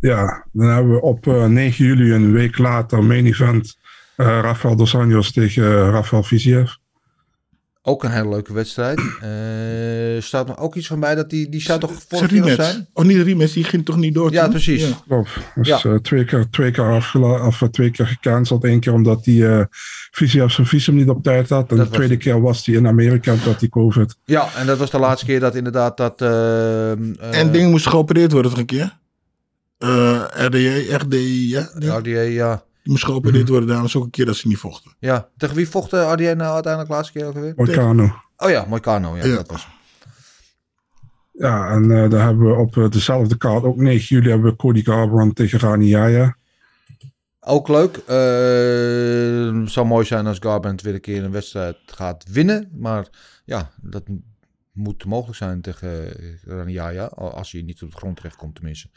Ja, 0.00 0.46
dan 0.52 0.66
hebben 0.68 0.92
we 0.92 1.00
op 1.00 1.26
eh, 1.26 1.46
9 1.46 1.84
juli, 1.84 2.12
een 2.12 2.32
week 2.32 2.58
later, 2.58 3.04
main 3.04 3.26
event. 3.26 3.78
Eh, 4.16 4.26
Rafael 4.26 4.76
Dos 4.76 4.94
Anjos 4.94 5.32
tegen 5.32 5.62
eh, 5.64 5.88
Rafael 5.90 6.22
Viziev. 6.22 6.70
Ook 7.82 8.04
een 8.04 8.10
hele 8.10 8.28
leuke 8.28 8.52
wedstrijd. 8.52 8.98
Eh 9.20 10.22
staat 10.22 10.48
er 10.48 10.58
ook 10.58 10.74
iets 10.74 10.86
van 10.86 11.00
bij 11.00 11.14
dat 11.14 11.30
die, 11.30 11.48
die 11.48 11.60
zou 11.60 11.80
toch 11.80 11.92
vorig 12.08 12.30
het 12.30 12.44
jaar 12.46 12.54
zijn? 12.64 12.88
Of 12.92 13.04
niet 13.04 13.16
de 13.16 13.22
rematch, 13.22 13.52
die 13.52 13.64
ging 13.64 13.84
toch 13.84 13.96
niet 13.96 14.14
door? 14.14 14.32
Ja, 14.32 14.42
toen? 14.42 14.50
precies. 14.50 14.88
Ja. 14.88 14.94
Klopt. 15.08 15.30
Dus 15.54 15.82
Ja. 15.82 15.98
twee, 16.02 16.24
keer, 16.24 16.46
twee, 16.50 16.70
keer 16.70 16.84
afgela- 16.92 17.46
of, 17.46 17.62
twee 17.70 17.90
keer 17.90 18.06
gecanceld. 18.06 18.64
Eén 18.64 18.80
keer 18.80 18.92
omdat 18.92 19.24
die 19.24 19.48
eh 19.48 19.64
Viziev 20.10 20.50
zijn 20.50 20.66
visum 20.66 20.94
niet 20.94 21.08
op 21.08 21.22
tijd 21.22 21.48
had. 21.48 21.70
En 21.70 21.76
Dat 21.76 21.86
de 21.86 21.92
tweede 21.94 22.16
keer 22.16 22.40
was 22.40 22.66
hij 22.66 22.74
in 22.74 22.86
Amerika 22.86 23.34
had 23.34 23.60
hij 23.60 23.68
COVID. 23.68 24.16
Ja, 24.24 24.48
en 24.56 24.66
dat 24.66 24.78
was 24.78 24.90
de 24.90 24.98
laatste 24.98 25.26
keer 25.26 25.40
dat 25.40 25.54
inderdaad 25.54 25.96
dat... 25.96 26.22
En 27.32 27.52
ding 27.52 27.70
moest 27.70 27.86
geopereerd 27.88 28.32
worden 28.32 28.50
toch 28.50 28.60
een 28.60 28.66
keer? 28.66 28.98
Eh 29.78 30.22
RDA, 30.28 30.96
RDI, 30.96 31.48
ja? 31.50 31.70
Die 31.78 31.90
RDA, 31.90 32.20
ja. 32.20 32.64
Moest 32.86 33.04
geopereerd 33.04 33.48
worden, 33.48 33.68
daarom 33.68 33.86
is 33.86 33.96
ook 33.96 34.04
een 34.04 34.10
keer 34.10 34.26
dat 34.26 34.36
ze 34.36 34.48
niet 34.48 34.58
vochten. 34.58 34.94
ja. 34.98 35.28
Tegen 35.36 35.56
wie 35.56 35.68
vocht 35.68 35.92
RDA 35.92 36.14
nou 36.34 36.54
uiteindelijk 36.54 36.86
de 36.88 36.94
laatste 36.96 37.12
keer 37.18 37.26
ook 37.26 37.34
alweer? 37.34 37.52
Orcano. 37.56 38.14
Oh 38.36 38.50
ja, 38.50 38.64
Moicano. 38.68 39.16
Ja, 39.16 39.24
Ja. 39.26 39.34
dat 39.34 39.50
was 39.50 39.68
Ja, 41.32 41.70
en 41.70 41.90
eh 41.90 42.10
daar 42.10 42.24
hebben 42.24 42.46
we 42.46 42.54
op 42.54 42.76
eh, 42.76 42.88
dezelfde 42.90 43.36
kaart, 43.36 43.64
ook 43.64 43.76
9 43.76 44.06
juli, 44.16 44.30
hebben 44.30 44.50
we 44.50 44.56
Cody 44.56 44.82
Garbrandt 44.84 45.36
tegen 45.36 45.58
Rani 45.58 45.86
Jaya. 45.86 46.36
Ook 47.40 47.68
leuk. 47.68 47.96
Eh, 47.96 49.60
het 49.60 49.70
zou 49.70 49.86
mooi 49.86 50.06
zijn 50.06 50.26
als 50.26 50.38
Garbrandt 50.40 50.82
weer 50.82 50.94
een 50.94 51.00
keer 51.00 51.24
een 51.24 51.30
wedstrijd 51.30 51.76
gaat 51.86 52.24
winnen. 52.30 52.68
Maar 52.78 53.06
ja, 53.44 53.70
dat 53.80 54.02
moet 54.72 55.04
mogelijk 55.04 55.36
zijn 55.36 55.60
tegen 55.60 56.18
eh, 56.18 56.24
Raniaya. 56.44 57.04
Als 57.14 57.52
hij 57.52 57.62
niet 57.62 57.82
op 57.82 57.90
de 57.90 57.96
grond 57.96 58.16
terecht 58.16 58.36
komt 58.36 58.54
tenminste. 58.54 58.88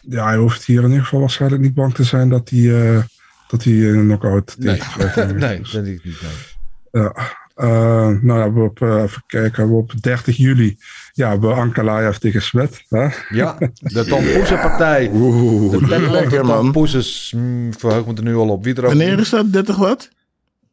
Ja, 0.00 0.24
hij 0.26 0.36
hoeft 0.36 0.64
hier 0.64 0.82
in 0.82 0.88
ieder 0.88 1.02
geval 1.02 1.20
waarschijnlijk 1.20 1.62
niet 1.62 1.74
bang 1.74 1.94
te 1.94 2.04
zijn 2.04 2.28
dat 2.28 2.48
hij, 2.48 2.94
eh, 2.96 3.02
dat 3.48 3.64
hij 3.64 3.72
een 3.72 4.04
knock-out 4.04 4.54
Nee, 4.58 4.80
tegen 4.98 5.36
nee, 5.38 5.60
dat 5.60 5.72
denk 5.72 5.86
ik 5.86 6.04
niet. 6.04 6.22
Nee. 6.22 7.02
Ja. 7.02 7.12
Eh, 7.54 8.08
nou, 8.20 8.40
hebben 8.40 8.62
we 8.62 8.68
op, 8.68 8.82
eh, 8.82 9.02
even 9.02 9.22
kijken, 9.26 9.68
we 9.68 9.74
op 9.74 10.02
30 10.02 10.36
juli 10.36 10.78
ja, 11.12 11.38
we 11.38 11.46
Ankalaev 11.46 12.16
tegen 12.16 12.42
Smet. 12.42 12.82
Hè? 12.88 13.08
Ja, 13.28 13.58
de 13.78 14.04
Tom 14.04 14.24
Poesen 14.24 14.60
partij. 14.60 15.10
Oeh, 15.12 15.88
De 15.88 16.10
lekker 16.10 16.44
man. 16.44 16.66
Mm, 16.66 17.72
verheug 17.78 18.06
me 18.06 18.14
er 18.14 18.22
nu 18.22 18.34
al 18.34 18.48
op. 18.48 18.64
Wie 18.64 18.74
er 18.74 18.82
ook 18.82 18.88
Wanneer 18.88 19.18
is 19.18 19.30
dat? 19.30 19.52
30 19.52 19.76
wat? 19.76 20.08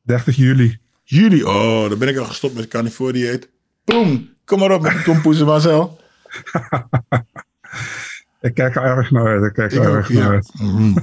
30 0.02 0.36
juli. 0.36 0.78
Juli. 1.04 1.44
Oh, 1.44 1.90
dan 1.90 1.98
ben 1.98 2.08
ik 2.08 2.18
al 2.18 2.26
gestopt 2.26 2.56
met 2.56 2.68
carnivore 2.68 3.14
dieet. 3.14 3.50
Boom. 3.86 4.30
Kom 4.46 4.60
maar 4.60 4.72
op 4.72 4.82
met 4.82 4.92
de 4.92 5.02
tompoezen, 5.02 5.46
Marcel. 5.46 6.00
Ik 8.42 8.54
kijk 8.54 8.76
er 8.76 8.84
erg 8.84 9.12
naar 9.12 9.28
uit. 9.28 9.44
Ik 9.44 9.54
kijk 9.54 9.72
Ik 9.72 9.84
er 9.84 9.90
ook, 9.90 9.96
erg 9.96 10.10
naar 10.10 10.24
ja. 10.24 10.30
uit. 10.30 10.50
Mm. 10.54 10.96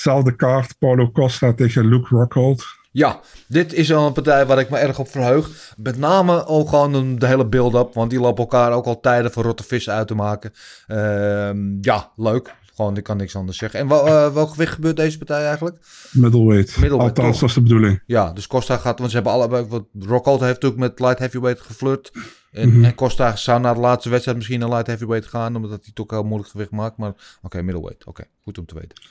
Zelfde 0.00 0.36
kaart, 0.36 0.78
Paulo 0.78 1.10
Costa 1.10 1.52
tegen 1.52 1.88
Luke 1.88 2.08
Rockhold. 2.08 2.64
Ja, 2.92 3.20
dit 3.48 3.72
is 3.72 3.92
al 3.92 4.06
een 4.06 4.12
partij 4.12 4.46
waar 4.46 4.58
ik 4.58 4.70
me 4.70 4.78
erg 4.78 4.98
op 4.98 5.08
verheug. 5.08 5.74
Met 5.76 5.98
name 5.98 6.46
ook 6.46 6.68
gewoon 6.68 7.18
de 7.18 7.26
hele 7.26 7.46
build-up. 7.46 7.94
Want 7.94 8.10
die 8.10 8.20
lopen 8.20 8.42
elkaar 8.42 8.72
ook 8.72 8.84
al 8.84 9.00
tijden 9.00 9.32
voor 9.32 9.42
rotte 9.42 9.62
vis 9.62 9.90
uit 9.90 10.06
te 10.06 10.14
maken. 10.14 10.52
Ehm, 10.86 11.58
ja, 11.80 12.10
leuk. 12.16 12.54
Gewoon, 12.74 12.96
ik 12.96 13.02
kan 13.04 13.16
niks 13.16 13.36
anders 13.36 13.58
zeggen. 13.58 13.80
En 13.80 13.88
wel, 13.88 14.06
eh, 14.06 14.32
welk 14.34 14.50
gewicht 14.50 14.72
gebeurt 14.74 14.96
deze 14.96 15.18
partij 15.18 15.44
eigenlijk? 15.46 15.76
Middleweight. 16.12 16.76
Middleweight, 16.76 17.18
Althans, 17.18 17.40
dat 17.40 17.48
is 17.48 17.54
de 17.54 17.62
bedoeling. 17.62 18.02
Ja, 18.06 18.32
dus 18.32 18.46
Costa 18.46 18.76
gaat, 18.76 18.98
want 18.98 19.10
ze 19.10 19.16
hebben 19.16 19.34
allebei, 19.34 19.64
wat 19.66 19.84
Rockhold 19.98 20.40
heeft 20.40 20.52
natuurlijk 20.62 20.80
met 20.80 21.00
light 21.00 21.18
heavyweight 21.18 21.60
geflirt. 21.60 22.10
En, 22.52 22.68
Mhm. 22.68 22.84
en 22.84 22.94
Costa 22.94 23.36
zou 23.36 23.60
na 23.60 23.74
de 23.74 23.80
laatste 23.80 24.08
wedstrijd 24.08 24.36
misschien 24.36 24.60
naar 24.60 24.68
light 24.68 24.86
heavyweight 24.86 25.28
gaan, 25.28 25.56
omdat 25.56 25.70
hij 25.70 25.92
toch 25.94 26.10
heel 26.10 26.22
moeilijk 26.22 26.50
gewicht 26.50 26.70
maakt. 26.70 26.96
Maar 26.96 27.12
oké, 27.42 27.62
middleweight. 27.62 28.06
Oké, 28.06 28.22
goed 28.42 28.58
om 28.58 28.66
te 28.66 28.74
weten. 28.74 29.02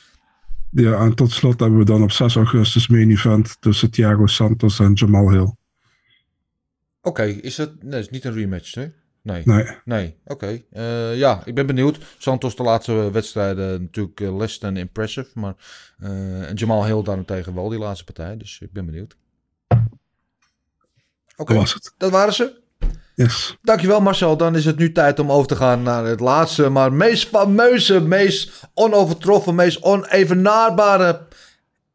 Ja, 0.72 1.00
en 1.00 1.16
tot 1.16 1.32
slot 1.32 1.60
hebben 1.60 1.80
we 1.80 1.86
dan 1.86 2.04
op 2.04 2.12
6 2.12 2.36
augustus 2.36 2.88
main 2.88 3.12
event 3.12 3.62
tussen 3.62 3.92
Thiago 3.92 4.28
Santos 4.28 4.80
en 4.80 4.94
Jamal 4.94 5.32
Hill. 5.32 5.54
Oké, 7.02 7.24
is 7.24 7.56
dat, 7.56 7.84
nee, 7.84 8.00
is 8.00 8.10
niet 8.10 8.26
een 8.26 8.34
rematch, 8.34 8.74
hè? 8.74 8.88
Nee. 9.22 9.42
Nee, 9.46 9.66
Nee, 9.86 10.16
oké. 10.26 10.62
Eh, 10.72 11.18
ja, 11.18 11.42
ik 11.46 11.56
ben 11.56 11.66
benieuwd. 11.66 12.00
Santos 12.18 12.56
de 12.56 12.64
laatste 12.64 13.12
wedstrijden 13.12 13.82
natuurlijk 13.82 14.22
eh, 14.22 14.38
less 14.38 14.58
than 14.58 14.78
impressive. 14.78 15.30
Maar 15.34 15.56
eh, 16.00 16.50
en 16.50 16.56
Jamal 16.56 16.86
Hill 16.86 17.04
daarentegen 17.04 17.54
wel 17.54 17.70
die 17.70 17.80
laatste 17.80 18.04
partij. 18.04 18.38
Dus 18.38 18.60
ik 18.60 18.72
ben 18.72 18.86
benieuwd. 18.86 19.18
Oké, 21.36 21.54
dat 21.54 21.62
was 21.62 21.74
het. 21.74 21.94
dat 21.98 22.12
waren 22.12 22.34
ze. 22.34 22.62
Yes. 23.20 23.58
Dankjewel 23.62 24.02
Marcel. 24.02 24.38
Dan 24.38 24.56
is 24.56 24.66
het 24.66 24.78
nu 24.78 24.92
tijd 24.92 25.20
om 25.20 25.32
over 25.32 25.48
te 25.48 25.56
gaan 25.56 25.84
naar 25.84 26.06
het 26.06 26.20
laatste, 26.20 26.70
maar 26.70 26.94
meest 26.94 27.28
fameuze, 27.28 28.02
meest 28.02 28.64
onovertroffen, 28.74 29.56
meest 29.56 29.84
onevenaarbare 29.84 31.22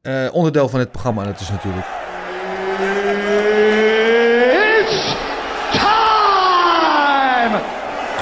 eh, 0.02 0.26
onderdeel 0.32 0.68
van 0.68 0.80
het 0.80 0.90
programma. 0.90 1.22
En 1.22 1.28
dat 1.28 1.40
is 1.40 1.50
natuurlijk... 1.50 1.86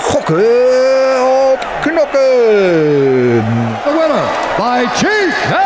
Gokken 0.00 0.44
op 1.52 1.66
knokken! 1.80 2.20
The 3.84 3.92
winner 3.98 4.28
by 4.56 4.84
TKO. 4.94 5.60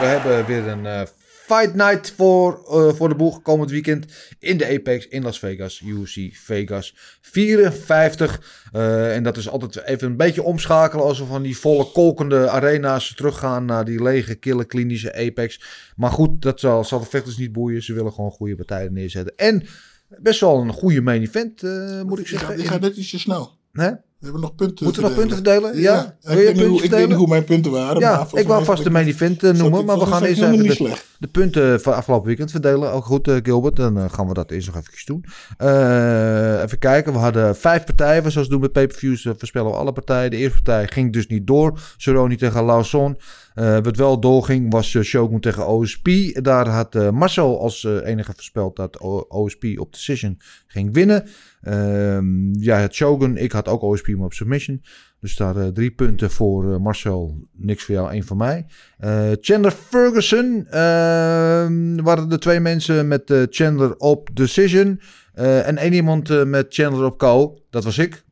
We 0.00 0.06
hebben 0.06 0.46
weer 0.46 0.68
een 0.68 0.86
eh, 0.86 1.00
fight 1.46 1.74
night 1.74 2.12
voor, 2.16 2.64
eh, 2.68 2.94
voor 2.94 3.08
de 3.08 3.14
boeg 3.14 3.42
komend 3.42 3.70
weekend 3.70 4.06
in 4.38 4.56
de 4.56 4.66
Apex 4.66 5.08
in 5.08 5.22
Las 5.22 5.38
Vegas. 5.38 5.80
UFC 5.80 6.36
Vegas 6.36 6.94
54. 7.20 8.68
Eh, 8.72 9.14
en 9.14 9.22
dat 9.22 9.36
is 9.36 9.48
altijd 9.48 9.86
even 9.86 10.08
een 10.08 10.16
beetje 10.16 10.42
omschakelen 10.42 11.04
als 11.04 11.18
we 11.18 11.24
van 11.24 11.42
die 11.42 11.58
volle 11.58 11.90
kolkende 11.92 12.48
arena's 12.48 13.14
teruggaan 13.14 13.64
naar 13.64 13.84
die 13.84 14.02
lege, 14.02 14.34
kille, 14.34 14.64
klinische 14.64 15.14
Apex. 15.14 15.60
Maar 15.96 16.10
goed, 16.10 16.42
dat 16.42 16.60
zal, 16.60 16.84
zal 16.84 17.00
de 17.00 17.06
vechters 17.06 17.36
niet 17.36 17.52
boeien. 17.52 17.82
Ze 17.82 17.92
willen 17.94 18.12
gewoon 18.12 18.30
goede 18.30 18.56
partijen 18.56 18.92
neerzetten. 18.92 19.36
En 19.36 19.66
best 20.08 20.40
wel 20.40 20.60
een 20.60 20.72
goede 20.72 21.00
main 21.00 21.22
event, 21.22 21.62
eh, 21.62 22.02
moet 22.02 22.18
ik 22.18 22.26
zeggen. 22.26 22.56
die 22.56 22.66
gaat 22.66 22.80
net 22.80 22.96
ietsje 22.96 23.18
snel. 23.18 23.58
Hè? 23.72 23.90
We 24.24 24.30
hebben 24.30 24.48
nog 24.48 24.54
punten 24.54 24.84
Moeten 24.84 25.02
we 25.02 25.08
nog 25.08 25.18
punten 25.18 25.36
verdelen. 25.36 25.80
Ja? 25.80 26.16
Ik, 26.20 26.28
Wil 26.28 26.38
je 26.38 26.44
weet 26.44 26.56
hoe, 26.56 26.64
puntjes 26.64 26.84
ik 26.84 26.90
weet 26.90 27.08
niet 27.08 27.16
hoe 27.16 27.28
mijn 27.28 27.44
punten 27.44 27.72
waren. 27.72 28.00
Ja, 28.00 28.26
ik 28.32 28.46
wou 28.46 28.64
vast 28.64 28.84
de 28.84 28.90
main 28.90 29.06
event 29.06 29.42
noemen, 29.42 29.84
maar 29.84 29.98
we 29.98 30.06
gaan 30.06 30.24
eerst 30.24 30.42
even 30.42 30.58
de, 30.58 30.96
de 31.18 31.26
punten 31.26 31.80
van 31.80 31.94
afgelopen 31.94 32.26
weekend 32.26 32.50
verdelen. 32.50 32.92
Ook 32.92 33.04
goed, 33.04 33.28
eh, 33.28 33.36
Gilbert. 33.42 33.76
Dan 33.76 33.98
eh, 33.98 34.04
gaan 34.12 34.28
we 34.28 34.34
dat 34.34 34.50
eerst 34.50 34.66
nog 34.66 34.76
even 34.76 34.92
doen. 35.04 35.24
Eh, 35.56 36.62
even 36.62 36.78
kijken. 36.78 37.12
We 37.12 37.18
hadden 37.18 37.56
vijf 37.56 37.84
partijen. 37.84 38.32
Zoals 38.32 38.46
we 38.46 38.52
doen 38.52 38.62
met 38.62 38.72
pay-per-views 38.72 39.28
voorspellen 39.38 39.70
we 39.70 39.76
alle 39.76 39.92
partijen. 39.92 40.30
De 40.30 40.36
eerste 40.36 40.62
partij 40.62 40.86
ging 40.86 41.12
dus 41.12 41.26
niet 41.26 41.46
door. 41.46 41.78
Cerrone 41.96 42.36
tegen 42.36 42.64
Lawson. 42.64 43.16
Wat 43.54 43.96
wel 43.96 44.20
doorging 44.20 44.72
was 44.72 44.98
Shogun 45.02 45.40
tegen 45.40 45.66
OSP. 45.66 46.08
Daar 46.32 46.68
had 46.68 47.12
Marcel 47.12 47.60
als 47.60 47.84
enige 47.84 48.32
voorspeld 48.34 48.76
dat 48.76 49.00
O- 49.00 49.24
OSP 49.28 49.64
op 49.76 49.92
decision 49.92 50.38
ging 50.66 50.94
winnen. 50.94 51.28
Ehm 51.64 52.52
jij 52.52 52.80
had 52.80 52.94
Shogun. 52.94 53.36
Ik 53.36 53.52
had 53.52 53.68
ook 53.68 53.82
OSP 53.82 54.08
maar 54.08 54.24
op 54.24 54.32
submission. 54.32 54.82
Dus 55.20 55.36
daar 55.36 55.56
eh, 55.56 55.66
drie 55.66 55.90
punten 55.90 56.30
voor 56.30 56.72
eh, 56.72 56.78
Marcel. 56.78 57.48
Niks 57.52 57.84
voor 57.84 57.94
jou, 57.94 58.10
één 58.10 58.24
voor 58.24 58.36
mij. 58.36 58.66
Eh, 58.98 59.30
Chandler 59.40 59.70
Ferguson. 59.70 60.66
ehm, 60.66 62.02
waren 62.02 62.28
de 62.28 62.38
twee 62.38 62.60
mensen 62.60 63.08
met 63.08 63.46
Chandler 63.50 63.96
op 63.96 64.30
decision. 64.32 65.00
En 65.34 65.76
één 65.76 65.92
iemand 65.92 66.44
met 66.46 66.74
Chandler 66.74 67.06
op 67.06 67.18
KO. 67.18 67.58
Dat 67.70 67.84
was 67.84 67.98
ik. 67.98 68.24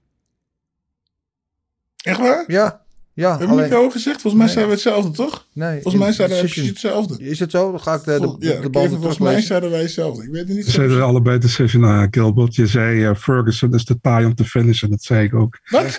Echt 2.03 2.19
waar? 2.19 2.45
Ja. 2.47 2.82
Ja, 3.15 3.29
Hebben 3.31 3.47
we 3.49 3.53
alleen... 3.53 3.65
niet 3.69 3.79
over 3.79 3.93
gezegd? 3.93 4.21
Volgens 4.21 4.43
mij 4.43 4.55
Nee. 4.55 4.55
zeiden 4.65 4.77
we 4.77 4.83
hetzelfde, 4.83 5.23
toch? 5.25 5.47
Nee, 5.53 5.81
Volgens 5.83 6.03
mij 6.03 6.13
zeiden 6.13 6.37
we 6.37 6.43
precies 6.45 6.69
hetzelfde. 6.69 7.25
Is 7.25 7.39
het 7.39 7.51
zo? 7.51 7.71
Dan 7.71 7.81
ga 7.81 7.95
ik 7.95 8.05
de, 8.05 8.11
de, 8.13 8.17
Vol- 8.27 8.39
de, 8.39 8.47
ja, 8.47 8.61
de 8.61 8.71
banden 8.71 8.99
volgens 8.99 9.19
mij 9.19 9.41
zeiden 9.41 9.71
wij 9.71 9.81
hetzelfde. 9.81 10.23
Ik 10.23 10.29
weet 10.31 10.49
het 10.49 10.57
niet 10.57 10.65
Ze 10.65 10.71
zeiden 10.71 11.03
allebei 11.03 11.39
decision 11.39 11.87
aan 11.87 12.09
Gilbert. 12.11 12.55
Je 12.55 12.67
zei 12.67 13.05
eh, 13.05 13.15
Ferguson 13.15 13.75
is 13.75 13.85
de 13.85 14.01
taai 14.01 14.25
om 14.27 14.35
te 14.35 14.45
finishen. 14.45 14.91
Dat 14.91 15.03
zei 15.03 15.25
ik 15.25 15.35
ook. 15.35 15.59
Wat? 15.71 15.99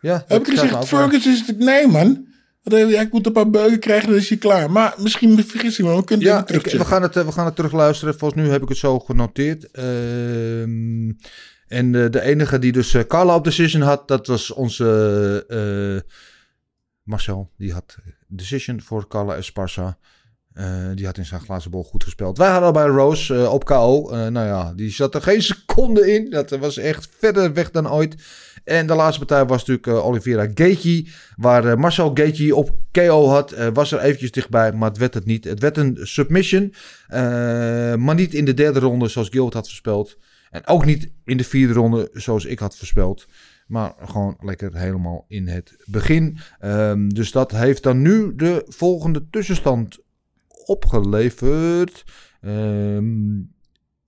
Ja, 0.00 0.24
Heb 0.28 0.40
ik 0.40 0.46
gezegd, 0.48 0.72
me 0.72 0.78
ook 0.78 0.88
wel. 0.88 1.00
Fergus 1.08 1.26
is 1.26 1.46
het... 1.46 1.58
Nee, 1.58 1.86
man. 1.86 2.24
Je- 2.62 2.76
ja, 2.76 3.00
Ik 3.00 3.12
moet 3.12 3.26
een 3.26 3.32
paar 3.32 3.50
beuken 3.50 3.78
krijgen, 3.78 4.08
dan 4.08 4.16
is 4.18 4.28
hij 4.28 4.38
klaar. 4.38 4.70
Maar 4.70 4.94
misschien 4.98 5.44
vergis 5.44 5.78
ik 5.78 5.84
me, 5.84 5.90
maar 5.90 5.98
we 6.00 6.04
kunnen 6.04 6.26
het 6.36 6.48
Ja, 6.50 6.56
ik, 6.56 6.66
we, 6.66 6.84
gaan 6.84 7.02
het, 7.02 7.16
eh, 7.16 7.24
we 7.24 7.32
gaan 7.32 7.44
het 7.46 7.56
terugluisteren. 7.56 8.18
Volgens 8.18 8.42
nu 8.42 8.48
heb 8.50 8.62
ik 8.62 8.68
het 8.68 8.78
zo 8.78 8.98
genoteerd. 8.98 9.70
Ehm, 9.70 11.10
en 11.68 11.94
eh, 11.94 12.10
de 12.10 12.20
enige 12.22 12.58
die 12.58 12.72
dus 12.72 12.94
eh, 12.94 13.02
Carla 13.08 13.34
op 13.34 13.44
decision 13.44 13.82
had, 13.82 14.08
dat 14.08 14.26
was 14.26 14.52
onze 14.52 15.44
eh, 15.48 16.10
Marcel. 17.06 17.50
Die 17.58 17.72
had 17.72 17.96
decision 18.26 18.80
voor 18.80 19.08
Carla 19.08 19.34
Esparza. 19.34 19.98
Eh, 20.52 20.86
die 20.94 21.06
had 21.06 21.18
in 21.18 21.24
zijn 21.26 21.40
glazen 21.40 21.70
bol 21.70 21.84
goed 21.84 22.04
gespeeld. 22.04 22.38
Wij 22.38 22.50
hadden 22.50 22.72
bij 22.72 22.86
Rose 22.86 23.34
eh, 23.34 23.52
op 23.52 23.64
KO. 23.64 24.10
Eh, 24.10 24.26
nou 24.26 24.46
ja, 24.46 24.72
die 24.74 24.90
zat 24.90 25.14
er 25.14 25.22
geen 25.22 25.42
seconde 25.52 26.12
in. 26.14 26.30
Dat 26.30 26.50
was 26.50 26.76
echt 26.76 27.08
verder 27.18 27.52
weg 27.52 27.70
dan 27.70 27.90
ooit. 27.90 28.14
En 28.64 28.86
de 28.86 28.94
laatste 28.94 29.18
partij 29.24 29.46
was 29.46 29.58
natuurlijk 29.58 29.86
eh, 29.86 30.06
Oliveira 30.06 30.48
Gaethje. 30.54 31.06
Waar 31.36 31.64
eh, 31.64 31.76
Marcel 31.76 32.10
Gaethje 32.14 32.54
op 32.56 32.70
KO 32.92 33.26
had. 33.28 33.52
eh, 33.52 33.68
was 33.72 33.92
er 33.92 33.98
eventjes 34.00 34.30
dichtbij, 34.30 34.72
maar 34.72 34.88
het 34.88 34.98
werd 34.98 35.14
het 35.14 35.24
niet. 35.24 35.44
Het 35.44 35.60
werd 35.60 35.76
een 35.76 35.98
submission. 36.02 36.74
eh, 37.08 37.20
maar 37.94 38.14
niet 38.14 38.34
in 38.34 38.44
de 38.44 38.54
derde 38.54 38.80
ronde 38.80 39.08
zoals 39.08 39.28
Gilbert 39.28 39.54
had 39.54 39.66
voorspeld. 39.66 40.18
En 40.50 40.66
ook 40.66 40.84
niet 40.84 41.10
in 41.24 41.36
de 41.36 41.44
vierde 41.44 41.72
ronde 41.72 42.08
zoals 42.12 42.44
ik 42.44 42.58
had 42.58 42.76
voorspeld. 42.76 43.26
Maar 43.66 43.94
gewoon 43.98 44.36
lekker 44.40 44.76
helemaal 44.76 45.24
in 45.28 45.48
het 45.48 45.76
begin. 45.84 46.38
Ehm, 46.58 47.08
dus 47.08 47.30
dat 47.30 47.50
heeft 47.50 47.82
dan 47.82 48.02
nu 48.02 48.34
de 48.34 48.64
volgende 48.68 49.26
tussenstand 49.30 49.98
opgeleverd. 50.64 52.04
Ehm, 52.40 53.36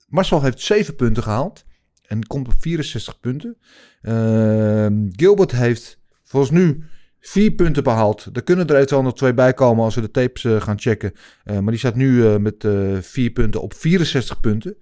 Marcel 0.07 0.43
heeft 0.43 0.61
7 0.61 0.97
punten 0.97 1.23
gehaald. 1.23 1.65
En 2.07 2.27
komt 2.27 2.49
op 2.49 2.55
64 2.59 3.21
punten. 3.21 3.57
Ehm, 4.03 5.07
Gilbert 5.11 5.53
heeft 5.53 6.01
volgens 6.23 6.53
nu 6.53 6.85
4 7.21 7.51
punten 7.51 7.83
behaald. 7.83 8.29
Er 8.33 8.43
kunnen 8.43 8.67
er 8.67 8.75
eventueel 8.75 9.03
nog 9.03 9.15
twee 9.15 9.35
bij 9.35 9.55
komen 9.55 9.85
als 9.85 9.95
we 9.95 10.01
de 10.01 10.11
tapes 10.11 10.45
eh, 10.45 10.61
gaan 10.61 10.81
checken. 10.81 11.13
Eh, 11.45 11.59
maar 11.59 11.71
die 11.71 11.79
staat 11.79 11.95
nu 11.95 12.27
eh, 12.27 12.37
met 12.37 12.67
4 13.01 13.31
punten 13.31 13.63
op 13.63 13.75
64 13.75 14.41
punten. 14.41 14.77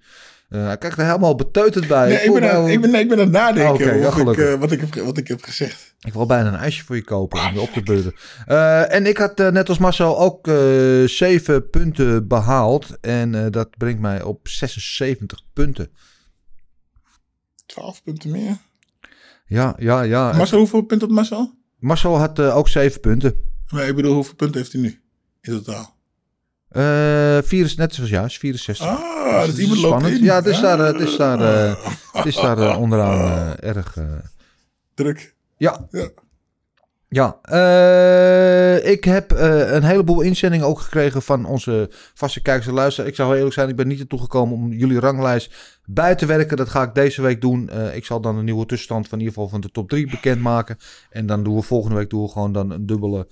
Eh, 0.47 0.65
hij 0.65 0.77
kijkt 0.77 0.97
er 0.97 1.05
helemaal 1.05 1.35
beteuterd 1.35 1.87
bij. 1.87 2.07
Nee, 2.07 2.23
ik 2.23 2.33
ben, 2.33 2.51
aan, 2.51 2.67
ik, 2.67 2.81
ben, 2.81 2.91
nee, 2.91 3.01
ik 3.01 3.07
ben 3.07 3.17
aan 3.17 3.23
het 3.23 3.33
nadenken 3.33 3.93
Oh, 3.93 3.99
ja, 3.99 4.07
of 4.07 4.17
ik, 4.17 4.37
eh, 4.37 4.53
wat, 4.53 4.71
ik 4.71 4.79
heb, 4.79 4.93
wat, 4.93 5.17
ik 5.17 5.27
heb, 5.27 5.43
gezegd. 5.43 5.95
Ik 5.99 6.13
wil 6.13 6.25
bijna 6.25 6.47
een 6.47 6.59
ijsje 6.59 6.83
voor 6.83 6.95
je 6.95 7.03
kopen 7.03 7.39
om 7.47 7.53
je 7.53 7.61
op 7.61 7.69
te 7.69 7.83
beurden. 7.83 8.13
Eh, 8.45 8.93
en 8.93 9.05
ik 9.05 9.17
had 9.17 9.37
net 9.37 9.69
als 9.69 9.77
Marcel 9.77 10.19
ook 10.19 10.47
7 11.05 11.69
punten 11.69 12.27
behaald. 12.27 12.97
En 13.01 13.51
dat 13.51 13.77
brengt 13.77 13.99
mij 13.99 14.21
op 14.21 14.47
76 14.47 15.41
punten. 15.53 15.89
12 17.65 18.03
punten 18.03 18.31
meer. 18.31 18.57
Ja, 19.45 19.75
ja, 19.79 20.01
ja. 20.01 20.33
Marcel, 20.33 20.57
hoeveel 20.57 20.81
punten 20.81 21.07
had 21.07 21.15
Marcel? 21.15 21.53
Marcel 21.77 22.17
had 22.17 22.39
ook 22.39 22.67
7 22.67 22.99
punten. 22.99 23.35
Maar 23.69 23.87
ik 23.87 23.95
bedoel, 23.95 24.13
hoeveel 24.13 24.35
punten 24.35 24.57
heeft 24.57 24.71
hij 24.71 24.81
nu? 24.81 25.01
In 25.41 25.63
totaal. 25.63 25.96
Eh 26.69 27.37
vier 27.43 27.65
is 27.65 27.75
net 27.75 27.93
zoals 27.93 28.09
juist, 28.09 28.37
64. 28.37 28.85
Ah, 28.87 29.39
Dus 29.45 29.45
dus 29.55 29.57
iemand 29.63 29.79
loopt 29.81 29.93
spannend. 29.95 30.17
in. 30.19 30.23
Ja, 30.25 30.35
het 30.35 30.45
is 30.45 30.59
daar, 30.59 30.79
eh, 30.79 30.85
het 30.85 30.99
is 31.07 31.17
daar, 31.17 31.39
eh, 31.41 31.71
Ah. 31.85 31.91
het 32.11 32.25
is 32.25 32.35
daar 32.35 32.77
onderaan 32.77 33.55
erg... 33.55 33.97
Druk. 34.93 35.35
Ja. 35.57 35.87
Ja. 35.91 36.09
Ja, 37.09 37.35
ik 38.83 39.03
heb 39.03 39.31
een 39.31 39.83
heleboel 39.83 40.21
inzendingen 40.21 40.65
ook 40.65 40.79
gekregen 40.79 41.21
van 41.21 41.45
onze 41.45 41.89
vaste 42.13 42.41
kijkers 42.41 42.67
en 42.67 42.73
luisteraars. 42.73 43.09
Ik 43.09 43.15
zou 43.15 43.27
heel 43.27 43.37
eerlijk 43.37 43.55
zijn, 43.55 43.69
ik 43.69 43.75
ben 43.75 43.87
niet 43.87 43.99
ertoe 43.99 44.19
gekomen 44.19 44.55
om 44.55 44.71
jullie 44.71 44.99
ranglijst 44.99 45.53
bij 45.85 46.15
te 46.15 46.25
werken. 46.25 46.57
Dat 46.57 46.69
ga 46.69 46.83
ik 46.83 46.95
deze 46.95 47.21
week 47.21 47.41
doen. 47.41 47.69
Ik 47.93 48.05
zal 48.05 48.21
dan 48.21 48.37
een 48.37 48.45
nieuwe 48.45 48.65
tussenstand 48.65 49.07
van 49.07 49.19
in 49.19 49.23
ieder 49.25 49.33
geval 49.33 49.49
van 49.49 49.61
de 49.61 49.71
top 49.71 49.89
3 49.89 50.09
bekendmaken. 50.09 50.77
En 51.09 51.25
dan 51.25 51.43
doen 51.43 51.55
we 51.55 51.61
volgende 51.61 51.95
week 51.95 52.09
doen 52.09 52.23
we 52.23 52.29
gewoon 52.29 52.51
dan 52.53 52.71
een 52.71 52.85
dubbele 52.85 53.27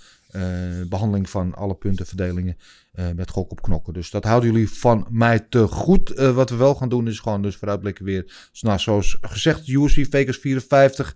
behandeling 0.89 1.29
van 1.29 1.55
alle 1.55 1.75
puntenverdelingen 1.75 2.57
eh, 2.95 3.05
met 3.15 3.29
gok 3.29 3.51
op 3.51 3.61
knokken. 3.61 3.93
Dus 3.93 4.09
dat 4.09 4.23
houden 4.23 4.51
jullie 4.51 4.69
van 4.69 5.07
mij 5.09 5.39
te 5.39 5.67
goed. 5.67 6.09
Eh, 6.09 6.35
wat 6.35 6.49
we 6.49 6.55
wel 6.55 6.75
gaan 6.75 6.89
doen 6.89 7.07
is 7.07 7.19
gewoon 7.19 7.41
dus 7.41 7.55
vooruitblikken 7.55 8.05
weer. 8.05 8.23
Dus 8.51 8.61
nou, 8.61 8.79
zoals 8.79 9.17
gezegd, 9.21 9.67
UFC 9.67 10.05
Vegas 10.09 10.37
54. 10.37 11.13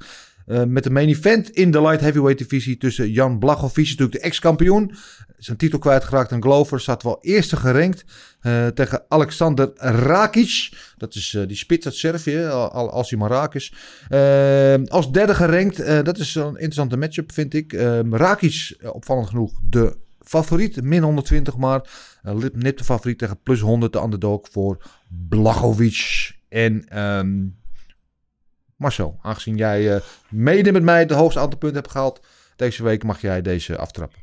Eh, 0.50 0.64
met 0.64 0.84
de 0.84 0.90
main 0.90 1.08
event 1.08 1.50
in 1.50 1.72
de 1.72 1.82
light 1.82 2.02
heavyweight 2.02 2.38
divisie 2.38 2.78
tussen 2.78 3.12
Jan 3.12 3.40
Blachowicz, 3.40 3.90
natuurlijk 3.90 4.12
de 4.12 4.20
ex-kampioen. 4.28 4.92
Zijn 5.38 5.58
titel 5.58 5.80
kwijtgeraakt 5.80 6.32
aan 6.32 6.42
Glover. 6.42 6.80
Staat 6.80 7.04
wel 7.04 7.18
eerste 7.22 7.56
gerankt 7.58 8.06
eh, 8.42 8.68
tegen 8.68 9.04
Alexander 9.08 9.72
Rakic. 9.76 10.70
Dat 10.98 11.16
is 11.16 11.34
eh, 11.34 11.48
die 11.48 11.58
spits 11.58 11.86
uit 11.86 11.96
Servië, 11.96 12.46
al, 12.46 12.72
al- 12.72 12.92
als 12.92 13.10
hij 13.10 13.20
maar 13.20 13.30
raak 13.30 13.56
is. 13.56 13.74
Als 14.88 15.12
derde 15.12 15.36
gerankt. 15.36 15.78
dat 16.06 16.18
is 16.18 16.36
een 16.36 16.46
interessante 16.48 16.98
matchup, 16.98 17.32
vind 17.32 17.54
ik. 17.54 17.74
Rakic, 18.10 18.76
opvallend 18.92 19.28
genoeg, 19.28 19.52
de 19.64 19.98
favoriet. 20.20 20.82
Min 20.84 21.04
120 21.04 21.58
maar. 21.58 21.90
Nip 22.54 22.78
de 22.78 22.84
favoriet 22.84 23.18
tegen 23.18 23.40
plus 23.44 23.60
100 23.60 23.94
de 23.94 24.02
underdog 24.02 24.48
voor 24.52 24.78
Blachowicz. 25.30 26.32
En 26.50 26.88
ehm, 26.88 27.38
Marcel, 28.80 29.20
aangezien 29.22 29.56
jij 29.56 29.96
eh, 29.96 30.02
mede 30.30 30.72
met 30.72 30.84
mij 30.84 31.00
het 31.00 31.12
hoogste 31.12 31.40
aantal 31.40 31.58
punten 31.58 31.80
hebt 31.80 31.92
gehaald 31.92 32.22
deze 32.56 32.84
week, 32.84 33.04
mag 33.04 33.22
jij 33.22 33.42
deze 33.42 33.78
aftrappen. 33.78 34.20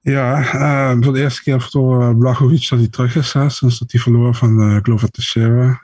Ja, 0.00 0.52
eh, 0.52 0.96
voor 1.00 1.12
de 1.12 1.20
eerste 1.20 1.42
keer 1.42 1.60
voor 1.60 2.02
uh, 2.02 2.18
Blachowicz 2.18 2.68
dat 2.70 2.78
hij 2.78 2.88
terug 2.88 3.16
is. 3.16 3.30
Sinds 3.30 3.78
dat 3.78 3.92
hij 3.92 4.00
verloor 4.00 4.34
van 4.34 4.60
uh, 4.60 4.78
Glover 4.82 5.10
Teixeira. 5.10 5.82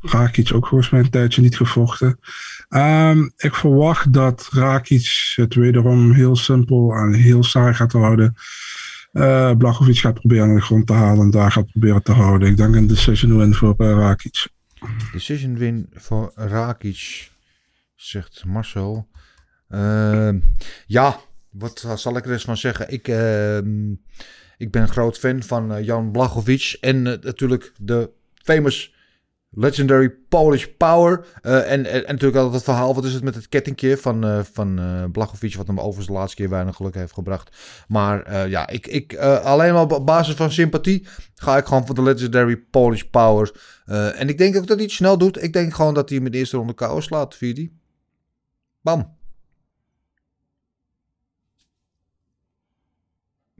Rakic 0.00 0.54
ook 0.54 0.66
volgens 0.66 0.90
mij 0.90 1.00
een 1.00 1.10
tijdje 1.10 1.42
niet 1.42 1.56
gevochten. 1.56 2.18
Um, 2.68 3.32
ik 3.36 3.54
verwacht 3.54 4.12
dat 4.12 4.48
Rakic 4.52 5.32
het 5.34 5.54
wederom 5.54 6.12
heel 6.12 6.36
simpel 6.36 6.92
en 6.92 7.12
heel 7.12 7.44
saai 7.44 7.74
gaat 7.74 7.92
houden. 7.92 8.34
Uh, 9.12 9.52
Blachowicz 9.52 10.00
gaat 10.00 10.14
proberen 10.14 10.48
aan 10.48 10.54
de 10.54 10.60
grond 10.60 10.86
te 10.86 10.92
halen 10.92 11.24
en 11.24 11.30
daar 11.30 11.52
gaat 11.52 11.70
proberen 11.70 12.02
te 12.02 12.12
houden. 12.12 12.48
Ik 12.48 12.56
denk 12.56 12.74
een 12.74 12.86
decision 12.86 13.36
win 13.36 13.54
voor 13.54 13.74
Rakic. 13.76 14.46
Decision 15.12 15.58
win 15.58 15.88
voor 15.92 16.32
Rakic, 16.34 17.30
zegt 17.94 18.44
Marcel. 18.44 19.08
Uh, 19.70 20.34
ja, 20.86 21.20
wat 21.50 21.86
zal 21.94 22.16
ik 22.16 22.24
er 22.24 22.32
eens 22.32 22.44
van 22.44 22.56
zeggen? 22.56 22.92
Ik, 22.92 23.08
uh, 23.08 23.56
ik 24.56 24.70
ben 24.70 24.82
een 24.82 24.88
groot 24.88 25.18
fan 25.18 25.42
van 25.42 25.72
uh, 25.72 25.84
Jan 25.84 26.10
Blachowicz 26.10 26.74
en 26.74 26.96
uh, 26.96 27.14
natuurlijk 27.20 27.72
de 27.80 28.10
famous 28.34 28.94
legendary 29.56 30.10
Polish 30.28 30.66
power. 30.76 31.26
en, 31.42 31.64
en, 31.64 31.86
en, 31.86 32.02
natuurlijk 32.06 32.36
altijd 32.36 32.54
het 32.54 32.64
verhaal, 32.64 32.94
wat 32.94 33.04
is 33.04 33.12
het 33.12 33.22
met 33.22 33.34
het 33.34 33.48
kettingje 33.48 33.96
van, 33.96 34.44
van 34.52 34.80
Blachowicz, 35.12 35.54
wat 35.54 35.66
hem 35.66 35.78
overigens 35.78 36.06
de 36.06 36.12
laatste 36.12 36.36
keer 36.36 36.48
weinig 36.48 36.76
geluk 36.76 36.94
heeft 36.94 37.12
gebracht. 37.12 37.56
Maar 37.88 38.48
ja, 38.48 38.68
ik, 38.68 38.86
ik, 38.86 39.16
alleen 39.42 39.72
maar 39.72 39.82
op 39.82 40.06
basis 40.06 40.34
van 40.34 40.50
sympathie 40.50 41.06
ga 41.34 41.56
ik 41.56 41.64
gewoon 41.64 41.86
voor 41.86 41.94
de 41.94 42.02
legendary 42.02 42.56
Polish 42.56 43.02
power. 43.02 43.50
en 44.14 44.28
ik 44.28 44.38
denk 44.38 44.56
ook 44.56 44.66
dat 44.66 44.76
hij 44.76 44.84
het 44.84 44.94
snel 44.94 45.18
doet. 45.18 45.42
Ik 45.42 45.52
denk 45.52 45.74
gewoon 45.74 45.94
dat 45.94 46.08
hij 46.08 46.18
hem 46.18 46.26
in 46.26 46.32
de 46.32 46.38
eerste 46.38 46.56
ronde 46.56 46.74
KO 46.74 47.00
slaat. 47.00 47.38
Bam. 48.80 49.15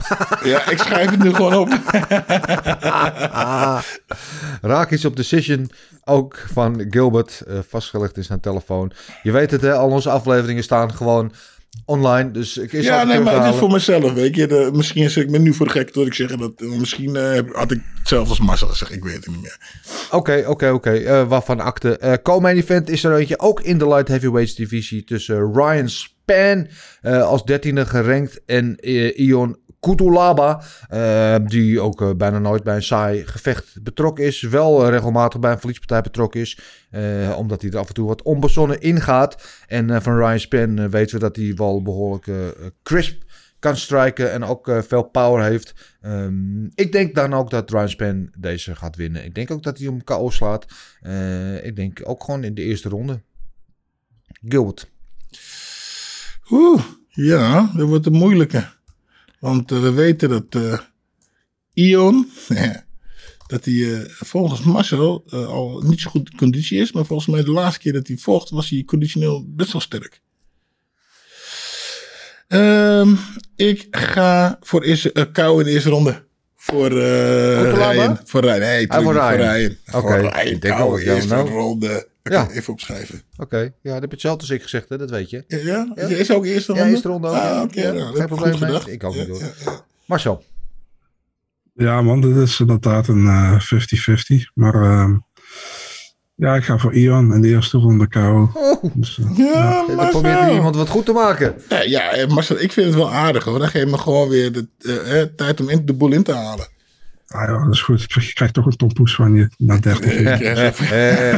Ja, 0.53 0.71
ik 0.71 0.79
schrijf 0.79 1.11
het 1.11 1.23
nu 1.23 1.35
gewoon 1.35 1.55
op. 1.55 1.69
Rakic 4.73 5.05
op 5.05 5.17
decision, 5.17 5.71
ook 6.05 6.45
van 6.53 6.87
Gilbert, 6.91 7.43
uh, 7.49 7.59
vastgelegd 7.69 8.17
in 8.17 8.25
zijn 8.25 8.41
telefoon. 8.41 8.93
Je 9.23 9.33
weet 9.33 9.51
het, 9.51 9.61
hè, 9.61 9.75
al 9.75 9.91
onze 9.91 10.11
afleveringen 10.11 10.63
staan 10.63 10.95
gewoon 10.95 11.33
online. 11.85 12.31
Dus 12.31 12.57
ik 12.57 12.73
is 12.73 12.85
ja, 12.85 13.05
nee, 13.05 13.21
maar 13.21 13.45
het 13.45 13.55
is 13.55 13.59
voor 13.59 13.71
mezelf, 13.71 14.13
weet 14.13 14.37
je. 14.37 14.47
De, 14.47 14.71
misschien 14.73 15.11
zit 15.11 15.25
ik 15.25 15.31
me 15.31 15.39
nu 15.39 15.55
voor 15.55 15.67
de 15.67 15.73
gek 15.73 15.95
dat 15.95 16.07
ik 16.07 16.15
zeg 16.15 16.37
dat... 16.37 16.61
Misschien 16.61 17.15
uh, 17.15 17.39
had 17.53 17.71
ik 17.71 17.81
hetzelfde 17.99 18.31
als 18.31 18.41
Marcel 18.41 18.69
gezegd, 18.69 18.93
ik 18.93 19.05
weet 19.05 19.15
het 19.15 19.27
niet 19.27 19.43
meer. 19.43 19.59
Oké, 20.11 20.45
oké, 20.47 20.71
oké. 20.71 21.01
Uh, 21.01 21.29
Waarvan 21.29 21.61
akte. 21.61 22.01
Uh, 22.03 22.13
Co-main 22.23 22.57
event 22.57 22.89
is 22.89 23.05
er 23.05 23.17
eentje 23.17 23.39
ook 23.39 23.61
in 23.61 23.79
de 23.79 23.89
light 23.89 24.09
heavyweights 24.09 24.55
divisie 24.55 25.05
tussen 25.05 25.53
Ryan 25.53 25.89
Span 25.89 26.69
als 27.03 27.45
dertiende 27.45 27.87
gerankt 27.87 28.41
en 28.47 28.77
Ion 29.17 29.57
Kutulaba, 29.87 30.63
uh, 30.93 31.37
die 31.49 31.81
ook 31.81 32.01
uh, 32.01 32.11
bijna 32.17 32.39
nooit 32.39 32.63
bij 32.63 32.75
een 32.75 32.83
saai 32.83 33.27
gevecht 33.27 33.83
betrokken 33.83 34.25
is. 34.25 34.41
Wel 34.41 34.83
uh, 34.83 34.89
regelmatig 34.89 35.41
bij 35.41 35.53
een 35.53 35.59
verliespartij 35.59 36.01
betrokken 36.01 36.41
is. 36.41 36.61
omdat 37.37 37.63
hij 37.63 37.71
er 37.71 37.79
af 37.79 37.89
en 37.89 37.95
toe 37.95 38.07
wat 38.07 38.23
onbezonnen 38.23 38.81
ingaat. 38.81 39.65
En 39.67 40.03
van 40.03 40.17
Ryan 40.17 40.41
Span 40.41 40.91
weten 40.91 41.15
we 41.15 41.21
dat 41.21 41.37
hij 41.37 41.55
wel 41.55 41.83
behoorlijk 41.83 42.27
crisp 42.83 43.23
kan 43.59 43.77
strijken. 43.77 44.33
En 44.33 44.45
ook 44.45 44.71
veel 44.87 45.03
power 45.03 45.45
heeft. 45.45 45.75
Um, 46.03 46.71
ik 46.75 46.93
denk 46.93 47.15
dan 47.15 47.35
ook 47.35 47.51
dat 47.51 47.71
Ryan 47.71 47.89
Span 47.89 48.31
deze 48.39 48.75
gaat 48.75 48.97
winnen. 48.97 49.25
Ik 49.25 49.35
denk 49.35 49.51
ook 49.51 49.63
dat 49.63 49.79
hij 49.79 49.87
hem 49.87 50.05
KO 50.05 50.31
slaat. 50.31 50.67
ik 51.63 51.77
denk 51.77 52.01
ook 52.05 52.25
gewoon 52.25 52.45
in 52.45 52.55
de 52.55 52.63
eerste 52.63 52.89
ronde. 52.89 53.21
Gilbert. 54.49 54.91
Oeh, 56.51 56.83
ja, 57.09 57.71
dat 57.77 57.89
wordt 57.89 58.07
een 58.07 58.13
moeilijke. 58.13 58.76
Want 59.47 59.73
uh, 59.73 59.81
we 59.81 59.93
weten 59.93 60.29
dat 60.29 60.55
uh, 60.57 60.79
Ion, 61.73 62.31
dat 63.53 63.65
hij 63.65 63.75
uh, 63.75 63.99
volgens 64.07 64.61
Marcel 64.61 65.25
al 65.31 65.83
niet 65.87 66.01
zo 66.01 66.11
goed 66.11 66.31
in 66.31 66.39
conditie 66.39 66.81
is. 66.81 66.93
Maar 66.93 67.05
volgens 67.05 67.29
mij 67.29 67.45
de 67.45 67.51
laatste 67.51 67.81
keer 67.81 67.93
dat 67.93 68.07
hij 68.07 68.17
vocht 68.17 68.51
was 68.51 68.71
hij 68.71 68.83
conditioneel 68.87 69.45
best 69.49 69.73
wel 69.73 69.81
sterk. 69.81 70.21
Um, 72.49 73.19
ik 73.57 73.87
ga 73.91 74.59
voor 74.61 74.87
uh, 74.87 74.97
kou 75.33 75.59
in 75.59 75.65
de 75.65 75.73
eerste 75.73 75.91
ronde. 75.91 76.25
Voor 76.57 76.93
uh, 76.93 77.73
Ryan. 77.73 78.19
Voor 78.25 78.41
Ryan. 78.41 78.59
Nee, 78.59 78.93
ah, 78.93 79.03
voor 79.03 79.13
Ryan. 79.13 79.77
Oké. 79.87 79.97
Okay. 79.97 80.21
Voor 80.21 80.31
Ryan. 80.31 80.59
Kou 80.59 81.01
in 81.01 81.07
de 81.07 81.15
eerste 81.15 81.35
nou. 81.35 82.03
Ja. 82.33 82.51
Even 82.51 82.73
opschrijven. 82.73 83.23
Oké, 83.33 83.43
okay. 83.43 83.65
ja, 83.65 83.93
dat 83.93 83.93
heb 83.93 84.03
je 84.03 84.11
hetzelfde 84.11 84.41
als 84.41 84.51
ik 84.51 84.63
gezegd, 84.63 84.89
hè? 84.89 84.99
dat 84.99 85.11
weet 85.11 85.31
je. 85.31 85.45
Ja, 85.47 85.59
ja? 85.59 85.93
ja? 85.95 86.03
is 86.03 86.31
ook 86.31 86.45
eerste 86.45 86.73
ronde? 86.73 86.87
Ja, 86.87 86.91
eerste 86.91 87.09
ronde 87.09 87.29
ook. 87.29 87.35
Ah. 87.35 87.63
Okay, 87.63 87.85
ja, 87.85 87.93
nou, 87.93 88.17
geen 88.17 88.27
probleem 88.27 88.59
mee. 88.61 88.93
Ik 88.93 89.05
ook 89.05 89.15
niet 89.15 89.29
hoor. 89.29 89.85
Marcel. 90.07 90.45
Ja 91.75 92.03
man, 92.03 92.21
dit 92.21 92.37
is 92.37 92.61
inderdaad 92.61 93.09
een 93.09 93.27
50-50. 93.27 93.59
Uh, 94.29 94.45
maar 94.55 94.75
uh, 94.75 95.17
ja, 96.35 96.55
ik 96.55 96.65
ga 96.65 96.79
voor 96.79 96.95
Ian 96.95 97.35
in 97.35 97.41
de 97.41 97.49
eerste 97.49 97.79
ronde 97.79 98.09
KO. 98.09 98.51
Oh. 98.55 98.85
Dus, 98.95 99.19
uh, 99.19 99.39
ja, 99.39 99.85
ja. 99.89 99.97
Dan 99.97 100.09
probeert 100.09 100.53
iemand 100.53 100.77
wat 100.77 100.89
goed 100.89 101.05
te 101.05 101.13
maken. 101.13 101.55
Ja, 101.69 101.83
ja 101.83 102.27
Marcel, 102.27 102.61
ik 102.61 102.73
vind 102.73 102.87
het 102.87 102.95
wel 102.95 103.13
aardig 103.13 103.45
hoor. 103.45 103.59
Dan 103.59 103.69
geef 103.69 103.83
je 103.83 103.91
me 103.91 103.99
gewoon 103.99 104.29
weer 104.29 104.53
de 104.53 104.69
uh, 104.79 105.23
tijd 105.37 105.61
om 105.61 105.69
in, 105.69 105.87
de 105.87 105.93
boel 105.93 106.13
in 106.13 106.23
te 106.23 106.33
halen. 106.33 106.67
Ah 107.29 107.49
ja, 107.49 107.65
dat 107.65 107.75
is 107.75 107.83
goed. 107.83 108.13
Je 108.13 108.33
krijgt 108.33 108.55
toch 108.55 108.67
een 108.67 108.77
tompoes 108.77 109.15
van 109.15 109.35
je 109.35 109.49
na 109.59 109.79
30 109.79 110.13
uh, 110.13 111.33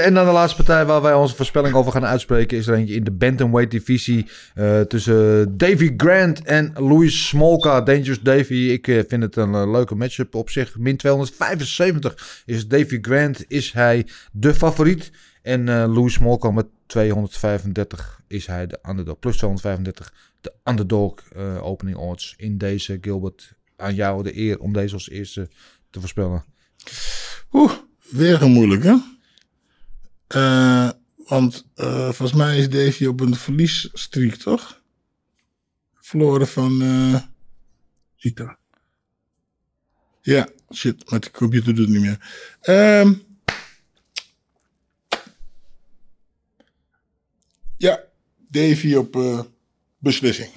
En 0.06 0.14
dan 0.14 0.26
de 0.26 0.32
laatste 0.32 0.56
partij 0.56 0.86
waar 0.86 1.02
wij 1.02 1.14
onze 1.14 1.36
voorspelling 1.36 1.74
over 1.74 1.92
gaan 1.92 2.06
uitspreken... 2.06 2.58
is 2.58 2.66
er 2.66 2.74
eentje 2.74 2.94
in 2.94 3.04
de 3.04 3.10
bantamweight 3.10 3.70
divisie... 3.70 4.26
Uh, 4.54 4.80
tussen 4.80 5.56
Davy 5.56 5.94
Grant 5.96 6.42
en 6.42 6.72
Louis 6.74 7.28
Smolka. 7.28 7.80
Dangerous 7.80 8.20
Davy. 8.20 8.54
Ik 8.54 8.86
uh, 8.86 9.02
vind 9.08 9.22
het 9.22 9.36
een 9.36 9.52
uh, 9.52 9.70
leuke 9.70 9.94
matchup 9.94 10.34
op 10.34 10.50
zich. 10.50 10.78
Min 10.78 10.96
275 10.96 12.42
is 12.46 12.68
Davy 12.68 12.98
Grant. 13.00 13.44
Is 13.48 13.72
hij 13.72 14.06
de 14.32 14.54
favoriet? 14.54 15.10
En 15.42 15.64
Louis 15.64 16.12
Smolka 16.12 16.50
met 16.50 16.66
235 16.86 18.20
is 18.28 18.46
hij 18.46 18.66
de 18.66 18.78
underdog. 18.88 19.18
Plus 19.18 19.36
235 19.36 20.12
de 20.40 20.54
underdog 20.64 21.14
uh, 21.36 21.62
opening 21.64 21.96
odds 21.96 22.34
in 22.36 22.58
deze. 22.58 22.98
Gilbert, 23.00 23.52
aan 23.76 23.94
jou 23.94 24.22
de 24.22 24.36
eer 24.36 24.58
om 24.58 24.72
deze 24.72 24.94
als 24.94 25.08
eerste 25.08 25.48
te 25.90 26.00
voorspellen. 26.00 26.44
Oeh, 27.52 27.72
weer 28.10 28.42
een 28.42 28.50
moeilijke. 28.50 29.18
Uh, 30.34 30.90
want 31.16 31.66
uh, 31.76 32.02
volgens 32.02 32.32
mij 32.32 32.58
is 32.58 32.70
Davy 32.70 33.06
op 33.06 33.20
een 33.20 33.34
verliesstreak, 33.34 34.34
toch? 34.34 34.82
Verloren 35.94 36.48
van... 36.48 36.82
Zita. 38.16 38.58
Ja, 40.22 40.48
shit, 40.74 41.10
met 41.10 41.24
de 41.24 41.30
computer 41.30 41.74
doet 41.74 41.88
het 41.88 41.96
niet 41.96 42.04
meer. 42.04 42.20
Um... 43.00 43.22
Ja, 47.76 48.04
Davy 48.48 48.94
op 48.94 49.14
beslissing. 50.00 50.50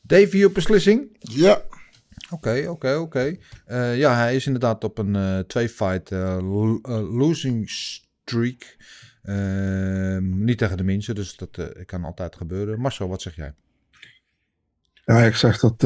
Davy 0.00 0.44
op 0.44 0.54
beslissing? 0.54 1.16
Ja. 1.18 1.62
Oké, 2.30 2.34
okay, 2.34 2.60
oké, 2.60 2.70
okay, 2.70 2.94
oké. 2.96 3.02
Okay. 3.02 3.40
Uh, 3.92 3.98
ja, 3.98 4.14
hij 4.14 4.36
is 4.36 4.46
inderdaad 4.46 4.84
op 4.84 4.98
een 4.98 5.14
uh, 5.14 5.38
twee-fight 5.38 6.10
losing 7.10 7.70
streak. 7.70 8.76
Ehm, 9.22 10.44
niet 10.44 10.58
tegen 10.58 10.76
de 10.76 10.82
minste, 10.82 11.14
dus 11.14 11.36
dat 11.36 11.84
kan 11.86 12.04
altijd 12.04 12.36
gebeuren. 12.36 12.80
Marcel, 12.80 13.08
wat 13.08 13.22
zeg 13.22 13.36
jij? 13.36 13.54
Ja, 15.04 15.18
ik 15.18 15.34
zeg 15.34 15.60
dat, 15.60 15.80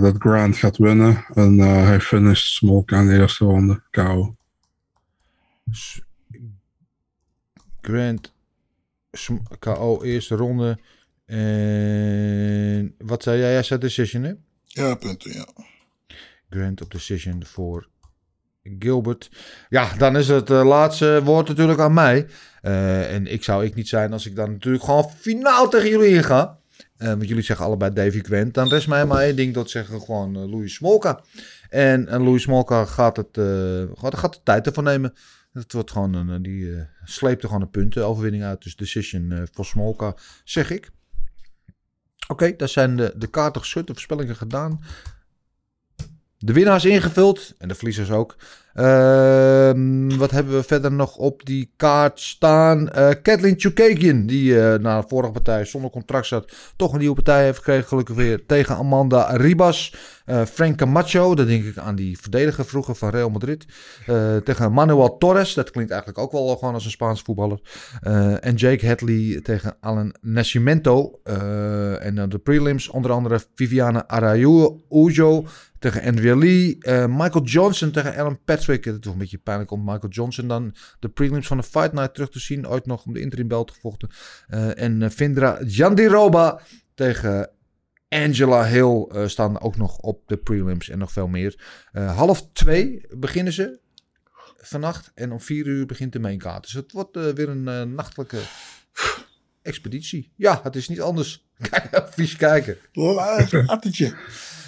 dat 0.00 0.16
Grant 0.18 0.56
gaat 0.56 0.76
winnen. 0.76 1.24
En 1.34 1.58
hij 1.58 2.00
finisht 2.00 2.52
Smolk 2.52 2.92
aan 2.92 3.06
de 3.06 3.18
eerste 3.18 3.44
ronde. 3.44 3.82
KO. 3.90 4.36
Grant 7.80 8.32
KO 9.58 10.02
eerste 10.02 10.34
ronde. 10.34 10.78
En 11.30 12.94
wat 12.98 13.22
zei 13.22 13.38
jij? 13.38 13.52
Jij 13.52 13.62
zei 13.62 13.80
decision, 13.80 14.22
hè? 14.22 14.32
Ja, 14.64 14.94
punten, 14.94 15.32
ja. 15.32 15.46
Grant 16.50 16.80
op 16.80 16.90
decision 16.90 17.44
voor 17.44 17.88
Gilbert. 18.78 19.30
Ja, 19.68 19.94
dan 19.96 20.16
is 20.16 20.28
het 20.28 20.50
eh, 20.50 20.64
laatste 20.64 21.20
woord 21.24 21.48
natuurlijk 21.48 21.78
aan 21.78 21.94
mij. 21.94 22.26
Eh, 22.62 23.14
en 23.14 23.26
ik 23.26 23.44
zou 23.44 23.64
ik 23.64 23.74
niet 23.74 23.88
zijn 23.88 24.12
als 24.12 24.26
ik 24.26 24.36
dan 24.36 24.50
natuurlijk 24.50 24.84
gewoon 24.84 25.10
finaal 25.10 25.68
tegen 25.68 25.88
jullie 25.88 26.14
inga. 26.14 26.58
Eh, 26.96 27.08
want 27.08 27.28
jullie 27.28 27.42
zeggen 27.42 27.66
allebei 27.66 27.92
Davy 27.92 28.20
Quent. 28.20 28.54
Dan 28.54 28.68
rest 28.68 28.88
mij 28.88 29.06
maar 29.06 29.22
één 29.22 29.36
ding, 29.36 29.54
dat 29.54 29.70
zeggen 29.70 30.00
gewoon 30.00 30.50
Louis 30.50 30.74
Smolka. 30.74 31.20
En, 31.68 32.08
en 32.08 32.22
Louis 32.22 32.42
Smolka 32.42 32.84
gaat, 32.84 33.16
het, 33.16 33.38
gaat, 33.94 34.16
gaat 34.16 34.34
de 34.34 34.40
tijd 34.42 34.66
ervan 34.66 34.84
nemen. 34.84 35.14
Het 35.52 35.72
wordt 35.72 35.90
gewoon 35.90 36.14
een, 36.14 36.42
die 36.42 36.86
sleept 37.04 37.42
er 37.42 37.48
gewoon 37.48 37.62
een 37.62 37.70
puntenoverwinning 37.70 38.44
uit. 38.44 38.62
Dus 38.62 38.76
decision 38.76 39.48
voor 39.52 39.64
Smolka, 39.64 40.14
zeg 40.44 40.70
ik. 40.70 40.90
Oké, 42.30 42.56
daar 42.56 42.68
zijn 42.68 42.96
de, 42.96 43.12
de 43.16 43.26
kaarten 43.26 43.60
geschud, 43.60 43.86
de 43.86 43.92
voorspellingen 43.92 44.36
gedaan. 44.36 44.80
De 46.38 46.52
winnaars 46.52 46.84
ingevuld 46.84 47.54
en 47.58 47.68
de 47.68 47.74
verliezers 47.74 48.10
ook. 48.10 48.36
Ehm, 48.74 50.16
wat 50.16 50.30
hebben 50.30 50.54
we 50.54 50.62
verder 50.62 50.92
nog 50.92 51.16
op 51.16 51.46
die 51.46 51.72
kaart 51.76 52.20
staan? 52.20 52.88
Eh 52.88 53.08
Kathleen 53.22 53.54
Chukagian, 53.60 54.26
die 54.26 54.60
eh, 54.60 54.78
na 54.78 55.00
de 55.00 55.08
vorige 55.08 55.32
partij 55.32 55.64
zonder 55.64 55.90
contract 55.90 56.26
zat, 56.26 56.52
toch 56.76 56.92
een 56.92 56.98
nieuwe 56.98 57.14
partij 57.14 57.44
heeft 57.44 57.58
gekregen. 57.58 57.88
Gelukkig 57.88 58.16
weer 58.16 58.46
tegen 58.46 58.76
Amanda 58.76 59.36
Ribas. 59.36 59.94
Eh 60.30 60.44
Frank 60.44 60.76
Camacho, 60.76 61.34
dat 61.34 61.46
denk 61.46 61.64
ik 61.64 61.78
aan 61.78 61.94
die 61.94 62.18
verdediger 62.18 62.64
vroeger 62.64 62.94
van 62.94 63.10
Real 63.10 63.30
Madrid. 63.30 63.64
Eh, 64.06 64.36
tegen 64.36 64.72
Manuel 64.72 65.18
Torres, 65.18 65.54
dat 65.54 65.70
klinkt 65.70 65.90
eigenlijk 65.90 66.20
ook 66.20 66.32
wel 66.32 66.56
gewoon 66.56 66.74
als 66.74 66.84
een 66.84 66.90
Spaanse 66.90 67.24
voetballer. 67.24 67.60
Eh, 68.00 68.44
en 68.44 68.54
Jake 68.54 68.86
Hadley 68.86 69.40
tegen 69.42 69.76
Alan 69.80 70.14
Nascimento. 70.20 71.20
En 72.00 72.14
dan 72.14 72.28
de 72.28 72.38
prelims, 72.38 72.88
onder 72.88 73.10
andere 73.10 73.40
Viviana 73.54 74.08
Araújo 74.08 75.46
tegen 75.78 76.02
Andrea 76.02 76.36
Lee. 76.36 76.78
Michael 77.08 77.44
Johnson 77.44 77.90
tegen 77.90 78.16
Alan 78.16 78.38
Patrick. 78.44 78.84
Het 78.84 78.94
is 78.94 79.00
toch 79.00 79.12
een 79.12 79.18
beetje 79.18 79.38
pijnlijk 79.38 79.70
om 79.70 79.84
Michael 79.84 80.12
Johnson 80.12 80.48
dan 80.48 80.74
de 80.98 81.08
prelims 81.08 81.46
van 81.46 81.56
de 81.56 81.62
Fight 81.62 81.92
Night 81.92 82.14
terug 82.14 82.30
te 82.30 82.40
zien. 82.40 82.68
Ooit 82.68 82.86
nog 82.86 83.04
om 83.04 83.12
de 83.12 83.20
interim 83.20 83.48
belt 83.48 83.70
gevochten. 83.70 84.08
En 84.74 85.12
Vindra 85.12 85.58
Jandiroba 85.66 86.60
tegen 86.94 87.50
Angela 88.10 88.64
Hill 88.64 89.06
eh, 89.08 89.26
staan 89.26 89.60
ook 89.60 89.76
nog 89.76 89.98
op 89.98 90.22
de 90.26 90.36
prelims 90.36 90.88
en 90.88 90.98
nog 90.98 91.12
veel 91.12 91.28
meer. 91.28 91.60
Eh, 91.92 92.16
half 92.16 92.48
twee 92.52 93.06
beginnen 93.08 93.52
ze 93.52 93.78
vannacht 94.56 95.10
en 95.14 95.32
om 95.32 95.40
vier 95.40 95.66
uur 95.66 95.86
begint 95.86 96.12
de 96.12 96.18
mainkaart. 96.18 96.62
Dus 96.62 96.72
het 96.72 96.92
wordt 96.92 97.16
eh, 97.16 97.28
weer 97.28 97.48
een 97.48 97.94
nachtelijke 97.94 98.38
expeditie. 99.62 100.32
Ja, 100.36 100.60
het 100.62 100.76
is 100.76 100.88
niet 100.88 101.00
anders. 101.00 101.48
Kijk, 101.70 102.08
vies 102.10 102.36
kijken. 102.36 102.76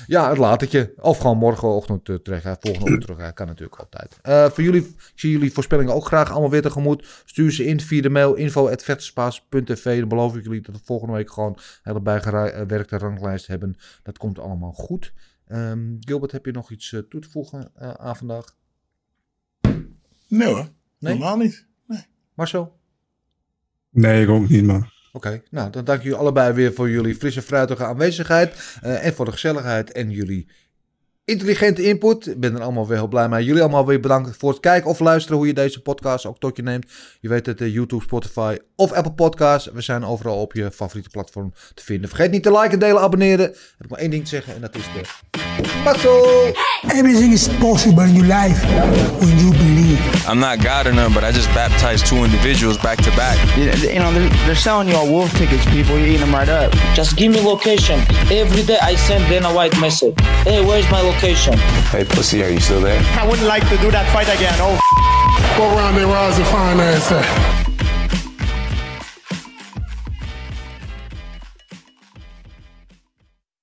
Ja, 0.07 0.29
het 0.29 0.39
latertje. 0.39 0.95
Of 0.97 1.19
gewoon 1.19 1.39
morgenochtend 1.39 2.09
uh, 2.09 2.17
terug. 2.17 2.43
Hè. 2.43 2.55
Volgende 2.61 2.85
ochtend 2.85 3.01
terug. 3.01 3.19
Hè. 3.19 3.33
Kan 3.33 3.47
natuurlijk 3.47 3.79
altijd. 3.79 4.19
Eh, 4.23 4.51
voor 4.51 4.65
jullie, 4.65 4.83
ik 4.83 5.13
zie 5.15 5.31
jullie 5.31 5.53
voorspellingen 5.53 5.95
ook 5.95 6.07
graag 6.07 6.31
allemaal 6.31 6.51
weer 6.51 6.63
tegemoet. 6.63 7.23
Stuur 7.25 7.53
ze 7.53 7.65
in 7.65 7.81
via 7.81 8.03
de 8.03 8.11
mail 8.11 8.35
info.vetspaas.tv. 8.35 9.99
Dan 9.99 10.09
beloof 10.09 10.37
ik 10.37 10.45
jullie 10.45 10.61
dat 10.61 10.75
we 10.75 10.81
volgende 10.85 11.15
week 11.15 11.33
gewoon 11.33 11.59
hele 11.83 12.01
bijgewerkte 12.01 12.99
ranglijst 12.99 13.47
hebben. 13.47 13.77
Dat 14.03 14.19
komt 14.19 14.39
allemaal 14.39 14.73
goed. 14.73 15.13
Ehm, 15.47 15.97
Gilbert, 16.01 16.33
heb 16.33 16.45
je 16.45 16.53
nog 16.53 16.71
iets 16.71 16.93
eh, 16.93 17.01
toe 17.01 17.21
te 17.21 17.31
voegen 17.31 17.71
eh, 17.75 17.91
aan 17.91 18.17
vandaag? 18.17 18.57
Nee 20.29 20.49
hoor, 20.49 20.69
Nee? 20.99 21.13
normaal 21.13 21.37
niet. 21.37 21.67
Marcel? 22.35 22.81
Nee, 23.91 24.23
ik 24.23 24.29
ook 24.29 24.49
niet, 24.49 24.65
man. 24.65 24.91
Oké, 25.13 25.43
nou 25.51 25.71
dan 25.71 25.85
dank 25.85 26.03
jullie 26.03 26.19
allebei 26.19 26.53
weer 26.53 26.73
voor 26.73 26.91
jullie 26.91 27.15
frisse 27.15 27.43
fruitige 27.43 27.85
aanwezigheid. 27.85 28.79
eh, 28.83 29.07
en 29.07 29.15
voor 29.15 29.25
de 29.25 29.33
gezelligheid 29.33 29.93
en 29.93 30.11
jullie 30.11 30.49
intelligente 31.25 31.83
input. 31.83 32.27
Ik 32.27 32.41
ben 32.41 32.55
er 32.55 32.63
allemaal 32.63 32.87
weer 32.87 32.97
heel 32.97 33.09
blij 33.09 33.29
mee. 33.29 33.45
Jullie 33.45 33.63
allemaal 33.63 33.87
weer 33.87 34.01
bedankt 34.01 34.37
voor 34.37 34.51
het 34.51 34.61
kijken 34.61 34.91
of 34.91 34.99
luisteren 35.01 35.37
hoe 35.39 35.47
je 35.47 35.55
deze 35.55 35.83
podcast 35.83 36.27
ook 36.27 36.39
tot 36.39 36.57
je 36.57 36.63
neemt. 36.63 36.93
Je 37.21 37.29
weet 37.29 37.47
het, 37.47 37.61
eh, 37.61 37.73
YouTube, 37.75 38.03
Spotify 38.03 38.57
of 38.83 38.93
Apple 38.93 39.13
Podcasts. 39.13 39.69
We 39.73 39.81
zijn 39.81 40.05
overal 40.05 40.37
op 40.37 40.53
je 40.53 40.71
favoriete 40.75 41.11
platform 41.11 41.53
te 41.75 41.85
vinden. 41.85 42.09
Vergeet 42.09 42.31
niet 42.31 42.43
te 42.43 42.59
liken, 42.59 42.79
delen, 42.79 43.03
abonneren. 43.03 43.51
Ik 43.51 43.75
heb 43.79 43.91
maar 43.91 43.99
één 43.99 44.11
ding 44.11 44.23
te 44.23 44.29
zeggen 44.29 44.55
en 44.55 44.61
dat 44.61 44.75
is 44.75 44.83
de... 44.83 45.01
Mazzel! 45.85 46.55
Everything 46.89 47.33
is 47.33 47.49
possible 47.49 48.05
in 48.05 48.15
your 48.15 48.27
life 48.41 48.67
when 49.19 49.39
you 49.39 49.51
believe. 49.51 50.31
I'm 50.31 50.39
not 50.39 50.59
God 50.65 50.87
or 50.87 50.95
none, 50.95 51.13
but 51.13 51.23
I 51.23 51.33
just 51.33 51.53
baptized 51.55 52.07
two 52.07 52.25
individuals 52.25 52.79
back 52.81 53.03
to 53.03 53.11
back. 53.17 53.37
You 53.57 53.65
you 53.65 54.01
know, 54.01 54.13
they're, 54.13 54.29
they're 54.47 54.63
selling 54.63 54.89
you 54.89 54.97
all 54.97 55.09
wolf 55.09 55.31
tickets, 55.37 55.65
people. 55.65 55.97
You're 55.99 56.07
eating 56.07 56.21
them 56.21 56.35
right 56.35 56.49
up. 56.49 56.73
Just 56.95 57.17
give 57.17 57.33
me 57.33 57.41
location. 57.41 57.99
Every 58.31 58.63
day 58.63 58.79
I 58.93 58.97
send 58.97 59.29
Dana 59.29 59.49
White 59.49 59.81
message. 59.81 60.15
Hey, 60.45 60.61
where's 60.65 60.89
my 60.91 61.01
location? 61.03 61.55
Hey, 61.91 62.05
pussy, 62.05 62.43
are 62.43 62.51
you 62.51 62.61
still 62.61 62.81
there? 62.81 63.01
I 63.19 63.27
wouldn't 63.29 63.49
like 63.49 63.69
to 63.69 63.77
do 63.77 63.91
that 63.91 64.07
fight 64.13 64.29
again. 64.29 64.55
Oh, 64.61 64.79
Go 65.57 65.65
around 65.77 65.95
there, 65.97 66.07
rise 66.07 66.39
and 66.39 66.47
finance. 66.47 67.62